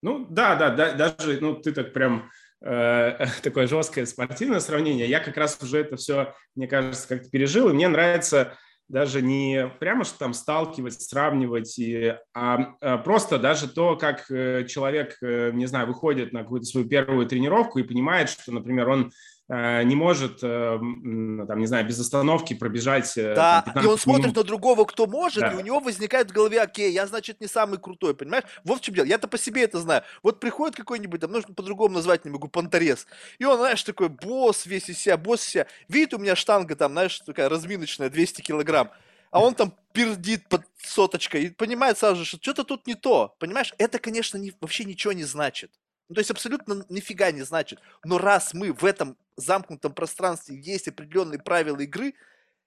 Ну, 0.00 0.26
да, 0.28 0.56
да, 0.56 0.70
да, 0.70 0.92
даже, 0.94 1.40
ну, 1.40 1.54
ты 1.54 1.72
так 1.72 1.92
прям 1.92 2.30
э, 2.64 3.26
такое 3.42 3.66
жесткое 3.66 4.06
спортивное 4.06 4.60
сравнение. 4.60 5.08
Я 5.08 5.20
как 5.20 5.36
раз 5.36 5.58
уже 5.62 5.78
это 5.78 5.96
все, 5.96 6.34
мне 6.54 6.66
кажется, 6.66 7.08
как-то 7.08 7.30
пережил, 7.30 7.68
и 7.68 7.72
мне 7.72 7.88
нравится 7.88 8.56
даже 8.88 9.22
не 9.22 9.68
прямо 9.80 10.04
что 10.04 10.18
там 10.18 10.34
сталкивать, 10.34 11.00
сравнивать, 11.00 11.78
и, 11.78 12.16
а, 12.34 12.74
а 12.80 12.98
просто 12.98 13.38
даже 13.38 13.66
то, 13.66 13.96
как 13.96 14.30
э, 14.30 14.66
человек, 14.68 15.16
э, 15.22 15.52
не 15.52 15.66
знаю, 15.66 15.86
выходит 15.86 16.32
на 16.32 16.42
какую-то 16.42 16.66
свою 16.66 16.86
первую 16.86 17.26
тренировку 17.26 17.78
и 17.78 17.82
понимает, 17.84 18.28
что, 18.28 18.52
например, 18.52 18.88
он 18.88 19.10
не 19.48 19.94
может, 19.94 20.38
э, 20.42 20.78
там, 20.78 21.58
не 21.58 21.66
знаю, 21.66 21.86
без 21.86 22.00
остановки 22.00 22.54
пробежать. 22.54 23.12
Да, 23.14 23.62
там, 23.62 23.84
и 23.84 23.86
он 23.86 23.98
смотрит 23.98 24.26
минут. 24.26 24.36
на 24.36 24.42
другого, 24.44 24.84
кто 24.84 25.06
может, 25.06 25.40
да. 25.40 25.52
и 25.52 25.56
у 25.56 25.60
него 25.60 25.80
возникает 25.80 26.30
в 26.30 26.32
голове, 26.32 26.62
окей, 26.62 26.90
я, 26.92 27.06
значит, 27.06 27.40
не 27.40 27.46
самый 27.46 27.78
крутой, 27.78 28.14
понимаешь? 28.14 28.44
Вот 28.64 28.78
в 28.78 28.80
чем 28.82 28.94
дело. 28.94 29.04
Я-то 29.04 29.28
по 29.28 29.36
себе 29.36 29.64
это 29.64 29.78
знаю. 29.80 30.02
Вот 30.22 30.40
приходит 30.40 30.76
какой-нибудь, 30.76 31.20
там, 31.20 31.30
нужно 31.30 31.52
по-другому 31.54 31.94
назвать 31.96 32.24
не 32.24 32.30
могу, 32.30 32.48
понторез. 32.48 33.06
И 33.38 33.44
он, 33.44 33.58
знаешь, 33.58 33.82
такой 33.82 34.08
босс 34.08 34.64
весь 34.64 34.88
из 34.88 34.98
себя, 34.98 35.18
босс 35.18 35.42
из 35.42 35.48
себя. 35.48 35.66
Видит, 35.88 36.14
у 36.14 36.18
меня 36.18 36.36
штанга 36.36 36.74
там, 36.74 36.92
знаешь, 36.92 37.20
такая 37.20 37.48
разминочная, 37.50 38.08
200 38.08 38.40
килограмм 38.40 38.90
а 39.34 39.40
он 39.40 39.56
там 39.56 39.74
пердит 39.92 40.48
под 40.48 40.62
соточкой 40.80 41.42
и 41.42 41.50
понимает 41.50 41.98
сразу 41.98 42.18
же, 42.18 42.24
что 42.24 42.38
что-то 42.40 42.62
тут 42.62 42.86
не 42.86 42.94
то. 42.94 43.34
Понимаешь, 43.40 43.74
это, 43.78 43.98
конечно, 43.98 44.38
не, 44.38 44.52
вообще 44.60 44.84
ничего 44.84 45.12
не 45.12 45.24
значит. 45.24 45.72
Ну, 46.08 46.14
то 46.14 46.20
есть 46.20 46.30
абсолютно 46.30 46.84
нифига 46.88 47.30
не 47.32 47.42
значит. 47.42 47.80
Но 48.04 48.18
раз 48.18 48.52
мы 48.54 48.72
в 48.72 48.84
этом 48.84 49.16
замкнутом 49.36 49.94
пространстве 49.94 50.60
есть 50.60 50.88
определенные 50.88 51.38
правила 51.38 51.80
игры, 51.80 52.14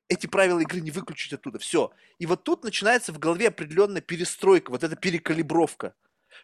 эти 0.10 0.28
правила 0.28 0.60
игры 0.60 0.80
не 0.80 0.92
выключить 0.92 1.34
оттуда. 1.34 1.60
Все. 1.60 1.92
И 2.18 2.26
вот 2.26 2.44
тут 2.44 2.64
начинается 2.64 3.12
в 3.12 3.20
голове 3.20 3.50
определенная 3.50 4.02
перестройка, 4.02 4.72
вот 4.72 4.84
эта 4.84 4.96
перекалибровка. 4.96 5.94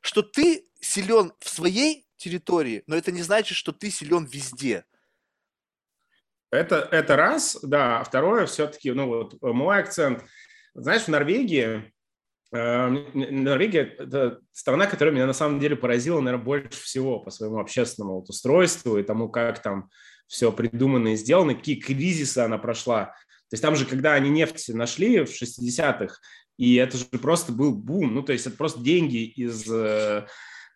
Что 0.02 0.22
ты 0.22 0.66
силен 0.82 1.34
в 1.40 1.50
своей 1.50 2.06
территории, 2.18 2.84
но 2.88 2.96
это 2.96 3.12
не 3.12 3.22
значит, 3.22 3.58
что 3.58 3.72
ты 3.72 3.90
силен 3.90 4.26
везде. 4.26 4.86
Это, 6.52 6.88
это 6.92 7.16
раз, 7.16 7.58
да. 7.64 8.02
А 8.02 8.04
второе, 8.04 8.46
все-таки, 8.46 8.92
ну 8.92 9.08
вот 9.08 9.42
мой 9.42 9.80
акцент. 9.80 10.24
Знаешь, 10.76 11.04
в 11.04 11.08
Норвегии, 11.08 11.86
э, 11.86 11.92
Норвегия– 12.54 13.96
это 14.00 14.40
страна, 14.52 14.86
которая 14.86 15.14
меня 15.14 15.26
на 15.26 15.34
самом 15.34 15.60
деле 15.60 15.76
поразила, 15.76 16.20
наверное, 16.20 16.46
больше 16.46 16.84
всего 16.84 17.20
по 17.20 17.32
своему 17.32 17.60
общественному 17.60 18.20
вот 18.20 18.30
устройству 18.30 19.00
и 19.00 19.04
тому, 19.04 19.30
как 19.30 19.62
там 19.62 19.90
все 20.28 20.52
придумано 20.52 21.14
и 21.14 21.16
сделано, 21.16 21.56
какие 21.56 21.76
кризисы 21.76 22.40
она 22.40 22.60
прошла. 22.60 23.06
То 23.50 23.56
есть 23.56 23.64
там 23.64 23.76
же, 23.76 23.86
когда 23.86 24.14
они 24.14 24.30
нефть 24.30 24.70
нашли 24.70 25.20
в 25.22 25.30
60-х, 25.30 26.16
и 26.58 26.76
это 26.76 26.98
же 26.98 27.06
просто 27.06 27.52
был 27.52 27.74
бум, 27.76 28.14
ну, 28.14 28.22
то 28.22 28.34
есть 28.34 28.46
это 28.46 28.56
просто 28.56 28.82
деньги 28.82 29.26
из, 29.26 29.68
э, 29.72 30.28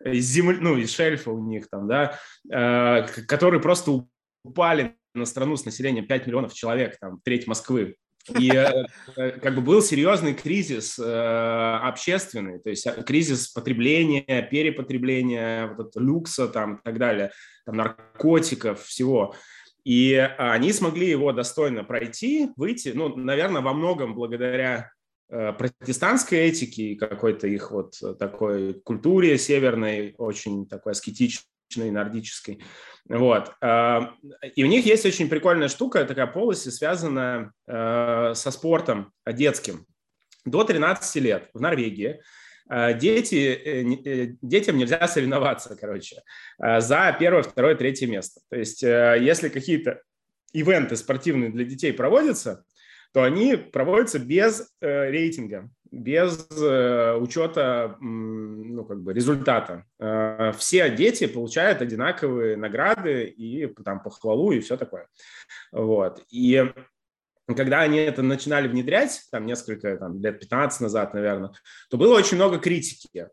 из 0.04 0.26
земли, 0.26 0.58
ну, 0.60 0.78
из 0.78 0.92
шельфа 0.92 1.32
у 1.32 1.48
них 1.48 1.70
там, 1.70 1.88
да, 1.88 2.20
э, 2.52 3.06
которые 3.28 3.62
просто 3.62 4.08
упали 4.44 4.96
на 5.14 5.26
страну 5.26 5.56
с 5.56 5.66
населением 5.66 6.08
5 6.08 6.28
миллионов 6.28 6.54
человек, 6.54 6.98
там, 7.00 7.20
треть 7.24 7.48
Москвы. 7.48 7.98
И 8.38 8.52
э, 8.52 8.86
э, 9.16 9.32
как 9.40 9.56
бы 9.56 9.62
был 9.62 9.82
серьезный 9.82 10.34
кризис 10.34 11.00
э, 11.00 11.80
общественный, 11.84 12.60
то 12.60 12.70
есть 12.70 12.88
кризис 13.06 13.48
потребления, 13.48 14.48
перепотребления, 14.50 15.68
вот 15.68 15.90
это 15.90 16.00
люкса 16.00 16.48
там 16.48 16.76
и 16.76 16.80
так 16.84 16.98
далее, 16.98 17.32
там 17.66 17.78
наркотиков, 17.78 18.84
всего. 18.84 19.36
И 19.84 20.16
они 20.38 20.74
смогли 20.74 21.08
его 21.08 21.32
достойно 21.32 21.84
пройти, 21.84 22.50
выйти, 22.58 22.92
ну, 22.94 23.16
наверное, 23.16 23.62
во 23.62 23.74
многом 23.74 24.16
благодаря 24.16 24.92
протестантской 25.30 26.40
этике 26.40 26.84
и 26.84 26.96
какой-то 26.96 27.48
их 27.48 27.72
вот 27.72 27.96
такой 28.18 28.74
культуре 28.82 29.38
северной, 29.38 30.14
очень 30.18 30.68
такой 30.68 30.92
аскетичной, 30.92 31.46
нордической. 31.76 32.64
Вот. 33.10 33.54
А, 33.62 34.14
и 34.56 34.64
у 34.64 34.68
них 34.68 34.86
есть 34.86 35.06
очень 35.06 35.30
прикольная 35.30 35.70
штука, 35.70 36.06
такая 36.06 36.28
полость, 36.28 36.72
связанная 36.74 37.52
э, 37.68 38.34
со 38.36 38.52
спортом 38.52 39.12
детским. 39.26 39.86
До 40.46 40.64
13 40.64 41.24
лет 41.24 41.50
в 41.54 41.62
Норвегии 41.62 42.22
э, 42.70 42.94
дети, 42.98 43.36
э, 43.36 44.36
детям 44.42 44.78
нельзя 44.78 45.08
соревноваться, 45.08 45.76
короче, 45.80 46.22
за 46.60 47.16
первое, 47.18 47.44
второе, 47.44 47.76
третье 47.76 48.08
место. 48.08 48.42
То 48.50 48.58
есть 48.58 48.82
если 48.82 49.50
какие-то 49.50 50.02
ивенты 50.54 50.96
спортивные 50.96 51.50
для 51.50 51.66
детей 51.66 51.94
проводятся, 51.94 52.64
то 53.14 53.24
они 53.24 53.56
проводятся 53.56 54.20
без 54.20 54.70
рейтинга 54.82 55.70
без 55.92 56.48
э, 56.52 57.16
учета 57.16 57.98
ну, 58.00 58.86
как 58.86 59.02
бы 59.02 59.14
результата. 59.14 59.86
Э, 60.00 60.52
все 60.58 60.90
дети 60.90 61.28
получают 61.28 61.82
одинаковые 61.82 62.58
награды 62.58 63.26
и 63.26 63.68
там 63.84 64.02
похвалу 64.02 64.52
и 64.52 64.60
все 64.60 64.78
такое. 64.78 65.08
Вот. 65.72 66.24
И 66.30 66.72
когда 67.56 67.82
они 67.82 67.98
это 67.98 68.22
начинали 68.22 68.68
внедрять, 68.68 69.22
там 69.32 69.46
несколько 69.46 69.98
там, 69.98 70.22
лет 70.22 70.40
15 70.40 70.82
назад, 70.82 71.14
наверное, 71.14 71.52
то 71.90 71.98
было 71.98 72.18
очень 72.18 72.36
много 72.36 72.60
критики, 72.60 73.30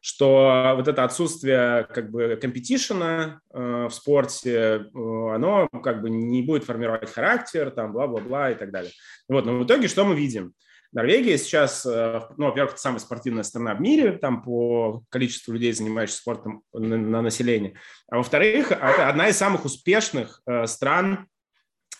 что 0.00 0.74
вот 0.76 0.86
это 0.86 1.02
отсутствие 1.04 1.84
как 1.84 2.10
бы 2.10 2.38
компетишена 2.40 3.40
э, 3.52 3.86
в 3.88 3.90
спорте, 3.90 4.52
э, 4.52 4.80
оно 4.92 5.68
как 5.82 6.02
бы 6.02 6.10
не 6.10 6.42
будет 6.42 6.64
формировать 6.64 7.10
характер, 7.10 7.70
там 7.70 7.92
бла-бла-бла 7.92 8.50
и 8.50 8.54
так 8.54 8.70
далее. 8.70 8.92
Вот, 9.28 9.46
но 9.46 9.58
в 9.58 9.64
итоге 9.64 9.88
что 9.88 10.04
мы 10.04 10.14
видим? 10.14 10.52
Норвегия 10.94 11.36
сейчас, 11.38 11.84
э, 11.84 12.20
ну, 12.36 12.46
во-первых, 12.46 12.74
это 12.74 12.80
самая 12.80 13.00
спортивная 13.00 13.42
страна 13.42 13.74
в 13.74 13.80
мире, 13.80 14.12
там 14.12 14.42
по 14.42 15.02
количеству 15.08 15.52
людей, 15.52 15.72
занимающихся 15.72 16.20
спортом 16.20 16.62
на, 16.72 16.96
на 16.96 17.20
население. 17.20 17.74
А 18.08 18.18
во-вторых, 18.18 18.70
это 18.70 19.08
одна 19.08 19.28
из 19.28 19.36
самых 19.36 19.64
успешных 19.64 20.40
э, 20.46 20.68
стран 20.68 21.26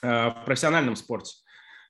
э, 0.00 0.06
в 0.06 0.42
профессиональном 0.46 0.94
спорте. 0.94 1.34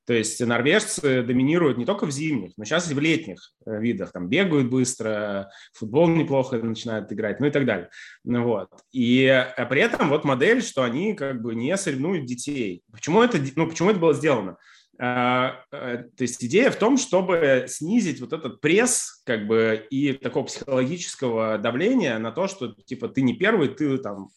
То 0.06 0.14
есть 0.14 0.40
норвежцы 0.40 1.22
доминируют 1.22 1.76
не 1.76 1.84
только 1.84 2.06
в 2.06 2.10
зимних, 2.10 2.52
но 2.56 2.64
сейчас 2.64 2.90
и 2.90 2.94
в 2.94 3.00
летних 3.00 3.52
видах. 3.64 4.12
Там 4.12 4.28
бегают 4.28 4.68
быстро, 4.68 5.50
футбол 5.74 6.08
неплохо 6.08 6.56
начинают 6.58 7.10
играть, 7.12 7.40
ну 7.40 7.46
и 7.46 7.50
так 7.50 7.64
далее. 7.64 7.88
Ну, 8.22 8.44
вот. 8.44 8.68
И 8.92 9.46
при 9.70 9.80
этом 9.80 10.10
вот 10.10 10.24
модель, 10.24 10.62
что 10.62 10.82
они 10.82 11.14
как 11.14 11.40
бы 11.40 11.54
не 11.54 11.74
соревнуют 11.78 12.26
детей. 12.26 12.82
Почему 12.92 13.22
это, 13.22 13.38
ну, 13.56 13.66
почему 13.66 13.90
это 13.90 13.98
было 13.98 14.12
сделано? 14.12 14.58
А, 14.98 15.64
то 15.70 16.08
есть 16.18 16.44
идея 16.44 16.70
в 16.70 16.76
том, 16.76 16.96
чтобы 16.98 17.64
снизить 17.68 18.20
вот 18.20 18.32
этот 18.32 18.60
пресс 18.60 19.22
как 19.26 19.46
бы 19.46 19.86
и 19.90 20.12
такого 20.12 20.44
психологического 20.44 21.58
давления 21.58 22.18
на 22.18 22.30
то, 22.30 22.46
что 22.46 22.68
типа 22.68 23.08
ты 23.08 23.22
не 23.22 23.34
первый, 23.34 23.68
ты 23.68 23.98
там 23.98 24.28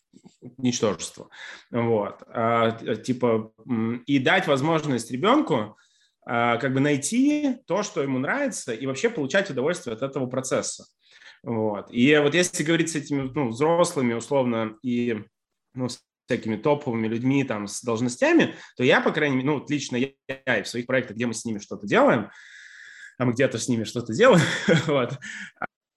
ничтожество. 0.57 1.29
Вот. 1.71 2.23
А, 2.27 2.71
типа 2.71 3.51
и 4.05 4.19
дать 4.19 4.47
возможность 4.47 5.11
ребенку 5.11 5.77
а, 6.25 6.57
как 6.57 6.73
бы 6.73 6.79
найти 6.79 7.57
то, 7.67 7.83
что 7.83 8.01
ему 8.01 8.19
нравится 8.19 8.73
и 8.73 8.85
вообще 8.87 9.09
получать 9.09 9.49
удовольствие 9.49 9.93
от 9.93 10.01
этого 10.01 10.25
процесса. 10.25 10.85
Вот. 11.43 11.91
И 11.91 12.17
вот 12.17 12.33
если 12.33 12.63
говорить 12.63 12.89
с 12.89 12.95
этими 12.95 13.31
ну, 13.33 13.49
взрослыми 13.49 14.13
условно 14.13 14.75
и 14.81 15.23
ну, 15.73 15.87
всякими 16.27 16.57
топовыми 16.57 17.07
людьми 17.07 17.43
там 17.43 17.67
с 17.67 17.81
должностями, 17.81 18.55
то 18.75 18.83
я, 18.83 19.01
по 19.01 19.11
крайней 19.11 19.37
мере, 19.37 19.47
ну, 19.47 19.53
вот 19.59 19.69
лично 19.69 19.95
я, 19.95 20.09
я 20.45 20.63
в 20.63 20.67
своих 20.67 20.85
проектах, 20.85 21.15
где 21.15 21.25
мы 21.25 21.33
с 21.33 21.45
ними 21.45 21.59
что-то 21.59 21.87
делаем, 21.87 22.29
а 23.17 23.25
мы 23.25 23.33
где-то 23.33 23.57
с 23.57 23.67
ними 23.67 23.83
что-то 23.85 24.13
делаем, 24.13 24.43
вот, 24.87 25.17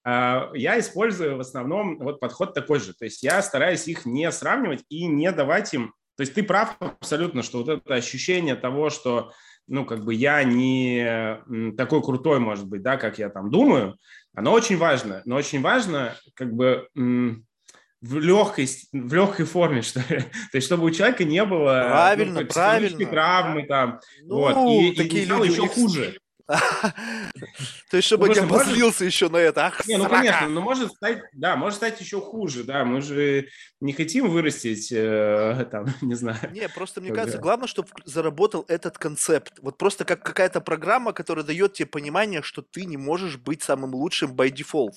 а, 0.02 0.50
я 0.54 0.78
использую 0.78 1.36
в 1.36 1.40
основном 1.40 1.98
вот 1.98 2.20
подход 2.20 2.54
такой 2.54 2.80
же. 2.80 2.94
То 2.94 3.04
есть 3.04 3.22
я 3.22 3.42
стараюсь 3.42 3.86
их 3.88 4.06
не 4.06 4.30
сравнивать 4.32 4.84
и 4.88 5.06
не 5.06 5.30
давать 5.32 5.74
им... 5.74 5.94
То 6.16 6.22
есть 6.22 6.34
ты 6.34 6.42
прав 6.42 6.76
абсолютно, 6.80 7.42
что 7.42 7.58
вот 7.58 7.68
это 7.68 7.94
ощущение 7.94 8.54
того, 8.54 8.90
что 8.90 9.32
ну, 9.66 9.84
как 9.84 10.04
бы 10.04 10.14
я 10.14 10.42
не 10.42 11.72
такой 11.76 12.02
крутой, 12.02 12.40
может 12.40 12.66
быть, 12.66 12.82
да, 12.82 12.96
как 12.96 13.18
я 13.18 13.28
там 13.30 13.50
думаю, 13.50 13.96
оно 14.34 14.52
очень 14.52 14.76
важно. 14.76 15.22
Но 15.26 15.36
очень 15.36 15.62
важно, 15.62 16.16
как 16.34 16.52
бы, 16.52 16.88
в 18.00 18.18
легкой, 18.18 18.68
в 18.92 19.14
легкой 19.14 19.46
форме, 19.46 19.82
что 19.82 20.00
ли. 20.08 20.20
То 20.52 20.54
есть, 20.54 20.66
чтобы 20.66 20.84
у 20.84 20.90
человека 20.90 21.24
не 21.24 21.44
было 21.44 21.84
правильно, 21.88 22.40
ну, 22.40 22.46
правильно. 22.46 23.06
травмы 23.06 23.62
там. 23.64 24.00
Ну, 24.22 24.36
вот. 24.36 24.70
И, 24.70 24.96
такие 24.96 25.24
и 25.24 25.26
люди 25.26 25.50
еще 25.50 25.68
хуже. 25.68 26.18
То 27.90 27.96
есть, 27.96 28.06
чтобы 28.06 28.26
ну, 28.26 28.32
не 28.32 28.38
обозлился 28.40 29.04
еще 29.04 29.28
на 29.28 29.36
это. 29.36 29.66
Ах, 29.66 29.86
не, 29.86 29.96
ну, 29.96 30.08
конечно, 30.08 30.48
но 30.48 30.60
может 30.60 30.92
стать, 30.92 31.22
да, 31.32 31.54
может 31.56 31.76
стать 31.76 32.00
еще 32.00 32.20
хуже, 32.20 32.64
да. 32.64 32.84
Мы 32.84 33.02
же 33.02 33.48
не 33.80 33.92
хотим 33.92 34.28
вырастить, 34.28 34.90
э, 34.90 35.66
там, 35.70 35.86
не 36.00 36.14
знаю. 36.14 36.38
Не, 36.52 36.68
просто 36.68 37.00
мне 37.00 37.12
кажется, 37.12 37.38
главное, 37.38 37.68
чтобы 37.68 37.88
заработал 38.04 38.64
этот 38.66 38.98
концепт. 38.98 39.58
Вот 39.60 39.78
просто 39.78 40.04
как 40.04 40.22
какая-то 40.24 40.60
программа, 40.60 41.12
которая 41.12 41.44
дает 41.44 41.74
тебе 41.74 41.86
понимание, 41.86 42.42
что 42.42 42.62
ты 42.62 42.84
не 42.84 42.96
можешь 42.96 43.36
быть 43.36 43.62
самым 43.62 43.94
лучшим 43.94 44.34
by 44.34 44.50
default. 44.50 44.94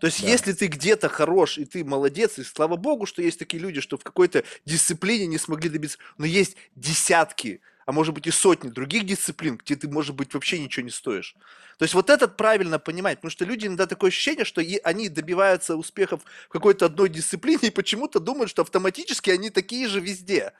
То 0.00 0.06
есть, 0.06 0.22
да. 0.22 0.28
если 0.28 0.52
ты 0.52 0.66
где-то 0.66 1.08
хорош, 1.08 1.58
и 1.58 1.64
ты 1.64 1.84
молодец, 1.84 2.38
и 2.38 2.44
слава 2.44 2.76
богу, 2.76 3.06
что 3.06 3.22
есть 3.22 3.38
такие 3.38 3.62
люди, 3.62 3.80
что 3.80 3.96
в 3.96 4.04
какой-то 4.04 4.44
дисциплине 4.64 5.26
не 5.26 5.38
смогли 5.38 5.68
добиться, 5.68 5.98
но 6.18 6.26
есть 6.26 6.56
десятки, 6.76 7.60
а 7.86 7.92
может 7.92 8.14
быть 8.14 8.26
и 8.26 8.30
сотни 8.30 8.68
других 8.68 9.06
дисциплин, 9.06 9.56
где 9.56 9.74
ты, 9.74 9.88
может 9.88 10.14
быть, 10.14 10.34
вообще 10.34 10.58
ничего 10.58 10.84
не 10.84 10.90
стоишь. 10.90 11.34
То 11.78 11.84
есть 11.84 11.94
вот 11.94 12.10
этот 12.10 12.36
правильно 12.36 12.78
понимать, 12.78 13.18
потому 13.18 13.30
что 13.30 13.44
люди 13.44 13.66
иногда 13.66 13.86
такое 13.86 14.10
ощущение, 14.10 14.44
что 14.44 14.60
и 14.60 14.78
они 14.84 15.08
добиваются 15.08 15.74
успехов 15.74 16.22
в 16.48 16.52
какой-то 16.52 16.86
одной 16.86 17.08
дисциплине 17.08 17.68
и 17.68 17.70
почему-то 17.70 18.20
думают, 18.20 18.50
что 18.50 18.62
автоматически 18.62 19.30
они 19.30 19.50
такие 19.50 19.88
же 19.88 20.00
везде. 20.00 20.52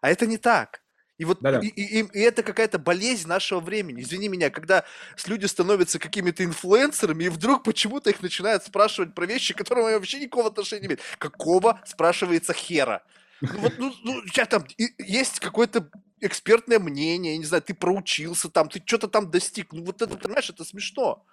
А 0.00 0.10
это 0.10 0.26
не 0.26 0.38
так. 0.38 0.81
И 1.22 1.24
вот 1.24 1.38
и, 1.62 1.68
и, 1.68 2.00
и 2.00 2.20
это 2.20 2.42
какая-то 2.42 2.80
болезнь 2.80 3.28
нашего 3.28 3.60
времени. 3.60 4.02
Извини 4.02 4.26
меня, 4.26 4.50
когда 4.50 4.84
люди 5.28 5.46
становятся 5.46 6.00
какими-то 6.00 6.42
инфлюенсерами, 6.42 7.24
и 7.24 7.28
вдруг 7.28 7.62
почему-то 7.62 8.10
их 8.10 8.20
начинают 8.22 8.64
спрашивать 8.64 9.14
про 9.14 9.24
вещи, 9.24 9.54
которые 9.54 9.96
вообще 9.96 10.18
никакого 10.18 10.48
отношения 10.48 10.80
не 10.80 10.86
имеют. 10.88 11.00
Какого, 11.18 11.80
спрашивается, 11.86 12.52
хера? 12.52 13.04
Ну 13.40 13.60
вот, 13.60 13.74
ну, 13.78 13.94
ну 14.02 14.26
тебя 14.26 14.46
там 14.46 14.64
есть 14.98 15.38
какое-то 15.38 15.88
экспертное 16.20 16.80
мнение, 16.80 17.34
я 17.34 17.38
не 17.38 17.44
знаю, 17.44 17.62
ты 17.62 17.72
проучился 17.72 18.48
там, 18.48 18.68
ты 18.68 18.82
что-то 18.84 19.06
там 19.06 19.30
достиг. 19.30 19.72
Ну 19.72 19.84
вот 19.84 20.02
это, 20.02 20.16
понимаешь, 20.16 20.50
это 20.50 20.64
смешно. 20.64 21.24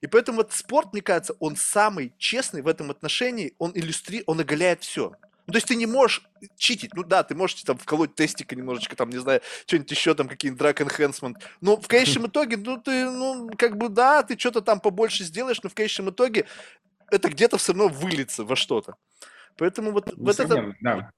И 0.00 0.06
поэтому 0.06 0.38
вот 0.38 0.54
спорт, 0.54 0.94
мне 0.94 1.02
кажется, 1.02 1.34
он 1.40 1.56
самый 1.56 2.14
честный 2.16 2.62
в 2.62 2.68
этом 2.68 2.90
отношении, 2.90 3.52
он 3.58 3.72
иллюстрирует, 3.74 4.24
он 4.28 4.40
оголяет 4.40 4.82
все. 4.82 5.12
Ну, 5.46 5.52
то 5.52 5.56
есть 5.58 5.68
ты 5.68 5.76
не 5.76 5.86
можешь 5.86 6.22
читить. 6.56 6.92
Ну 6.94 7.04
да, 7.04 7.22
ты 7.22 7.34
можешь 7.34 7.62
там 7.62 7.78
вколоть 7.78 8.14
тестика 8.14 8.56
немножечко, 8.56 8.96
там, 8.96 9.10
не 9.10 9.18
знаю, 9.18 9.40
что-нибудь 9.66 9.90
еще, 9.90 10.14
там, 10.14 10.28
какие-нибудь 10.28 10.58
драк 10.58 10.80
enhancement. 10.80 11.36
Но 11.60 11.76
в 11.76 11.86
конечном 11.86 12.26
итоге, 12.28 12.56
ну, 12.56 12.80
ты, 12.80 13.10
ну, 13.10 13.50
как 13.56 13.76
бы, 13.76 13.88
да, 13.88 14.22
ты 14.22 14.38
что-то 14.38 14.60
там 14.60 14.80
побольше 14.80 15.24
сделаешь, 15.24 15.62
но 15.62 15.70
в 15.70 15.74
конечном 15.74 16.10
итоге 16.10 16.46
это 17.10 17.28
где-то 17.28 17.58
все 17.58 17.72
равно 17.72 17.88
выльется 17.88 18.44
во 18.44 18.56
что-то. 18.56 18.96
Поэтому 19.56 19.92
вот, 19.92 20.12
вот 20.16 20.40
это... 20.40 20.74
Да. 20.80 21.10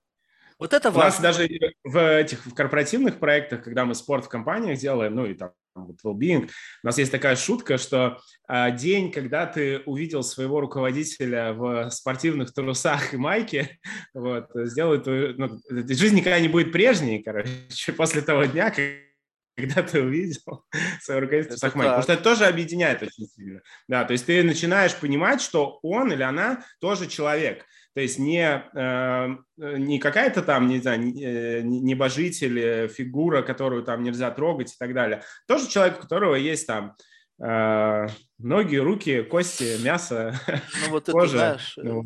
Вот 0.58 0.72
это 0.72 0.90
важно. 0.90 1.02
У 1.02 1.04
нас 1.04 1.20
даже 1.20 1.48
в 1.84 2.18
этих 2.18 2.44
в 2.44 2.54
корпоративных 2.54 3.18
проектах, 3.18 3.62
когда 3.62 3.84
мы 3.84 3.94
спорт 3.94 4.24
в 4.24 4.28
компаниях 4.28 4.78
делаем, 4.78 5.14
ну 5.14 5.26
и 5.26 5.34
там 5.34 5.52
вот 5.74 5.96
well-being, 6.04 6.46
у 6.82 6.86
нас 6.86 6.98
есть 6.98 7.12
такая 7.12 7.36
шутка, 7.36 7.78
что 7.78 8.18
а, 8.48 8.72
день, 8.72 9.12
когда 9.12 9.46
ты 9.46 9.78
увидел 9.86 10.24
своего 10.24 10.60
руководителя 10.60 11.52
в 11.52 11.90
спортивных 11.90 12.52
трусах 12.52 13.14
и 13.14 13.16
майке, 13.16 13.78
вот, 14.14 14.50
сделает, 14.54 15.06
ну, 15.38 15.60
жизнь 15.70 16.16
никогда 16.16 16.40
не 16.40 16.48
будет 16.48 16.72
прежней, 16.72 17.22
короче, 17.22 17.92
после 17.92 18.22
того 18.22 18.44
дня, 18.46 18.72
когда 19.56 19.82
ты 19.82 20.02
увидел 20.02 20.64
своего 21.00 21.20
руководителя 21.22 21.56
в 21.56 21.62
майке. 21.74 21.90
Потому 21.90 22.02
что 22.02 22.12
это 22.12 22.22
тоже 22.22 22.46
объединяет 22.46 23.02
очень 23.02 23.26
сильно. 23.26 23.60
Да, 23.86 24.04
то 24.04 24.12
есть 24.12 24.26
ты 24.26 24.42
начинаешь 24.42 24.94
понимать, 24.96 25.40
что 25.40 25.78
он 25.82 26.12
или 26.12 26.22
она 26.22 26.64
тоже 26.80 27.06
человек. 27.06 27.64
То 27.94 28.00
есть 28.00 28.18
не, 28.18 28.62
э, 28.74 29.28
не 29.56 29.98
какая-то 29.98 30.42
там, 30.42 30.68
не 30.68 30.78
знаю, 30.78 31.00
э, 31.00 31.62
небожитель, 31.62 32.88
фигура, 32.88 33.42
которую 33.42 33.82
там 33.82 34.02
нельзя 34.02 34.30
трогать 34.30 34.72
и 34.72 34.76
так 34.78 34.94
далее. 34.94 35.22
Тоже 35.46 35.68
человек, 35.68 35.98
у 35.98 36.02
которого 36.02 36.34
есть 36.34 36.66
там 36.66 36.94
э, 37.42 38.06
ноги, 38.38 38.76
руки, 38.76 39.22
кости, 39.22 39.76
мясо, 39.82 40.40
ну, 40.46 40.90
вот 40.90 41.06
кожа. 41.06 41.26
Это, 41.26 41.36
знаешь, 41.36 41.74
ну, 41.76 42.04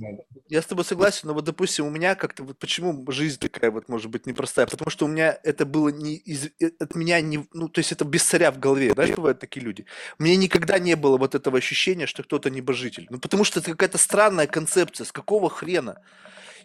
я 0.48 0.62
с 0.62 0.66
тобой 0.66 0.84
согласен, 0.84 1.28
но 1.28 1.34
вот, 1.34 1.44
допустим, 1.44 1.86
у 1.86 1.90
меня 1.90 2.14
как-то, 2.14 2.42
вот 2.42 2.58
почему 2.58 3.04
жизнь 3.10 3.38
такая 3.38 3.70
вот 3.70 3.88
может 3.88 4.10
быть 4.10 4.26
непростая? 4.26 4.66
Потому 4.66 4.90
что 4.90 5.04
у 5.04 5.08
меня 5.08 5.38
это 5.42 5.66
было 5.66 5.88
не 5.90 6.16
из, 6.16 6.50
от 6.80 6.94
меня 6.94 7.20
не, 7.20 7.46
ну, 7.52 7.68
то 7.68 7.78
есть 7.78 7.92
это 7.92 8.04
без 8.04 8.22
царя 8.22 8.50
в 8.50 8.58
голове, 8.58 8.94
да, 8.94 9.06
бывают 9.06 9.38
такие 9.38 9.64
люди. 9.64 9.86
Меня 10.18 10.36
никогда 10.36 10.78
не 10.78 10.96
было 10.96 11.18
вот 11.18 11.34
этого 11.34 11.58
ощущения, 11.58 12.06
что 12.06 12.22
кто-то 12.22 12.50
небожитель. 12.50 13.06
Ну, 13.10 13.18
потому 13.18 13.44
что 13.44 13.60
это 13.60 13.70
какая-то 13.72 13.98
странная 13.98 14.46
концепция, 14.46 15.04
с 15.04 15.12
какого 15.12 15.50
хрена? 15.50 16.02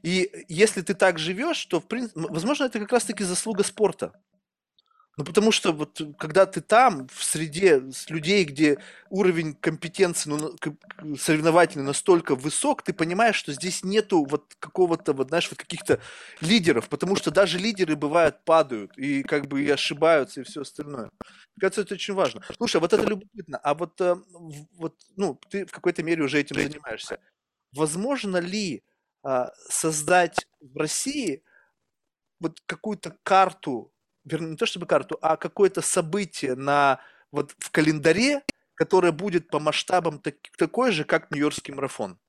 И 0.04 0.46
если 0.48 0.82
ты 0.82 0.94
так 0.94 1.20
живешь, 1.20 1.66
то, 1.66 1.80
в 1.80 1.88
принципе, 1.88 2.20
возможно, 2.20 2.66
это 2.66 2.80
как 2.80 2.92
раз-таки 2.92 3.24
заслуга 3.24 3.64
спорта. 3.64 4.14
Ну, 5.18 5.24
потому 5.24 5.52
что 5.52 5.74
вот 5.74 6.00
когда 6.20 6.46
ты 6.46 6.62
там, 6.62 7.08
в 7.12 7.24
среде 7.24 7.92
с 7.92 8.08
людей, 8.12 8.44
где 8.44 8.78
уровень 9.10 9.56
компетенции 9.56 10.30
ну, 10.30 10.56
соревновательный 11.18 11.86
настолько 11.86 12.36
высок, 12.36 12.84
ты 12.84 12.94
понимаешь, 12.94 13.36
что 13.36 13.52
здесь 13.52 13.84
нету 13.84 14.24
вот 14.26 14.54
какого-то, 14.60 15.14
вот, 15.14 15.30
знаешь, 15.30 15.50
вот 15.50 15.58
каких-то 15.58 16.00
лидеров, 16.40 16.88
потому 16.88 17.16
что 17.16 17.32
даже 17.32 17.58
лидеры, 17.58 17.96
бывают, 17.96 18.46
падают 18.46 18.96
и 18.96 19.24
как 19.24 19.48
бы 19.48 19.64
и 19.64 19.70
ошибаются 19.72 20.42
и 20.42 20.44
все 20.44 20.62
остальное. 20.62 21.10
Мне 21.56 21.62
кажется, 21.62 21.82
это 21.82 21.96
очень 21.96 22.14
важно. 22.14 22.44
Слушай, 22.56 22.78
а 22.78 22.80
вот 22.82 22.94
это 22.94 23.04
любопытно. 23.04 23.58
А 23.58 23.74
вот, 23.74 24.00
э, 24.00 24.16
вот 24.78 24.94
ну, 25.16 25.40
ты 25.50 25.66
в 25.66 25.72
какой-то 25.72 26.04
мере 26.04 26.22
уже 26.24 26.40
этим 26.40 26.58
занимаешься. 26.58 27.20
Возможно 27.74 28.38
ли 28.38 28.84
а, 29.24 29.52
создать 29.68 30.46
в 30.62 30.78
России 30.78 31.42
вот 32.40 32.62
какую-то 32.68 33.18
карту 33.24 33.92
вернее, 34.28 34.52
не 34.52 34.58
то 34.58 34.66
чтобы 34.66 34.86
карту, 34.86 35.18
а 35.22 35.38
какое-то 35.38 35.82
событие 35.82 36.56
на, 36.56 37.00
вот, 37.32 37.54
в 37.58 37.72
календаре, 37.72 38.44
которое 38.76 39.12
будет 39.12 39.50
по 39.50 39.60
масштабам 39.60 40.20
так, 40.20 40.36
такое 40.58 40.92
же, 40.92 41.04
как 41.04 41.32
Нью-Йоркский 41.32 41.74
марафон. 41.74 42.20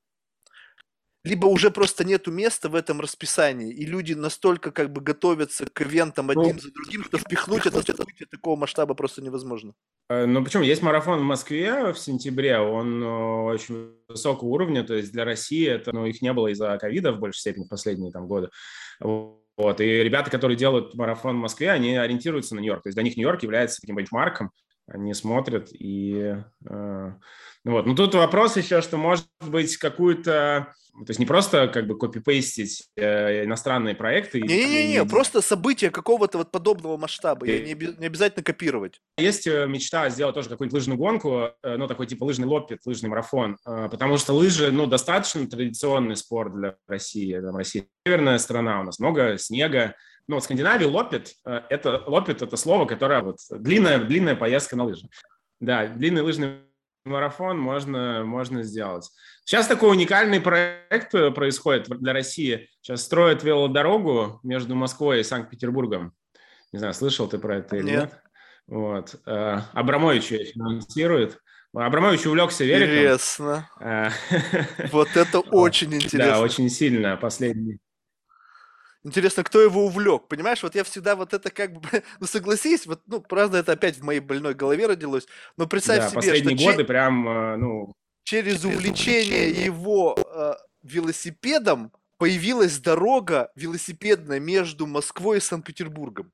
Либо 1.24 1.46
уже 1.46 1.70
просто 1.70 2.04
нету 2.04 2.30
места 2.30 2.68
в 2.68 2.76
этом 2.76 3.00
расписании, 3.00 3.72
и 3.72 3.84
люди 3.84 4.14
настолько 4.14 4.70
как 4.70 4.92
бы 4.92 5.00
готовятся 5.00 5.66
к 5.66 5.82
ивентам 5.82 6.30
один 6.30 6.54
ну, 6.54 6.60
за 6.60 6.70
другим, 6.70 7.04
что 7.04 7.18
впихнуть 7.18 7.66
это 7.66 7.82
событие 7.82 8.26
такого 8.30 8.56
масштаба 8.56 8.94
просто 8.94 9.20
невозможно. 9.20 9.74
Э, 10.08 10.26
ну 10.26 10.44
почему? 10.44 10.62
Есть 10.62 10.80
марафон 10.80 11.18
в 11.18 11.24
Москве 11.24 11.92
в 11.92 11.98
сентябре, 11.98 12.58
он 12.60 13.02
э, 13.02 13.06
очень 13.06 13.96
высокого 14.08 14.48
уровня, 14.48 14.84
то 14.84 14.94
есть 14.94 15.12
для 15.12 15.24
России 15.24 15.66
это, 15.66 15.92
ну, 15.92 16.06
их 16.06 16.22
не 16.22 16.32
было 16.32 16.48
из-за 16.48 16.78
ковида 16.78 17.12
в 17.12 17.18
большей 17.18 17.40
степени 17.40 17.66
последние 17.68 18.12
там 18.12 18.28
годы. 18.28 18.48
Вот. 19.58 19.80
И 19.80 19.84
ребята, 19.84 20.30
которые 20.30 20.56
делают 20.56 20.94
марафон 20.94 21.36
в 21.36 21.40
Москве, 21.40 21.72
они 21.72 21.96
ориентируются 21.96 22.54
на 22.54 22.60
Нью-Йорк. 22.60 22.84
То 22.84 22.88
есть 22.88 22.94
для 22.96 23.02
них 23.02 23.16
Нью-Йорк 23.16 23.42
является 23.42 23.80
таким 23.80 23.96
бенчмарком. 23.96 24.52
Они 24.88 25.14
смотрят 25.14 25.68
и... 25.72 26.36
Э, 26.68 27.12
ну 27.64 27.72
вот. 27.72 27.86
Но 27.86 27.94
тут 27.94 28.14
вопрос 28.14 28.56
еще, 28.56 28.80
что 28.80 28.96
может 28.96 29.26
быть 29.40 29.76
какую-то 29.76 30.72
то 31.06 31.10
есть 31.10 31.20
не 31.20 31.26
просто 31.26 31.68
как 31.68 31.86
бы 31.86 31.96
копипейстить 31.96 32.88
э, 32.96 33.44
иностранные 33.44 33.94
проекты. 33.94 34.40
Не-не-не, 34.40 35.04
просто 35.04 35.40
события 35.40 35.90
какого-то 35.90 36.38
вот 36.38 36.50
подобного 36.50 36.96
масштаба, 36.96 37.46
и... 37.46 37.74
не, 37.74 37.98
не 37.98 38.06
обязательно 38.06 38.42
копировать. 38.42 39.00
Есть 39.16 39.46
э, 39.46 39.66
мечта 39.68 40.08
сделать 40.10 40.34
тоже 40.34 40.48
какую-нибудь 40.48 40.74
лыжную 40.74 40.98
гонку, 40.98 41.50
э, 41.62 41.76
ну 41.76 41.86
такой 41.86 42.06
типа 42.06 42.24
лыжный 42.24 42.48
лопит, 42.48 42.80
лыжный 42.84 43.10
марафон, 43.10 43.58
э, 43.64 43.88
потому 43.90 44.16
что 44.16 44.32
лыжи, 44.32 44.72
ну 44.72 44.86
достаточно 44.86 45.46
традиционный 45.46 46.16
спорт 46.16 46.54
для 46.54 46.74
России. 46.88 47.38
Там 47.38 47.56
Россия 47.56 47.86
северная 48.04 48.38
страна, 48.38 48.80
у 48.80 48.84
нас 48.84 48.98
много 48.98 49.38
снега, 49.38 49.94
ну, 50.28 50.38
в 50.38 50.44
Скандинавии 50.44 50.84
лопит, 50.84 51.32
э, 51.46 51.62
это 51.70 52.04
лопит 52.06 52.42
это 52.42 52.56
слово, 52.56 52.84
которое 52.84 53.22
вот 53.22 53.38
длинная, 53.50 53.98
длинная 53.98 54.36
поездка 54.36 54.76
на 54.76 54.84
лыжах. 54.84 55.10
Да, 55.58 55.86
длинный 55.86 56.20
лыжный 56.20 56.58
марафон 57.06 57.58
можно, 57.58 58.22
можно 58.24 58.62
сделать. 58.62 59.10
Сейчас 59.44 59.66
такой 59.66 59.90
уникальный 59.90 60.40
проект 60.40 61.14
э, 61.14 61.30
происходит 61.30 61.88
для 61.88 62.12
России. 62.12 62.68
Сейчас 62.82 63.02
строят 63.02 63.42
велодорогу 63.42 64.38
между 64.42 64.74
Москвой 64.74 65.20
и 65.20 65.24
Санкт-Петербургом. 65.24 66.12
Не 66.72 66.78
знаю, 66.78 66.92
слышал 66.92 67.26
ты 67.26 67.38
про 67.38 67.56
это 67.56 67.76
или 67.76 67.86
нет? 67.86 67.94
нет? 67.94 68.22
Вот. 68.66 69.16
Э, 69.24 69.60
Абрамович 69.72 70.32
ее 70.32 70.44
финансирует. 70.44 71.38
Абрамович 71.72 72.26
увлекся 72.26 72.64
великом. 72.64 72.90
Интересно. 72.90 73.70
Вот 74.92 75.16
это 75.16 75.40
очень 75.40 75.94
интересно. 75.94 76.32
Да, 76.32 76.40
очень 76.40 76.68
сильно. 76.68 77.16
Последний 77.16 77.78
Интересно, 79.04 79.44
кто 79.44 79.60
его 79.60 79.86
увлек, 79.86 80.26
понимаешь? 80.28 80.62
Вот 80.62 80.74
я 80.74 80.82
всегда 80.82 81.14
вот 81.14 81.32
это 81.32 81.50
как 81.50 81.72
бы, 81.72 81.88
ну 82.20 82.26
согласись, 82.26 82.86
вот, 82.86 83.00
ну, 83.06 83.20
правда, 83.20 83.58
это 83.58 83.72
опять 83.72 83.96
в 83.98 84.04
моей 84.04 84.20
больной 84.20 84.54
голове 84.54 84.86
родилось, 84.86 85.26
но 85.56 85.66
представь 85.66 85.98
да, 85.98 86.08
себе, 86.08 86.16
последние 86.16 86.56
что 86.56 86.66
годы 86.66 86.82
че- 86.82 86.86
прям, 86.86 87.28
э, 87.28 87.56
ну... 87.56 87.92
Через 88.24 88.64
увлечение 88.64 89.50
его 89.50 90.14
э, 90.18 90.52
велосипедом 90.82 91.92
появилась 92.18 92.78
дорога 92.78 93.50
велосипедная 93.54 94.40
между 94.40 94.86
Москвой 94.86 95.38
и 95.38 95.40
Санкт-Петербургом. 95.40 96.32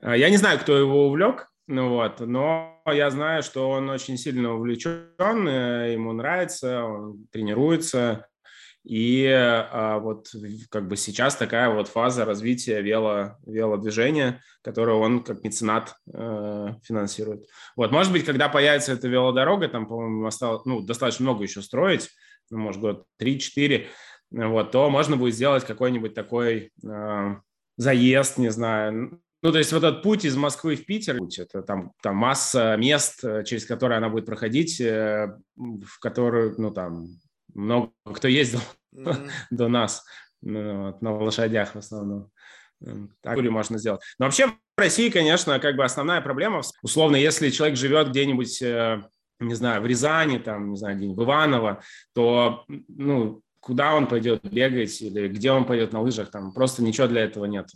А, 0.00 0.16
я 0.16 0.30
не 0.30 0.38
знаю, 0.38 0.58
кто 0.58 0.76
его 0.76 1.06
увлек, 1.06 1.52
ну 1.68 1.90
вот, 1.90 2.20
но 2.20 2.82
я 2.86 3.10
знаю, 3.10 3.42
что 3.42 3.70
он 3.70 3.88
очень 3.90 4.16
сильно 4.16 4.54
увлечен, 4.54 5.46
э, 5.46 5.92
ему 5.92 6.12
нравится, 6.12 6.84
он 6.84 7.26
тренируется, 7.30 8.26
и 8.84 9.26
а, 9.26 9.98
вот 9.98 10.28
как 10.70 10.88
бы 10.88 10.96
сейчас 10.96 11.36
такая 11.36 11.70
вот 11.70 11.88
фаза 11.88 12.24
развития 12.24 12.80
вело, 12.80 13.36
велодвижения, 13.46 14.42
которую 14.62 14.98
он 14.98 15.22
как 15.22 15.44
меценат 15.44 15.94
э, 16.12 16.68
финансирует. 16.82 17.46
Вот, 17.76 17.92
может 17.92 18.12
быть, 18.12 18.24
когда 18.24 18.48
появится 18.48 18.92
эта 18.92 19.06
велодорога, 19.06 19.68
там, 19.68 19.86
по-моему, 19.86 20.26
осталось, 20.26 20.64
ну, 20.64 20.80
достаточно 20.80 21.24
много 21.24 21.44
еще 21.44 21.62
строить, 21.62 22.10
ну, 22.50 22.58
может, 22.58 22.80
год 22.80 23.04
3-4, 23.20 23.86
вот, 24.30 24.72
то 24.72 24.90
можно 24.90 25.16
будет 25.16 25.34
сделать 25.34 25.64
какой-нибудь 25.64 26.14
такой 26.14 26.72
э, 26.84 27.36
заезд, 27.76 28.38
не 28.38 28.50
знаю, 28.50 29.20
ну, 29.42 29.50
то 29.50 29.58
есть 29.58 29.72
вот 29.72 29.82
этот 29.82 30.02
путь 30.02 30.24
из 30.24 30.36
Москвы 30.36 30.76
в 30.76 30.86
Питер, 30.86 31.18
это 31.36 31.62
там, 31.62 31.92
там 32.00 32.16
масса 32.16 32.76
мест, 32.76 33.20
через 33.44 33.66
которые 33.66 33.98
она 33.98 34.08
будет 34.08 34.26
проходить, 34.26 34.80
э, 34.80 35.36
в 35.56 35.98
которую, 36.00 36.54
ну, 36.58 36.72
там, 36.72 37.08
много 37.54 37.92
кто 38.14 38.28
ездил 38.28 38.60
mm-hmm. 38.94 39.30
до 39.50 39.68
нас 39.68 40.04
ну, 40.42 40.86
вот, 40.86 41.02
на 41.02 41.16
лошадях 41.16 41.74
в 41.74 41.78
основном. 41.78 42.30
Так 43.20 43.38
ли 43.38 43.48
можно 43.48 43.78
сделать. 43.78 44.00
Но 44.18 44.26
вообще 44.26 44.48
в 44.48 44.54
России, 44.76 45.08
конечно, 45.08 45.58
как 45.60 45.76
бы 45.76 45.84
основная 45.84 46.20
проблема, 46.20 46.62
условно, 46.82 47.16
если 47.16 47.50
человек 47.50 47.76
живет 47.76 48.08
где-нибудь, 48.08 48.60
э, 48.60 49.02
не 49.38 49.54
знаю, 49.54 49.82
в 49.82 49.86
Рязани, 49.86 50.38
там, 50.38 50.70
не 50.70 50.76
знаю, 50.76 50.96
где-нибудь 50.96 51.18
в 51.18 51.24
Иваново, 51.24 51.82
то, 52.12 52.64
ну, 52.88 53.40
куда 53.60 53.94
он 53.94 54.08
пойдет 54.08 54.42
бегать 54.42 55.00
или 55.00 55.28
где 55.28 55.52
он 55.52 55.64
пойдет 55.64 55.92
на 55.92 56.00
лыжах, 56.00 56.30
там 56.30 56.52
просто 56.52 56.82
ничего 56.82 57.06
для 57.06 57.22
этого 57.22 57.44
нет. 57.44 57.68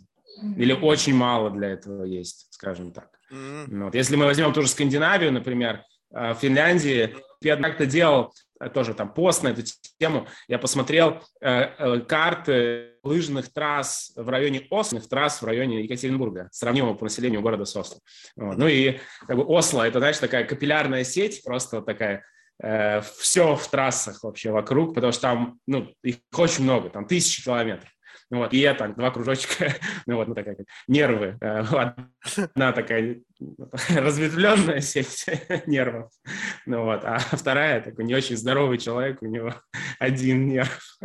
Или 0.56 0.72
очень 0.72 1.14
мало 1.14 1.50
для 1.50 1.68
этого 1.68 2.04
есть, 2.04 2.48
скажем 2.50 2.92
так. 2.92 3.08
Mm-hmm. 3.32 3.84
Вот. 3.84 3.94
Если 3.94 4.16
мы 4.16 4.26
возьмем 4.26 4.52
ту 4.52 4.62
же 4.62 4.68
Скандинавию, 4.68 5.32
например, 5.32 5.82
э, 6.12 6.34
в 6.34 6.38
Финляндии, 6.38 7.14
я 7.40 7.56
как-то 7.56 7.86
делал 7.86 8.32
тоже 8.74 8.94
там 8.94 9.12
пост 9.12 9.42
на 9.42 9.48
эту 9.48 9.62
тему, 9.98 10.26
я 10.48 10.58
посмотрел 10.58 11.22
э, 11.40 11.48
э, 11.50 12.00
карты 12.00 12.92
лыжных 13.02 13.52
трасс 13.52 14.12
в 14.16 14.28
районе 14.28 14.66
Осло, 14.70 15.00
трасс 15.00 15.42
в 15.42 15.44
районе 15.44 15.84
Екатеринбурга, 15.84 16.48
сравнимого 16.52 16.94
по 16.94 17.04
населению 17.04 17.42
города 17.42 17.64
с 17.64 17.76
Осло. 17.76 17.98
Вот. 18.36 18.56
Ну 18.56 18.66
и 18.66 18.98
как 19.26 19.36
бы 19.36 19.44
Осло, 19.44 19.86
это, 19.86 19.98
знаешь, 19.98 20.18
такая 20.18 20.44
капиллярная 20.44 21.04
сеть, 21.04 21.42
просто 21.44 21.82
такая 21.82 22.24
э, 22.62 23.00
все 23.18 23.54
в 23.56 23.68
трассах 23.68 24.22
вообще 24.22 24.50
вокруг, 24.50 24.94
потому 24.94 25.12
что 25.12 25.22
там, 25.22 25.60
ну, 25.66 25.92
их 26.02 26.16
очень 26.36 26.64
много, 26.64 26.90
там 26.90 27.06
тысячи 27.06 27.44
километров. 27.44 27.90
Ну, 28.30 28.38
вот, 28.38 28.52
и 28.52 28.58
я 28.58 28.74
так, 28.74 28.96
два 28.96 29.10
кружочка, 29.10 29.72
ну 30.06 30.16
вот, 30.16 30.26
ну 30.26 30.34
такая 30.34 30.56
как 30.56 30.66
нервы, 30.88 31.38
э, 31.40 31.60
одна 32.36 32.72
такая 32.72 33.20
разветвленная 33.88 34.80
сеть 34.80 35.26
нервов, 35.66 36.10
ну 36.66 36.84
вот, 36.84 37.04
а 37.04 37.18
вторая 37.18 37.80
такой 37.80 38.04
не 38.04 38.14
очень 38.14 38.36
здоровый 38.36 38.78
человек, 38.78 39.22
у 39.22 39.26
него 39.26 39.54
один 40.00 40.46
нерв. 40.46 40.98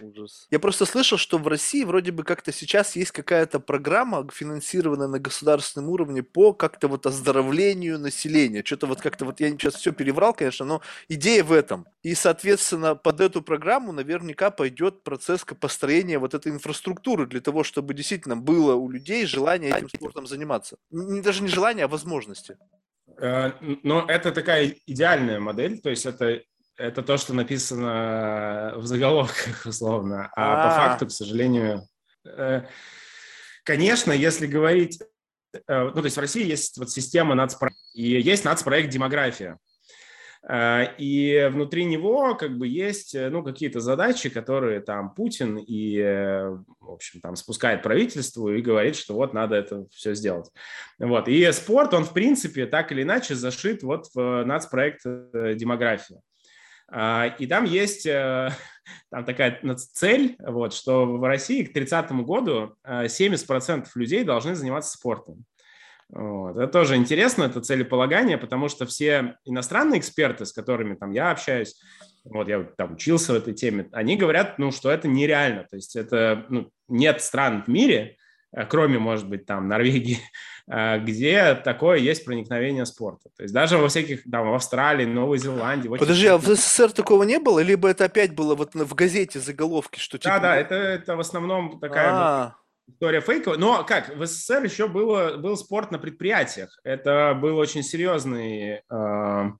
Ужас. 0.00 0.46
Я 0.50 0.58
просто 0.60 0.86
слышал, 0.86 1.18
что 1.18 1.38
в 1.38 1.48
России 1.48 1.84
вроде 1.84 2.12
бы 2.12 2.22
как-то 2.22 2.52
сейчас 2.52 2.96
есть 2.96 3.10
какая-то 3.10 3.58
программа, 3.60 4.26
финансированная 4.32 5.08
на 5.08 5.18
государственном 5.18 5.90
уровне 5.90 6.22
по 6.22 6.52
как-то 6.52 6.88
вот 6.88 7.06
оздоровлению 7.06 7.98
населения. 7.98 8.62
Что-то 8.64 8.86
вот 8.86 9.00
как-то 9.00 9.24
вот 9.24 9.40
я 9.40 9.50
сейчас 9.50 9.74
все 9.74 9.92
переврал, 9.92 10.32
конечно, 10.32 10.64
но 10.64 10.82
идея 11.08 11.42
в 11.42 11.52
этом. 11.52 11.86
И, 12.02 12.14
соответственно, 12.14 12.94
под 12.94 13.20
эту 13.20 13.42
программу 13.42 13.92
наверняка 13.92 14.50
пойдет 14.50 15.02
процесс 15.02 15.44
построения 15.58 16.18
вот 16.18 16.34
этой 16.34 16.52
инфраструктуры 16.52 17.26
для 17.26 17.40
того, 17.40 17.64
чтобы 17.64 17.94
действительно 17.94 18.36
было 18.36 18.74
у 18.74 18.88
людей 18.88 19.26
желание 19.26 19.70
этим 19.70 19.88
спортом 19.88 20.26
заниматься. 20.26 20.76
Не, 20.90 21.20
даже 21.20 21.42
не 21.42 21.48
желание, 21.48 21.86
а 21.86 21.88
возможности. 21.88 22.56
Э, 23.18 23.52
но 23.82 24.04
это 24.06 24.32
такая 24.32 24.76
идеальная 24.86 25.40
модель, 25.40 25.80
то 25.80 25.90
есть 25.90 26.06
это 26.06 26.42
это 26.80 27.02
то, 27.02 27.18
что 27.18 27.34
написано 27.34 28.72
в 28.76 28.86
заголовках, 28.86 29.66
условно. 29.66 30.30
А, 30.34 30.52
а 30.52 30.68
по 30.68 30.74
факту, 30.74 31.06
к 31.06 31.10
сожалению, 31.10 31.82
э, 32.24 32.62
конечно, 33.64 34.12
если 34.12 34.46
говорить... 34.46 35.00
Э, 35.68 35.84
ну, 35.84 35.92
то 35.92 36.04
есть 36.04 36.16
в 36.16 36.20
России 36.20 36.44
есть 36.44 36.78
вот 36.78 36.90
система 36.90 37.34
нацпроект, 37.34 37.76
и 37.94 38.20
есть 38.20 38.44
нацпроект 38.44 38.88
«Демография». 38.88 39.58
Э, 40.48 40.94
и 40.96 41.50
внутри 41.52 41.84
него 41.84 42.34
как 42.34 42.56
бы 42.56 42.66
есть 42.66 43.14
ну, 43.14 43.44
какие-то 43.44 43.80
задачи, 43.80 44.30
которые 44.30 44.80
там 44.80 45.14
Путин 45.14 45.58
и, 45.58 46.00
в 46.00 46.90
общем, 46.90 47.20
там 47.20 47.36
спускает 47.36 47.82
правительству 47.82 48.50
и 48.50 48.62
говорит, 48.62 48.96
что 48.96 49.12
вот 49.14 49.34
надо 49.34 49.54
это 49.56 49.86
все 49.90 50.14
сделать. 50.14 50.50
Вот. 50.98 51.28
И 51.28 51.52
спорт, 51.52 51.92
он, 51.92 52.04
в 52.04 52.14
принципе, 52.14 52.64
так 52.64 52.90
или 52.90 53.02
иначе 53.02 53.34
зашит 53.34 53.82
вот 53.82 54.06
в 54.14 54.44
нацпроект 54.44 55.02
«Демография». 55.04 56.22
А, 56.90 57.26
и 57.38 57.46
там 57.46 57.64
есть 57.64 58.04
э, 58.06 58.50
там 59.10 59.24
такая 59.24 59.60
цель, 59.76 60.36
вот, 60.40 60.74
что 60.74 61.06
в 61.06 61.22
России 61.22 61.64
к 61.64 61.72
30 61.72 62.12
году 62.12 62.74
70% 62.84 63.82
э, 63.82 63.84
людей 63.94 64.24
должны 64.24 64.54
заниматься 64.54 64.96
спортом. 64.96 65.44
Вот. 66.08 66.56
Это 66.56 66.66
тоже 66.66 66.96
интересно, 66.96 67.44
это 67.44 67.60
целеполагание, 67.60 68.36
потому 68.36 68.68
что 68.68 68.84
все 68.84 69.36
иностранные 69.44 70.00
эксперты, 70.00 70.44
с 70.44 70.52
которыми 70.52 70.94
там 70.94 71.12
я 71.12 71.30
общаюсь, 71.30 71.80
вот 72.24 72.48
я 72.48 72.64
там 72.76 72.94
учился 72.94 73.32
в 73.32 73.36
этой 73.36 73.54
теме, 73.54 73.88
они 73.92 74.16
говорят, 74.16 74.58
ну, 74.58 74.72
что 74.72 74.90
это 74.90 75.06
нереально. 75.06 75.66
То 75.70 75.76
есть 75.76 75.94
это 75.94 76.46
ну, 76.48 76.70
нет 76.88 77.22
стран 77.22 77.62
в 77.62 77.68
мире, 77.68 78.16
кроме, 78.68 78.98
может 78.98 79.28
быть, 79.28 79.46
там 79.46 79.68
Норвегии, 79.68 80.18
Э, 80.72 81.00
где 81.00 81.56
такое 81.56 81.98
есть 81.98 82.24
проникновение 82.24 82.86
спорта. 82.86 83.28
То 83.36 83.42
есть 83.42 83.52
даже 83.52 83.76
во 83.76 83.88
всяких, 83.88 84.22
там, 84.30 84.50
в 84.50 84.54
Австралии, 84.54 85.04
Новой 85.04 85.38
Зеландии. 85.38 85.88
Подожди, 85.88 86.28
а 86.28 86.38
в 86.38 86.44
СССР 86.44 86.92
такого 86.92 87.24
не 87.24 87.40
было? 87.40 87.58
Либо 87.58 87.88
это 87.88 88.04
опять 88.04 88.34
было 88.34 88.54
вот 88.54 88.74
в 88.74 88.94
газете 88.94 89.40
заголовки, 89.40 89.98
что 89.98 90.16
типа... 90.16 90.34
Да, 90.36 90.40
да, 90.40 90.56
это, 90.56 90.74
это 90.76 91.16
в 91.16 91.20
основном 91.20 91.80
такая 91.80 92.10
А-а-а. 92.10 92.56
история 92.86 93.20
фейковая. 93.20 93.58
Но 93.58 93.82
как, 93.82 94.14
в 94.14 94.24
СССР 94.24 94.62
еще 94.62 94.86
было, 94.86 95.36
был 95.38 95.56
спорт 95.56 95.90
на 95.90 95.98
предприятиях. 95.98 96.78
Это 96.84 97.36
был 97.40 97.56
очень 97.58 97.82
серьезный... 97.82 98.82
Э, 98.88 99.50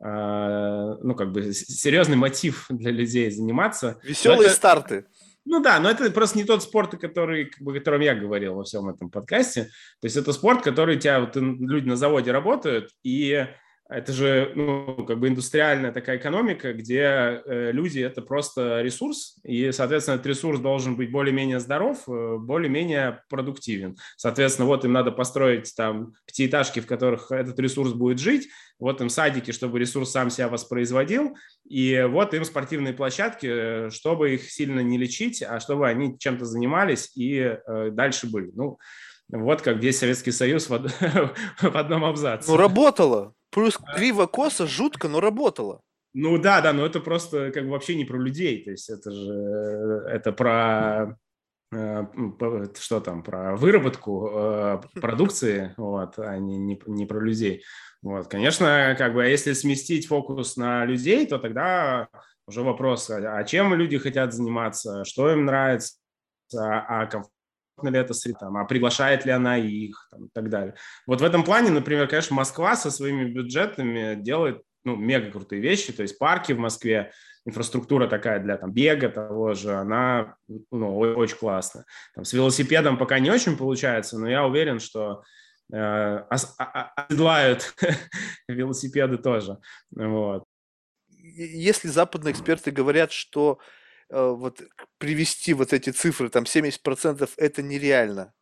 э, 0.00 0.96
ну, 1.02 1.14
как 1.16 1.32
бы 1.32 1.52
серьезный 1.52 2.16
мотив 2.16 2.66
для 2.68 2.92
людей 2.92 3.28
заниматься. 3.32 3.98
Веселые 4.04 4.46
это... 4.46 4.54
старты. 4.54 5.06
Ну 5.44 5.60
да, 5.60 5.80
но 5.80 5.90
это 5.90 6.08
просто 6.10 6.38
не 6.38 6.44
тот 6.44 6.62
спорт, 6.62 6.92
который, 7.00 7.46
как 7.46 7.60
бы, 7.62 7.72
о 7.72 7.78
котором 7.78 8.00
я 8.00 8.14
говорил 8.14 8.54
во 8.54 8.64
всем 8.64 8.88
этом 8.88 9.10
подкасте. 9.10 9.64
То 10.00 10.06
есть 10.06 10.16
это 10.16 10.32
спорт, 10.32 10.62
который 10.62 10.98
тебя, 10.98 11.20
вот, 11.20 11.34
люди 11.36 11.88
на 11.88 11.96
заводе 11.96 12.30
работают, 12.30 12.90
и 13.02 13.46
это 13.92 14.12
же, 14.12 14.52
ну, 14.54 15.04
как 15.06 15.20
бы 15.20 15.28
индустриальная 15.28 15.92
такая 15.92 16.16
экономика, 16.16 16.72
где 16.72 17.42
э, 17.44 17.70
люди– 17.72 18.00
это 18.00 18.22
просто 18.22 18.80
ресурс, 18.80 19.36
и, 19.44 19.70
соответственно, 19.70 20.14
этот 20.14 20.26
ресурс 20.26 20.60
должен 20.60 20.96
быть 20.96 21.12
более-менее 21.12 21.60
здоров, 21.60 22.08
э, 22.08 22.36
более-менее 22.38 23.22
продуктивен. 23.28 23.96
Соответственно, 24.16 24.66
вот 24.66 24.84
им 24.84 24.92
надо 24.92 25.12
построить 25.12 25.74
там 25.76 26.14
пятиэтажки, 26.26 26.80
в 26.80 26.86
которых 26.86 27.30
этот 27.30 27.58
ресурс 27.60 27.92
будет 27.92 28.18
жить, 28.18 28.48
вот 28.78 29.00
им 29.00 29.10
садики, 29.10 29.50
чтобы 29.50 29.78
ресурс 29.78 30.10
сам 30.10 30.30
себя 30.30 30.48
воспроизводил, 30.48 31.36
и 31.68 32.06
вот 32.08 32.32
им 32.34 32.44
спортивные 32.44 32.94
площадки, 32.94 33.46
э, 33.48 33.90
чтобы 33.90 34.34
их 34.34 34.50
сильно 34.50 34.80
не 34.80 34.96
лечить, 34.96 35.42
а 35.42 35.60
чтобы 35.60 35.86
они 35.86 36.18
чем-то 36.18 36.46
занимались 36.46 37.12
и 37.14 37.58
дальше 37.90 38.26
были. 38.26 38.50
Ну, 38.54 38.78
вот 39.28 39.62
как 39.62 39.78
весь 39.78 39.98
Советский 39.98 40.32
Союз 40.32 40.68
в, 40.68 40.78
в 41.60 41.76
одном 41.76 42.04
абзаце. 42.04 42.50
Ну, 42.50 42.56
работало. 42.56 43.34
Плюс 43.52 43.78
криво-косо, 43.94 44.66
жутко, 44.66 45.08
но 45.08 45.20
работало. 45.20 45.82
Ну 46.14 46.38
да, 46.38 46.60
да, 46.60 46.72
но 46.72 46.84
это 46.84 47.00
просто 47.00 47.50
как 47.52 47.64
бы 47.64 47.70
вообще 47.70 47.94
не 47.94 48.04
про 48.04 48.18
людей, 48.18 48.64
то 48.64 48.70
есть 48.70 48.90
это 48.90 49.10
же 49.10 50.04
это 50.10 50.32
про 50.32 51.16
э, 51.72 52.04
что 52.78 53.00
там 53.00 53.22
про 53.22 53.56
выработку 53.56 54.28
э, 54.30 54.80
продукции, 55.00 55.74
вот, 55.76 56.18
а 56.18 56.36
не, 56.38 56.58
не, 56.58 56.80
не 56.86 57.06
про 57.06 57.20
людей. 57.20 57.62
Вот, 58.02 58.26
конечно, 58.28 58.94
как 58.98 59.14
бы, 59.14 59.24
а 59.24 59.28
если 59.28 59.52
сместить 59.52 60.06
фокус 60.06 60.56
на 60.56 60.84
людей, 60.84 61.26
то 61.26 61.38
тогда 61.38 62.08
уже 62.46 62.62
вопрос, 62.62 63.08
а, 63.08 63.38
а 63.38 63.44
чем 63.44 63.74
люди 63.74 63.96
хотят 63.96 64.34
заниматься, 64.34 65.04
что 65.04 65.30
им 65.30 65.44
нравится, 65.44 65.96
а 66.54 67.06
комфортно 67.06 67.41
ли 67.82 67.98
это 67.98 68.14
среда, 68.14 68.50
а 68.54 68.64
приглашает 68.64 69.24
ли 69.24 69.32
она 69.32 69.56
их 69.56 70.08
там, 70.10 70.26
и 70.26 70.28
так 70.32 70.48
далее. 70.50 70.74
Вот 71.06 71.20
в 71.20 71.24
этом 71.24 71.44
плане, 71.44 71.70
например, 71.70 72.08
конечно, 72.08 72.36
Москва 72.36 72.76
со 72.76 72.90
своими 72.90 73.24
бюджетами 73.24 74.14
делает 74.14 74.62
ну, 74.84 74.96
мега 74.96 75.30
крутые 75.30 75.62
вещи, 75.62 75.92
то 75.92 76.02
есть 76.02 76.18
парки 76.18 76.52
в 76.52 76.58
Москве, 76.58 77.12
инфраструктура 77.44 78.06
такая 78.08 78.40
для 78.40 78.56
там, 78.56 78.72
бега 78.72 79.08
того 79.08 79.54
же, 79.54 79.74
она 79.74 80.36
ну, 80.70 80.98
очень 80.98 81.36
классная. 81.36 81.84
Там, 82.14 82.24
с 82.24 82.32
велосипедом 82.32 82.98
пока 82.98 83.18
не 83.18 83.30
очень 83.30 83.56
получается, 83.56 84.18
но 84.18 84.28
я 84.28 84.44
уверен, 84.44 84.80
что 84.80 85.22
э, 85.72 86.24
оседлают 86.30 87.74
велосипеды 88.48 89.18
тоже. 89.18 89.58
Вот. 89.90 90.44
Если 91.08 91.88
западные 91.88 92.32
эксперты 92.32 92.70
говорят, 92.70 93.12
что 93.12 93.58
вот 94.12 94.62
привести 94.98 95.54
вот 95.54 95.72
эти 95.72 95.90
цифры, 95.90 96.28
там 96.28 96.44
70% 96.44 97.28
это 97.36 97.62
нереально. 97.62 98.32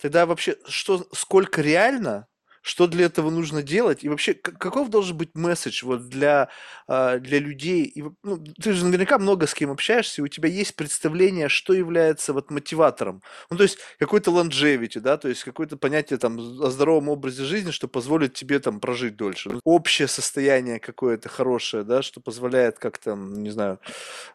Тогда 0.00 0.26
вообще 0.26 0.56
что, 0.66 1.06
сколько 1.12 1.62
реально, 1.62 2.26
что 2.62 2.86
для 2.86 3.06
этого 3.06 3.30
нужно 3.30 3.62
делать, 3.62 4.04
и 4.04 4.08
вообще 4.08 4.34
каков 4.34 4.90
должен 4.90 5.16
быть 5.16 5.30
месседж 5.34 5.84
вот 5.84 6.08
для, 6.08 6.48
а, 6.86 7.18
для 7.18 7.38
людей, 7.38 7.84
и, 7.84 8.04
ну, 8.22 8.38
ты 8.38 8.72
же 8.72 8.84
наверняка 8.84 9.18
много 9.18 9.46
с 9.46 9.54
кем 9.54 9.70
общаешься, 9.70 10.20
и 10.20 10.24
у 10.24 10.28
тебя 10.28 10.48
есть 10.48 10.76
представление, 10.76 11.48
что 11.48 11.72
является 11.72 12.32
вот 12.32 12.50
мотиватором, 12.50 13.22
ну, 13.50 13.56
то 13.56 13.62
есть 13.62 13.78
какой-то 13.98 14.30
longevity, 14.30 15.00
да, 15.00 15.16
то 15.16 15.28
есть 15.28 15.42
какое-то 15.44 15.76
понятие 15.76 16.18
там 16.18 16.38
о 16.38 16.70
здоровом 16.70 17.08
образе 17.08 17.44
жизни, 17.44 17.70
что 17.70 17.88
позволит 17.88 18.34
тебе 18.34 18.58
там 18.58 18.80
прожить 18.80 19.16
дольше, 19.16 19.60
общее 19.64 20.08
состояние 20.08 20.80
какое-то 20.80 21.28
хорошее, 21.28 21.84
да, 21.84 22.02
что 22.02 22.20
позволяет 22.20 22.78
как-то, 22.78 23.14
не 23.14 23.50
знаю, 23.50 23.78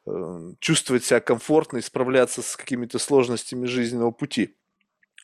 э, 0.08 0.52
чувствовать 0.60 1.06
себя 1.06 1.20
комфортно 1.20 1.78
и 1.78 1.82
справляться 1.82 2.42
с 2.42 2.56
какими-то 2.56 3.00
сложностями 3.00 3.68
жизненного 3.68 4.12
пути. 4.12 4.56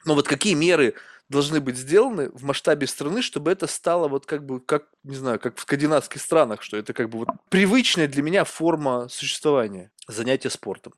Но 0.05 0.15
вот 0.15 0.27
какие 0.27 0.53
меры 0.53 0.95
должны 1.31 1.61
быть 1.61 1.77
сделаны 1.77 2.29
в 2.31 2.43
масштабе 2.43 2.85
страны, 2.85 3.21
чтобы 3.21 3.51
это 3.51 3.65
стало 3.65 4.07
вот 4.07 4.25
как 4.25 4.45
бы, 4.45 4.59
как, 4.59 4.89
не 5.03 5.15
знаю, 5.15 5.39
как 5.39 5.57
в 5.57 5.61
скандинавских 5.61 6.21
странах, 6.21 6.61
что 6.61 6.77
это 6.77 6.93
как 6.93 7.09
бы 7.09 7.19
вот 7.19 7.29
привычная 7.49 8.07
для 8.07 8.21
меня 8.21 8.43
форма 8.43 9.07
существования, 9.09 9.91
занятия 10.07 10.49
спортом. 10.49 10.93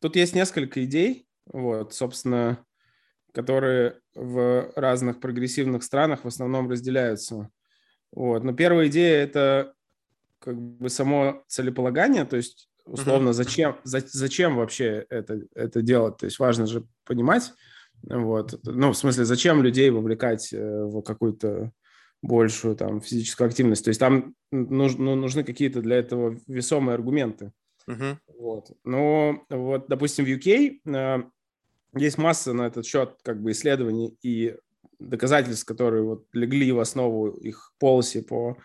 Тут 0.00 0.14
есть 0.14 0.34
несколько 0.34 0.84
идей, 0.84 1.26
вот, 1.46 1.94
собственно, 1.94 2.64
которые 3.32 4.00
в 4.14 4.70
разных 4.76 5.20
прогрессивных 5.20 5.82
странах 5.82 6.24
в 6.24 6.28
основном 6.28 6.70
разделяются. 6.70 7.48
Вот. 8.12 8.44
Но 8.44 8.52
первая 8.52 8.88
идея– 8.88 9.22
это 9.24 9.74
как 10.38 10.60
бы 10.60 10.90
само 10.90 11.44
целеполагание, 11.48 12.24
то 12.26 12.36
есть 12.36 12.68
условно, 12.84 13.32
зачем, 13.32 13.76
за, 13.84 14.02
зачем 14.06 14.56
вообще 14.56 15.06
это, 15.08 15.42
это 15.54 15.82
делать. 15.82 16.18
То 16.18 16.26
есть 16.26 16.38
важно 16.38 16.66
же 16.66 16.86
понимать, 17.04 17.52
вот. 18.02 18.58
Ну, 18.64 18.92
в 18.92 18.96
смысле, 18.96 19.24
зачем 19.24 19.62
людей 19.62 19.90
вовлекать 19.90 20.52
э, 20.52 20.84
в 20.84 21.02
какую-то 21.02 21.72
большую 22.22 22.76
там 22.76 23.00
физическую 23.00 23.48
активность? 23.48 23.84
То 23.84 23.88
есть 23.88 24.00
там 24.00 24.34
нужны, 24.50 25.04
ну, 25.04 25.14
нужны 25.14 25.44
какие-то 25.44 25.80
для 25.80 25.96
этого 25.96 26.38
весомые 26.46 26.94
аргументы. 26.94 27.52
Uh-huh. 27.88 28.16
Вот. 28.38 28.72
Но 28.84 29.44
вот, 29.50 29.88
допустим, 29.88 30.24
в 30.24 30.28
UK 30.28 30.80
э, 30.84 31.22
есть 31.96 32.18
масса 32.18 32.52
на 32.52 32.66
этот 32.66 32.86
счет 32.86 33.16
как 33.22 33.42
бы 33.42 33.52
исследований 33.52 34.16
и 34.22 34.56
доказательств, 34.98 35.64
которые 35.64 36.02
вот 36.02 36.26
легли 36.32 36.70
в 36.72 36.80
основу 36.80 37.28
их 37.28 37.72
полоси 37.78 38.20
по 38.20 38.56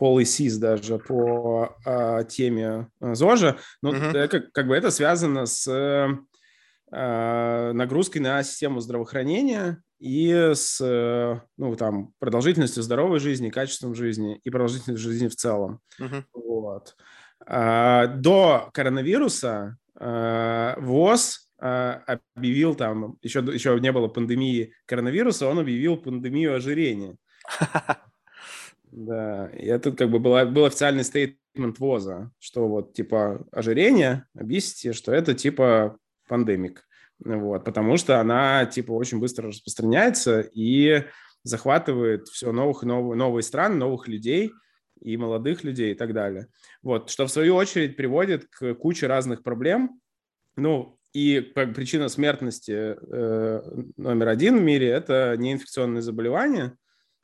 policies 0.00 0.58
даже 0.58 0.98
по 0.98 1.76
э, 1.84 2.24
теме 2.28 2.88
ЗОЖа, 3.00 3.58
но 3.82 3.92
uh-huh. 3.92 4.28
как, 4.28 4.52
как 4.52 4.66
бы 4.66 4.74
это 4.74 4.90
связано 4.90 5.46
с 5.46 5.68
э, 5.68 6.08
нагрузкой 6.96 8.20
на 8.20 8.42
систему 8.42 8.80
здравоохранения 8.80 9.82
и 9.98 10.52
с 10.54 10.80
ну, 11.56 11.76
там, 11.76 12.12
продолжительностью 12.18 12.82
здоровой 12.82 13.18
жизни, 13.20 13.50
качеством 13.50 13.94
жизни 13.94 14.40
и 14.44 14.50
продолжительностью 14.50 15.10
жизни 15.10 15.28
в 15.28 15.34
целом. 15.34 15.80
Uh-huh. 15.98 16.22
Вот. 16.32 16.94
А, 17.46 18.06
до 18.06 18.70
коронавируса 18.72 19.76
э, 19.98 20.74
ВОЗ 20.78 21.50
э, 21.60 21.98
объявил 22.34 22.74
там, 22.74 23.18
еще, 23.22 23.40
еще 23.40 23.78
не 23.80 23.92
было 23.92 24.08
пандемии 24.08 24.72
коронавируса, 24.86 25.48
он 25.48 25.58
объявил 25.58 25.96
пандемию 25.96 26.56
ожирения. 26.56 27.16
Да, 28.96 29.48
и 29.48 29.66
это 29.66 29.90
как 29.90 30.08
бы 30.08 30.20
была, 30.20 30.44
был 30.44 30.66
официальный 30.66 31.02
стейтмент 31.02 31.80
ВОЗа, 31.80 32.30
что 32.38 32.68
вот 32.68 32.92
типа 32.92 33.44
ожирение, 33.50 34.28
объясните, 34.36 34.92
что 34.92 35.12
это 35.12 35.34
типа 35.34 35.98
пандемик. 36.28 36.86
Вот, 37.18 37.64
потому 37.64 37.96
что 37.96 38.20
она 38.20 38.66
типа 38.66 38.92
очень 38.92 39.20
быстро 39.20 39.48
распространяется 39.48 40.40
и 40.40 41.04
захватывает 41.42 42.28
все 42.28 42.52
новых 42.52 42.82
и 42.82 42.86
новые, 42.86 43.16
новые 43.16 43.42
страны, 43.42 43.76
новых 43.76 44.08
людей 44.08 44.52
и 45.00 45.16
молодых 45.16 45.64
людей 45.64 45.92
и 45.92 45.94
так 45.94 46.12
далее. 46.12 46.48
Вот, 46.82 47.10
что 47.10 47.26
в 47.26 47.30
свою 47.30 47.54
очередь 47.54 47.96
приводит 47.96 48.46
к 48.46 48.74
куче 48.74 49.06
разных 49.06 49.42
проблем. 49.42 50.00
Ну, 50.56 50.98
и 51.12 51.40
причина 51.40 52.08
смертности 52.08 52.72
э, 52.72 53.82
номер 53.96 54.28
один 54.28 54.58
в 54.58 54.62
мире– 54.62 54.88
это 54.90 55.36
неинфекционные 55.38 56.02
заболевания, 56.02 56.76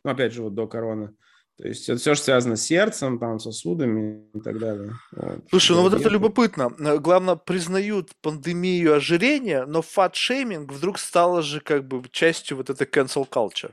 ну, 0.05 0.13
опять 0.13 0.33
же, 0.33 0.43
вот 0.43 0.55
до 0.55 0.67
короны. 0.67 1.15
То 1.61 1.69
есть 1.69 1.89
это 1.91 2.01
все, 2.01 2.15
что 2.15 2.25
связано 2.25 2.57
с 2.57 2.63
сердцем, 2.63 3.19
там, 3.19 3.39
сосудами 3.39 4.25
и 4.33 4.41
так 4.41 4.59
далее. 4.59 4.95
Вот. 5.13 5.45
Слушай, 5.51 5.77
ну 5.77 5.83
вот 5.83 5.93
это 5.93 6.09
любопытно. 6.09 6.73
Э, 6.79 6.99
главное, 6.99 7.37
признают 7.37 8.13
пандемию 8.23 8.95
ожирения, 8.95 9.67
но 9.67 9.83
фат-шейминг 9.83 10.73
вдруг 10.73 10.99
стало 10.99 11.43
же 11.43 11.61
как 11.61 11.87
бы 11.87 12.03
частью 12.11 12.57
вот 12.57 12.71
этой 12.71 12.87
cancel 12.87 13.29
culture. 13.29 13.73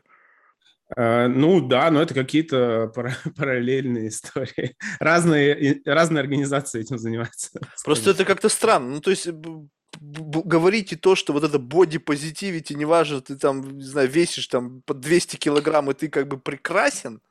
Uh, 0.98 1.28
ну 1.28 1.60
да, 1.60 1.92
но 1.92 2.02
это 2.02 2.14
какие-то 2.14 2.92
параллельные 3.38 4.10
истории. 4.10 4.76
Разные, 5.00 5.82
разные 5.86 6.22
организации 6.22 6.82
этим 6.82 6.98
занимаются. 6.98 7.60
Просто 7.86 8.12
это 8.12 8.26
как-то 8.26 8.50
странно. 8.50 8.96
Ну, 8.96 9.02
то 9.02 9.12
есть 9.12 9.28
говорите 10.00 10.98
то, 10.98 11.16
что 11.16 11.32
вот 11.32 11.44
это 11.44 11.58
боди-позитивити, 11.58 12.74
неважно, 12.74 13.22
ты 13.22 13.38
там, 13.38 13.78
не 13.78 13.84
знаю, 13.84 14.10
весишь 14.10 14.48
там 14.48 14.82
по 14.82 14.94
200 14.94 15.38
килограмм, 15.38 15.90
и 15.90 15.94
ты 15.94 16.10
как 16.10 16.28
бы 16.28 16.38
прекрасен, 16.38 17.22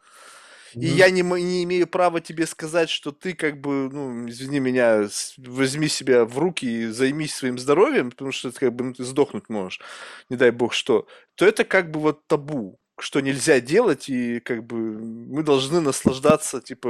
и 0.77 0.87
я 0.87 1.11
не, 1.11 1.23
не 1.23 1.65
имею 1.65 1.87
права 1.87 2.21
тебе 2.21 2.47
сказать, 2.47 2.91
что 2.91 3.11
ты 3.11 3.33
как 3.33 3.61
бы, 3.61 3.89
ну, 3.91 4.29
извини 4.29 4.61
меня, 4.61 5.09
возьми 5.39 5.89
себя 5.89 6.27
в 6.27 6.39
руки 6.39 6.67
и 6.67 6.87
займись 6.87 7.35
своим 7.35 7.59
здоровьем, 7.59 8.11
потому 8.11 8.31
что 8.31 8.53
как 8.53 8.75
бы 8.75 8.85
ну, 8.85 8.93
ты 8.93 9.05
сдохнуть 9.05 9.49
можешь, 9.49 9.81
не 10.29 10.37
дай 10.37 10.51
бог 10.51 10.75
что, 10.75 11.07
то 11.35 11.47
это 11.47 11.65
как 11.65 11.91
бы 11.91 12.01
вот 12.01 12.27
табу, 12.27 12.79
что 12.99 13.21
нельзя 13.21 13.61
делать, 13.61 14.11
и 14.11 14.41
как 14.41 14.65
бы 14.65 14.77
мы 14.77 15.43
должны 15.43 15.81
наслаждаться, 15.81 16.61
типа, 16.61 16.89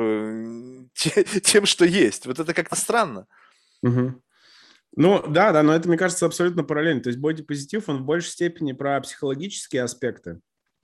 те, 0.94 1.22
тем, 1.42 1.64
что 1.64 1.84
есть. 1.84 2.26
Вот 2.26 2.40
это 2.40 2.54
как-то 2.54 2.74
странно. 2.74 3.26
Угу. 3.82 4.20
Ну, 4.96 5.24
да, 5.28 5.52
да, 5.52 5.62
но 5.62 5.74
это, 5.74 5.88
мне 5.88 5.98
кажется, 5.98 6.26
абсолютно 6.26 6.64
параллельно. 6.64 7.02
То 7.02 7.10
есть 7.10 7.20
бодипозитив, 7.20 7.88
он 7.88 8.02
в 8.02 8.04
большей 8.04 8.30
степени 8.30 8.72
про 8.72 9.00
психологические 9.00 9.82
аспекты 9.82 10.40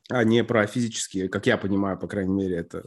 а 0.09 0.25
не 0.25 0.45
про 0.45 0.67
физические, 0.67 1.29
как 1.29 1.47
я 1.47 1.57
понимаю, 1.57 1.99
по 1.99 2.09
крайней 2.09 2.35
мере, 2.35 2.57
это... 2.57 2.85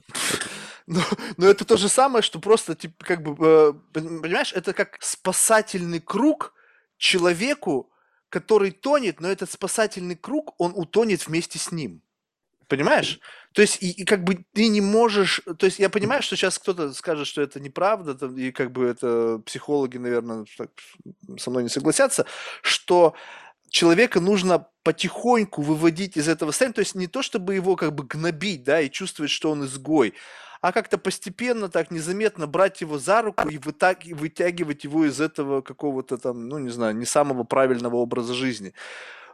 Но, 0.87 1.01
но 1.37 1.47
это 1.47 1.65
то 1.65 1.77
же 1.77 1.89
самое, 1.89 2.21
что 2.21 2.39
просто, 2.39 2.75
типа, 2.75 3.05
как 3.05 3.23
бы, 3.23 3.35
э, 3.39 3.73
понимаешь, 3.93 4.53
это 4.53 4.73
как 4.73 4.97
спасательный 4.99 5.99
круг 5.99 6.53
человеку, 6.97 7.91
который 8.29 8.71
тонет, 8.71 9.21
но 9.21 9.29
этот 9.29 9.51
спасательный 9.51 10.15
круг, 10.15 10.53
он 10.57 10.73
утонет 10.75 11.25
вместе 11.25 11.57
с 11.57 11.71
ним. 11.71 12.01
Понимаешь? 12.67 13.19
То 13.53 13.61
есть, 13.61 13.81
и, 13.81 13.91
и 13.91 14.05
как 14.05 14.23
бы 14.23 14.43
ты 14.53 14.67
не 14.67 14.81
можешь... 14.81 15.41
То 15.59 15.67
есть, 15.67 15.79
я 15.79 15.89
понимаю, 15.89 16.23
что 16.23 16.35
сейчас 16.35 16.57
кто-то 16.57 16.93
скажет, 16.93 17.27
что 17.27 17.41
это 17.41 17.59
неправда, 17.59 18.15
там, 18.15 18.35
и 18.35 18.51
как 18.51 18.71
бы 18.71 18.85
это 18.85 19.39
психологи, 19.45 19.97
наверное, 19.97 20.45
так, 20.57 20.71
со 21.37 21.51
мной 21.51 21.63
не 21.63 21.69
согласятся, 21.69 22.25
что 22.63 23.13
человека 23.75 24.21
нужно 24.21 24.67
потихоньку 24.83 25.61
выводить 25.61 26.17
из 26.17 26.27
этого 26.27 26.51
состояния, 26.51 26.75
то 26.75 26.79
есть 26.79 26.95
не 26.95 27.07
то, 27.07 27.21
чтобы 27.21 27.55
его 27.55 27.75
как 27.75 27.93
бы 27.93 28.05
гнобить, 28.05 28.63
да, 28.63 28.79
и 28.79 28.89
чувствовать, 28.89 29.31
что 29.31 29.51
он 29.51 29.65
изгой, 29.65 30.13
а 30.61 30.71
как-то 30.71 30.97
постепенно, 30.97 31.67
так 31.67 31.91
незаметно 31.91 32.47
брать 32.47 32.81
его 32.81 32.97
за 32.97 33.21
руку 33.21 33.47
и 33.49 33.57
вытягивать 33.57 34.83
его 34.85 35.05
из 35.05 35.19
этого 35.19 35.61
какого-то 35.61 36.17
там, 36.17 36.47
ну, 36.47 36.57
не 36.57 36.69
знаю, 36.69 36.95
не 36.95 37.05
самого 37.05 37.43
правильного 37.43 37.97
образа 37.97 38.33
жизни. 38.33 38.73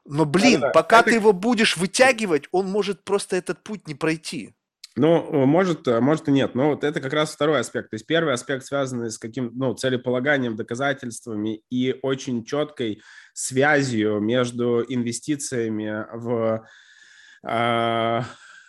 Но, 0.06 0.26
блин, 0.26 0.60
да, 0.60 0.68
да, 0.68 0.74
пока 0.74 1.02
это... 1.02 1.10
ты 1.10 1.16
его 1.16 1.34
будешь 1.34 1.78
вытягивать, 1.78 2.46
он 2.52 2.68
может 2.68 3.04
просто 3.04 3.36
этот 3.36 3.64
путь 3.64 3.88
не 3.88 3.94
пройти. 3.94 4.56
Ну, 4.98 5.46
может, 5.46 5.88
может 5.88 6.28
и 6.28 6.32
нет. 6.32 6.54
Но 6.54 6.72
вот 6.72 6.84
это 6.84 7.00
как 7.00 7.14
раз 7.14 7.34
второй 7.34 7.62
аспект. 7.62 7.92
То 7.92 7.96
есть 7.96 8.06
первый 8.06 8.34
аспект, 8.34 8.66
связанный 8.66 9.10
с 9.10 9.18
каким, 9.18 9.52
ну, 9.56 9.74
целеполаганием, 9.74 10.58
доказательствами 10.58 11.62
и 11.70 11.98
очень 12.02 12.44
четкой 12.44 13.02
связью 13.34 14.20
между 14.20 14.84
инвестициями 14.88 16.06
в, 16.14 16.66
э, 17.48 18.22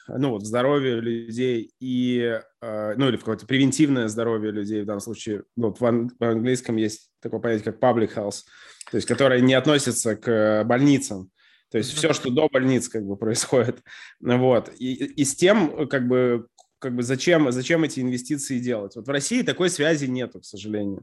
ну, 0.09 0.31
вот, 0.31 0.47
здоровье 0.47 1.01
людей 1.01 1.73
и, 1.81 2.41
э, 2.61 2.95
ну, 2.97 3.09
или 3.09 3.17
в 3.17 3.21
какое-то 3.21 3.47
превентивное 3.47 4.07
здоровье 4.07 4.53
людей 4.53 4.83
в 4.83 4.87
данном 4.87 5.01
случае. 5.01 5.43
Ну, 5.57 5.69
вот 5.69 5.81
в, 5.81 5.85
ан- 5.85 6.11
в 6.19 6.25
английском 6.25 6.77
есть 6.77 7.11
такое 7.21 7.41
понятие, 7.41 7.73
как 7.73 7.83
public 7.83 8.15
health, 8.15 8.43
то 8.91 8.97
есть 8.97 9.09
которое 9.09 9.41
не 9.41 9.55
относится 9.55 10.15
к 10.15 10.63
больницам. 10.65 11.31
То 11.73 11.79
есть 11.79 11.93
все, 11.95 12.13
что 12.13 12.31
до 12.31 12.49
больниц 12.49 12.89
как 12.89 13.05
бы 13.05 13.17
происходит. 13.17 13.83
Вот. 14.21 14.71
И, 14.79 14.93
и 14.93 15.25
с 15.25 15.35
тем, 15.35 15.89
как 15.89 16.07
бы, 16.07 16.47
как 16.79 16.95
бы 16.95 17.03
зачем, 17.03 17.51
зачем 17.51 17.83
эти 17.83 18.01
инвестиции 18.01 18.59
делать? 18.59 18.95
Вот 18.95 19.07
в 19.07 19.11
России 19.11 19.43
такой 19.43 19.71
связи 19.71 20.05
нету, 20.05 20.41
к 20.41 20.45
сожалению. 20.45 21.03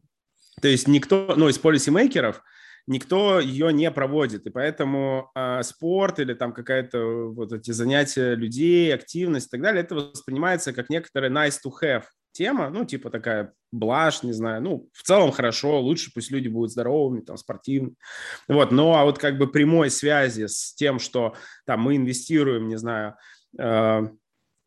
То 0.62 0.68
есть 0.68 0.88
никто, 0.88 1.34
ну, 1.36 1.50
из 1.50 1.58
полисимейкеров, 1.58 2.44
никто 2.86 3.40
ее 3.40 3.74
не 3.74 3.90
проводит, 3.90 4.46
и 4.46 4.52
поэтому 4.52 5.32
э, 5.36 5.64
спорт 5.64 6.20
или 6.20 6.34
там 6.34 6.54
какая-то 6.54 7.32
вот 7.32 7.52
эти 7.52 7.72
занятия 7.72 8.36
людей, 8.36 8.94
активность 8.94 9.48
и 9.48 9.50
так 9.50 9.62
далее, 9.62 9.84
это 9.84 9.96
воспринимается 9.96 10.72
как 10.72 10.90
некоторые 10.90 11.32
nice 11.32 11.58
to 11.66 11.72
have 11.82 12.04
тема, 12.32 12.70
ну, 12.70 12.86
типа 12.86 13.10
такая 13.10 13.54
блажь, 13.72 14.24
не 14.24 14.34
знаю, 14.34 14.62
ну, 14.62 14.90
в 14.94 15.04
целом 15.04 15.32
хорошо, 15.32 15.80
лучше 15.80 16.12
пусть 16.14 16.32
люди 16.32 16.48
будут 16.48 16.72
здоровыми, 16.72 17.22
там, 17.22 17.38
спортивными, 17.38 17.96
вот, 18.48 18.72
но 18.72 18.96
а 18.96 19.06
вот 19.06 19.20
как 19.20 19.38
бы 19.38 19.48
прямой 19.48 19.90
связи 19.90 20.48
с 20.48 20.74
тем, 20.74 21.00
что 21.00 21.36
там 21.66 21.82
мы 21.82 21.96
инвестируем, 21.96 22.68
не 22.68 22.78
знаю, 22.78 23.16
э, 23.60 24.02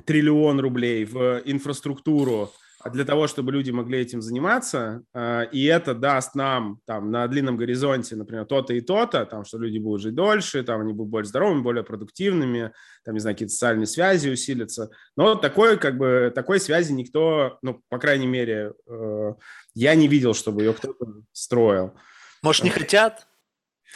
триллион 0.04 0.60
рублей 0.60 1.04
в 1.04 1.42
инфраструктуру, 1.44 2.52
для 2.90 3.04
того, 3.04 3.26
чтобы 3.26 3.52
люди 3.52 3.70
могли 3.70 4.00
этим 4.00 4.22
заниматься, 4.22 5.02
а, 5.14 5.42
и 5.42 5.64
это 5.64 5.94
даст 5.94 6.34
нам 6.34 6.80
там 6.86 7.10
на 7.10 7.26
длинном 7.28 7.56
горизонте, 7.56 8.16
например, 8.16 8.44
то-то 8.44 8.74
и 8.74 8.80
то-то, 8.80 9.24
там, 9.26 9.44
что 9.44 9.58
люди 9.58 9.78
будут 9.78 10.02
жить 10.02 10.14
дольше, 10.14 10.62
там, 10.62 10.80
они 10.80 10.92
будут 10.92 11.10
более 11.10 11.28
здоровыми, 11.28 11.62
более 11.62 11.84
продуктивными, 11.84 12.72
там, 13.04 13.14
не 13.14 13.20
знаю, 13.20 13.34
какие-то 13.34 13.52
социальные 13.52 13.86
связи 13.86 14.28
усилятся. 14.30 14.90
Но 15.16 15.34
такой, 15.34 15.78
как 15.78 15.98
бы, 15.98 16.32
такой 16.34 16.60
связи 16.60 16.92
никто, 16.92 17.58
ну, 17.62 17.82
по 17.88 17.98
крайней 17.98 18.26
мере, 18.26 18.72
э, 18.88 19.34
я 19.74 19.94
не 19.94 20.08
видел, 20.08 20.34
чтобы 20.34 20.62
ее 20.62 20.72
кто-то 20.72 21.06
строил. 21.32 21.94
Может, 22.42 22.64
не 22.64 22.70
хотят? 22.70 23.26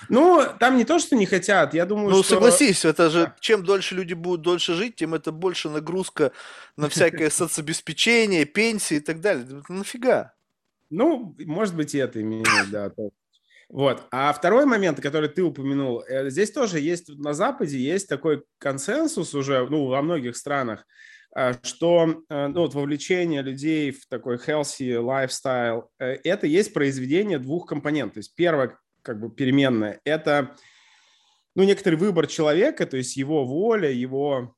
Ну, 0.08 0.44
там 0.60 0.76
не 0.76 0.84
то, 0.84 0.98
что 0.98 1.16
не 1.16 1.26
хотят, 1.26 1.74
я 1.74 1.86
думаю, 1.86 2.10
ну, 2.10 2.22
что... 2.22 2.34
Ну, 2.34 2.40
согласись, 2.40 2.84
это 2.84 3.10
же, 3.10 3.32
чем 3.40 3.64
дольше 3.64 3.94
люди 3.94 4.14
будут 4.14 4.42
дольше 4.42 4.74
жить, 4.74 4.96
тем 4.96 5.14
это 5.14 5.32
больше 5.32 5.68
нагрузка 5.68 6.32
на 6.76 6.88
всякое 6.88 7.30
соцобеспечение, 7.30 8.44
пенсии 8.44 8.98
и 8.98 9.00
так 9.00 9.20
далее. 9.20 9.62
Нафига? 9.68 10.34
Ну, 10.90 11.34
может 11.38 11.74
быть, 11.74 11.94
и 11.94 11.98
это 11.98 12.20
имеет, 12.20 12.46
да. 12.70 12.92
Вот. 13.68 14.04
А 14.12 14.32
второй 14.32 14.64
момент, 14.64 15.00
который 15.00 15.28
ты 15.28 15.42
упомянул, 15.42 16.02
э, 16.06 16.30
здесь 16.30 16.52
тоже 16.52 16.78
есть, 16.78 17.08
на 17.08 17.32
Западе 17.32 17.78
есть 17.78 18.08
такой 18.08 18.44
консенсус 18.58 19.34
уже, 19.34 19.66
ну, 19.68 19.86
во 19.86 20.02
многих 20.02 20.36
странах, 20.36 20.86
э, 21.34 21.54
что 21.64 22.22
э, 22.28 22.46
ну, 22.46 22.60
вот 22.60 22.74
вовлечение 22.74 23.42
людей 23.42 23.90
в 23.90 24.06
такой 24.06 24.36
healthy 24.36 25.00
lifestyle, 25.02 25.86
это 25.98 26.46
есть 26.46 26.72
произведение 26.72 27.40
двух 27.40 27.66
компонентов. 27.66 28.14
То 28.14 28.20
есть 28.20 28.36
первое, 28.36 28.78
как 29.06 29.20
бы 29.20 29.30
переменная. 29.30 30.00
Это 30.04 30.56
ну, 31.54 31.62
некоторый 31.62 31.94
выбор 31.94 32.26
человека, 32.26 32.86
то 32.86 32.96
есть 32.96 33.16
его 33.16 33.44
воля, 33.46 33.90
его 33.90 34.54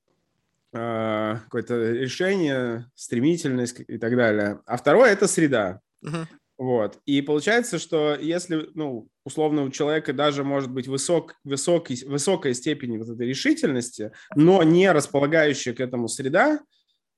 э, 0.72 1.36
какое-то 1.44 1.92
решение, 1.92 2.90
стремительность 2.94 3.80
и 3.86 3.98
так 3.98 4.16
далее. 4.16 4.60
А 4.66 4.78
второе– 4.78 5.10
это 5.12 5.28
среда. 5.28 5.80
Uh-huh. 6.02 6.26
Вот. 6.56 6.98
И 7.04 7.20
получается, 7.20 7.78
что 7.78 8.16
если, 8.16 8.70
ну, 8.74 9.08
условно, 9.24 9.64
у 9.64 9.70
человека 9.70 10.12
даже 10.14 10.44
может 10.44 10.70
быть 10.70 10.88
высок, 10.88 11.36
высокий, 11.44 12.04
высокая 12.06 12.54
степень 12.54 12.98
вот 12.98 13.08
этой 13.08 13.28
решительности, 13.28 14.12
но 14.34 14.62
не 14.62 14.90
располагающая 14.90 15.74
к 15.74 15.80
этому 15.80 16.08
среда, 16.08 16.58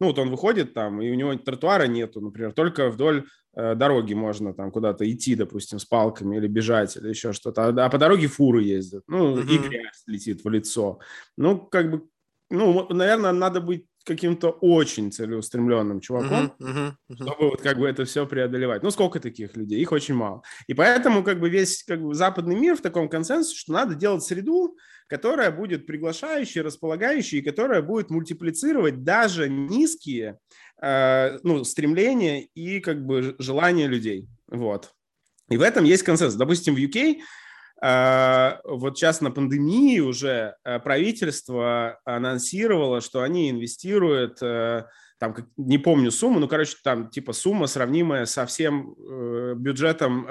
ну, 0.00 0.08
вот 0.08 0.18
он 0.18 0.30
выходит 0.30 0.74
там, 0.74 1.00
и 1.00 1.10
у 1.10 1.14
него 1.14 1.34
тротуара 1.36 1.86
нету, 1.86 2.20
например, 2.20 2.52
только 2.52 2.90
вдоль 2.90 3.26
дороги 3.54 4.14
можно 4.14 4.54
там 4.54 4.70
куда-то 4.70 5.10
идти, 5.10 5.34
допустим, 5.34 5.78
с 5.78 5.84
палками 5.84 6.36
или 6.36 6.46
бежать, 6.46 6.96
или 6.96 7.08
еще 7.08 7.32
что-то. 7.32 7.66
А, 7.66 7.86
а 7.86 7.90
по 7.90 7.98
дороге 7.98 8.28
фуры 8.28 8.62
ездят, 8.62 9.02
ну, 9.08 9.36
mm-hmm. 9.36 9.50
и 9.50 9.58
грязь 9.58 10.02
летит 10.06 10.44
в 10.44 10.48
лицо. 10.48 11.00
Ну, 11.36 11.58
как 11.58 11.90
бы, 11.90 12.06
ну, 12.50 12.86
наверное, 12.90 13.32
надо 13.32 13.60
быть 13.60 13.86
каким-то 14.04 14.50
очень 14.50 15.12
целеустремленным 15.12 16.00
чуваком, 16.00 16.54
uh-huh, 16.58 16.66
uh-huh, 16.66 16.92
uh-huh. 17.10 17.14
чтобы 17.14 17.50
вот 17.50 17.60
как 17.60 17.78
бы 17.78 17.86
это 17.86 18.04
все 18.04 18.26
преодолевать. 18.26 18.82
Ну, 18.82 18.90
сколько 18.90 19.20
таких 19.20 19.56
людей? 19.56 19.80
Их 19.80 19.92
очень 19.92 20.14
мало. 20.14 20.42
И 20.66 20.74
поэтому 20.74 21.22
как 21.22 21.38
бы 21.38 21.50
весь 21.50 21.82
как 21.84 22.02
бы 22.02 22.14
западный 22.14 22.56
мир 22.56 22.76
в 22.76 22.80
таком 22.80 23.08
консенсусе, 23.08 23.56
что 23.56 23.72
надо 23.72 23.94
делать 23.94 24.22
среду, 24.22 24.76
которая 25.10 25.50
будет 25.50 25.86
приглашающей, 25.86 26.62
располагающей, 26.62 27.38
и 27.38 27.42
которая 27.42 27.82
будет 27.82 28.10
мультиплицировать 28.10 29.02
даже 29.02 29.48
низкие 29.48 30.38
э, 30.80 31.38
ну, 31.42 31.64
стремления 31.64 32.42
и 32.54 32.78
как 32.78 33.04
бы 33.04 33.34
желания 33.40 33.88
людей. 33.88 34.28
Вот. 34.46 34.92
И 35.50 35.56
в 35.56 35.62
этом 35.62 35.84
есть 35.84 36.04
консенсус. 36.04 36.36
Допустим, 36.36 36.76
в 36.76 36.78
UK 36.78 37.18
а, 37.82 38.60
вот 38.64 38.98
сейчас 38.98 39.20
на 39.20 39.30
пандемии 39.30 40.00
уже 40.00 40.54
э, 40.64 40.78
правительство 40.80 41.98
анонсировало, 42.04 43.00
что 43.00 43.22
они 43.22 43.50
инвестируют, 43.50 44.42
э, 44.42 44.84
там, 45.20 45.36
не 45.56 45.78
помню 45.78 46.10
сумму, 46.10 46.40
ну, 46.40 46.48
короче, 46.48 46.76
там 46.82 47.10
типа 47.10 47.32
сумма, 47.32 47.66
сравнимая 47.68 48.24
со 48.24 48.46
всем 48.46 48.94
э, 48.98 49.54
бюджетом 49.54 50.26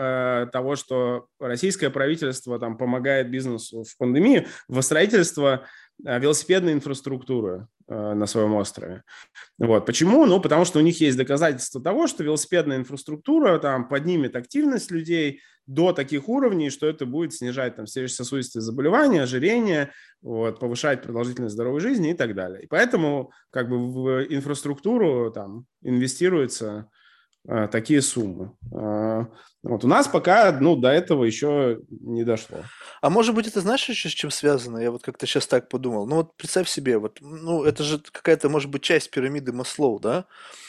того, 0.51 0.75
что 0.75 1.27
российское 1.39 1.89
правительство 1.89 2.59
там 2.59 2.77
помогает 2.77 3.29
бизнесу 3.29 3.83
в 3.83 3.97
пандемии, 3.97 4.47
в 4.67 4.81
строительство 4.81 5.65
велосипедной 6.03 6.73
инфраструктуры 6.73 7.67
на 7.87 8.25
своем 8.27 8.53
острове. 8.53 9.03
Вот. 9.57 9.85
Почему? 9.85 10.25
Ну, 10.25 10.39
потому 10.39 10.63
что 10.63 10.79
у 10.79 10.81
них 10.83 11.01
есть 11.01 11.17
доказательства 11.17 11.81
того, 11.81 12.07
что 12.07 12.23
велосипедная 12.23 12.77
инфраструктура 12.77 13.57
там 13.57 13.87
поднимет 13.87 14.35
активность 14.35 14.91
людей, 14.91 15.41
до 15.69 15.93
таких 15.93 16.27
уровней, 16.27 16.71
что 16.71 16.87
это 16.87 17.05
будет 17.05 17.31
снижать 17.31 17.75
там 17.75 17.85
сердечно-сосудистые 17.85 18.63
заболевания, 18.63 19.21
ожирение, 19.21 19.91
вот, 20.19 20.59
повышать 20.59 21.03
продолжительность 21.03 21.53
здоровой 21.53 21.79
жизни 21.79 22.09
и 22.09 22.13
так 22.15 22.33
далее. 22.33 22.63
И 22.63 22.67
поэтому 22.67 23.31
как 23.51 23.69
бы 23.69 23.77
в 23.77 24.25
инфраструктуру 24.33 25.31
там 25.31 25.65
инвестируется 25.83 26.67
а, 26.67 26.87
такие 27.71 28.01
суммы. 28.01 28.51
А, 28.73 29.27
вот 29.63 29.83
у 29.83 29.87
нас 29.87 30.07
пока, 30.07 30.51
ну, 30.51 30.75
до 30.75 30.89
этого 30.89 31.23
еще 31.23 31.79
не 31.89 32.23
дошло. 32.23 32.59
А 33.01 33.09
может 33.09 33.35
быть, 33.35 33.47
это 33.47 33.61
знаешь 33.61 33.87
еще 33.89 34.09
с 34.09 34.13
чем 34.13 34.31
связано? 34.31 34.77
Я 34.77 34.91
вот 34.91 35.03
как-то 35.03 35.25
сейчас 35.25 35.47
так 35.47 35.69
подумал. 35.69 36.07
Ну 36.07 36.17
вот 36.17 36.37
представь 36.37 36.69
себе, 36.69 36.97
вот, 36.97 37.17
ну 37.21 37.63
это 37.63 37.83
же 37.83 37.99
какая-то, 37.99 38.49
может 38.49 38.69
быть, 38.69 38.83
часть 38.83 39.11
пирамиды 39.11 39.51
Маслоу, 39.51 39.99
да? 39.99 40.25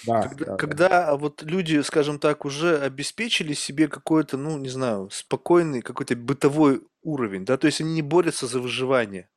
Да. 0.06 0.22
Когда, 0.22 0.44
да, 0.44 0.56
когда 0.56 0.88
да. 0.88 1.16
вот 1.16 1.42
люди, 1.42 1.80
скажем 1.82 2.18
так, 2.18 2.44
уже 2.44 2.78
обеспечили 2.78 3.52
себе 3.52 3.88
какой-то, 3.88 4.36
ну, 4.36 4.58
не 4.58 4.68
знаю, 4.68 5.08
спокойный 5.12 5.82
какой-то 5.82 6.16
бытовой 6.16 6.82
уровень, 7.02 7.44
да, 7.44 7.56
то 7.56 7.66
есть 7.66 7.80
они 7.80 7.94
не 7.94 8.02
борются 8.02 8.46
за 8.46 8.60
выживание. 8.60 9.28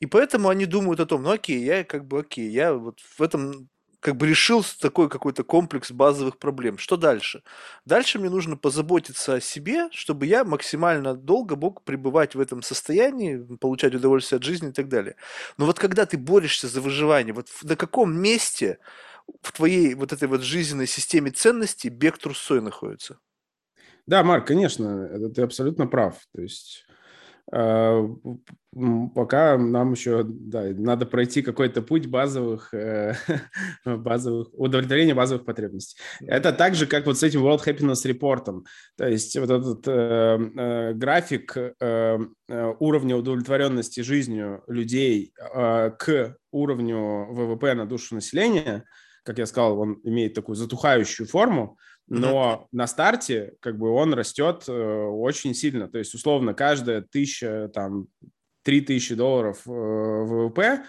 И 0.00 0.06
поэтому 0.06 0.48
они 0.48 0.66
думают 0.66 1.00
о 1.00 1.06
том, 1.06 1.22
ну 1.22 1.30
окей, 1.30 1.62
я 1.62 1.84
как 1.84 2.06
бы 2.06 2.20
окей, 2.20 2.50
я 2.50 2.74
вот 2.74 2.98
в 3.00 3.22
этом 3.22 3.68
как 4.02 4.16
бы 4.16 4.26
решил 4.26 4.64
такой 4.80 5.08
какой-то 5.08 5.44
комплекс 5.44 5.92
базовых 5.92 6.38
проблем. 6.38 6.76
Что 6.76 6.96
дальше? 6.96 7.44
Дальше 7.84 8.18
мне 8.18 8.28
нужно 8.28 8.56
позаботиться 8.56 9.34
о 9.34 9.40
себе, 9.40 9.88
чтобы 9.92 10.26
я 10.26 10.44
максимально 10.44 11.14
долго 11.14 11.54
мог 11.54 11.84
пребывать 11.84 12.34
в 12.34 12.40
этом 12.40 12.62
состоянии, 12.62 13.36
получать 13.58 13.94
удовольствие 13.94 14.38
от 14.38 14.42
жизни 14.42 14.70
и 14.70 14.72
так 14.72 14.88
далее. 14.88 15.14
Но 15.56 15.66
вот 15.66 15.78
когда 15.78 16.04
ты 16.04 16.18
борешься 16.18 16.66
за 16.66 16.80
выживание, 16.80 17.32
вот 17.32 17.46
на 17.62 17.76
каком 17.76 18.12
месте 18.20 18.78
в 19.40 19.52
твоей 19.52 19.94
вот 19.94 20.12
этой 20.12 20.26
вот 20.26 20.42
жизненной 20.42 20.88
системе 20.88 21.30
ценностей 21.30 21.88
бег 21.88 22.18
трусой 22.18 22.60
находится? 22.60 23.20
Да, 24.06 24.24
Марк, 24.24 24.48
конечно, 24.48 25.08
это 25.12 25.28
ты 25.28 25.42
абсолютно 25.42 25.86
прав. 25.86 26.18
То 26.34 26.42
есть 26.42 26.86
пока 27.52 29.58
нам 29.58 29.92
еще 29.92 30.22
да, 30.24 30.64
надо 30.74 31.04
пройти 31.04 31.42
какой-то 31.42 31.82
путь 31.82 32.06
базовых, 32.06 32.72
э, 32.72 33.14
базовых 33.84 34.48
удовлетворения 34.54 35.14
базовых 35.14 35.44
потребностей. 35.44 35.98
Это 36.20 36.52
так 36.52 36.74
же, 36.74 36.86
как 36.86 37.04
вот 37.04 37.18
с 37.18 37.22
этим 37.22 37.44
World 37.44 37.62
Happiness 37.66 38.06
Report. 38.06 38.64
То 38.96 39.06
есть 39.06 39.36
вот 39.36 39.50
этот 39.50 39.86
э, 39.86 40.38
э, 40.56 40.92
график 40.94 41.56
э, 41.56 41.74
э 41.80 42.18
уровня 42.80 43.16
удовлетворенности 43.16 44.00
жизнью 44.00 44.62
людей 44.66 45.32
э, 45.54 45.90
к 45.98 46.36
уровню 46.50 47.26
ВВП 47.30 47.74
на 47.74 47.86
душу 47.86 48.14
населения, 48.14 48.84
как 49.24 49.38
я 49.38 49.46
сказал, 49.46 49.78
он 49.78 50.00
имеет 50.04 50.34
такую 50.34 50.56
затухающую 50.56 51.28
форму, 51.28 51.78
но 52.12 52.60
mm-hmm. 52.64 52.68
на 52.72 52.86
старте 52.86 53.54
как 53.60 53.78
бы 53.78 53.88
он 53.88 54.12
растет 54.12 54.64
э, 54.68 54.72
очень 54.72 55.54
сильно. 55.54 55.88
То 55.88 55.96
есть, 55.96 56.14
условно, 56.14 56.52
каждая 56.52 57.00
тысяча, 57.00 57.70
там, 57.72 58.06
три 58.62 58.82
тысячи 58.82 59.14
долларов 59.14 59.62
э, 59.66 59.70
ВВП 59.70 60.82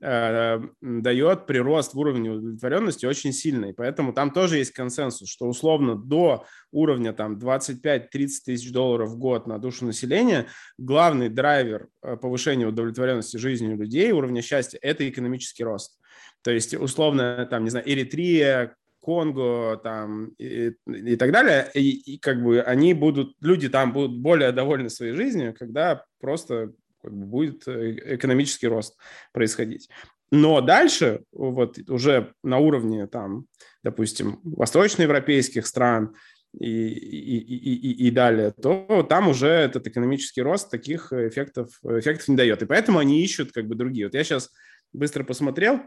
э, 0.00 0.60
дает 0.80 1.46
прирост 1.46 1.92
в 1.92 1.98
уровне 1.98 2.30
удовлетворенности 2.30 3.04
очень 3.04 3.34
сильный. 3.34 3.74
Поэтому 3.74 4.14
там 4.14 4.30
тоже 4.30 4.56
есть 4.56 4.70
консенсус, 4.70 5.28
что 5.28 5.48
условно 5.48 5.96
до 5.96 6.46
уровня 6.72 7.12
там 7.12 7.36
25-30 7.36 8.08
тысяч 8.46 8.72
долларов 8.72 9.10
в 9.10 9.18
год 9.18 9.46
на 9.46 9.58
душу 9.58 9.84
населения 9.84 10.46
главный 10.78 11.28
драйвер 11.28 11.88
э, 12.02 12.16
повышения 12.16 12.66
удовлетворенности 12.66 13.36
жизнью 13.36 13.76
людей, 13.76 14.12
уровня 14.12 14.40
счастья– 14.40 14.78
это 14.82 15.06
экономический 15.06 15.64
рост. 15.64 16.00
То 16.42 16.50
есть, 16.50 16.72
условно, 16.72 17.46
там, 17.50 17.64
не 17.64 17.70
знаю, 17.70 17.86
Эритрия, 17.86 18.76
Конго 19.00 19.80
там 19.82 20.26
и, 20.38 20.74
и 20.86 21.16
так 21.16 21.32
далее, 21.32 21.70
и, 21.74 22.14
и 22.14 22.18
как 22.18 22.42
бы 22.42 22.60
они 22.60 22.94
будут, 22.94 23.34
люди 23.40 23.68
там 23.68 23.92
будут 23.92 24.18
более 24.18 24.52
довольны 24.52 24.90
своей 24.90 25.14
жизнью, 25.14 25.54
когда 25.58 26.04
просто 26.20 26.72
как 27.02 27.12
бы, 27.12 27.26
будет 27.26 27.66
э, 27.66 28.14
экономический 28.16 28.68
рост 28.68 28.96
происходить. 29.32 29.88
Но 30.30 30.60
дальше, 30.60 31.24
вот 31.32 31.78
уже 31.88 32.34
на 32.44 32.58
уровне 32.58 33.06
там, 33.06 33.46
допустим, 33.82 34.40
восточноевропейских 34.44 35.66
стран 35.66 36.14
и, 36.52 36.88
и, 36.88 37.38
и, 37.38 38.06
и, 38.06 38.10
далее, 38.10 38.52
то 38.52 39.04
там 39.08 39.28
уже 39.28 39.48
этот 39.48 39.86
экономический 39.86 40.42
рост 40.42 40.70
таких 40.70 41.12
эффектов, 41.12 41.70
эффектов 41.82 42.28
не 42.28 42.36
дает. 42.36 42.62
И 42.62 42.66
поэтому 42.66 42.98
они 42.98 43.22
ищут 43.22 43.52
как 43.52 43.66
бы 43.66 43.74
другие. 43.74 44.06
Вот 44.06 44.14
я 44.14 44.22
сейчас 44.22 44.50
быстро 44.92 45.24
посмотрел, 45.24 45.80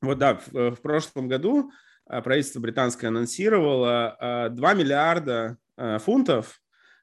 вот 0.00 0.18
да, 0.18 0.40
в, 0.46 0.72
в 0.72 0.80
прошлом 0.80 1.28
году 1.28 1.70
правительство 2.06 2.60
британское 2.60 3.08
анонсировало 3.08 4.48
2 4.50 4.70
а, 4.70 4.74
миллиарда 4.74 5.56
а, 5.76 5.98
фунтов 5.98 6.60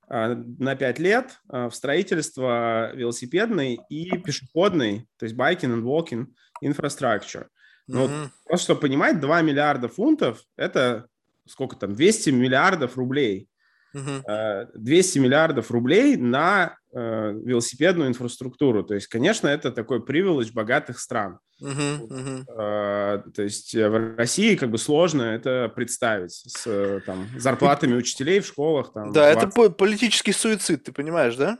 на 0.07 0.75
5 0.75 0.99
лет 0.99 1.39
в 1.47 1.69
строительство 1.69 2.91
велосипедной 2.95 3.79
и 3.89 4.09
пешеходной, 4.17 5.07
то 5.19 5.25
есть 5.25 5.35
biking 5.35 5.69
and 5.69 5.83
walking 5.83 6.25
infrastructure. 6.63 7.45
Ну, 7.85 8.05
mm-hmm. 8.05 8.21
вот, 8.23 8.31
просто 8.45 8.63
чтобы 8.65 8.81
понимать, 8.81 9.19
2 9.19 9.41
миллиарда 9.43 9.87
фунтов– 9.87 10.43
это 10.57 11.07
сколько 11.49 11.75
там, 11.75 11.93
200 11.93 12.29
миллиардов 12.31 12.97
рублей. 12.97 13.49
Uh-huh. 13.95 14.67
200 14.75 15.19
миллиардов 15.19 15.71
рублей 15.71 16.15
на 16.15 16.77
э, 16.93 17.33
велосипедную 17.43 18.09
инфраструктуру. 18.09 18.83
То 18.83 18.93
есть, 18.93 19.07
конечно, 19.07 19.47
это 19.47 19.71
такой 19.71 20.05
привилегь 20.05 20.53
богатых 20.53 20.99
стран. 20.99 21.39
Uh-huh, 21.61 22.07
uh-huh. 22.07 22.43
Э, 22.57 23.31
то 23.31 23.41
есть 23.41 23.73
в 23.73 24.15
России 24.15 24.55
как 24.55 24.69
бы 24.69 24.77
сложно 24.77 25.23
это 25.23 25.71
представить 25.75 26.31
с 26.31 27.01
там, 27.05 27.27
зарплатами 27.37 27.95
учителей 27.95 28.39
в 28.41 28.45
школах. 28.45 28.93
Там, 28.93 29.11
да, 29.11 29.33
20... 29.33 29.57
это 29.57 29.69
политический 29.71 30.33
суицид, 30.33 30.83
ты 30.83 30.91
понимаешь, 30.91 31.35
да? 31.35 31.57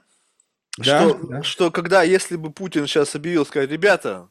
Да, 0.77 0.83
что, 1.01 1.27
да. 1.27 1.43
что 1.43 1.71
когда, 1.71 2.03
если 2.03 2.35
бы 2.35 2.51
Путин 2.51 2.87
сейчас 2.87 3.15
объявил, 3.15 3.45
сказать, 3.45 3.69
ребята, 3.69 4.29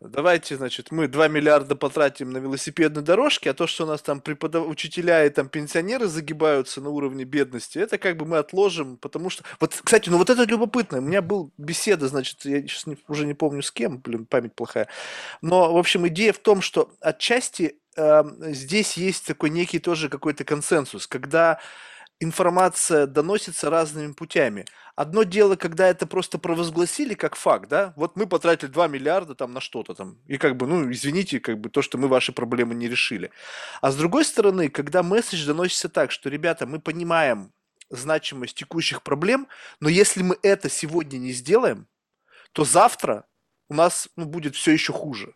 давайте, 0.00 0.56
значит, 0.56 0.90
мы 0.90 1.08
2 1.08 1.28
миллиарда 1.28 1.76
потратим 1.76 2.30
на 2.30 2.38
велосипедные 2.38 3.02
дорожки, 3.02 3.48
а 3.48 3.54
то, 3.54 3.66
что 3.66 3.84
у 3.84 3.86
нас 3.86 4.02
там 4.02 4.20
преподав... 4.20 4.66
учителя 4.68 5.24
и 5.24 5.30
там 5.30 5.48
пенсионеры 5.48 6.06
загибаются 6.06 6.80
на 6.80 6.90
уровне 6.90 7.24
бедности, 7.24 7.78
это 7.78 7.98
как 7.98 8.16
бы 8.16 8.26
мы 8.26 8.38
отложим, 8.38 8.96
потому 8.96 9.30
что... 9.30 9.44
Вот, 9.60 9.80
кстати, 9.82 10.08
ну 10.08 10.18
вот 10.18 10.30
это 10.30 10.44
любопытно. 10.44 10.98
У 10.98 11.02
меня 11.02 11.22
был 11.22 11.52
беседа, 11.58 12.08
значит, 12.08 12.44
я 12.44 12.60
сейчас 12.62 12.86
не, 12.86 12.98
уже 13.08 13.26
не 13.26 13.34
помню 13.34 13.62
с 13.62 13.70
кем, 13.70 13.98
блин, 13.98 14.26
память 14.26 14.54
плохая. 14.54 14.88
Но, 15.42 15.72
в 15.72 15.78
общем, 15.78 16.06
идея 16.08 16.32
в 16.32 16.38
том, 16.38 16.60
что 16.60 16.92
отчасти 17.00 17.78
э, 17.96 18.24
здесь 18.52 18.96
есть 18.96 19.26
такой 19.26 19.50
некий 19.50 19.78
тоже 19.78 20.08
какой-то 20.08 20.44
консенсус, 20.44 21.06
когда 21.06 21.58
информация 22.20 23.06
доносится 23.06 23.70
разными 23.70 24.12
путями. 24.12 24.64
Одно 24.94 25.24
дело, 25.24 25.56
когда 25.56 25.88
это 25.88 26.06
просто 26.06 26.38
провозгласили 26.38 27.14
как 27.14 27.36
факт, 27.36 27.68
да, 27.68 27.92
вот 27.96 28.16
мы 28.16 28.26
потратили 28.26 28.70
2 28.70 28.88
миллиарда 28.88 29.34
там 29.34 29.52
на 29.52 29.60
что-то 29.60 29.94
там, 29.94 30.18
и 30.26 30.38
как 30.38 30.56
бы, 30.56 30.66
ну, 30.66 30.90
извините, 30.90 31.40
как 31.40 31.60
бы 31.60 31.68
то, 31.68 31.82
что 31.82 31.98
мы 31.98 32.08
ваши 32.08 32.32
проблемы 32.32 32.74
не 32.74 32.88
решили. 32.88 33.30
А 33.82 33.90
с 33.90 33.96
другой 33.96 34.24
стороны, 34.24 34.70
когда 34.70 35.02
месседж 35.02 35.46
доносится 35.46 35.88
так, 35.88 36.10
что, 36.10 36.30
ребята, 36.30 36.66
мы 36.66 36.80
понимаем 36.80 37.52
значимость 37.90 38.56
текущих 38.56 39.02
проблем, 39.02 39.48
но 39.80 39.88
если 39.88 40.22
мы 40.22 40.38
это 40.42 40.70
сегодня 40.70 41.18
не 41.18 41.32
сделаем, 41.32 41.86
то 42.52 42.64
завтра 42.64 43.26
у 43.68 43.74
нас 43.74 44.08
ну, 44.16 44.26
будет 44.26 44.54
все 44.54 44.72
еще 44.72 44.92
хуже. 44.92 45.34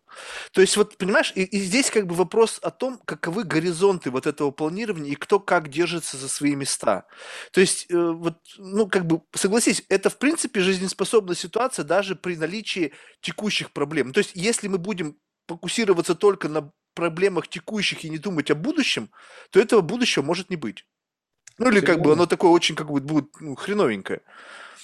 То 0.52 0.60
есть, 0.60 0.76
вот, 0.76 0.96
понимаешь, 0.96 1.32
и, 1.34 1.42
и 1.42 1.60
здесь 1.60 1.90
как 1.90 2.06
бы 2.06 2.14
вопрос 2.14 2.58
о 2.62 2.70
том, 2.70 2.98
каковы 3.04 3.44
горизонты 3.44 4.10
вот 4.10 4.26
этого 4.26 4.50
планирования 4.50 5.12
и 5.12 5.16
кто 5.16 5.40
как 5.40 5.68
держится 5.68 6.16
за 6.16 6.28
свои 6.28 6.54
места. 6.54 7.06
То 7.52 7.60
есть, 7.60 7.86
э, 7.90 7.96
вот, 7.96 8.38
ну, 8.58 8.86
как 8.86 9.06
бы, 9.06 9.22
согласись, 9.34 9.84
это, 9.88 10.10
в 10.10 10.18
принципе, 10.18 10.60
жизнеспособная 10.60 11.34
ситуация 11.34 11.84
даже 11.84 12.14
при 12.14 12.36
наличии 12.36 12.92
текущих 13.20 13.72
проблем. 13.72 14.12
То 14.12 14.18
есть, 14.18 14.32
если 14.34 14.68
мы 14.68 14.78
будем 14.78 15.16
фокусироваться 15.48 16.14
только 16.14 16.48
на 16.48 16.70
проблемах 16.94 17.48
текущих 17.48 18.04
и 18.04 18.10
не 18.10 18.18
думать 18.18 18.50
о 18.50 18.54
будущем, 18.54 19.10
то 19.50 19.60
этого 19.60 19.80
будущего 19.80 20.22
может 20.22 20.50
не 20.50 20.56
быть. 20.56 20.86
Ну, 21.58 21.70
или 21.70 21.80
как 21.80 22.00
бы 22.00 22.12
оно 22.12 22.26
такое 22.26 22.50
очень 22.50 22.74
как 22.74 22.90
бы 22.90 23.00
будет 23.00 23.28
ну, 23.40 23.54
хреновенькое. 23.54 24.22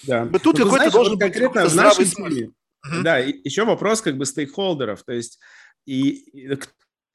Да. 0.02 0.27
Тут 0.43 0.59
ну, 0.59 0.64
какой-то 0.64 0.90
должен 0.90 1.14
вот 1.14 1.20
конкретно 1.20 1.62
быть 1.62 1.73
смысл. 1.73 2.51
Да, 3.02 3.20
и 3.20 3.34
еще 3.44 3.64
вопрос 3.64 4.00
как 4.00 4.16
бы 4.16 4.26
стейкхолдеров, 4.26 5.02
то 5.02 5.12
есть 5.12 5.38
и, 5.86 6.10
и 6.10 6.56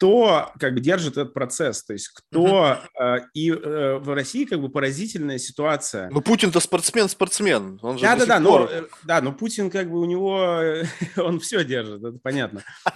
кто 0.01 0.51
как 0.59 0.73
бы 0.73 0.79
держит 0.79 1.11
этот 1.17 1.31
процесс, 1.35 1.83
то 1.83 1.93
есть 1.93 2.07
кто 2.07 2.79
mm-hmm. 2.99 3.19
э, 3.19 3.19
и 3.35 3.51
э, 3.51 3.97
в 3.97 4.15
России 4.15 4.45
как 4.45 4.59
бы 4.59 4.69
поразительная 4.69 5.37
ситуация. 5.37 6.09
Ну 6.09 6.21
Путин-то 6.21 6.59
спортсмен, 6.59 7.07
спортсмен, 7.07 7.77
он 7.83 7.99
же 7.99 8.03
да, 8.03 8.15
да, 8.15 8.25
да, 8.25 8.41
пор... 8.41 8.61
но, 8.61 8.67
э, 8.67 8.83
да, 9.03 9.21
но 9.21 9.31
Путин 9.31 9.69
как 9.69 9.91
бы 9.91 9.99
у 9.99 10.05
него 10.05 10.39
он 11.17 11.39
все 11.39 11.63
держит, 11.63 12.03
это 12.03 12.17
понятно, 12.17 12.63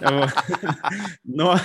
но 1.22 1.60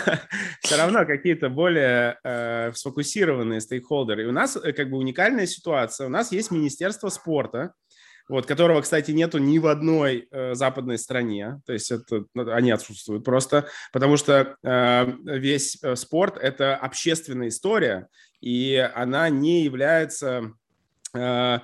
все 0.62 0.78
равно 0.78 1.06
какие-то 1.06 1.50
более 1.50 2.20
э, 2.24 2.72
сфокусированные 2.76 3.62
стейкхолдеры. 3.62 4.24
И 4.24 4.28
у 4.28 4.32
нас 4.32 4.56
э, 4.56 4.74
как 4.74 4.92
бы 4.92 4.98
уникальная 4.98 5.48
ситуация, 5.48 6.06
у 6.06 6.12
нас 6.12 6.32
есть 6.32 6.52
Министерство 6.52 7.10
спорта, 7.10 7.74
вот, 8.28 8.46
которого, 8.46 8.82
кстати, 8.82 9.12
нету 9.12 9.38
ни 9.38 9.60
в 9.60 9.68
одной 9.68 10.28
э, 10.32 10.56
западной 10.56 10.98
стране, 10.98 11.62
то 11.66 11.74
есть 11.74 11.92
это, 11.92 12.26
ну, 12.34 12.52
они 12.52 12.72
отсутствуют 12.72 13.24
просто, 13.24 13.68
потому 13.92 14.18
что 14.18 14.56
э, 14.64 15.14
весь 15.24 15.78
э, 15.82 15.96
спорт– 15.96 16.38
это 16.42 16.76
общественная 16.76 17.50
история, 17.50 18.08
и 18.40 18.76
она 18.96 19.30
не 19.30 19.64
является, 19.64 20.54
э, 21.14 21.60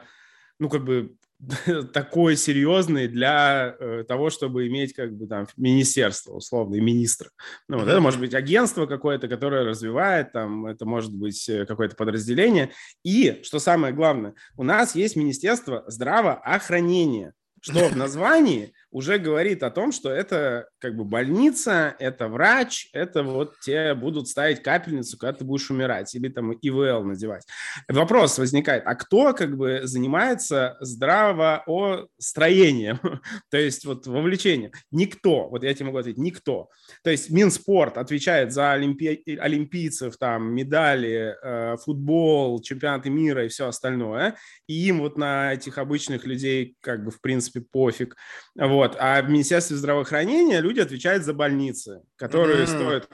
ну, 0.59 0.69
как 0.69 0.83
бы 0.83 1.15
такой 1.93 2.35
серьезный 2.35 3.07
для 3.07 3.75
э, 3.79 4.03
того, 4.07 4.29
чтобы 4.29 4.67
иметь 4.67 4.93
как 4.93 5.13
бы 5.13 5.27
там 5.27 5.47
министерство, 5.55 6.33
условно, 6.33 6.75
и 6.75 6.81
министра. 6.81 7.29
Ну, 7.67 7.77
вот 7.79 7.87
это 7.87 8.01
может 8.01 8.19
быть 8.19 8.33
агентство 8.33 8.85
какое-то, 8.85 9.27
которое 9.27 9.63
развивает, 9.63 10.31
там, 10.31 10.65
это 10.65 10.85
может 10.85 11.13
быть 11.13 11.47
э, 11.47 11.65
какое-то 11.65 11.95
подразделение. 11.95 12.71
И, 13.03 13.41
что 13.43 13.59
самое 13.59 13.93
главное, 13.93 14.33
у 14.55 14.63
нас 14.63 14.95
есть 14.95 15.15
Министерство 15.15 15.83
здравоохранения, 15.87 17.33
что 17.61 17.87
в 17.87 17.95
названии 17.95 18.73
уже 18.97 19.19
говорит 19.19 19.61
о 19.61 19.69
том, 19.69 19.91
что 19.91 20.09
это 20.09 20.69
как 20.79 20.95
бы 20.95 21.03
больница, 21.03 21.95
это 21.99 22.27
врач, 22.27 22.89
это 22.93 23.21
вот 23.21 23.59
тебе 23.59 23.93
будут 23.93 24.27
ставить 24.27 24.63
капельницу, 24.63 25.19
когда 25.19 25.37
ты 25.37 25.45
будешь 25.45 25.69
умирать, 25.69 26.15
или 26.15 26.29
там 26.29 26.53
ИВЛ 26.53 27.03
надевать. 27.03 27.45
Вопрос 27.87 28.39
возникает, 28.39 28.81
а 28.87 28.95
кто 28.95 29.33
как 29.33 29.55
бы 29.55 29.81
занимается 29.83 30.77
здравоостроением, 30.79 32.99
то 33.51 33.57
есть 33.57 33.85
вот 33.85 34.07
вовлечением? 34.07 34.71
Никто, 34.89 35.47
вот 35.47 35.63
я 35.63 35.75
тебе 35.75 35.85
могу 35.85 35.99
ответить, 35.99 36.19
никто. 36.19 36.69
То 37.03 37.11
есть 37.11 37.29
Минспорт 37.29 37.99
отвечает 37.99 38.51
за 38.51 38.71
олимпи... 38.71 39.21
олимпийцев, 39.39 40.17
там, 40.17 40.55
медали, 40.55 41.35
э, 41.43 41.77
футбол, 41.77 42.59
чемпионаты 42.61 43.11
мира 43.11 43.45
и 43.45 43.47
все 43.47 43.67
остальное, 43.67 44.37
и 44.65 44.87
им 44.87 45.01
вот 45.01 45.19
на 45.19 45.53
этих 45.53 45.77
обычных 45.77 46.25
людей 46.25 46.75
как 46.81 47.05
бы 47.05 47.11
в 47.11 47.21
принципе 47.21 47.61
пофиг. 47.61 48.15
Вот 48.55 48.86
вот. 48.87 48.97
А 48.99 49.21
в 49.21 49.29
Министерстве 49.29 49.75
здравоохранения 49.75 50.59
люди 50.61 50.79
отвечают 50.79 51.23
за 51.23 51.33
больницы, 51.33 52.01
которые 52.15 52.63
mm-hmm. 52.63 52.67
стоят 52.67 53.09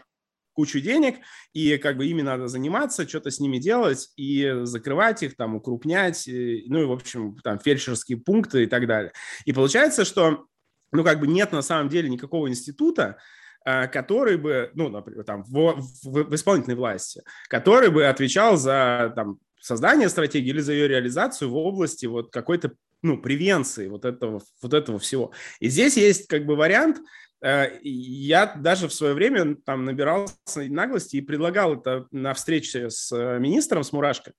кучу 0.53 0.79
денег, 0.79 1.15
и 1.53 1.77
как 1.77 1.97
бы 1.97 2.05
ими 2.05 2.21
надо 2.21 2.47
заниматься, 2.47 3.07
что-то 3.07 3.31
с 3.31 3.39
ними 3.39 3.57
делать, 3.57 4.11
и 4.15 4.59
закрывать 4.63 5.23
их, 5.23 5.35
там, 5.35 5.55
укрупнять, 5.55 6.27
и, 6.27 6.65
ну 6.67 6.81
и, 6.81 6.85
в 6.85 6.91
общем, 6.91 7.35
там, 7.43 7.59
фельдшерские 7.59 8.19
пункты 8.19 8.63
и 8.63 8.67
так 8.67 8.85
далее. 8.85 9.13
И 9.45 9.53
получается, 9.53 10.05
что, 10.05 10.45
ну, 10.91 11.03
как 11.03 11.19
бы 11.19 11.27
нет 11.27 11.51
на 11.51 11.63
самом 11.63 11.89
деле 11.89 12.07
никакого 12.07 12.49
института, 12.49 13.17
а, 13.65 13.87
который 13.87 14.37
бы, 14.37 14.69
ну, 14.75 14.89
например, 14.89 15.23
там, 15.23 15.43
в, 15.43 15.81
в, 16.03 16.29
в 16.29 16.35
исполнительной 16.35 16.75
власти, 16.75 17.23
который 17.49 17.89
бы 17.89 18.05
отвечал 18.05 18.55
за, 18.55 19.11
там, 19.15 19.39
создание 19.59 20.09
стратегии 20.09 20.49
или 20.49 20.59
за 20.59 20.73
ее 20.73 20.87
реализацию 20.87 21.49
в 21.49 21.55
области 21.55 22.05
вот 22.05 22.31
какой-то 22.31 22.73
ну, 23.03 23.17
превенции 23.17 23.87
вот 23.87 24.05
этого, 24.05 24.41
вот 24.61 24.73
этого 24.73 24.97
всего. 24.97 25.31
И 25.59 25.67
здесь 25.67 25.97
есть 25.97 26.27
как 26.27 26.45
бы 26.45 26.55
вариант, 26.55 26.97
э, 27.43 27.77
я 27.83 28.55
даже 28.55 28.87
в 28.87 28.93
свое 28.93 29.13
время 29.13 29.55
там 29.65 29.85
набирался 29.85 30.33
наглости 30.55 31.17
и 31.17 31.21
предлагал 31.21 31.75
это 31.75 32.07
на 32.11 32.33
встрече 32.33 32.89
с 32.89 33.11
э, 33.11 33.39
министром, 33.39 33.83
с 33.83 33.91
Мурашко, 33.91 34.31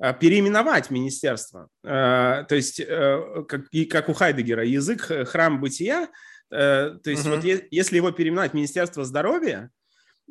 э, 0.00 0.14
переименовать 0.14 0.90
министерство. 0.90 1.68
То 1.82 2.46
есть, 2.50 2.80
как, 2.86 3.66
и 3.72 3.84
как 3.84 4.08
у 4.08 4.12
Хайдегера, 4.12 4.64
язык 4.64 5.10
храм 5.28 5.60
бытия, 5.60 6.08
то 6.48 7.00
есть 7.06 7.26
угу. 7.26 7.36
вот 7.36 7.44
если 7.44 7.96
его 7.96 8.12
переименовать 8.12 8.52
Министерство 8.52 9.04
здоровья, 9.04 9.70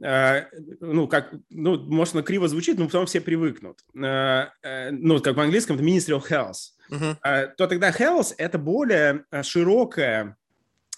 ну, 0.02 1.08
как, 1.08 1.32
ну, 1.50 1.80
может, 1.80 2.16
оно 2.16 2.24
криво 2.24 2.48
звучит, 2.48 2.80
но 2.80 2.86
потом 2.86 3.06
все 3.06 3.22
привыкнут. 3.22 3.80
Ну, 3.94 5.22
как 5.22 5.36
в 5.36 5.40
английском, 5.40 5.76
это 5.76 5.86
Ministry 5.86 6.20
of 6.20 6.28
Health 6.28 6.72
uh-huh. 6.92 7.52
то 7.58 7.68
тогда 7.68 7.90
health– 7.90 8.34
это 8.38 8.58
более 8.58 9.26
э, 9.32 9.44
широкая 9.44 10.36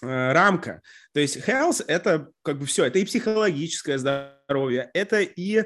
э, 0.02 0.32
рамка. 0.32 0.82
То 1.12 1.20
есть 1.20 1.36
health– 1.36 1.84
это 1.88 2.28
как 2.42 2.58
бы 2.58 2.66
все, 2.66 2.84
это 2.84 2.98
и 2.98 3.04
психологическое 3.04 3.98
здоровье, 3.98 4.90
это 4.92 5.20
и 5.20 5.64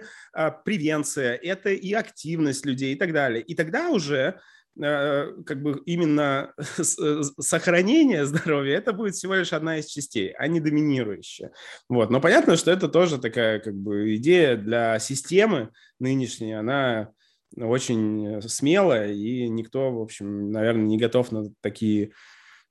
превенция, 0.65 1.35
это 1.35 1.71
и 1.71 1.93
активность 1.93 2.65
людей 2.65 2.95
и 2.95 2.97
так 2.97 3.13
далее. 3.13 3.43
И 3.43 3.55
тогда 3.55 3.89
уже 3.89 4.41
как 4.79 5.63
бы 5.63 5.83
именно 5.87 6.55
сохранение 6.81 8.25
здоровья, 8.27 8.77
это 8.77 8.93
будет 8.93 9.15
всего 9.15 9.35
лишь 9.35 9.53
одна 9.53 9.79
из 9.79 9.87
частей, 9.87 10.33
а 10.33 10.47
не 10.47 10.61
доминирующая. 10.61 11.53
Вот. 11.89 12.11
Но 12.11 12.21
понятно, 12.21 12.57
что 12.57 12.71
это 12.71 12.89
тоже 12.89 13.19
такая 13.19 13.59
как 13.59 13.75
бы 13.75 14.15
идея 14.17 14.57
для 14.57 14.99
системы 14.99 15.71
нынешней, 15.99 16.53
она 16.53 17.11
очень 17.57 18.37
э, 18.37 18.41
смело, 18.43 19.07
и 19.07 19.49
никто, 19.49 19.91
в 19.91 20.01
общем, 20.01 20.51
наверное, 20.51 20.85
не 20.85 20.99
готов 20.99 21.33
на 21.33 21.53
такие 21.61 22.13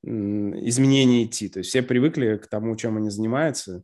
изменения 0.04 1.26
идти. 1.26 1.50
То 1.50 1.60
есть 1.60 1.70
все 1.70 1.82
привыкли 1.82 2.38
к 2.38 2.48
тому, 2.48 2.76
чем 2.78 2.98
они 2.98 3.10
занимаются. 3.10 3.84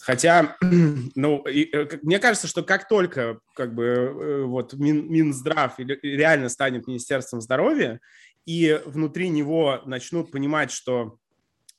Хотя, 0.00 0.56
ну, 1.14 1.38
и, 1.48 1.70
э, 1.74 1.88
мне 2.02 2.18
кажется, 2.18 2.46
что 2.46 2.62
как 2.62 2.88
только 2.88 3.40
как 3.54 3.74
бы 3.74 3.84
э, 3.84 4.42
вот 4.44 4.74
Мин, 4.74 5.10
Минздрав 5.10 5.78
реально 5.78 6.48
станет 6.48 6.86
Министерством 6.86 7.40
здоровья, 7.40 8.00
и 8.44 8.80
внутри 8.84 9.28
него 9.28 9.80
начнут 9.86 10.30
понимать, 10.30 10.70
что 10.70 11.18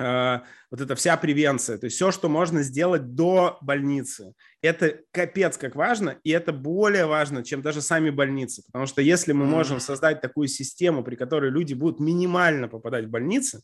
Э, 0.02 0.40
вот 0.72 0.80
эта 0.80 0.96
вся 0.96 1.18
превенция, 1.18 1.78
то 1.78 1.86
есть 1.86 1.98
все, 1.98 2.12
что 2.12 2.30
можно 2.30 2.64
сделать 2.64 3.14
до 3.14 3.58
больницы, 3.62 4.34
это 4.62 5.02
капец 5.12 5.58
как 5.58 5.76
важно, 5.76 6.18
и 6.24 6.32
это 6.32 6.54
более 6.54 7.06
важно, 7.06 7.44
чем 7.44 7.62
даже 7.62 7.82
сами 7.82 8.10
больницы, 8.10 8.64
потому 8.66 8.86
что 8.86 9.02
если 9.02 9.34
мы 9.34 9.46
можем 9.46 9.80
создать 9.80 10.22
такую 10.22 10.48
систему, 10.48 11.04
при 11.04 11.16
которой 11.16 11.52
люди 11.52 11.74
будут 11.74 12.00
минимально 12.00 12.68
попадать 12.68 13.06
в 13.06 13.10
больницы, 13.10 13.64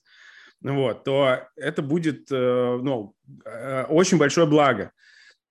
вот, 0.62 1.04
то 1.04 1.48
это 1.56 1.82
будет 1.82 2.32
э, 2.32 2.80
ну, 2.82 3.14
э, 3.46 3.84
очень 3.90 4.18
большое 4.18 4.48
благо. 4.48 4.92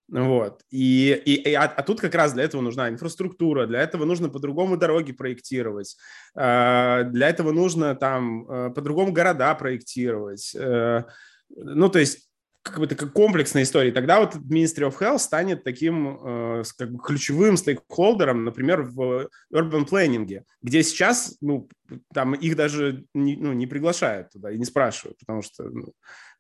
Вот. 0.09 0.63
И, 0.71 1.21
и, 1.25 1.53
а, 1.55 1.65
а 1.65 1.83
тут 1.83 2.01
как 2.01 2.15
раз 2.15 2.33
для 2.33 2.45
этого 2.45 2.61
нужна 2.61 2.89
инфраструктура, 2.89 3.67
для 3.67 3.81
этого 3.81 4.05
нужно 4.05 4.29
по-другому 4.29 4.77
дороги 4.77 5.13
проектировать, 5.13 5.97
э, 6.37 7.05
для 7.11 7.29
этого 7.29 7.51
нужно 7.51 7.97
там 7.97 8.49
э, 8.49 8.71
по-другому 8.71 9.13
города 9.13 9.53
проектировать. 9.57 10.55
Э, 10.55 11.05
ну, 11.49 11.89
то 11.89 11.99
есть 11.99 12.26
как 12.67 12.81
бы 12.81 12.87
такая 12.87 13.09
комплексная 13.09 13.63
история. 13.63 13.93
Тогда 13.93 14.21
вот 14.21 14.35
Ministry 14.35 14.89
of 14.89 14.99
Health 14.99 15.21
станет 15.21 15.63
таким 15.63 16.19
э, 16.61 16.63
как 16.77 16.91
бы 16.91 16.99
ключевым 16.99 17.57
стейкхолдером, 17.57 18.45
например, 18.45 18.83
в 18.83 19.29
urban 19.55 19.89
planning, 19.89 20.43
где 20.63 20.83
сейчас, 20.83 21.37
ну, 21.41 21.69
там 22.13 22.35
их 22.35 22.57
даже 22.57 23.05
не, 23.15 23.37
ну, 23.37 23.53
не 23.53 23.67
приглашают 23.67 24.31
туда 24.33 24.51
и 24.51 24.59
не 24.59 24.65
спрашивают, 24.65 25.19
потому 25.19 25.43
что 25.43 25.65
ну, 25.65 25.93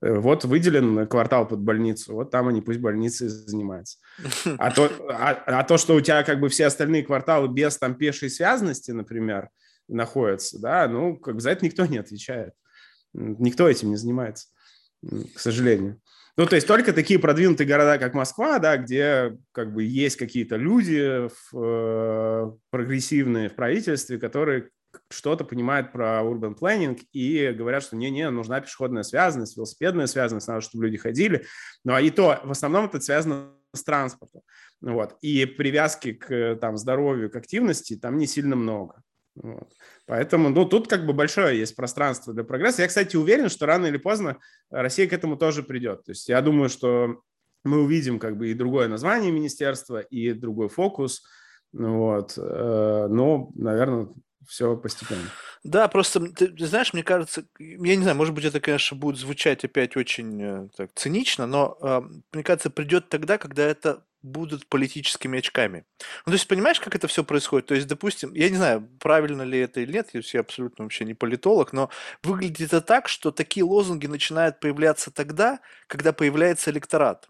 э, 0.03 0.19
вот 0.19 0.45
выделен 0.45 1.07
квартал 1.07 1.47
под 1.47 1.61
больницу, 1.61 2.15
вот 2.15 2.33
там 2.33 2.49
они 2.49 2.61
пусть 2.61 2.81
больницы 2.81 3.29
занимаются. 3.29 3.99
А 4.59 4.73
то, 4.73 4.91
а, 5.09 5.31
а 5.47 5.63
то, 5.63 5.79
что 5.79 5.95
у 5.95 6.01
тебя 6.01 6.25
как 6.25 6.41
бы 6.41 6.49
все 6.49 6.67
остальные 6.67 7.05
кварталы 7.05 7.49
без 7.49 7.79
там 7.79 7.95
пешей 7.95 8.31
связанности, 8.31 8.91
например, 8.91 9.51
находятся, 9.87 10.59
да, 10.59 10.89
ну, 10.89 11.17
как 11.17 11.37
бы 11.37 11.41
за 11.41 11.51
это 11.51 11.65
никто 11.65 11.87
не 11.87 11.99
отвечает. 11.99 12.53
Никто 13.13 13.69
этим 13.69 13.91
не 13.91 13.97
занимается, 13.97 14.49
к 15.35 15.39
сожалению. 15.39 16.01
Ну, 16.39 16.45
то 16.45 16.55
есть 16.55 16.67
только 16.67 16.93
такие 16.93 17.19
продвинутые 17.19 17.67
города, 17.67 17.99
как 17.99 18.13
Москва, 18.13 18.59
да, 18.59 18.77
где 18.77 19.39
как 19.53 19.73
бы 19.73 19.85
есть 19.85 20.17
какие-то 20.17 20.57
люди 20.57 21.29
в, 21.29 21.59
э, 21.59 22.53
прогрессивные 22.71 23.49
в 23.49 23.55
правительстве, 23.55 24.19
которые 24.19 24.69
что-то 25.11 25.45
понимают 25.45 25.93
про 25.93 26.21
urban 26.23 26.55
planning 26.59 27.01
и 27.13 27.53
говорят, 27.53 27.83
что 27.83 27.97
не-не, 27.97 28.29
нужна 28.31 28.61
пешеходная 28.61 29.03
связанность, 29.03 29.57
велосипедная 29.57 30.07
связанность, 30.07 30.49
надо, 30.49 30.61
чтобы 30.61 30.85
люди 30.85 30.99
ходили. 30.99 31.47
Ну, 31.85 31.95
а 31.95 32.01
и 32.01 32.11
то, 32.11 32.41
в 32.45 32.51
основном 32.51 32.87
это 32.87 33.01
связано 33.01 33.53
с 33.75 33.83
транспортом. 33.83 34.43
Вот. 34.81 35.17
И 35.23 35.47
привязки 35.47 36.13
к 36.13 36.57
там, 36.57 36.77
здоровью, 36.77 37.31
к 37.31 37.37
активности 37.37 37.97
там 37.97 38.19
не 38.19 38.27
сильно 38.27 38.57
много. 38.57 39.03
Вот. 39.37 39.71
Поэтому, 40.07 40.49
ну, 40.49 40.65
тут 40.65 40.89
как 40.89 41.07
бы 41.07 41.13
большое 41.13 41.59
есть 41.59 41.77
пространство 41.77 42.33
для 42.33 42.45
прогресса. 42.45 42.83
Я, 42.83 42.89
кстати, 42.89 43.17
уверен, 43.17 43.49
что 43.49 43.67
рано 43.67 43.87
или 43.87 43.99
поздно 43.99 44.39
Россия 44.71 45.07
к 45.07 45.13
этому 45.13 45.37
тоже 45.37 45.63
придет. 45.63 46.05
То 46.05 46.13
есть 46.13 46.29
я 46.29 46.41
думаю, 46.41 46.69
что 46.69 47.21
мы 47.65 47.83
увидим 47.83 48.19
как 48.19 48.37
бы 48.39 48.51
и 48.51 48.55
другое 48.55 48.89
название 48.89 49.31
министерства, 49.31 50.01
и 50.01 50.33
другой 50.33 50.69
фокус. 50.69 51.23
Вот. 51.73 52.35
Э, 52.39 53.07
но, 53.11 53.51
наверное, 53.55 54.09
все 54.49 54.77
постепенно. 54.77 55.29
Да, 55.67 55.89
просто, 55.89 56.21
ты, 56.29 56.47
ты 56.47 56.67
знаешь, 56.67 56.93
мне 56.93 57.03
кажется, 57.03 57.45
я 57.59 57.97
не 57.97 58.03
знаю, 58.03 58.17
может 58.17 58.35
быть, 58.35 58.45
это, 58.45 58.61
конечно, 58.61 58.97
будет 58.97 59.19
звучать 59.19 59.65
опять 59.65 59.97
очень 59.97 60.41
э, 60.41 60.69
так, 60.77 60.91
цинично, 60.95 61.47
но 61.47 61.77
э, 61.83 62.03
мне 62.33 62.45
кажется, 62.45 62.71
придет 62.71 63.09
тогда, 63.09 63.37
когда 63.37 63.65
это 63.65 64.05
будут 64.23 64.67
политическими 64.67 65.41
очками. 65.41 65.85
Ну, 66.25 66.31
то 66.31 66.35
есть, 66.35 66.47
понимаешь, 66.47 66.79
как 66.79 66.95
это 66.95 67.09
все 67.09 67.25
происходит? 67.25 67.67
То 67.67 67.75
есть, 67.75 67.89
допустим, 67.89 68.33
я 68.35 68.49
не 68.49 68.57
знаю, 68.57 68.89
правильно 69.01 69.43
ли 69.43 69.59
это 69.59 69.81
или 69.81 69.93
нет, 69.93 70.11
я 70.13 70.41
абсолютно 70.41 70.85
вообще 70.85 71.05
не 71.05 71.15
политолог, 71.15 71.73
но 71.73 71.91
выглядит 72.23 72.61
это 72.61 72.81
так, 72.81 73.09
что 73.09 73.33
такие 73.33 73.65
лозунги 73.65 74.07
начинают 74.07 74.61
появляться 74.61 75.11
тогда, 75.11 75.59
когда 75.89 76.13
появляется 76.13 76.71
электорат. 76.71 77.29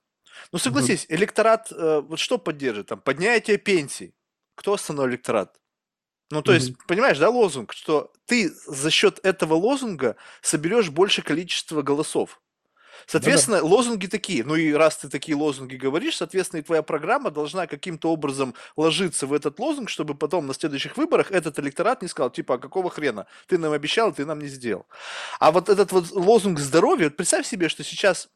Ну, 0.53 0.59
согласись, 0.59 1.07
электорат 1.09 1.73
э, 1.73 2.03
вот 2.07 2.19
что 2.19 2.37
поддержит? 2.37 2.89
Там, 2.89 3.01
поднятие 3.01 3.57
пенсий. 3.57 4.15
Кто 4.55 4.75
основной 4.75 5.09
электорат? 5.09 5.59
Ну, 6.31 6.43
то 6.43 6.53
есть, 6.53 6.73
понимаешь, 6.89 7.19
да, 7.19 7.31
лозунг, 7.31 7.73
что 7.73 8.13
ты 8.27 8.51
за 8.67 8.91
счет 8.91 9.21
этого 9.23 9.55
лозунга 9.55 10.17
соберешь 10.43 10.91
больше 10.91 11.23
количества 11.23 11.83
голосов. 11.83 12.41
Соответственно, 13.07 13.59
Да-да. 13.59 13.69
лозунги 13.69 14.07
такие. 14.07 14.43
Ну 14.43 14.57
и 14.57 14.73
раз 14.73 14.97
ты 14.97 15.09
такие 15.09 15.37
лозунги 15.37 15.77
говоришь, 15.77 16.17
соответственно, 16.17 16.61
и 16.61 16.65
твоя 16.65 16.83
программа 16.83 17.31
должна 17.31 17.67
каким-то 17.69 18.11
образом 18.11 18.55
ложиться 18.77 19.27
в 19.27 19.33
этот 19.33 19.59
лозунг, 19.61 19.89
чтобы 19.89 20.15
потом 20.15 20.47
на 20.47 20.55
следующих 20.55 20.97
выборах 20.97 21.31
этот 21.31 21.59
электорат 21.61 22.03
не 22.03 22.09
сказал, 22.09 22.31
типа, 22.31 22.55
а 22.55 22.59
какого 22.59 22.91
хрена? 22.91 23.27
Ты 23.47 23.59
нам 23.59 23.73
обещал, 23.73 24.13
ты 24.13 24.25
нам 24.25 24.41
не 24.41 24.49
сделал. 24.49 24.87
А 25.39 25.53
вот 25.53 25.69
этот 25.69 25.93
вот 25.93 26.11
лозунг 26.11 26.59
здоровья, 26.59 27.05
вот 27.05 27.17
представь 27.17 27.47
себе, 27.47 27.69
что 27.69 27.85
сейчас 27.85 28.29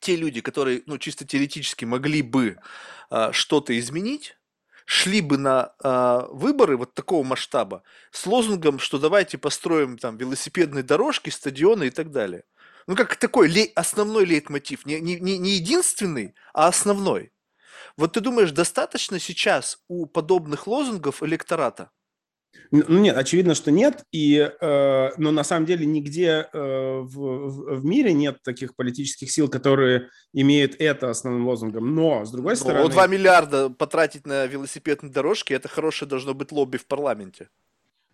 те 0.00 0.16
люди, 0.16 0.40
которые, 0.40 0.82
ну, 0.86 0.98
чисто 0.98 1.24
теоретически 1.24 1.84
могли 1.84 2.22
бы 2.22 2.58
э, 3.10 3.28
что-то 3.32 3.78
изменить, 3.78 4.36
шли 4.86 5.20
бы 5.20 5.38
на 5.38 5.74
э, 5.82 6.26
выборы 6.30 6.76
вот 6.76 6.94
такого 6.94 7.24
масштаба 7.24 7.82
с 8.10 8.26
лозунгом, 8.26 8.78
что 8.78 8.98
давайте 8.98 9.38
построим 9.38 9.98
там 9.98 10.16
велосипедные 10.16 10.82
дорожки, 10.82 11.30
стадионы 11.30 11.84
и 11.84 11.90
так 11.90 12.10
далее. 12.10 12.44
Ну, 12.86 12.96
как 12.96 13.16
такой 13.16 13.48
лей, 13.48 13.72
основной 13.74 14.24
лейтмотив. 14.24 14.86
Не, 14.86 15.00
не, 15.00 15.18
не 15.18 15.50
единственный, 15.50 16.34
а 16.52 16.66
основной. 16.66 17.32
Вот 17.96 18.14
ты 18.14 18.20
думаешь, 18.20 18.50
достаточно 18.50 19.18
сейчас 19.18 19.78
у 19.88 20.06
подобных 20.06 20.66
лозунгов 20.66 21.22
электората? 21.22 21.90
Ну 22.72 23.00
нет, 23.00 23.16
очевидно, 23.16 23.54
что 23.54 23.70
нет. 23.70 24.04
И, 24.12 24.38
э, 24.38 25.10
но 25.18 25.30
на 25.30 25.44
самом 25.44 25.66
деле 25.66 25.84
нигде 25.84 26.48
э, 26.52 26.58
в, 27.00 27.76
в 27.78 27.84
мире 27.84 28.14
нет 28.14 28.38
таких 28.42 28.74
политических 28.74 29.30
сил, 29.30 29.48
которые 29.48 30.08
имеют 30.32 30.76
это 30.78 31.10
основным 31.10 31.46
лозунгом. 31.46 31.94
Но, 31.94 32.24
с 32.24 32.30
другой 32.30 32.52
ну, 32.54 32.56
стороны... 32.56 32.88
2 32.88 33.06
миллиарда 33.08 33.68
потратить 33.68 34.26
на 34.26 34.46
велосипедные 34.46 35.12
дорожки– 35.12 35.52
это 35.54 35.68
хорошее 35.68 36.08
должно 36.08 36.32
быть 36.32 36.50
лобби 36.50 36.78
в 36.78 36.86
парламенте. 36.86 37.48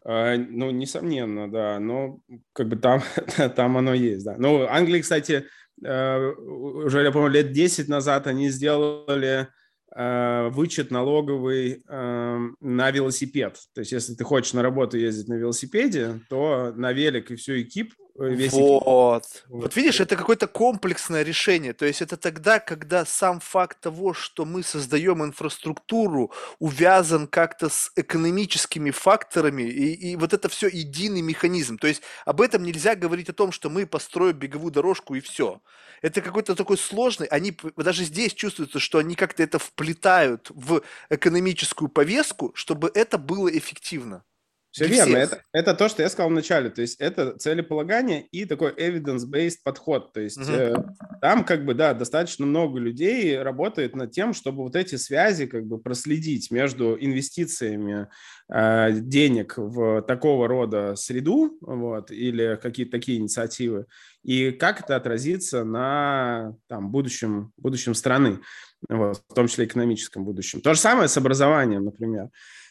А, 0.04 0.36
ну, 0.36 0.70
несомненно, 0.70 1.50
да, 1.50 1.78
но 1.78 2.18
как 2.52 2.68
бы 2.68 2.76
там, 2.76 3.02
там 3.56 3.76
оно 3.76 3.94
есть, 3.94 4.24
да. 4.24 4.36
Ну, 4.38 4.66
Англии, 4.66 5.02
кстати, 5.02 5.46
э, 5.84 6.32
уже, 6.32 7.02
я 7.02 7.12
помню, 7.12 7.28
лет 7.28 7.52
10 7.52 7.88
назад 7.88 8.26
они 8.26 8.50
сделали 8.50 9.42
э, 9.42 9.46
вычет 9.94 10.90
налоговый 10.90 11.82
эм, 11.88 12.56
на 12.60 12.90
велосипед. 12.90 13.58
То 13.74 13.80
есть, 13.80 13.92
если 13.92 14.14
ты 14.14 14.24
хочешь 14.24 14.52
на 14.52 14.62
работу 14.62 14.98
ездить 14.98 15.28
на 15.28 15.34
велосипеде, 15.34 16.20
то 16.28 16.72
на 16.76 16.92
велик 16.92 17.30
и 17.30 17.36
всю 17.36 17.60
экип 17.60 17.94
Э, 17.94 18.07
весь 18.18 18.52
вот. 18.52 18.82
вот. 18.84 19.44
Вот 19.48 19.76
видишь, 19.76 20.00
это 20.00 20.16
какое-то 20.16 20.46
комплексное 20.46 21.22
решение. 21.22 21.72
То 21.72 21.86
есть 21.86 22.02
это 22.02 22.16
тогда, 22.16 22.58
когда 22.58 23.04
сам 23.04 23.40
факт 23.40 23.80
того, 23.80 24.12
что 24.14 24.44
мы 24.44 24.62
создаем 24.62 25.24
инфраструктуру, 25.24 26.32
увязан 26.58 27.26
как-то 27.26 27.68
с 27.68 27.92
экономическими 27.96 28.90
факторами, 28.90 29.62
и, 29.62 30.12
и 30.12 30.16
вот 30.16 30.32
это 30.32 30.48
все 30.48 30.68
единый 30.68 31.22
механизм. 31.22 31.78
То 31.78 31.86
есть 31.86 32.02
об 32.24 32.40
этом 32.40 32.62
нельзя 32.62 32.94
говорить 32.94 33.28
о 33.28 33.34
том, 33.34 33.52
что 33.52 33.70
мы 33.70 33.86
построим 33.86 34.36
беговую 34.36 34.72
дорожку 34.72 35.14
и 35.14 35.20
все. 35.20 35.60
Это 36.02 36.20
какой-то 36.20 36.54
такой 36.54 36.78
сложный, 36.78 37.26
они 37.26 37.56
даже 37.76 38.04
здесь 38.04 38.32
чувствуется, 38.32 38.78
что 38.78 38.98
они 38.98 39.14
как-то 39.14 39.42
это 39.42 39.58
вплетают 39.58 40.50
в 40.50 40.82
экономическую 41.10 41.88
повестку, 41.88 42.52
чтобы 42.54 42.90
это 42.94 43.18
было 43.18 43.48
эффективно. 43.48 44.22
Все 44.70 44.86
верно. 44.86 45.16
Это, 45.16 45.42
это 45.52 45.74
то, 45.74 45.88
что 45.88 46.02
я 46.02 46.08
сказал 46.08 46.30
вначале. 46.30 46.70
То 46.70 46.82
есть 46.82 47.00
это 47.00 47.36
целеполагание 47.38 48.26
и 48.26 48.44
такой 48.44 48.72
evidence-based 48.72 49.58
подход. 49.64 50.12
То 50.12 50.20
есть 50.20 50.38
угу. 50.38 50.50
э, 50.50 50.74
там 51.20 51.44
как 51.44 51.64
бы, 51.64 51.74
да, 51.74 51.94
достаточно 51.94 52.44
много 52.46 52.78
людей 52.78 53.40
работает 53.40 53.96
над 53.96 54.12
тем, 54.12 54.34
чтобы 54.34 54.62
вот 54.62 54.76
эти 54.76 54.96
связи 54.96 55.46
как 55.46 55.66
бы 55.66 55.78
проследить 55.78 56.50
между 56.50 56.96
инвестициями 57.00 58.08
э, 58.52 58.92
денег 58.92 59.54
в 59.56 60.02
такого 60.02 60.48
рода 60.48 60.94
среду 60.96 61.56
вот, 61.60 62.10
или 62.10 62.58
какие-то 62.60 62.92
такие 62.92 63.18
инициативы 63.18 63.86
и 64.22 64.50
как 64.50 64.80
это 64.80 64.96
отразится 64.96 65.64
на 65.64 66.54
там, 66.66 66.90
будущем, 66.90 67.52
будущем 67.56 67.94
страны, 67.94 68.40
вот, 68.88 69.22
в 69.28 69.34
том 69.34 69.48
числе 69.48 69.64
экономическом 69.64 70.24
будущем. 70.24 70.60
То 70.60 70.74
же 70.74 70.80
самое 70.80 71.08
с 71.08 71.16
образованием, 71.16 71.84
например. 71.84 72.28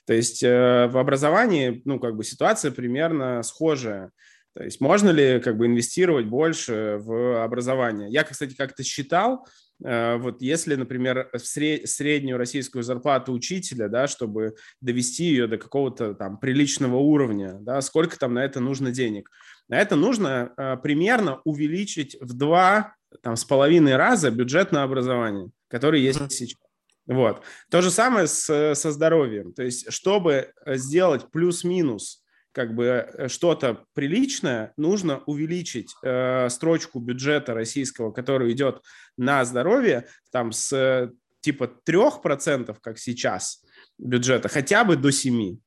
То 0.07 0.13
есть 0.13 0.41
э, 0.41 0.88
в 0.88 0.97
образовании, 0.97 1.81
ну, 1.84 1.99
как 1.99 2.15
бы 2.15 2.23
ситуация 2.23 2.71
примерно 2.71 3.43
схожая. 3.43 4.11
То 4.55 4.63
есть 4.63 4.79
можно 4.79 5.09
ли 5.09 5.41
как 5.41 5.57
бы 5.57 5.67
инвестировать 5.67 6.25
больше 6.25 6.97
в 6.99 7.43
образование? 7.43 8.09
Я, 8.09 8.23
кстати, 8.23 8.55
как-то 8.55 8.84
считал, 8.84 9.45
э, 9.84 10.15
вот 10.15 10.41
если, 10.41 10.75
например, 10.75 11.29
среднюю 11.35 12.38
российскую 12.38 12.84
зарплату 12.84 13.34
учителя, 13.34 13.89
да, 13.89 14.07
чтобы 14.07 14.55
довести 14.79 15.25
ее 15.25 15.45
до 15.47 15.57
какого-то 15.57 16.13
там 16.13 16.39
приличного 16.39 16.95
уровня, 16.95 17.57
да, 17.59 17.81
сколько 17.81 18.17
там 18.17 18.34
на 18.34 18.45
это 18.45 18.61
нужно 18.61 18.91
денег? 18.91 19.29
На 19.67 19.77
это 19.77 19.97
нужно 19.97 20.53
э, 20.55 20.77
примерно 20.81 21.41
увеличить 21.43 22.15
в 22.21 22.34
два 22.34 22.95
там, 23.21 23.35
с 23.35 23.43
половиной 23.43 23.97
раза 23.97 24.31
бюджет 24.31 24.71
на 24.71 24.84
образование, 24.84 25.49
который 25.67 25.99
есть 25.99 26.31
сейчас. 26.31 26.66
Вот. 27.07 27.41
То 27.69 27.81
же 27.81 27.89
самое 27.89 28.27
с, 28.27 28.75
со 28.75 28.91
здоровьем. 28.91 29.53
То 29.53 29.63
есть, 29.63 29.91
чтобы 29.91 30.53
сделать 30.65 31.31
плюс-минус 31.31 32.23
как 32.57 32.73
бы 32.73 32.85
э, 32.85 33.27
что-то 33.27 33.84
приличное, 33.93 34.73
нужно 34.77 35.19
увеличить 35.27 35.93
э, 36.03 36.49
строчку 36.49 36.99
бюджета 36.99 37.53
российского, 37.53 38.11
который 38.11 38.51
идет 38.51 38.81
на 39.15 39.45
здоровье, 39.45 40.07
там 40.31 40.51
с 40.51 41.11
типа 41.41 41.69
3%, 41.88 42.75
как 42.81 42.97
сейчас, 42.97 43.63
бюджета, 43.99 44.49
хотя 44.49 44.84
бы 44.84 44.95
до 44.95 45.09
7%, 45.09 45.59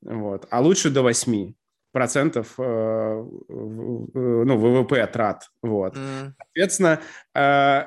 вот, 0.00 0.46
а 0.50 0.60
лучше 0.62 0.88
до 0.88 1.06
8% 1.06 1.52
процентов 1.92 2.54
э, 2.58 2.62
э, 2.62 3.24
ну, 3.48 4.56
ВВП 4.56 5.06
трат. 5.06 5.48
Вот. 5.62 5.96
Mm. 5.96 6.32
Соответственно, 6.38 7.00
э, 7.34 7.84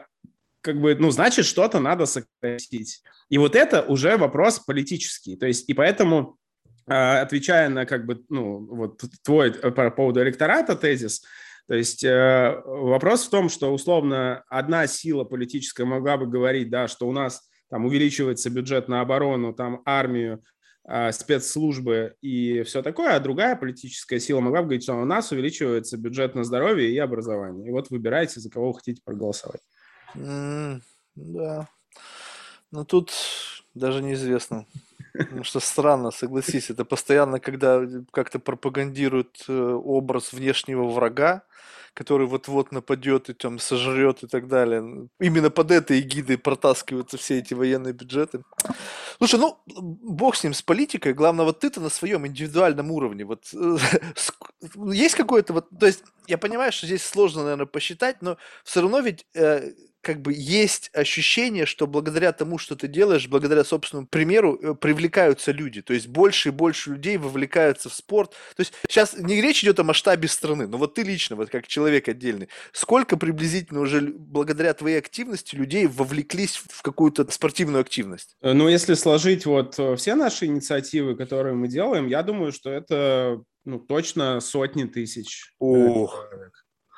как 0.61 0.79
бы, 0.79 0.95
ну, 0.95 1.11
значит, 1.11 1.45
что-то 1.45 1.79
надо 1.79 2.05
сократить. 2.05 3.03
И 3.29 3.37
вот 3.37 3.55
это 3.55 3.81
уже 3.81 4.17
вопрос 4.17 4.59
политический. 4.59 5.35
То 5.35 5.47
есть, 5.47 5.67
и 5.69 5.73
поэтому, 5.73 6.37
а, 6.87 7.21
отвечая 7.21 7.69
на, 7.69 7.85
как 7.85 8.05
бы, 8.05 8.23
ну, 8.29 8.59
вот 8.73 9.01
твой 9.23 9.49
э, 9.49 9.71
по 9.71 9.89
поводу 9.91 10.21
электората 10.21 10.75
тезис, 10.75 11.23
То 11.67 11.75
есть 11.75 12.03
э, 12.03 12.61
вопрос 12.65 13.25
в 13.25 13.29
том, 13.29 13.49
что 13.49 13.73
условно 13.73 14.43
одна 14.49 14.87
сила 14.87 15.23
политическая 15.23 15.85
могла 15.85 16.17
бы 16.17 16.27
говорить, 16.27 16.69
да, 16.69 16.87
что 16.87 17.07
у 17.07 17.11
нас 17.11 17.49
там 17.69 17.85
увеличивается 17.85 18.49
бюджет 18.49 18.87
на 18.87 19.01
оборону, 19.01 19.53
там 19.53 19.81
армию, 19.85 20.43
э, 20.87 21.11
спецслужбы 21.11 22.15
и 22.21 22.63
все 22.63 22.81
такое, 22.81 23.15
а 23.15 23.19
другая 23.19 23.55
политическая 23.55 24.19
сила 24.19 24.41
могла 24.41 24.61
бы 24.61 24.65
говорить, 24.65 24.83
что 24.83 24.95
у 24.95 25.05
нас 25.05 25.31
увеличивается 25.31 25.97
бюджет 25.97 26.35
на 26.35 26.43
здоровье 26.43 26.91
и 26.91 26.97
образование. 26.97 27.67
И 27.67 27.71
вот 27.71 27.89
выбирайте, 27.89 28.39
за 28.39 28.49
кого 28.49 28.71
вы 28.71 28.79
хотите 28.79 29.01
проголосовать. 29.03 29.61
Да. 30.15 31.67
Ну 32.71 32.85
тут 32.85 33.11
даже 33.73 34.01
неизвестно. 34.01 34.65
Потому 35.13 35.43
что 35.43 35.59
странно, 35.59 36.11
согласись, 36.11 36.69
это 36.69 36.85
постоянно, 36.85 37.39
когда 37.39 37.81
как-то 38.11 38.39
пропагандируют 38.39 39.43
э, 39.49 39.53
образ 39.53 40.31
внешнего 40.31 40.87
врага, 40.87 41.43
который 41.93 42.27
вот-вот 42.27 42.71
нападет 42.71 43.29
и 43.29 43.33
там 43.33 43.59
сожрет 43.59 44.23
и 44.23 44.27
так 44.27 44.47
далее. 44.47 45.09
Именно 45.19 45.49
под 45.49 45.71
этой 45.71 45.99
эгидой 45.99 46.37
протаскиваются 46.37 47.17
все 47.17 47.39
эти 47.39 47.53
военные 47.53 47.93
бюджеты. 47.93 48.43
Слушай, 49.17 49.39
ну, 49.39 49.57
бог 49.65 50.35
с 50.37 50.43
ним, 50.43 50.53
с 50.53 50.61
политикой. 50.61 51.13
Главное, 51.13 51.45
вот 51.45 51.59
ты-то 51.59 51.81
на 51.81 51.89
своем 51.89 52.25
индивидуальном 52.25 52.91
уровне. 52.91 53.25
Вот 53.25 53.49
э, 53.53 53.77
есть 54.93 55.15
какое-то 55.15 55.53
вот... 55.53 55.67
То 55.77 55.87
есть 55.87 56.03
я 56.27 56.37
понимаю, 56.37 56.71
что 56.71 56.87
здесь 56.87 57.05
сложно, 57.05 57.43
наверное, 57.43 57.65
посчитать, 57.65 58.21
но 58.21 58.37
все 58.63 58.81
равно 58.81 58.99
ведь 58.99 59.25
э, 59.33 59.73
как 60.01 60.21
бы 60.21 60.33
есть 60.33 60.89
ощущение, 60.93 61.65
что 61.65 61.87
благодаря 61.87 62.31
тому, 62.31 62.57
что 62.57 62.75
ты 62.75 62.87
делаешь, 62.87 63.27
благодаря 63.27 63.63
собственному 63.63 64.07
примеру, 64.07 64.59
э, 64.61 64.73
привлекаются 64.73 65.51
люди. 65.51 65.81
То 65.81 65.93
есть 65.93 66.07
больше 66.07 66.49
и 66.49 66.51
больше 66.51 66.91
людей 66.91 67.17
вовлекаются 67.17 67.89
в 67.89 67.93
спорт. 67.93 68.31
То 68.55 68.61
есть 68.61 68.73
сейчас 68.87 69.15
не 69.17 69.41
речь 69.41 69.63
идет 69.63 69.79
о 69.79 69.83
масштабе 69.83 70.27
страны, 70.27 70.67
но 70.67 70.77
вот 70.77 70.95
ты 70.95 71.03
лично, 71.03 71.35
вот 71.35 71.49
как 71.49 71.67
человек 71.67 72.09
отдельный, 72.09 72.49
сколько 72.73 73.15
приблизительно 73.17 73.81
уже 73.81 74.01
благодаря 74.01 74.73
твоей 74.73 74.97
активности 74.97 75.55
людей 75.55 75.87
вовлеклись 75.87 76.55
в 76.55 76.81
какую-то 76.81 77.29
спортивную 77.31 77.81
активность? 77.81 78.35
Э, 78.41 78.53
ну, 78.53 78.67
если 78.67 78.95
сложить 78.95 79.45
вот 79.45 79.77
э, 79.77 79.95
все 79.95 80.15
наши 80.15 80.45
инициативы, 80.45 81.15
которые 81.15 81.53
мы 81.53 81.67
делаем, 81.67 82.07
я 82.07 82.23
думаю, 82.23 82.51
что 82.51 82.71
это 82.71 83.43
ну, 83.65 83.79
точно 83.79 84.39
сотни 84.39 84.85
тысяч. 84.85 85.53
Ох. 85.59 86.25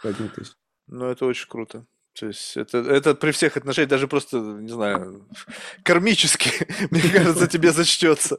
Сотни 0.01 0.27
тысяч. 0.29 0.53
Ну, 0.87 1.05
это 1.05 1.25
очень 1.25 1.47
круто. 1.47 1.85
То 2.19 2.27
есть 2.27 2.57
это, 2.57 2.77
это 2.77 3.15
при 3.15 3.31
всех 3.31 3.57
отношениях 3.57 3.89
даже 3.89 4.07
просто, 4.07 4.37
не 4.37 4.71
знаю, 4.71 5.27
кармически, 5.83 6.51
мне 6.91 7.01
кажется, 7.01 7.47
тебе 7.47 7.71
зачтется. 7.71 8.37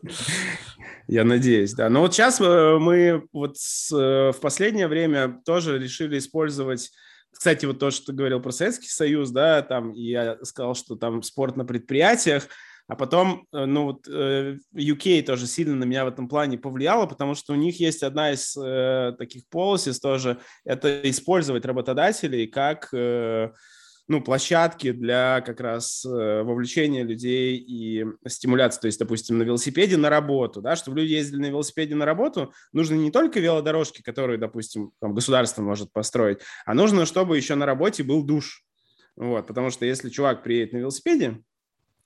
Я 1.07 1.25
надеюсь, 1.25 1.75
да. 1.75 1.89
Но 1.91 2.01
вот 2.01 2.15
сейчас 2.15 2.41
э, 2.41 2.79
мы 2.79 3.27
вот 3.33 3.59
с, 3.59 3.93
э, 3.93 4.33
в 4.33 4.41
последнее 4.41 4.89
время 4.89 5.41
тоже 5.45 5.79
решили 5.79 6.19
использовать 6.19 6.91
кстати, 7.37 7.67
вот 7.67 7.81
то, 7.81 7.91
что 7.91 8.07
ты 8.07 8.13
говорил 8.13 8.41
про 8.41 8.53
Советский 8.53 8.89
Союз, 8.89 9.31
да, 9.31 9.61
там, 9.63 9.93
и 9.93 10.03
я 10.03 10.39
сказал, 10.45 10.75
что 10.75 10.95
там 10.95 11.23
спорт 11.23 11.57
на 11.57 11.65
предприятиях, 11.65 12.47
а 12.87 12.97
потом, 12.97 13.47
э, 13.53 13.65
ну 13.65 13.85
вот 13.85 14.07
UK 14.09 15.23
тоже 15.23 15.47
сильно 15.47 15.75
на 15.75 15.85
меня 15.85 16.05
в 16.05 16.09
этом 16.09 16.29
плане 16.29 16.59
повлияло, 16.59 17.07
потому 17.07 17.35
что 17.35 17.53
у 17.53 17.57
них 17.57 17.81
есть 17.81 18.03
одна 18.03 18.33
из 18.33 18.57
э, 18.57 19.15
таких 19.19 19.45
policies 19.53 19.99
тоже, 20.01 20.39
это 20.65 21.01
использовать 21.11 21.65
работодателей 21.65 22.47
как 22.47 22.89
э, 22.93 23.51
ну, 24.07 24.21
площадки 24.23 24.93
для 24.93 25.41
как 25.41 25.61
раз 25.61 26.05
э, 26.05 26.43
вовлечения 26.43 27.05
людей 27.05 27.57
и 27.57 28.05
стимуляции. 28.27 28.81
То 28.81 28.87
есть, 28.87 28.99
допустим, 28.99 29.39
на 29.39 29.45
велосипеде 29.45 29.97
на 29.97 30.11
работу, 30.11 30.61
да, 30.61 30.77
чтобы 30.77 31.01
люди 31.01 31.13
ездили 31.13 31.41
на 31.41 31.47
велосипеде 31.47 31.95
на 31.95 32.05
работу, 32.05 32.53
нужно 32.73 32.95
не 32.95 33.11
только 33.11 33.41
велодорожки, 33.41 34.03
которые, 34.03 34.39
допустим, 34.39 34.93
там, 35.01 35.15
государство 35.15 35.63
может 35.63 35.93
построить, 35.93 36.39
а 36.67 36.75
нужно, 36.75 37.07
чтобы 37.07 37.37
еще 37.37 37.55
на 37.55 37.67
работе 37.67 38.03
был 38.03 38.23
душ. 38.23 38.63
Вот, 39.17 39.47
потому 39.47 39.71
что 39.71 39.87
если 39.87 40.11
чувак 40.11 40.43
приедет 40.43 40.73
на 40.73 40.79
велосипеде, 40.79 41.41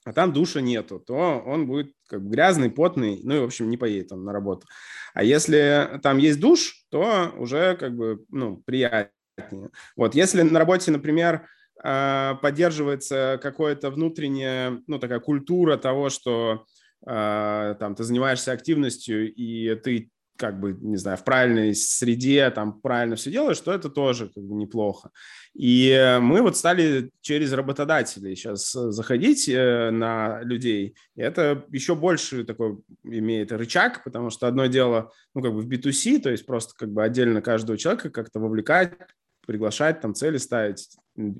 а 0.08 0.12
там 0.14 0.32
душа 0.32 0.62
нету, 0.62 0.98
то 0.98 1.42
он 1.44 1.66
будет 1.66 1.92
как 2.08 2.22
бы 2.22 2.30
грязный, 2.30 2.70
потный, 2.70 3.20
ну 3.24 3.36
и, 3.36 3.40
в 3.40 3.44
общем, 3.44 3.68
не 3.68 3.76
поедет 3.76 4.10
он 4.10 4.24
на 4.24 4.32
работу. 4.32 4.66
А 5.12 5.22
если 5.22 6.00
там 6.02 6.16
есть 6.16 6.40
душ, 6.40 6.86
то 6.90 7.30
уже 7.36 7.76
как 7.76 7.94
бы, 7.94 8.24
ну, 8.30 8.56
приятнее. 8.64 9.12
Вот, 9.96 10.14
если 10.14 10.40
на 10.40 10.58
работе, 10.58 10.90
например, 10.90 11.46
а, 11.84 12.36
поддерживается 12.36 13.38
какое-то 13.42 13.90
внутренняя, 13.90 14.82
ну, 14.86 14.98
такая 14.98 15.20
культура 15.20 15.76
того, 15.76 16.08
что 16.08 16.64
а, 17.06 17.74
там 17.74 17.94
ты 17.94 18.02
занимаешься 18.02 18.52
активностью 18.52 19.32
и 19.34 19.74
ты 19.74 20.10
как 20.38 20.60
бы, 20.60 20.76
не 20.80 20.96
знаю, 20.96 21.18
в 21.18 21.24
правильной 21.24 21.74
среде, 21.74 22.48
там 22.50 22.80
правильно 22.80 23.16
все 23.16 23.30
делаешь, 23.30 23.60
то 23.60 23.72
это 23.72 23.90
тоже 23.90 24.30
как 24.32 24.42
бы 24.44 24.54
неплохо. 24.54 25.10
И 25.54 26.18
мы 26.20 26.40
вот 26.42 26.56
стали 26.56 27.10
через 27.20 27.52
работодателей 27.52 28.36
сейчас 28.36 28.70
заходить 28.72 29.48
э, 29.48 29.90
на 29.90 30.40
людей. 30.42 30.94
И 31.16 31.20
это 31.20 31.66
еще 31.70 31.96
больше 31.96 32.44
такой 32.44 32.78
имеет 33.02 33.50
рычаг, 33.50 34.04
потому 34.04 34.30
что 34.30 34.46
одно 34.46 34.66
дело, 34.66 35.10
ну, 35.34 35.42
как 35.42 35.52
бы 35.52 35.60
в 35.60 35.68
B2C, 35.68 36.20
то 36.20 36.30
есть 36.30 36.46
просто 36.46 36.74
как 36.78 36.92
бы 36.92 37.02
отдельно 37.02 37.42
каждого 37.42 37.76
человека 37.76 38.10
как-то 38.10 38.38
вовлекать, 38.38 38.92
приглашать, 39.48 40.00
там 40.00 40.14
цели 40.14 40.36
ставить, 40.36 40.90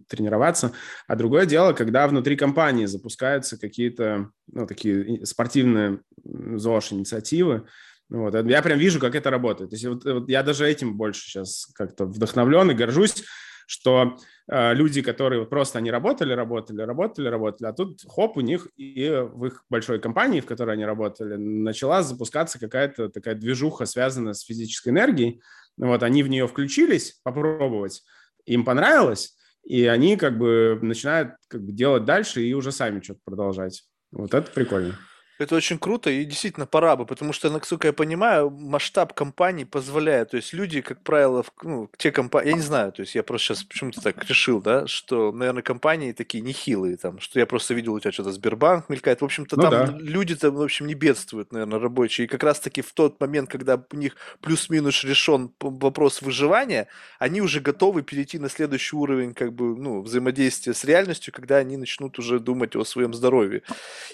тренироваться. 0.08 0.72
А 1.06 1.14
другое 1.14 1.44
дело, 1.46 1.74
когда 1.74 2.08
внутри 2.08 2.36
компании 2.36 2.86
запускаются 2.86 3.60
какие-то 3.60 4.30
ну, 4.50 4.66
такие 4.66 5.24
спортивные 5.26 6.00
ЗОЖ-инициативы, 6.24 7.66
вот. 8.10 8.34
Я 8.34 8.62
прям 8.62 8.78
вижу, 8.78 9.00
как 9.00 9.14
это 9.14 9.30
работает. 9.30 9.70
То 9.70 9.74
есть 9.74 9.86
вот, 9.86 10.04
вот 10.04 10.28
я 10.28 10.42
даже 10.42 10.66
этим 10.66 10.96
больше 10.96 11.22
сейчас 11.22 11.66
как-то 11.74 12.06
вдохновлен 12.06 12.70
и 12.70 12.74
горжусь, 12.74 13.24
что 13.66 14.16
э, 14.50 14.72
люди, 14.72 15.02
которые 15.02 15.44
просто 15.44 15.78
они 15.78 15.90
работали, 15.90 16.32
работали, 16.32 16.80
работали, 16.80 17.28
работали, 17.28 17.68
а 17.68 17.74
тут 17.74 18.00
хоп, 18.08 18.38
у 18.38 18.40
них 18.40 18.66
и 18.76 19.10
в 19.10 19.44
их 19.44 19.64
большой 19.68 20.00
компании, 20.00 20.40
в 20.40 20.46
которой 20.46 20.74
они 20.74 20.86
работали, 20.86 21.36
начала 21.36 22.02
запускаться 22.02 22.58
какая-то 22.58 23.10
такая 23.10 23.34
движуха, 23.34 23.84
связанная 23.84 24.32
с 24.32 24.40
физической 24.40 24.88
энергией. 24.88 25.42
Вот 25.76 26.02
они 26.02 26.22
в 26.22 26.28
нее 26.28 26.48
включились 26.48 27.20
попробовать, 27.22 28.02
им 28.46 28.64
понравилось, 28.64 29.36
и 29.64 29.84
они 29.84 30.16
как 30.16 30.38
бы 30.38 30.78
начинают 30.80 31.32
как 31.48 31.62
бы 31.62 31.72
делать 31.72 32.06
дальше 32.06 32.42
и 32.42 32.54
уже 32.54 32.72
сами 32.72 33.02
что-то 33.02 33.20
продолжать. 33.26 33.84
Вот 34.10 34.32
это 34.32 34.50
прикольно. 34.50 34.98
Это 35.38 35.54
очень 35.54 35.78
круто 35.78 36.10
и 36.10 36.24
действительно 36.24 36.66
пора 36.66 36.96
бы, 36.96 37.06
потому 37.06 37.32
что, 37.32 37.48
насколько 37.50 37.86
я 37.86 37.92
понимаю, 37.92 38.50
масштаб 38.50 39.14
компании 39.14 39.64
позволяет. 39.64 40.30
То 40.30 40.36
есть 40.36 40.52
люди, 40.52 40.80
как 40.80 41.00
правило, 41.02 41.44
в, 41.44 41.52
ну, 41.62 41.88
те 41.96 42.10
компании, 42.10 42.50
я 42.50 42.56
не 42.56 42.62
знаю, 42.62 42.92
то 42.92 43.02
есть 43.02 43.14
я 43.14 43.22
просто 43.22 43.54
сейчас 43.54 43.64
почему-то 43.64 44.00
так 44.00 44.24
решил, 44.24 44.60
да, 44.60 44.86
что, 44.88 45.30
наверное, 45.30 45.62
компании 45.62 46.12
такие 46.12 46.42
нехилые, 46.42 46.96
там, 46.96 47.20
что 47.20 47.38
я 47.38 47.46
просто 47.46 47.74
видел 47.74 47.94
у 47.94 48.00
тебя 48.00 48.10
что-то 48.10 48.32
Сбербанк 48.32 48.88
мелькает. 48.88 49.20
В 49.20 49.24
общем-то, 49.24 49.56
ну, 49.56 49.62
там 49.62 49.70
да. 49.70 49.98
люди 49.98 50.34
там, 50.34 50.56
в 50.56 50.62
общем, 50.62 50.86
не 50.86 50.94
бедствуют, 50.94 51.52
наверное, 51.52 51.78
рабочие. 51.78 52.24
И 52.24 52.28
как 52.28 52.42
раз-таки 52.42 52.82
в 52.82 52.92
тот 52.92 53.20
момент, 53.20 53.48
когда 53.48 53.80
у 53.92 53.96
них 53.96 54.16
плюс-минус 54.40 55.04
решен 55.04 55.52
вопрос 55.60 56.20
выживания, 56.20 56.88
они 57.20 57.40
уже 57.40 57.60
готовы 57.60 58.02
перейти 58.02 58.38
на 58.38 58.48
следующий 58.48 58.96
уровень, 58.96 59.34
как 59.34 59.52
бы, 59.52 59.76
ну, 59.76 60.02
взаимодействия 60.02 60.74
с 60.74 60.84
реальностью, 60.84 61.32
когда 61.32 61.58
они 61.58 61.76
начнут 61.76 62.18
уже 62.18 62.40
думать 62.40 62.74
о 62.74 62.84
своем 62.84 63.14
здоровье. 63.14 63.62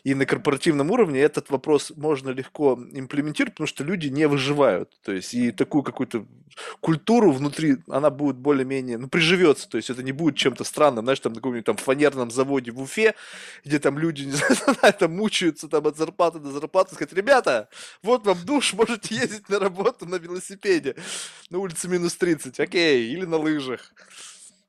И 0.02 0.14
на 0.14 0.26
корпоративном 0.26 0.90
уровне 0.90 1.13
уровне 1.14 1.20
этот 1.20 1.50
вопрос 1.50 1.92
можно 1.96 2.30
легко 2.30 2.78
имплементировать, 2.92 3.54
потому 3.54 3.66
что 3.66 3.84
люди 3.84 4.08
не 4.08 4.26
выживают. 4.28 4.90
То 5.02 5.12
есть 5.12 5.34
и 5.34 5.52
такую 5.52 5.82
какую-то 5.82 6.26
культуру 6.80 7.32
внутри, 7.32 7.76
она 7.88 8.10
будет 8.10 8.36
более-менее, 8.36 8.98
ну, 8.98 9.08
приживется. 9.08 9.68
То 9.68 9.76
есть 9.76 9.90
это 9.90 10.02
не 10.02 10.12
будет 10.12 10.36
чем-то 10.36 10.64
странным, 10.64 11.04
знаешь, 11.04 11.20
там 11.20 11.32
на 11.32 11.36
каком-нибудь 11.36 11.66
там 11.66 11.76
фанерном 11.76 12.30
заводе 12.30 12.70
в 12.70 12.80
Уфе, 12.80 13.14
где 13.64 13.78
там 13.78 13.98
люди, 13.98 14.24
не 14.24 14.32
знаю, 14.32 14.94
там 14.98 15.16
мучаются 15.16 15.68
там 15.68 15.86
от 15.86 15.96
зарплаты 15.96 16.38
до 16.38 16.50
зарплаты, 16.50 16.94
сказать, 16.94 17.12
ребята, 17.12 17.68
вот 18.02 18.26
вам 18.26 18.38
душ, 18.44 18.74
можете 18.74 19.14
ездить 19.14 19.48
на 19.48 19.58
работу 19.58 20.06
на 20.06 20.16
велосипеде 20.16 20.94
на 21.50 21.58
улице 21.58 21.88
минус 21.88 22.14
30, 22.16 22.60
окей, 22.60 23.12
или 23.12 23.26
на 23.26 23.36
лыжах. 23.36 23.92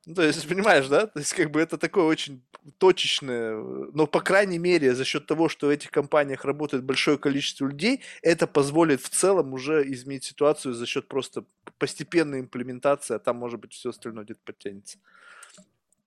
Ну, 0.06 0.15
то 0.15 0.23
есть, 0.23 0.48
понимаешь, 0.49 0.88
да? 0.88 1.07
То 1.07 1.19
есть, 1.19 1.34
как 1.34 1.52
бы 1.52 1.61
это 1.61 1.77
такое 1.77 2.06
очень 2.06 2.44
точечное, 2.77 3.56
но, 3.94 4.07
по 4.07 4.22
крайней 4.22 4.57
мере, 4.57 4.95
за 4.95 5.06
счет 5.06 5.26
того, 5.26 5.49
что 5.49 5.68
в 5.68 5.69
этих 5.69 5.91
компаниях 5.91 6.45
работает 6.45 6.84
большое 6.84 7.18
количество 7.18 7.68
людей, 7.68 8.02
это 8.22 8.48
позволит 8.48 9.02
в 9.02 9.10
целом 9.10 9.53
уже 9.53 9.84
изменить 9.91 10.23
ситуацию 10.23 10.73
за 10.73 10.86
счет 10.86 11.07
просто 11.07 11.45
постепенной 11.77 12.40
имплементации, 12.40 13.15
а 13.15 13.19
там, 13.19 13.38
может 13.38 13.60
быть, 13.60 13.73
все 13.73 13.90
остальное 13.90 14.23
где-то 14.23 14.41
подтянется. 14.44 14.98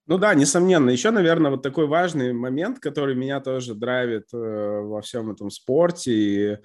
Ну 0.07 0.17
да, 0.17 0.35
несомненно. 0.35 0.89
Еще, 0.89 1.11
наверное, 1.11 1.51
вот 1.51 1.63
такой 1.63 1.87
важный 1.87 2.33
момент, 2.33 2.79
который 2.79 3.15
меня 3.15 3.41
тоже 3.41 3.75
драйвит 3.75 4.33
э, 4.33 4.37
во 4.37 5.03
всем 5.03 5.31
этом 5.31 5.51
спорте 5.51 6.13
и 6.13 6.59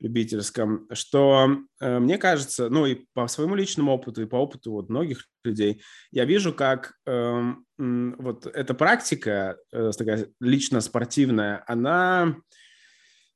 любительском, 0.00 0.88
что 0.92 1.58
э, 1.80 1.98
мне 1.98 2.18
кажется, 2.18 2.68
ну 2.70 2.86
и 2.86 3.06
по 3.12 3.28
своему 3.28 3.54
личному 3.54 3.92
опыту, 3.92 4.22
и 4.22 4.26
по 4.26 4.36
опыту 4.36 4.72
вот 4.72 4.88
многих 4.88 5.26
людей, 5.44 5.82
я 6.10 6.24
вижу, 6.24 6.52
как 6.52 6.94
э, 7.06 7.52
вот 7.78 8.46
эта 8.46 8.74
практика, 8.74 9.56
э, 9.72 9.90
такая 9.96 10.28
лично 10.40 10.80
спортивная, 10.80 11.62
она 11.66 12.36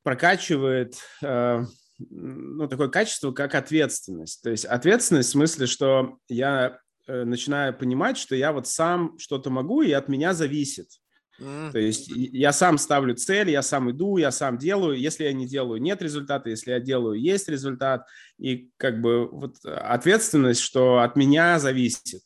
прокачивает 0.03 0.97
э, 1.23 1.65
ну, 1.99 2.69
такое 2.69 2.89
качество, 2.89 3.32
как 3.32 3.55
ответственность. 3.55 4.43
То 4.43 4.51
есть 4.51 4.65
ответственность 4.65 5.28
в 5.28 5.32
смысле, 5.32 5.66
что 5.66 6.19
я 6.28 6.78
э, 7.07 7.24
начинаю 7.24 7.77
понимать, 7.77 8.16
что 8.16 8.35
я 8.35 8.53
вот 8.53 8.66
сам 8.66 9.19
что-то 9.19 9.51
могу, 9.51 9.82
и 9.82 9.93
от 9.93 10.09
меня 10.09 10.35
зависит. 10.35 10.89
То 11.39 11.78
есть 11.78 12.09
я 12.09 12.52
сам 12.52 12.78
ставлю 12.78 13.15
цель, 13.15 13.51
я 13.51 13.62
сам 13.62 13.90
иду, 13.90 14.16
я 14.16 14.31
сам 14.31 14.56
делаю. 14.56 14.98
Если 14.98 15.24
я 15.24 15.32
не 15.32 15.47
делаю, 15.47 15.81
нет 15.81 16.01
результата. 16.01 16.48
Если 16.51 16.70
я 16.70 16.81
делаю, 16.81 17.20
есть 17.20 17.48
результат. 17.48 18.06
И 18.39 18.70
как 18.77 19.01
бы 19.01 19.28
вот 19.28 19.56
ответственность, 19.65 20.61
что 20.61 20.98
от 20.98 21.16
меня 21.16 21.59
зависит. 21.59 22.23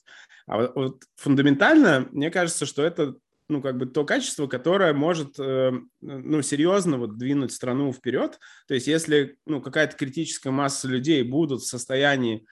А 0.46 0.58
вот, 0.58 0.74
вот 0.74 1.02
фундаментально, 1.16 2.08
мне 2.12 2.30
кажется, 2.30 2.66
что 2.66 2.82
это 2.82 3.14
ну, 3.48 3.62
как 3.62 3.78
бы 3.78 3.86
то 3.86 4.04
качество, 4.04 4.46
которое 4.46 4.92
может, 4.92 5.38
э, 5.38 5.72
ну, 6.02 6.42
серьезно 6.42 6.98
вот 6.98 7.16
двинуть 7.16 7.52
страну 7.52 7.92
вперед. 7.92 8.38
То 8.66 8.74
есть 8.74 8.86
если, 8.86 9.38
ну, 9.46 9.62
какая-то 9.62 9.96
критическая 9.96 10.50
масса 10.50 10.86
людей 10.86 11.22
будут 11.22 11.62
в 11.62 11.66
состоянии 11.66 12.46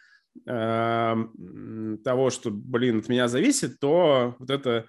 э, 0.46 1.16
того, 2.02 2.30
что, 2.30 2.50
блин, 2.50 3.00
от 3.00 3.08
меня 3.08 3.28
зависит, 3.28 3.78
то 3.78 4.36
вот 4.38 4.50
эта 4.50 4.70
э, 4.70 4.84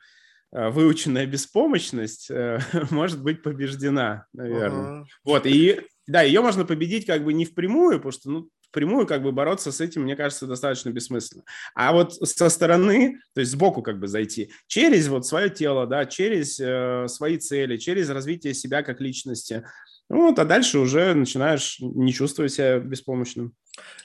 выученная 0.52 1.26
беспомощность 1.26 2.30
э, 2.30 2.60
может 2.91 3.22
быть 3.22 3.44
побеждена, 3.44 4.26
наверное. 4.34 5.02
Uh-huh. 5.02 5.06
Вот, 5.24 5.45
и 5.45 5.82
да, 6.07 6.22
ее 6.22 6.41
можно 6.41 6.65
победить 6.65 7.06
как 7.06 7.24
бы 7.24 7.34
не 7.34 7.45
впрямую, 7.45 7.98
потому 7.98 8.11
что, 8.11 8.32
ну, 8.32 8.49
впрямую 8.69 9.07
как 9.07 9.24
бы 9.24 9.32
бороться 9.32 9.72
с 9.72 9.82
этим, 9.82 10.03
мне 10.03 10.15
кажется, 10.15 10.45
достаточно 10.45 10.90
бессмысленно. 10.90 11.44
А 11.74 11.94
вот 11.94 12.14
со 12.14 12.49
стороны, 12.49 13.19
то 13.34 13.41
есть 13.41 13.52
сбоку 13.52 13.82
как 13.82 13.99
бы 13.99 14.07
зайти, 14.07 14.52
через 14.68 15.07
вот 15.07 15.26
свое 15.26 15.49
тело, 15.49 15.88
да, 15.88 16.06
через 16.06 16.60
э, 16.60 17.07
свои 17.07 17.38
цели, 17.38 17.78
через 17.78 18.10
развитие 18.10 18.53
себя 18.53 18.84
как 18.84 19.02
личности, 19.02 19.65
вот, 20.09 20.39
а 20.39 20.45
дальше 20.45 20.79
уже 20.79 21.13
начинаешь 21.13 21.77
не 21.79 22.13
чувствовать 22.13 22.53
себя 22.53 22.79
беспомощным. 22.79 23.53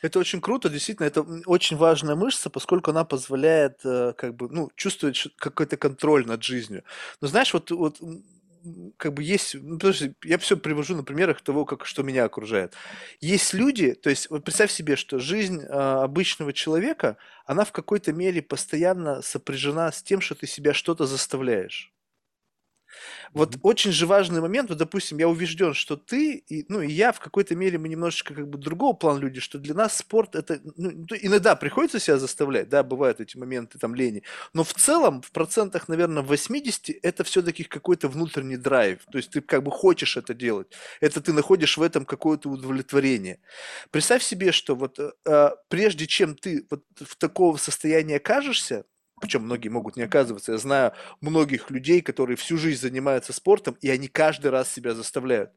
Это 0.02 0.18
очень 0.18 0.40
круто, 0.40 0.68
действительно, 0.68 1.06
это 1.06 1.22
очень 1.46 1.76
важная 1.76 2.14
мышца, 2.14 2.50
поскольку 2.50 2.90
она 2.90 3.04
позволяет 3.04 3.80
э, 3.84 4.12
как 4.16 4.34
бы, 4.34 4.48
ну, 4.50 4.70
чувствовать 4.76 5.28
какой-то 5.38 5.76
контроль 5.76 6.26
над 6.26 6.42
жизнью. 6.42 6.84
Но 7.20 7.28
знаешь, 7.28 7.54
вот, 7.54 7.70
вот 7.70 7.98
как 8.96 9.14
бы 9.14 9.22
есть, 9.22 9.54
ну, 9.54 9.78
что 9.92 10.14
я 10.24 10.38
все 10.38 10.56
привожу 10.56 10.94
на 10.94 11.04
примерах 11.04 11.40
того, 11.40 11.64
как 11.64 11.84
что 11.86 12.02
меня 12.02 12.24
окружает. 12.24 12.74
Есть 13.20 13.54
люди, 13.54 13.94
то 13.94 14.10
есть 14.10 14.30
вот 14.30 14.44
представь 14.44 14.70
себе, 14.70 14.96
что 14.96 15.18
жизнь 15.18 15.62
а, 15.68 16.04
обычного 16.04 16.52
человека, 16.52 17.16
она 17.44 17.64
в 17.64 17.72
какой-то 17.72 18.12
мере 18.12 18.42
постоянно 18.42 19.22
сопряжена 19.22 19.90
с 19.90 20.02
тем, 20.02 20.20
что 20.20 20.34
ты 20.34 20.46
себя 20.46 20.74
что-то 20.74 21.06
заставляешь. 21.06 21.91
Вот 23.32 23.56
очень 23.62 23.92
же 23.92 24.06
важный 24.06 24.40
момент, 24.40 24.68
вот, 24.68 24.78
допустим, 24.78 25.18
я 25.18 25.28
убежден, 25.28 25.74
что 25.74 25.96
ты, 25.96 26.34
и, 26.36 26.64
ну, 26.68 26.80
и 26.80 26.90
я 26.90 27.12
в 27.12 27.20
какой-то 27.20 27.54
мере, 27.54 27.78
мы 27.78 27.88
немножечко 27.88 28.34
как 28.34 28.48
бы 28.48 28.58
другого 28.58 28.92
плана 28.92 29.18
люди, 29.18 29.40
что 29.40 29.58
для 29.58 29.74
нас 29.74 29.96
спорт 29.96 30.34
это, 30.34 30.60
ну, 30.76 30.90
иногда 31.20 31.56
приходится 31.56 31.98
себя 31.98 32.18
заставлять, 32.18 32.68
да, 32.68 32.82
бывают 32.82 33.20
эти 33.20 33.36
моменты 33.36 33.78
там 33.78 33.94
лени, 33.94 34.22
но 34.52 34.64
в 34.64 34.74
целом, 34.74 35.22
в 35.22 35.30
процентах, 35.32 35.88
наверное, 35.88 36.22
80 36.22 36.90
это 37.02 37.24
все-таки 37.24 37.64
какой-то 37.64 38.08
внутренний 38.08 38.56
драйв, 38.56 39.00
то 39.10 39.18
есть 39.18 39.30
ты 39.30 39.40
как 39.40 39.62
бы 39.62 39.70
хочешь 39.70 40.16
это 40.16 40.34
делать, 40.34 40.68
это 41.00 41.20
ты 41.20 41.32
находишь 41.32 41.76
в 41.76 41.82
этом 41.82 42.04
какое-то 42.04 42.48
удовлетворение. 42.50 43.40
Представь 43.90 44.22
себе, 44.22 44.52
что 44.52 44.74
вот 44.74 44.98
э, 44.98 45.50
прежде 45.68 46.06
чем 46.06 46.34
ты 46.36 46.66
вот 46.70 46.84
в 47.00 47.16
такого 47.16 47.56
состояния 47.56 48.16
окажешься, 48.16 48.84
причем 49.22 49.44
многие 49.44 49.68
могут 49.68 49.96
не 49.96 50.02
оказываться. 50.02 50.52
Я 50.52 50.58
знаю 50.58 50.92
многих 51.20 51.70
людей, 51.70 52.02
которые 52.02 52.36
всю 52.36 52.58
жизнь 52.58 52.80
занимаются 52.80 53.32
спортом, 53.32 53.78
и 53.80 53.88
они 53.88 54.08
каждый 54.08 54.50
раз 54.50 54.70
себя 54.70 54.94
заставляют. 54.94 55.52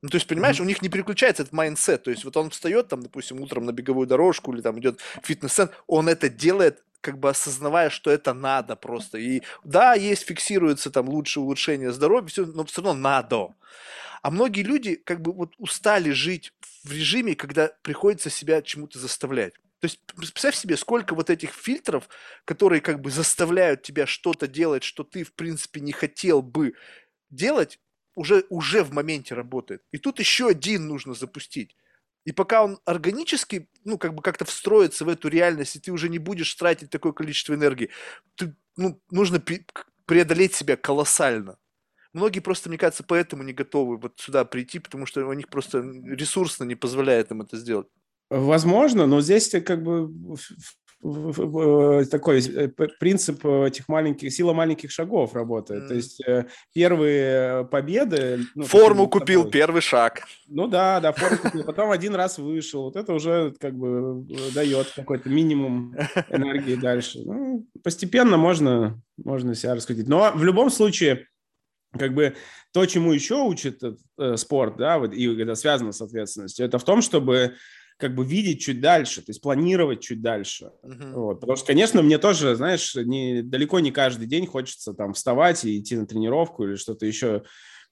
Ну, 0.00 0.08
то 0.08 0.16
есть, 0.16 0.26
понимаешь, 0.26 0.58
mm-hmm. 0.58 0.62
у 0.62 0.66
них 0.66 0.82
не 0.82 0.88
переключается 0.88 1.42
этот 1.42 1.52
mindset. 1.52 2.02
То 2.02 2.10
есть, 2.10 2.24
вот 2.24 2.36
он 2.36 2.50
встает, 2.50 2.88
там, 2.88 3.02
допустим, 3.02 3.40
утром 3.40 3.66
на 3.66 3.72
беговую 3.72 4.06
дорожку 4.06 4.52
или 4.52 4.62
там 4.62 4.80
идет 4.80 4.98
фитнес-центр, 5.22 5.76
он 5.86 6.08
это 6.08 6.28
делает, 6.30 6.82
как 7.02 7.18
бы 7.18 7.28
осознавая, 7.28 7.90
что 7.90 8.10
это 8.10 8.32
надо 8.32 8.74
просто. 8.74 9.18
И 9.18 9.42
да, 9.62 9.92
есть, 9.92 10.26
фиксируется 10.26 10.90
там 10.90 11.08
лучшее 11.08 11.44
улучшение 11.44 11.92
здоровья, 11.92 12.26
все, 12.28 12.46
но 12.46 12.64
все 12.64 12.82
равно 12.82 13.00
надо. 13.00 13.54
А 14.22 14.30
многие 14.30 14.62
люди 14.62 14.94
как 14.96 15.20
бы 15.20 15.32
вот 15.32 15.52
устали 15.58 16.10
жить 16.10 16.52
в 16.82 16.92
режиме, 16.92 17.34
когда 17.34 17.70
приходится 17.82 18.30
себя 18.30 18.62
чему-то 18.62 18.98
заставлять. 18.98 19.54
То 19.82 19.86
есть 19.86 19.98
представь 20.14 20.54
себе, 20.54 20.76
сколько 20.76 21.16
вот 21.16 21.28
этих 21.28 21.50
фильтров, 21.52 22.08
которые 22.44 22.80
как 22.80 23.00
бы 23.00 23.10
заставляют 23.10 23.82
тебя 23.82 24.06
что-то 24.06 24.46
делать, 24.46 24.84
что 24.84 25.02
ты, 25.02 25.24
в 25.24 25.34
принципе, 25.34 25.80
не 25.80 25.90
хотел 25.90 26.40
бы 26.40 26.74
делать, 27.30 27.80
уже, 28.14 28.44
уже 28.48 28.84
в 28.84 28.92
моменте 28.92 29.34
работает. 29.34 29.82
И 29.90 29.98
тут 29.98 30.20
еще 30.20 30.46
один 30.46 30.86
нужно 30.86 31.14
запустить. 31.14 31.74
И 32.24 32.30
пока 32.30 32.62
он 32.62 32.78
органически, 32.84 33.68
ну, 33.82 33.98
как 33.98 34.14
бы 34.14 34.22
как-то 34.22 34.44
встроится 34.44 35.04
в 35.04 35.08
эту 35.08 35.26
реальность, 35.26 35.74
и 35.74 35.80
ты 35.80 35.90
уже 35.90 36.08
не 36.08 36.20
будешь 36.20 36.54
тратить 36.54 36.90
такое 36.90 37.10
количество 37.10 37.54
энергии, 37.54 37.90
ты, 38.36 38.54
ну, 38.76 39.02
нужно 39.10 39.42
преодолеть 40.06 40.54
себя 40.54 40.76
колоссально. 40.76 41.58
Многие 42.12 42.38
просто, 42.38 42.68
мне 42.68 42.78
кажется, 42.78 43.02
поэтому 43.02 43.42
не 43.42 43.52
готовы 43.52 43.96
вот 43.96 44.20
сюда 44.20 44.44
прийти, 44.44 44.78
потому 44.78 45.06
что 45.06 45.26
у 45.26 45.32
них 45.32 45.48
просто 45.48 45.80
ресурсно 45.80 46.62
не 46.62 46.76
позволяет 46.76 47.32
им 47.32 47.42
это 47.42 47.56
сделать. 47.56 47.88
Возможно, 48.32 49.06
но 49.06 49.20
здесь 49.20 49.50
как 49.64 49.82
бы 49.82 50.10
такой 52.10 52.40
э, 52.40 52.68
принцип 53.00 53.44
этих 53.44 53.88
маленьких, 53.88 54.32
сила 54.32 54.52
маленьких 54.52 54.90
шагов 54.90 55.34
работает. 55.34 55.84
Mm. 55.84 55.88
То 55.88 55.94
есть 55.94 56.20
э, 56.26 56.46
первые 56.72 57.64
победы... 57.66 58.38
Ну, 58.54 58.64
форму 58.64 59.08
купил, 59.08 59.40
такой, 59.40 59.52
первый 59.52 59.82
шаг. 59.82 60.22
Ну 60.46 60.68
да, 60.68 61.00
да, 61.00 61.12
форму 61.12 61.38
купил, 61.38 61.64
потом 61.64 61.90
один 61.90 62.14
раз 62.14 62.38
вышел. 62.38 62.84
Вот 62.84 62.96
это 62.96 63.12
уже 63.12 63.52
как 63.58 63.74
бы 63.74 64.24
э, 64.30 64.54
дает 64.54 64.92
какой-то 64.94 65.28
минимум 65.28 65.96
энергии 66.30 66.76
дальше. 66.76 67.18
Ну, 67.24 67.66
постепенно 67.82 68.36
можно, 68.36 69.02
можно 69.16 69.56
себя 69.56 69.74
раскрутить. 69.74 70.06
Но 70.08 70.30
в 70.32 70.44
любом 70.44 70.70
случае, 70.70 71.26
как 71.98 72.14
бы 72.14 72.36
то, 72.72 72.86
чему 72.86 73.12
еще 73.12 73.42
учит 73.42 73.82
э, 73.82 74.36
спорт, 74.36 74.76
да, 74.76 75.00
вот, 75.00 75.12
и 75.12 75.42
это 75.42 75.56
связано 75.56 75.90
с 75.90 76.00
ответственностью, 76.00 76.64
это 76.64 76.78
в 76.78 76.84
том, 76.84 77.02
чтобы 77.02 77.56
как 78.02 78.16
бы 78.16 78.24
видеть 78.24 78.60
чуть 78.60 78.80
дальше, 78.80 79.20
то 79.20 79.30
есть 79.30 79.40
планировать 79.40 80.00
чуть 80.00 80.20
дальше. 80.20 80.72
Uh-huh. 80.82 81.12
Вот. 81.12 81.40
Потому 81.40 81.56
что, 81.56 81.68
конечно, 81.68 82.02
мне 82.02 82.18
тоже, 82.18 82.56
знаешь, 82.56 82.96
не, 82.96 83.42
далеко 83.42 83.78
не 83.78 83.92
каждый 83.92 84.26
день 84.26 84.44
хочется 84.44 84.92
там 84.92 85.12
вставать 85.12 85.64
и 85.64 85.78
идти 85.78 85.94
на 85.94 86.04
тренировку 86.04 86.64
или 86.64 86.74
что-то 86.74 87.06
еще 87.06 87.44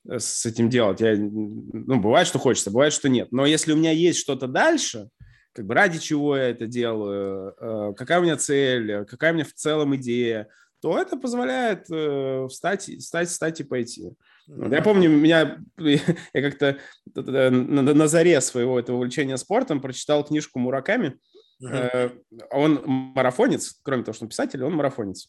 э, 0.09 0.19
с 0.19 0.45
этим 0.45 0.69
делать. 0.69 1.01
Я, 1.01 1.16
ну, 1.16 2.01
бывает, 2.01 2.27
что 2.27 2.41
хочется, 2.41 2.73
бывает, 2.73 2.93
что 2.93 3.09
нет. 3.09 3.28
Но 3.31 3.47
если 3.47 3.73
у 3.73 3.77
меня 3.77 3.93
есть 3.93 4.19
что-то 4.19 4.49
дальше, 4.49 5.11
как 5.53 5.65
бы 5.66 5.74
ради 5.74 6.01
чего 6.01 6.37
я 6.37 6.49
это 6.49 6.66
делаю, 6.66 7.55
э, 7.61 7.95
какая 7.97 8.19
у 8.19 8.24
меня 8.24 8.37
цель, 8.37 9.05
какая 9.05 9.31
у 9.31 9.35
меня 9.37 9.45
в 9.45 9.53
целом 9.53 9.95
идея, 9.95 10.49
то 10.82 10.99
это 10.99 11.19
позволяет 11.19 11.87
э, 11.89 12.49
встать, 12.49 12.91
встать, 12.99 13.28
встать 13.28 13.61
и 13.61 13.65
пойти. 13.65 14.11
Я 14.56 14.82
помню, 14.82 15.10
меня 15.10 15.59
я 15.78 16.43
как-то 16.43 16.78
на, 17.14 17.51
на 17.51 18.09
заре 18.09 18.40
своего 18.40 18.78
этого 18.78 18.97
увлечения 18.97 19.36
спортом 19.36 19.81
прочитал 19.81 20.24
книжку 20.24 20.59
Мураками. 20.59 21.18
Uh-huh. 21.62 22.18
Он 22.51 22.82
марафонец, 22.86 23.78
кроме 23.82 24.02
того, 24.02 24.14
что 24.14 24.24
он 24.24 24.31
писатель, 24.31 24.64
он 24.64 24.74
марафонец. 24.74 25.28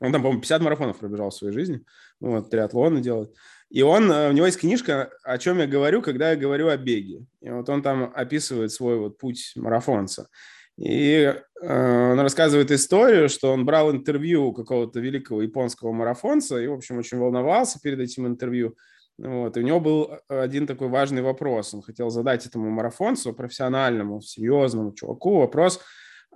Он 0.00 0.12
там, 0.12 0.22
по-моему, 0.22 0.40
50 0.40 0.62
марафонов 0.62 0.98
пробежал 0.98 1.30
в 1.30 1.34
своей 1.34 1.52
жизни. 1.52 1.82
Ну, 2.20 2.32
вот, 2.32 2.50
триатлоны 2.50 3.00
делает. 3.00 3.34
И 3.70 3.82
он, 3.82 4.10
э, 4.10 4.28
у 4.28 4.32
него 4.32 4.46
есть 4.46 4.60
книжка, 4.60 5.10
о 5.22 5.38
чем 5.38 5.58
я 5.58 5.66
говорю, 5.66 6.02
когда 6.02 6.30
я 6.30 6.36
говорю 6.36 6.68
о 6.68 6.76
беге. 6.76 7.26
И 7.40 7.50
вот 7.50 7.68
он 7.68 7.82
там 7.82 8.12
описывает 8.14 8.72
свой 8.72 8.98
вот 8.98 9.18
путь 9.18 9.52
марафонца. 9.56 10.28
И 10.76 11.32
э, 11.62 12.10
он 12.12 12.18
рассказывает 12.20 12.70
историю, 12.70 13.28
что 13.28 13.52
он 13.52 13.64
брал 13.64 13.90
интервью 13.90 14.52
какого-то 14.52 15.00
великого 15.00 15.42
японского 15.42 15.92
марафонца 15.92 16.58
и, 16.58 16.66
в 16.66 16.72
общем, 16.72 16.98
очень 16.98 17.18
волновался 17.18 17.80
перед 17.80 18.00
этим 18.00 18.26
интервью. 18.26 18.76
Вот. 19.18 19.56
И 19.56 19.60
у 19.60 19.62
него 19.62 19.80
был 19.80 20.18
один 20.28 20.66
такой 20.66 20.88
важный 20.88 21.22
вопрос. 21.22 21.72
Он 21.74 21.82
хотел 21.82 22.10
задать 22.10 22.46
этому 22.46 22.70
марафонцу, 22.70 23.32
профессиональному, 23.32 24.20
серьезному 24.20 24.92
чуваку 24.92 25.38
вопрос. 25.38 25.80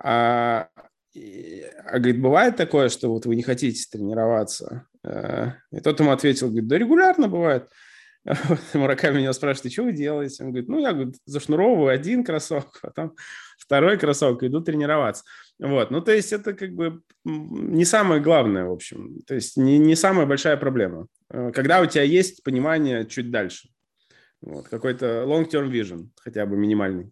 А, 0.01 0.69
и, 1.12 1.65
а 1.85 1.98
говорит, 1.98 2.20
бывает 2.20 2.56
такое, 2.56 2.89
что 2.89 3.09
вот 3.09 3.27
вы 3.27 3.35
не 3.35 3.43
хотите 3.43 3.85
тренироваться? 3.90 4.86
Э, 5.05 5.52
и 5.73 5.81
тот 5.81 5.98
ему 6.01 6.12
ответил, 6.12 6.48
говорит, 6.48 6.69
да 6.69 6.78
регулярно 6.78 7.28
бывает. 7.28 7.69
Мураками 8.74 9.19
меня 9.19 9.32
спрашивает, 9.32 9.73
что 9.73 9.85
вы 9.85 9.93
делаете? 9.93 10.44
Он 10.44 10.51
говорит, 10.51 10.69
ну, 10.69 10.78
я 10.78 10.93
говорит, 10.93 11.16
зашнуровываю 11.24 11.89
один 11.89 12.24
кроссовок, 12.24 12.78
потом 12.82 13.16
второй 13.69 13.99
кроссовок, 13.99 14.43
иду 14.43 14.62
тренироваться. 14.62 15.24
Вот, 15.59 15.90
ну, 15.90 16.01
то 16.01 16.11
есть 16.11 16.32
это 16.32 16.55
как 16.55 16.73
бы 16.73 17.03
не 17.24 17.85
самое 17.85 18.23
главное, 18.23 18.65
в 18.65 18.73
общем, 18.73 19.20
то 19.27 19.35
есть 19.35 19.59
не, 19.59 19.78
не 19.78 19.95
самая 19.95 20.24
большая 20.24 20.57
проблема. 20.57 21.07
Э, 21.31 21.53
когда 21.53 21.82
у 21.82 21.86
тебя 21.86 22.03
есть 22.03 22.43
понимание 22.43 23.07
чуть 23.07 23.31
дальше, 23.31 23.69
вот, 24.40 24.69
какой-то 24.69 25.24
long-term 25.27 25.70
vision, 25.70 26.09
хотя 26.16 26.47
бы 26.47 26.57
минимальный. 26.57 27.11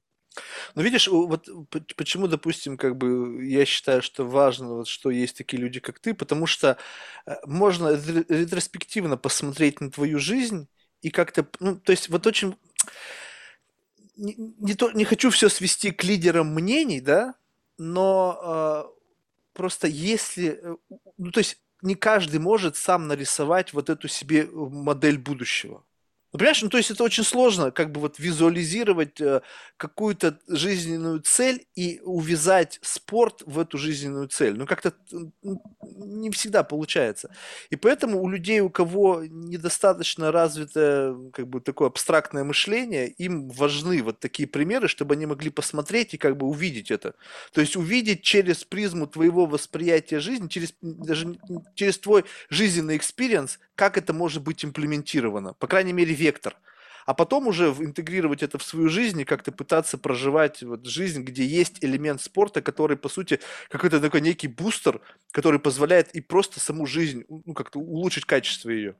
Ну, 0.74 0.82
видишь, 0.82 1.08
вот 1.08 1.46
почему, 1.94 2.26
допустим, 2.26 2.78
как 2.78 2.96
бы 2.96 3.44
я 3.44 3.66
считаю, 3.66 4.00
что 4.00 4.24
важно, 4.24 4.76
вот, 4.76 4.88
что 4.88 5.10
есть 5.10 5.36
такие 5.36 5.60
люди, 5.60 5.80
как 5.80 5.98
ты, 5.98 6.14
потому 6.14 6.46
что 6.46 6.78
э, 7.26 7.34
можно 7.44 7.90
ретроспективно 7.90 9.18
посмотреть 9.18 9.82
на 9.82 9.90
твою 9.90 10.18
жизнь 10.18 10.68
и 11.02 11.10
как-то, 11.10 11.46
ну, 11.60 11.76
то 11.76 11.92
есть 11.92 12.08
вот 12.08 12.26
очень 12.26 12.56
не, 14.16 14.34
не, 14.58 14.74
то, 14.74 14.90
не 14.92 15.04
хочу 15.04 15.30
все 15.30 15.48
свести 15.48 15.90
к 15.90 16.04
лидерам 16.04 16.54
мнений, 16.54 17.00
да, 17.00 17.34
но 17.78 18.92
просто 19.56 19.88
если, 19.88 20.60
э, 20.62 20.76
ну 21.18 21.30
то 21.32 21.38
есть 21.38 21.58
не 21.82 21.94
каждый 21.94 22.38
может 22.38 22.76
сам 22.76 23.08
нарисовать 23.08 23.72
вот 23.72 23.90
эту 23.90 24.06
себе 24.06 24.42
э, 24.42 24.48
модель 24.52 25.18
будущего. 25.18 25.84
Ну, 26.36 26.38
понимаешь, 26.38 26.62
ну, 26.62 26.68
то 26.68 26.76
есть 26.76 26.90
это 26.90 27.02
очень 27.02 27.24
сложно 27.24 27.70
как 27.70 27.92
бы 27.92 27.98
вот 27.98 28.18
визуализировать 28.18 29.18
э, 29.22 29.40
какую-то 29.78 30.38
жизненную 30.46 31.20
цель 31.20 31.64
и 31.74 31.98
увязать 32.04 32.78
спорт 32.82 33.42
в 33.46 33.58
эту 33.58 33.78
жизненную 33.78 34.28
цель. 34.28 34.54
Ну, 34.54 34.66
как-то 34.66 34.92
не 35.42 36.30
всегда 36.32 36.62
получается. 36.62 37.34
И 37.70 37.76
поэтому 37.76 38.20
у 38.20 38.28
людей, 38.28 38.60
у 38.60 38.68
кого 38.68 39.24
недостаточно 39.24 40.30
развито 40.30 41.16
как 41.32 41.48
бы 41.48 41.62
такое 41.62 41.88
абстрактное 41.88 42.44
мышление, 42.44 43.08
им 43.08 43.48
важны 43.48 44.02
вот 44.02 44.20
такие 44.20 44.46
примеры, 44.46 44.88
чтобы 44.88 45.14
они 45.14 45.24
могли 45.24 45.48
посмотреть 45.48 46.12
и 46.12 46.18
как 46.18 46.36
бы 46.36 46.46
увидеть 46.46 46.90
это. 46.90 47.14
То 47.54 47.62
есть 47.62 47.76
увидеть 47.76 48.20
через 48.22 48.62
призму 48.62 49.06
твоего 49.06 49.46
восприятия 49.46 50.20
жизни, 50.20 50.48
через, 50.48 50.74
даже 50.82 51.38
через 51.74 51.98
твой 51.98 52.26
жизненный 52.50 52.98
experience, 52.98 53.58
как 53.76 53.96
это 53.96 54.12
может 54.12 54.42
быть 54.42 54.64
имплементировано. 54.64 55.54
По 55.54 55.66
крайней 55.66 55.92
мере, 55.92 56.14
вектор. 56.14 56.56
А 57.04 57.14
потом 57.14 57.46
уже 57.46 57.66
интегрировать 57.66 58.42
это 58.42 58.58
в 58.58 58.64
свою 58.64 58.88
жизнь 58.88 59.20
и 59.20 59.24
как-то 59.24 59.52
пытаться 59.52 59.96
проживать 59.96 60.62
вот 60.62 60.86
жизнь, 60.86 61.22
где 61.22 61.44
есть 61.44 61.76
элемент 61.84 62.20
спорта, 62.20 62.62
который, 62.62 62.96
по 62.96 63.08
сути, 63.08 63.38
какой-то 63.70 64.00
такой 64.00 64.20
некий 64.20 64.48
бустер, 64.48 65.00
который 65.30 65.60
позволяет 65.60 66.12
и 66.16 66.20
просто 66.20 66.58
саму 66.58 66.84
жизнь, 66.84 67.24
ну, 67.28 67.54
как-то 67.54 67.78
улучшить 67.78 68.24
качество 68.24 68.70
ее. 68.70 68.96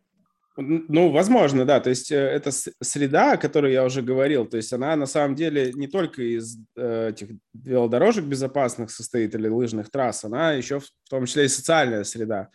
Ну, 0.56 1.10
возможно, 1.10 1.64
да. 1.64 1.80
То 1.80 1.90
есть 1.90 2.10
э, 2.12 2.16
это 2.16 2.50
среда, 2.50 3.32
о 3.32 3.36
которой 3.36 3.72
я 3.72 3.84
уже 3.84 4.02
говорил. 4.02 4.46
То 4.46 4.56
есть 4.56 4.72
она 4.72 4.96
на 4.96 5.06
самом 5.06 5.34
деле 5.34 5.72
не 5.74 5.86
только 5.86 6.22
из 6.22 6.56
э, 6.76 7.10
этих 7.10 7.28
велодорожек 7.52 8.24
безопасных 8.24 8.90
состоит 8.90 9.34
или 9.34 9.48
лыжных 9.48 9.90
трасс, 9.90 10.24
она 10.24 10.52
еще 10.52 10.80
в 10.80 10.86
том 11.10 11.26
числе 11.26 11.44
и 11.44 11.48
социальная 11.48 12.04
среда. 12.04 12.48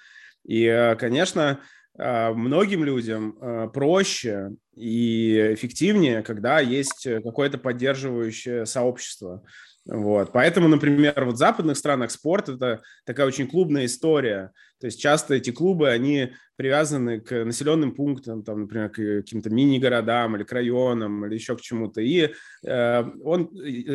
И, 0.43 0.63
э, 0.63 0.95
конечно, 0.95 1.59
многим 1.97 2.83
людям 2.83 3.37
а, 3.41 3.67
проще 3.67 4.51
и 4.75 5.53
эффективнее, 5.53 6.23
когда 6.23 6.59
есть 6.59 7.07
какое-то 7.23 7.57
поддерживающее 7.57 8.65
сообщество. 8.65 9.43
Вот. 9.85 10.31
Поэтому, 10.31 10.67
например, 10.67 11.25
вот 11.25 11.35
в 11.35 11.37
западных 11.37 11.75
странах 11.75 12.11
спорт– 12.11 12.49
это 12.49 12.81
такая 13.05 13.25
очень 13.25 13.47
клубная 13.47 13.85
история. 13.85 14.51
То 14.79 14.85
есть 14.85 15.01
часто 15.01 15.35
эти 15.35 15.51
клубы, 15.51 15.89
они 15.89 16.33
привязаны 16.55 17.19
к 17.19 17.43
населенным 17.43 17.95
пунктам, 17.95 18.43
там, 18.43 18.61
например, 18.61 18.89
к 18.89 18.95
каким-то 19.23 19.49
мини-городам 19.49 20.35
или 20.35 20.43
к 20.43 20.51
районам 20.51 21.25
или 21.25 21.33
еще 21.33 21.57
к 21.57 21.61
чему-то. 21.61 22.01
И 22.01 22.31
э, 22.63 23.03
он, 23.23 23.49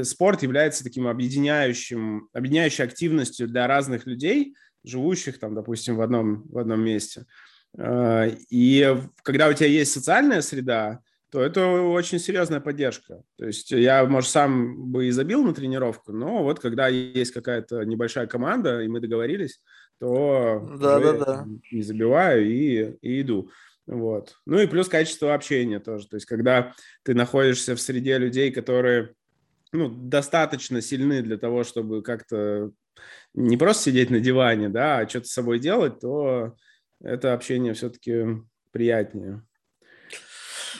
спорт 0.04 0.42
является 0.42 0.82
таким 0.82 1.06
объединяющим, 1.06 2.28
объединяющей 2.32 2.84
активностью 2.84 3.46
для 3.46 3.68
разных 3.68 4.06
людей, 4.06 4.56
живущих 4.84 5.38
там, 5.38 5.54
допустим, 5.54 5.96
в 5.96 6.00
одном, 6.00 6.42
в 6.48 6.58
одном 6.58 6.80
месте. 6.80 7.26
Э, 7.78 8.30
и 8.50 8.96
когда 9.22 9.48
у 9.48 9.52
тебя 9.52 9.68
есть 9.68 9.92
социальная 9.92 10.40
среда, 10.40 11.00
то 11.30 11.42
это 11.42 11.66
очень 11.66 12.18
серьезная 12.18 12.60
поддержка. 12.60 13.22
То 13.36 13.46
есть 13.46 13.70
я, 13.70 14.04
может, 14.06 14.30
сам 14.30 14.90
бы 14.90 15.06
и 15.06 15.10
забил 15.10 15.42
на 15.42 15.52
тренировку, 15.52 16.12
но 16.12 16.42
вот 16.42 16.60
когда 16.60 16.88
есть 16.88 17.32
какая-то 17.32 17.82
небольшая 17.84 18.26
команда, 18.26 18.80
и 18.80 18.88
мы 18.88 19.00
договорились, 19.00 19.60
то 19.98 20.66
да, 20.80 21.00
да, 21.00 21.12
да. 21.12 21.46
не 21.72 21.82
забиваю 21.82 22.46
и, 22.46 22.96
и 23.02 23.20
иду. 23.20 23.50
Вот. 23.86 24.36
Ну 24.46 24.58
и 24.58 24.66
плюс 24.66 24.88
качество 24.88 25.34
общения 25.34 25.80
тоже. 25.80 26.08
То 26.08 26.16
есть 26.16 26.26
когда 26.26 26.74
ты 27.02 27.14
находишься 27.14 27.76
в 27.76 27.80
среде 27.80 28.18
людей, 28.18 28.50
которые 28.50 29.14
ну, 29.72 29.88
достаточно 29.88 30.80
сильны 30.80 31.22
для 31.22 31.38
того, 31.38 31.64
чтобы 31.64 32.02
как-то 32.02 32.70
не 33.34 33.56
просто 33.56 33.84
сидеть 33.84 34.10
на 34.10 34.20
диване, 34.20 34.68
да, 34.68 34.98
а 34.98 35.08
что-то 35.08 35.26
с 35.26 35.32
собой 35.32 35.58
делать, 35.58 36.00
то 36.00 36.54
это 37.00 37.32
общение 37.32 37.74
все-таки 37.74 38.42
приятнее. 38.70 39.42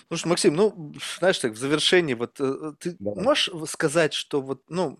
Слушай, 0.09 0.29
Максим, 0.29 0.55
ну, 0.55 0.95
знаешь, 1.19 1.39
так, 1.39 1.53
в 1.53 1.59
завершении, 1.59 2.15
вот 2.15 2.41
э, 2.41 2.75
ты 2.79 2.97
да. 2.99 3.15
можешь 3.15 3.51
сказать, 3.69 4.13
что 4.13 4.41
вот, 4.41 4.63
ну, 4.69 4.99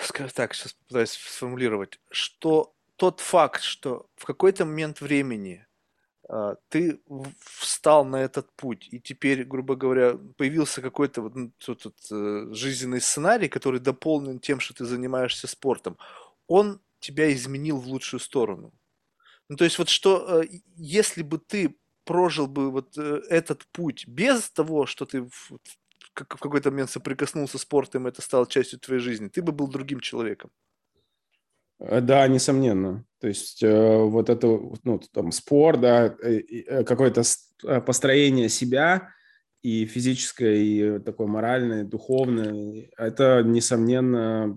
скажем 0.00 0.32
так, 0.34 0.54
сейчас 0.54 0.72
пытаюсь 0.72 1.10
сформулировать, 1.10 2.00
что 2.10 2.74
тот 2.96 3.20
факт, 3.20 3.62
что 3.62 4.08
в 4.16 4.24
какой-то 4.24 4.64
момент 4.64 5.00
времени 5.00 5.66
а, 6.28 6.56
ты 6.68 7.00
встал 7.38 8.04
на 8.04 8.16
этот 8.16 8.50
путь, 8.56 8.88
и 8.90 9.00
теперь, 9.00 9.44
грубо 9.44 9.76
говоря, 9.76 10.18
появился 10.36 10.82
какой-то 10.82 11.22
вот 11.22 11.34
ну, 11.34 11.52
тут, 11.58 11.82
тут, 11.82 11.96
э, 12.10 12.48
жизненный 12.52 13.00
сценарий, 13.00 13.48
который 13.48 13.80
дополнен 13.80 14.40
тем, 14.40 14.58
что 14.58 14.74
ты 14.74 14.84
занимаешься 14.84 15.46
спортом, 15.46 15.96
он 16.48 16.80
тебя 16.98 17.32
изменил 17.32 17.78
в 17.78 17.86
лучшую 17.86 18.20
сторону. 18.20 18.72
Ну, 19.48 19.56
то 19.56 19.64
есть 19.64 19.78
вот 19.78 19.88
что, 19.88 20.42
э, 20.42 20.46
если 20.76 21.22
бы 21.22 21.38
ты 21.38 21.76
прожил 22.04 22.46
бы 22.46 22.70
вот 22.70 22.96
э, 22.96 23.20
этот 23.28 23.66
путь 23.72 24.06
без 24.06 24.48
того, 24.50 24.86
что 24.86 25.04
ты 25.04 25.22
в, 25.22 25.58
какой-то 26.14 26.70
момент 26.70 26.90
соприкоснулся 26.90 27.58
с 27.58 27.62
спортом, 27.62 28.06
это 28.06 28.22
стало 28.22 28.46
частью 28.46 28.78
твоей 28.78 29.00
жизни, 29.00 29.28
ты 29.28 29.42
бы 29.42 29.52
был 29.52 29.68
другим 29.68 30.00
человеком. 30.00 30.50
Э, 31.78 32.00
да, 32.00 32.26
несомненно. 32.28 33.04
То 33.20 33.28
есть 33.28 33.62
э, 33.62 33.98
вот 33.98 34.30
это, 34.30 34.46
ну, 34.84 35.00
там, 35.12 35.32
спор, 35.32 35.76
да, 35.76 36.10
какое-то 36.84 37.22
построение 37.84 38.48
себя 38.48 39.10
и 39.66 39.84
физическое, 39.84 40.54
и 40.54 40.98
такое 41.00 41.26
моральное, 41.26 41.82
духовное, 41.82 42.88
это, 42.96 43.42
несомненно, 43.42 44.56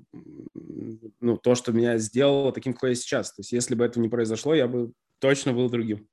ну, 1.19 1.37
то, 1.37 1.55
что 1.55 1.71
меня 1.71 1.97
сделало 1.97 2.51
таким, 2.51 2.73
какой 2.73 2.89
я 2.89 2.95
сейчас. 2.95 3.33
То 3.33 3.39
есть 3.39 3.51
если 3.51 3.73
бы 3.73 3.83
это 3.83 3.99
не 3.99 4.07
произошло, 4.07 4.53
я 4.53 4.67
бы 4.67 4.91
точно 5.17 5.51
был 5.51 5.67
другим. 5.67 6.07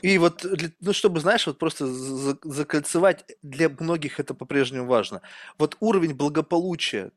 И 0.00 0.16
вот, 0.18 0.46
ну, 0.80 0.92
чтобы, 0.92 1.18
знаешь, 1.18 1.44
вот 1.48 1.58
просто 1.58 1.86
закольцевать, 1.88 3.24
для 3.42 3.68
многих 3.68 4.20
это 4.20 4.32
по-прежнему 4.32 4.86
важно. 4.86 5.22
Вот 5.58 5.76
уровень 5.80 6.14
благополучия 6.14 7.10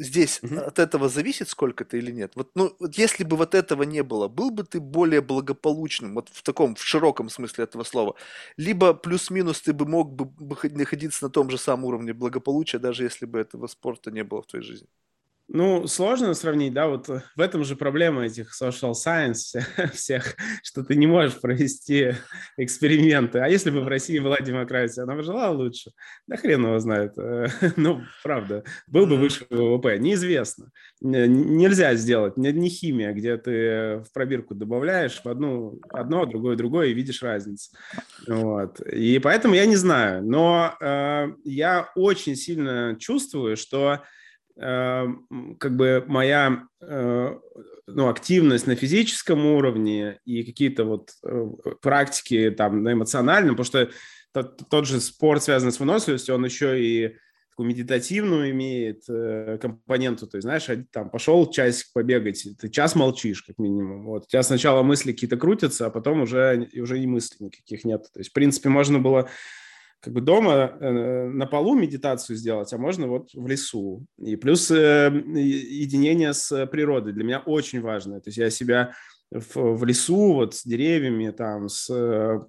здесь 0.00 0.40
угу. 0.42 0.56
от 0.58 0.78
этого 0.78 1.08
зависит 1.08 1.48
сколько-то 1.48 1.96
или 1.96 2.10
нет? 2.12 2.32
Вот, 2.36 2.50
ну, 2.54 2.74
вот 2.80 2.96
если 2.98 3.24
бы 3.24 3.36
вот 3.36 3.54
этого 3.54 3.82
не 3.84 4.02
было, 4.02 4.28
был 4.28 4.50
бы 4.50 4.64
ты 4.64 4.80
более 4.80 5.20
благополучным, 5.20 6.14
вот 6.14 6.28
в 6.30 6.42
таком, 6.42 6.74
в 6.74 6.82
широком 6.82 7.28
смысле 7.28 7.64
этого 7.64 7.84
слова? 7.84 8.16
Либо 8.56 8.94
плюс-минус 8.94 9.60
ты 9.62 9.72
бы 9.72 9.86
мог 9.86 10.12
бы 10.12 10.30
находиться 10.70 11.24
на 11.24 11.30
том 11.30 11.50
же 11.50 11.58
самом 11.58 11.84
уровне 11.86 12.12
благополучия, 12.12 12.78
даже 12.78 13.04
если 13.04 13.26
бы 13.26 13.38
этого 13.38 13.66
спорта 13.68 14.10
не 14.10 14.24
было 14.24 14.42
в 14.42 14.46
твоей 14.46 14.64
жизни? 14.64 14.88
Ну, 15.52 15.88
сложно 15.88 16.32
сравнить, 16.34 16.72
да, 16.72 16.86
вот 16.86 17.08
в 17.08 17.40
этом 17.40 17.64
же 17.64 17.74
проблема 17.74 18.24
этих 18.24 18.52
social 18.52 18.92
science 18.92 19.60
всех, 19.92 20.36
что 20.62 20.84
ты 20.84 20.94
не 20.94 21.08
можешь 21.08 21.40
провести 21.40 22.12
эксперименты. 22.56 23.40
А 23.40 23.48
если 23.48 23.70
бы 23.70 23.80
в 23.80 23.88
России 23.88 24.20
была 24.20 24.38
демократия, 24.38 25.02
она 25.02 25.16
бы 25.16 25.24
жила 25.24 25.50
лучше? 25.50 25.90
Да 26.28 26.36
хрен 26.36 26.64
его 26.64 26.78
знает. 26.78 27.14
Ну, 27.76 28.02
правда, 28.22 28.62
был 28.86 29.06
бы 29.06 29.16
выше 29.16 29.46
ВВП, 29.50 29.98
неизвестно. 29.98 30.70
Нельзя 31.00 31.94
сделать, 31.94 32.36
не 32.36 32.68
химия, 32.68 33.12
где 33.12 33.36
ты 33.36 34.04
в 34.04 34.12
пробирку 34.12 34.54
добавляешь 34.54 35.20
в 35.24 35.28
одну, 35.28 35.80
одно, 35.88 36.26
другое, 36.26 36.56
другое, 36.56 36.88
и 36.88 36.94
видишь 36.94 37.22
разницу. 37.22 37.70
Вот. 38.28 38.80
И 38.80 39.18
поэтому 39.18 39.54
я 39.54 39.66
не 39.66 39.76
знаю, 39.76 40.22
но 40.22 40.76
э, 40.80 41.32
я 41.44 41.90
очень 41.96 42.36
сильно 42.36 42.96
чувствую, 42.98 43.56
что 43.56 44.02
как 44.60 45.76
бы 45.76 46.04
моя 46.06 46.64
э, 46.82 47.34
ну, 47.86 48.08
активность 48.08 48.66
на 48.66 48.74
физическом 48.74 49.46
уровне 49.46 50.18
и 50.26 50.42
какие-то 50.42 50.84
вот 50.84 51.12
э, 51.24 51.46
практики 51.80 52.50
там 52.50 52.82
на 52.82 52.92
эмоциональном, 52.92 53.56
потому 53.56 53.64
что 53.64 53.90
тот, 54.32 54.68
тот 54.68 54.86
же 54.86 55.00
спорт, 55.00 55.42
связанный 55.42 55.72
с 55.72 55.80
выносливостью, 55.80 56.34
он 56.34 56.44
еще 56.44 56.78
и 56.78 57.16
такую 57.50 57.68
медитативную 57.68 58.50
имеет 58.50 59.02
э, 59.08 59.58
компоненту. 59.60 60.26
То 60.26 60.36
есть, 60.36 60.44
знаешь, 60.44 60.66
там 60.92 61.10
пошел 61.10 61.50
часик 61.50 61.92
побегать, 61.92 62.46
ты 62.58 62.68
час 62.68 62.94
молчишь, 62.94 63.42
как 63.42 63.58
минимум. 63.58 64.04
Вот. 64.04 64.24
У 64.24 64.28
тебя 64.28 64.42
сначала 64.42 64.82
мысли 64.82 65.12
какие-то 65.12 65.36
крутятся, 65.36 65.86
а 65.86 65.90
потом 65.90 66.22
уже, 66.22 66.68
уже 66.74 67.00
и 67.00 67.06
мыслей 67.06 67.46
никаких 67.46 67.84
нет. 67.84 68.02
То 68.12 68.20
есть, 68.20 68.30
в 68.30 68.32
принципе, 68.34 68.68
можно 68.68 68.98
было 68.98 69.28
как 70.00 70.14
бы 70.14 70.20
дома 70.20 70.76
э, 70.80 71.28
на 71.28 71.46
полу 71.46 71.74
медитацию 71.74 72.36
сделать, 72.36 72.72
а 72.72 72.78
можно 72.78 73.06
вот 73.06 73.30
в 73.34 73.46
лесу. 73.46 74.06
И 74.18 74.36
плюс 74.36 74.70
э, 74.70 75.10
единение 75.12 76.32
с 76.32 76.66
природой 76.66 77.12
для 77.12 77.24
меня 77.24 77.40
очень 77.40 77.80
важно. 77.80 78.20
То 78.20 78.28
есть 78.28 78.38
я 78.38 78.50
себя 78.50 78.92
в, 79.30 79.76
в 79.76 79.84
лесу, 79.84 80.32
вот 80.32 80.54
с 80.54 80.64
деревьями, 80.64 81.30
там, 81.30 81.68
с 81.68 81.90
э, 81.90 82.40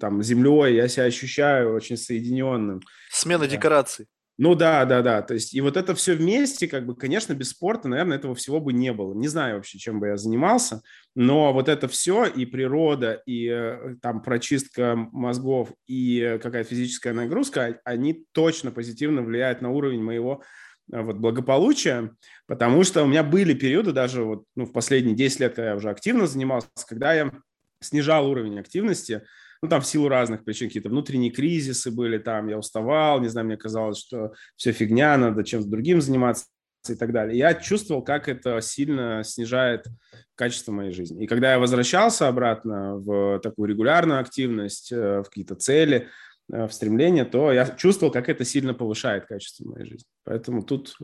там, 0.00 0.22
землей, 0.22 0.74
я 0.74 0.88
себя 0.88 1.04
ощущаю 1.04 1.74
очень 1.74 1.96
соединенным. 1.96 2.80
Смена 3.10 3.44
да. 3.44 3.50
декораций. 3.50 4.06
Ну 4.38 4.54
да, 4.54 4.84
да, 4.84 5.00
да. 5.00 5.22
То 5.22 5.34
есть 5.34 5.54
и 5.54 5.62
вот 5.62 5.78
это 5.78 5.94
все 5.94 6.14
вместе, 6.14 6.68
как 6.68 6.84
бы, 6.84 6.94
конечно, 6.94 7.32
без 7.32 7.50
спорта, 7.50 7.88
наверное, 7.88 8.18
этого 8.18 8.34
всего 8.34 8.60
бы 8.60 8.72
не 8.74 8.92
было. 8.92 9.14
Не 9.14 9.28
знаю 9.28 9.56
вообще, 9.56 9.78
чем 9.78 9.98
бы 9.98 10.08
я 10.08 10.18
занимался, 10.18 10.82
но 11.14 11.54
вот 11.54 11.68
это 11.70 11.88
все 11.88 12.26
и 12.26 12.44
природа, 12.44 13.22
и 13.24 13.48
э, 13.48 13.96
там 14.02 14.22
прочистка 14.22 14.94
мозгов, 14.94 15.72
и 15.86 16.38
какая-то 16.42 16.68
физическая 16.68 17.14
нагрузка, 17.14 17.80
они 17.84 18.26
точно 18.32 18.70
позитивно 18.70 19.22
влияют 19.22 19.62
на 19.62 19.70
уровень 19.70 20.02
моего 20.02 20.42
вот, 20.88 21.16
благополучия, 21.16 22.14
потому 22.46 22.84
что 22.84 23.02
у 23.02 23.06
меня 23.06 23.22
были 23.22 23.54
периоды 23.54 23.92
даже 23.92 24.22
вот, 24.22 24.44
ну, 24.54 24.66
в 24.66 24.72
последние 24.72 25.16
10 25.16 25.40
лет, 25.40 25.54
когда 25.54 25.70
я 25.70 25.76
уже 25.76 25.88
активно 25.88 26.26
занимался, 26.26 26.68
когда 26.86 27.14
я 27.14 27.32
снижал 27.80 28.30
уровень 28.30 28.58
активности, 28.58 29.22
ну, 29.62 29.68
там 29.68 29.80
в 29.80 29.86
силу 29.86 30.08
разных 30.08 30.44
причин, 30.44 30.68
какие-то 30.68 30.88
внутренние 30.88 31.30
кризисы 31.30 31.90
были, 31.90 32.18
там 32.18 32.48
я 32.48 32.58
уставал, 32.58 33.20
не 33.20 33.28
знаю, 33.28 33.46
мне 33.46 33.56
казалось, 33.56 33.98
что 33.98 34.32
все 34.56 34.72
фигня, 34.72 35.16
надо 35.16 35.44
чем-то 35.44 35.68
другим 35.68 36.00
заниматься 36.00 36.46
и 36.88 36.94
так 36.94 37.12
далее. 37.12 37.36
Я 37.36 37.54
чувствовал, 37.54 38.02
как 38.02 38.28
это 38.28 38.60
сильно 38.60 39.22
снижает 39.24 39.86
качество 40.34 40.72
моей 40.72 40.92
жизни. 40.92 41.24
И 41.24 41.26
когда 41.26 41.52
я 41.52 41.58
возвращался 41.58 42.28
обратно 42.28 42.96
в 42.96 43.40
такую 43.40 43.68
регулярную 43.68 44.20
активность, 44.20 44.92
э, 44.92 45.20
в 45.20 45.24
какие-то 45.24 45.54
цели, 45.56 46.08
э, 46.52 46.66
в 46.66 46.72
стремления, 46.72 47.24
то 47.24 47.52
я 47.52 47.66
чувствовал, 47.66 48.12
как 48.12 48.28
это 48.28 48.44
сильно 48.44 48.74
повышает 48.74 49.26
качество 49.26 49.68
моей 49.68 49.86
жизни. 49.86 50.06
Поэтому 50.24 50.62
тут... 50.62 50.96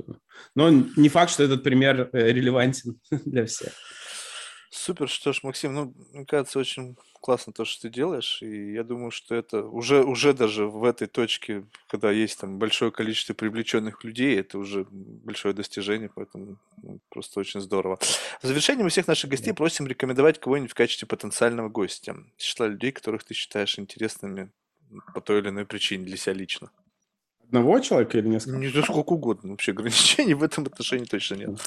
Но 0.55 0.71
не 0.71 1.09
факт, 1.09 1.33
что 1.33 1.43
этот 1.43 1.63
пример 1.63 2.11
э, 2.13 2.33
релевантен 2.33 3.01
для 3.11 3.47
всех. 3.47 3.73
Супер, 4.75 5.07
что 5.07 5.35
ж, 5.35 5.41
Максим, 5.43 5.75
ну, 5.75 5.95
мне 6.15 6.25
кажется, 6.25 6.59
очень 6.59 6.97
классно 7.21 7.53
то, 7.53 7.67
что 7.67 7.83
ты 7.83 7.91
делаешь, 7.91 8.41
и 8.41 8.73
я 8.73 8.85
думаю, 8.85 9.11
что 9.11 9.35
это 9.35 9.67
уже, 9.67 10.03
уже 10.03 10.33
даже 10.33 10.67
в 10.67 10.85
этой 10.85 11.09
точке, 11.09 11.67
когда 11.89 12.11
есть 12.11 12.41
там 12.41 12.59
большое 12.59 12.91
количество 12.91 13.35
привлеченных 13.35 14.03
людей, 14.03 14.35
это 14.41 14.57
уже 14.57 14.87
большое 14.91 15.53
достижение, 15.53 16.11
поэтому 16.15 16.57
ну, 16.83 17.01
просто 17.11 17.39
очень 17.39 17.61
здорово. 17.61 17.99
В 18.41 18.47
завершение 18.47 18.83
мы 18.83 18.89
всех 18.89 19.07
наших 19.09 19.29
гостей 19.29 19.53
просим 19.53 19.87
рекомендовать 19.87 20.41
кого-нибудь 20.41 20.71
в 20.71 20.75
качестве 20.75 21.07
потенциального 21.07 21.69
гостя. 21.69 22.17
Числа 22.39 22.67
людей, 22.67 22.93
которых 22.93 23.25
ты 23.25 23.35
считаешь 23.35 23.79
интересными 23.79 24.51
по 25.13 25.21
той 25.21 25.41
или 25.41 25.51
иной 25.51 25.67
причине 25.67 26.07
для 26.07 26.17
себя 26.17 26.33
лично. 26.33 26.71
Одного 27.45 27.79
человека 27.81 28.17
или 28.17 28.29
несколько? 28.29 28.57
Не, 28.57 28.71
сколько 28.71 29.13
угодно. 29.13 29.51
Вообще 29.51 29.73
ограничений 29.73 30.33
в 30.33 30.43
этом 30.43 30.65
отношении 30.65 31.05
точно 31.05 31.35
нет. 31.35 31.61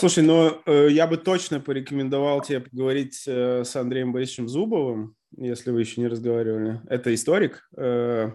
Слушай, 0.00 0.24
ну 0.24 0.62
э, 0.64 0.88
я 0.90 1.06
бы 1.06 1.18
точно 1.18 1.60
порекомендовал 1.60 2.40
тебе 2.40 2.60
поговорить 2.60 3.22
э, 3.26 3.64
с 3.64 3.76
Андреем 3.76 4.14
Борисовичем 4.14 4.48
Зубовым, 4.48 5.14
если 5.36 5.72
вы 5.72 5.80
еще 5.80 6.00
не 6.00 6.06
разговаривали. 6.06 6.80
Это 6.88 7.12
историк, 7.12 7.68
э, 7.76 8.30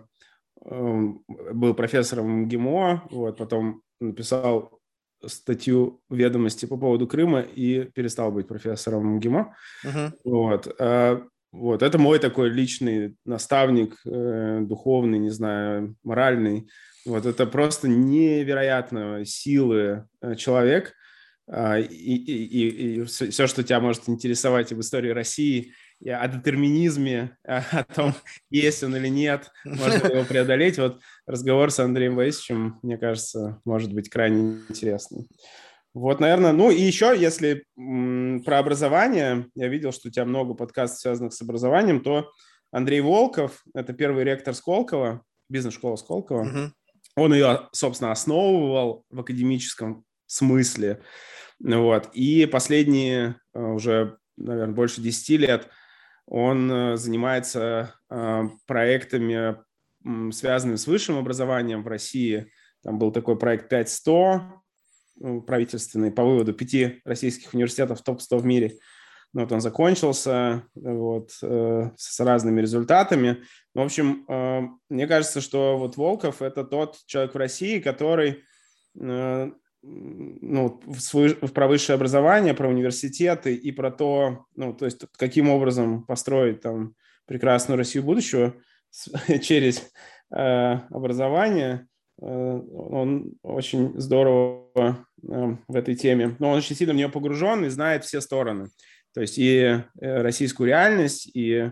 был 0.63 1.73
профессором 1.73 2.47
ГИМО, 2.47 3.07
вот, 3.09 3.37
потом 3.37 3.81
написал 3.99 4.79
статью 5.25 6.03
ведомости 6.07 6.67
по 6.67 6.77
поводу 6.77 7.07
Крыма 7.07 7.41
и 7.41 7.85
перестал 7.85 8.31
быть 8.31 8.47
профессором 8.47 9.19
ГИМО. 9.19 9.55
Uh-huh. 9.85 10.11
Вот. 10.23 10.75
Э, 10.77 11.19
вот. 11.51 11.81
Это 11.81 11.97
мой 11.97 12.19
такой 12.19 12.49
личный 12.49 13.17
наставник, 13.25 13.97
э, 14.05 14.59
духовный, 14.61 15.17
не 15.17 15.31
знаю, 15.31 15.95
моральный. 16.03 16.69
Вот 17.07 17.25
это 17.25 17.47
просто 17.47 17.87
невероятно 17.87 19.25
силы 19.25 20.07
э, 20.21 20.35
человек– 20.35 20.93
и, 21.47 21.83
и, 21.83 22.45
и, 22.45 23.01
и 23.01 23.03
все, 23.03 23.47
что 23.47 23.63
тебя 23.63 23.79
может 23.79 24.09
интересовать 24.09 24.71
об 24.71 24.79
истории 24.79 25.09
России, 25.09 25.73
о 26.05 26.27
детерминизме, 26.27 27.37
о 27.43 27.83
том, 27.83 28.13
есть 28.49 28.83
он 28.83 28.95
или 28.95 29.07
нет, 29.07 29.51
можно 29.63 30.07
его 30.11 30.23
преодолеть. 30.23 30.77
Вот 30.77 30.99
разговор 31.27 31.71
с 31.71 31.79
Андреем 31.79 32.15
Борисовичем, 32.15 32.79
мне 32.81 32.97
кажется, 32.97 33.61
может 33.65 33.93
быть 33.93 34.09
крайне 34.09 34.61
интересным. 34.69 35.27
Вот, 35.93 36.19
наверное, 36.19 36.51
ну 36.51 36.71
и 36.71 36.81
еще, 36.81 37.15
если 37.17 37.65
м, 37.77 38.43
про 38.43 38.59
образование, 38.59 39.47
я 39.55 39.69
видел, 39.69 39.93
что 39.93 40.09
у 40.09 40.11
тебя 40.11 40.25
много 40.25 40.53
подкастов, 40.53 40.99
связанных 40.99 41.33
с 41.33 41.41
образованием, 41.41 42.01
то 42.01 42.29
Андрей 42.71 42.99
Волков, 42.99 43.63
это 43.73 43.93
первый 43.93 44.25
ректор 44.25 44.53
Сколково, 44.53 45.23
бизнес-школа 45.47 45.95
Сколково, 45.95 46.41
угу. 46.41 46.73
он 47.15 47.33
ее, 47.33 47.69
собственно, 47.71 48.11
основывал 48.11 49.05
в 49.09 49.21
академическом 49.21 50.04
смысле. 50.27 51.01
Вот. 51.59 52.09
И 52.13 52.45
последние 52.45 53.39
э, 53.53 53.59
уже, 53.59 54.17
наверное, 54.37 54.75
больше 54.75 55.01
10 55.01 55.29
лет 55.39 55.69
он 56.27 56.71
э, 56.71 56.97
занимается 56.97 57.95
э, 58.09 58.43
проектами, 58.65 59.57
связанными 60.31 60.75
с 60.75 60.87
высшим 60.87 61.17
образованием 61.17 61.83
в 61.83 61.87
России. 61.87 62.51
Там 62.83 62.99
был 62.99 63.11
такой 63.11 63.37
проект 63.37 63.69
5100 63.69 64.61
правительственный 65.47 66.11
по 66.11 66.23
выводу 66.23 66.53
пяти 66.53 67.01
российских 67.05 67.53
университетов 67.53 68.03
топ-100 68.03 68.37
в 68.37 68.45
мире. 68.45 68.77
Ну, 69.33 69.41
вот 69.41 69.51
он 69.51 69.61
закончился 69.61 70.63
вот, 70.75 71.31
с 71.31 72.19
разными 72.19 72.61
результатами. 72.61 73.43
В 73.73 73.79
общем, 73.79 74.25
мне 74.89 75.07
кажется, 75.07 75.41
что 75.41 75.77
вот 75.77 75.97
Волков– 75.97 76.41
это 76.43 76.63
тот 76.63 76.97
человек 77.05 77.33
в 77.33 77.37
России, 77.37 77.79
который 77.79 78.43
ну, 79.87 80.81
в, 80.85 80.99
свой, 80.99 81.35
про 81.35 81.67
высшее 81.67 81.95
образование, 81.95 82.53
про 82.53 82.69
университеты 82.69 83.53
и 83.55 83.71
про 83.71 83.91
то, 83.91 84.45
ну, 84.55 84.73
то 84.73 84.85
есть 84.85 85.05
каким 85.17 85.49
образом 85.49 86.03
построить 86.03 86.61
там 86.61 86.95
прекрасную 87.25 87.77
Россию 87.77 88.03
будущего 88.03 88.55
через 89.41 89.91
э, 90.35 90.73
образование. 90.89 91.87
Э, 92.19 92.25
он 92.25 93.33
очень 93.43 93.93
здорово 93.99 95.05
э, 95.23 95.55
в 95.67 95.75
этой 95.75 95.95
теме, 95.95 96.35
но 96.39 96.51
он 96.51 96.57
очень 96.57 96.75
сильно 96.75 96.93
в 96.93 96.97
нее 96.97 97.09
погружен 97.09 97.65
и 97.65 97.69
знает 97.69 98.05
все 98.05 98.21
стороны. 98.21 98.69
То 99.13 99.21
есть 99.21 99.37
и 99.37 99.59
э, 99.59 99.81
российскую 100.01 100.67
реальность, 100.67 101.29
и 101.33 101.71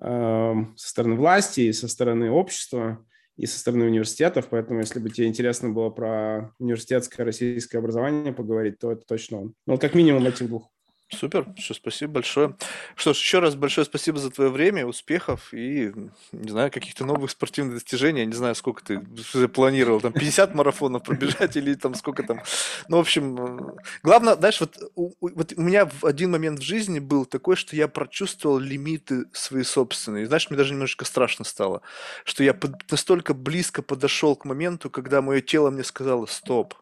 э, 0.00 0.54
со 0.76 0.88
стороны 0.88 1.16
власти, 1.16 1.62
и 1.62 1.72
со 1.72 1.88
стороны 1.88 2.30
общества 2.30 3.04
и 3.36 3.46
со 3.46 3.58
стороны 3.58 3.86
университетов, 3.86 4.48
поэтому 4.50 4.80
если 4.80 4.98
бы 4.98 5.10
тебе 5.10 5.26
интересно 5.26 5.70
было 5.70 5.90
про 5.90 6.54
университетское 6.58 7.24
российское 7.24 7.78
образование 7.78 8.32
поговорить, 8.32 8.78
то 8.78 8.92
это 8.92 9.02
точно 9.06 9.40
он. 9.40 9.54
Ну, 9.66 9.78
как 9.78 9.94
минимум 9.94 10.26
этих 10.26 10.48
двух. 10.48 10.71
Супер, 11.18 11.46
все, 11.58 11.74
спасибо 11.74 12.14
большое. 12.14 12.56
Что 12.96 13.12
ж, 13.12 13.18
еще 13.18 13.38
раз 13.40 13.54
большое 13.54 13.84
спасибо 13.84 14.18
за 14.18 14.30
твое 14.30 14.50
время, 14.50 14.86
успехов 14.86 15.52
и, 15.52 15.92
не 16.32 16.50
знаю, 16.50 16.70
каких-то 16.70 17.04
новых 17.04 17.30
спортивных 17.30 17.74
достижений. 17.74 18.20
Я 18.20 18.26
не 18.26 18.32
знаю, 18.32 18.54
сколько 18.54 18.82
ты 18.82 19.02
запланировал, 19.32 20.00
там 20.00 20.12
50 20.12 20.54
марафонов 20.54 21.02
пробежать 21.02 21.56
или 21.56 21.74
там 21.74 21.94
сколько 21.94 22.22
там. 22.22 22.42
Ну, 22.88 22.96
в 22.96 23.00
общем, 23.00 23.76
главное, 24.02 24.36
знаешь, 24.36 24.60
вот, 24.60 24.78
вот 24.96 25.52
у 25.54 25.60
меня 25.60 25.86
в 25.86 26.04
один 26.04 26.30
момент 26.30 26.60
в 26.60 26.62
жизни 26.62 26.98
был 26.98 27.26
такой, 27.26 27.56
что 27.56 27.76
я 27.76 27.88
прочувствовал 27.88 28.58
лимиты 28.58 29.26
свои 29.32 29.64
собственные. 29.64 30.26
Знаешь, 30.26 30.48
мне 30.48 30.56
даже 30.56 30.72
немножко 30.72 31.04
страшно 31.04 31.44
стало, 31.44 31.82
что 32.24 32.42
я 32.42 32.56
настолько 32.90 33.34
близко 33.34 33.82
подошел 33.82 34.34
к 34.34 34.46
моменту, 34.46 34.88
когда 34.88 35.20
мое 35.20 35.42
тело 35.42 35.70
мне 35.70 35.84
сказало 35.84 36.26
«стоп», 36.26 36.74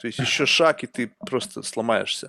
то 0.00 0.06
есть 0.06 0.18
еще 0.18 0.46
шаг, 0.46 0.84
и 0.84 0.86
ты 0.86 1.12
просто 1.26 1.62
сломаешься. 1.62 2.28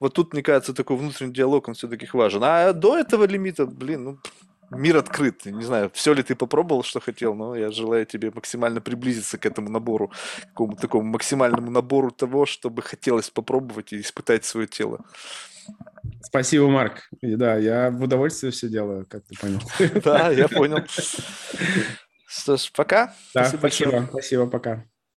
Вот 0.00 0.14
тут, 0.14 0.32
мне 0.32 0.42
кажется, 0.42 0.72
такой 0.72 0.96
внутренний 0.96 1.34
диалог, 1.34 1.68
он 1.68 1.74
все-таки 1.74 2.08
важен. 2.12 2.42
А 2.42 2.72
до 2.72 2.98
этого 2.98 3.24
лимита, 3.24 3.66
блин, 3.66 4.04
ну, 4.04 4.18
мир 4.70 4.96
открыт. 4.96 5.44
Не 5.46 5.64
знаю, 5.64 5.90
все 5.94 6.14
ли 6.14 6.22
ты 6.22 6.34
попробовал, 6.34 6.82
что 6.82 7.00
хотел, 7.00 7.34
но 7.34 7.54
я 7.54 7.70
желаю 7.70 8.06
тебе 8.06 8.30
максимально 8.30 8.80
приблизиться 8.80 9.38
к 9.38 9.46
этому 9.46 9.68
набору, 9.68 10.08
к 10.08 10.48
какому 10.48 10.76
такому 10.76 11.04
максимальному 11.04 11.70
набору 11.70 12.10
того, 12.10 12.46
чтобы 12.46 12.82
хотелось 12.82 13.30
попробовать 13.30 13.92
и 13.92 14.00
испытать 14.00 14.44
свое 14.44 14.66
тело. 14.66 15.04
Спасибо, 16.22 16.68
Марк. 16.68 17.08
И 17.20 17.36
да, 17.36 17.56
я 17.56 17.90
в 17.90 18.02
удовольствие 18.02 18.52
все 18.52 18.68
делаю, 18.68 19.06
как 19.08 19.24
ты 19.24 19.36
понял. 19.38 19.60
Да, 20.04 20.30
я 20.30 20.48
понял. 20.48 20.84
Что 22.26 22.56
ж, 22.56 22.72
пока. 22.74 23.14
Да, 23.34 23.44
спасибо. 23.44 24.06
Спасибо, 24.10 24.46
пока. 24.46 24.84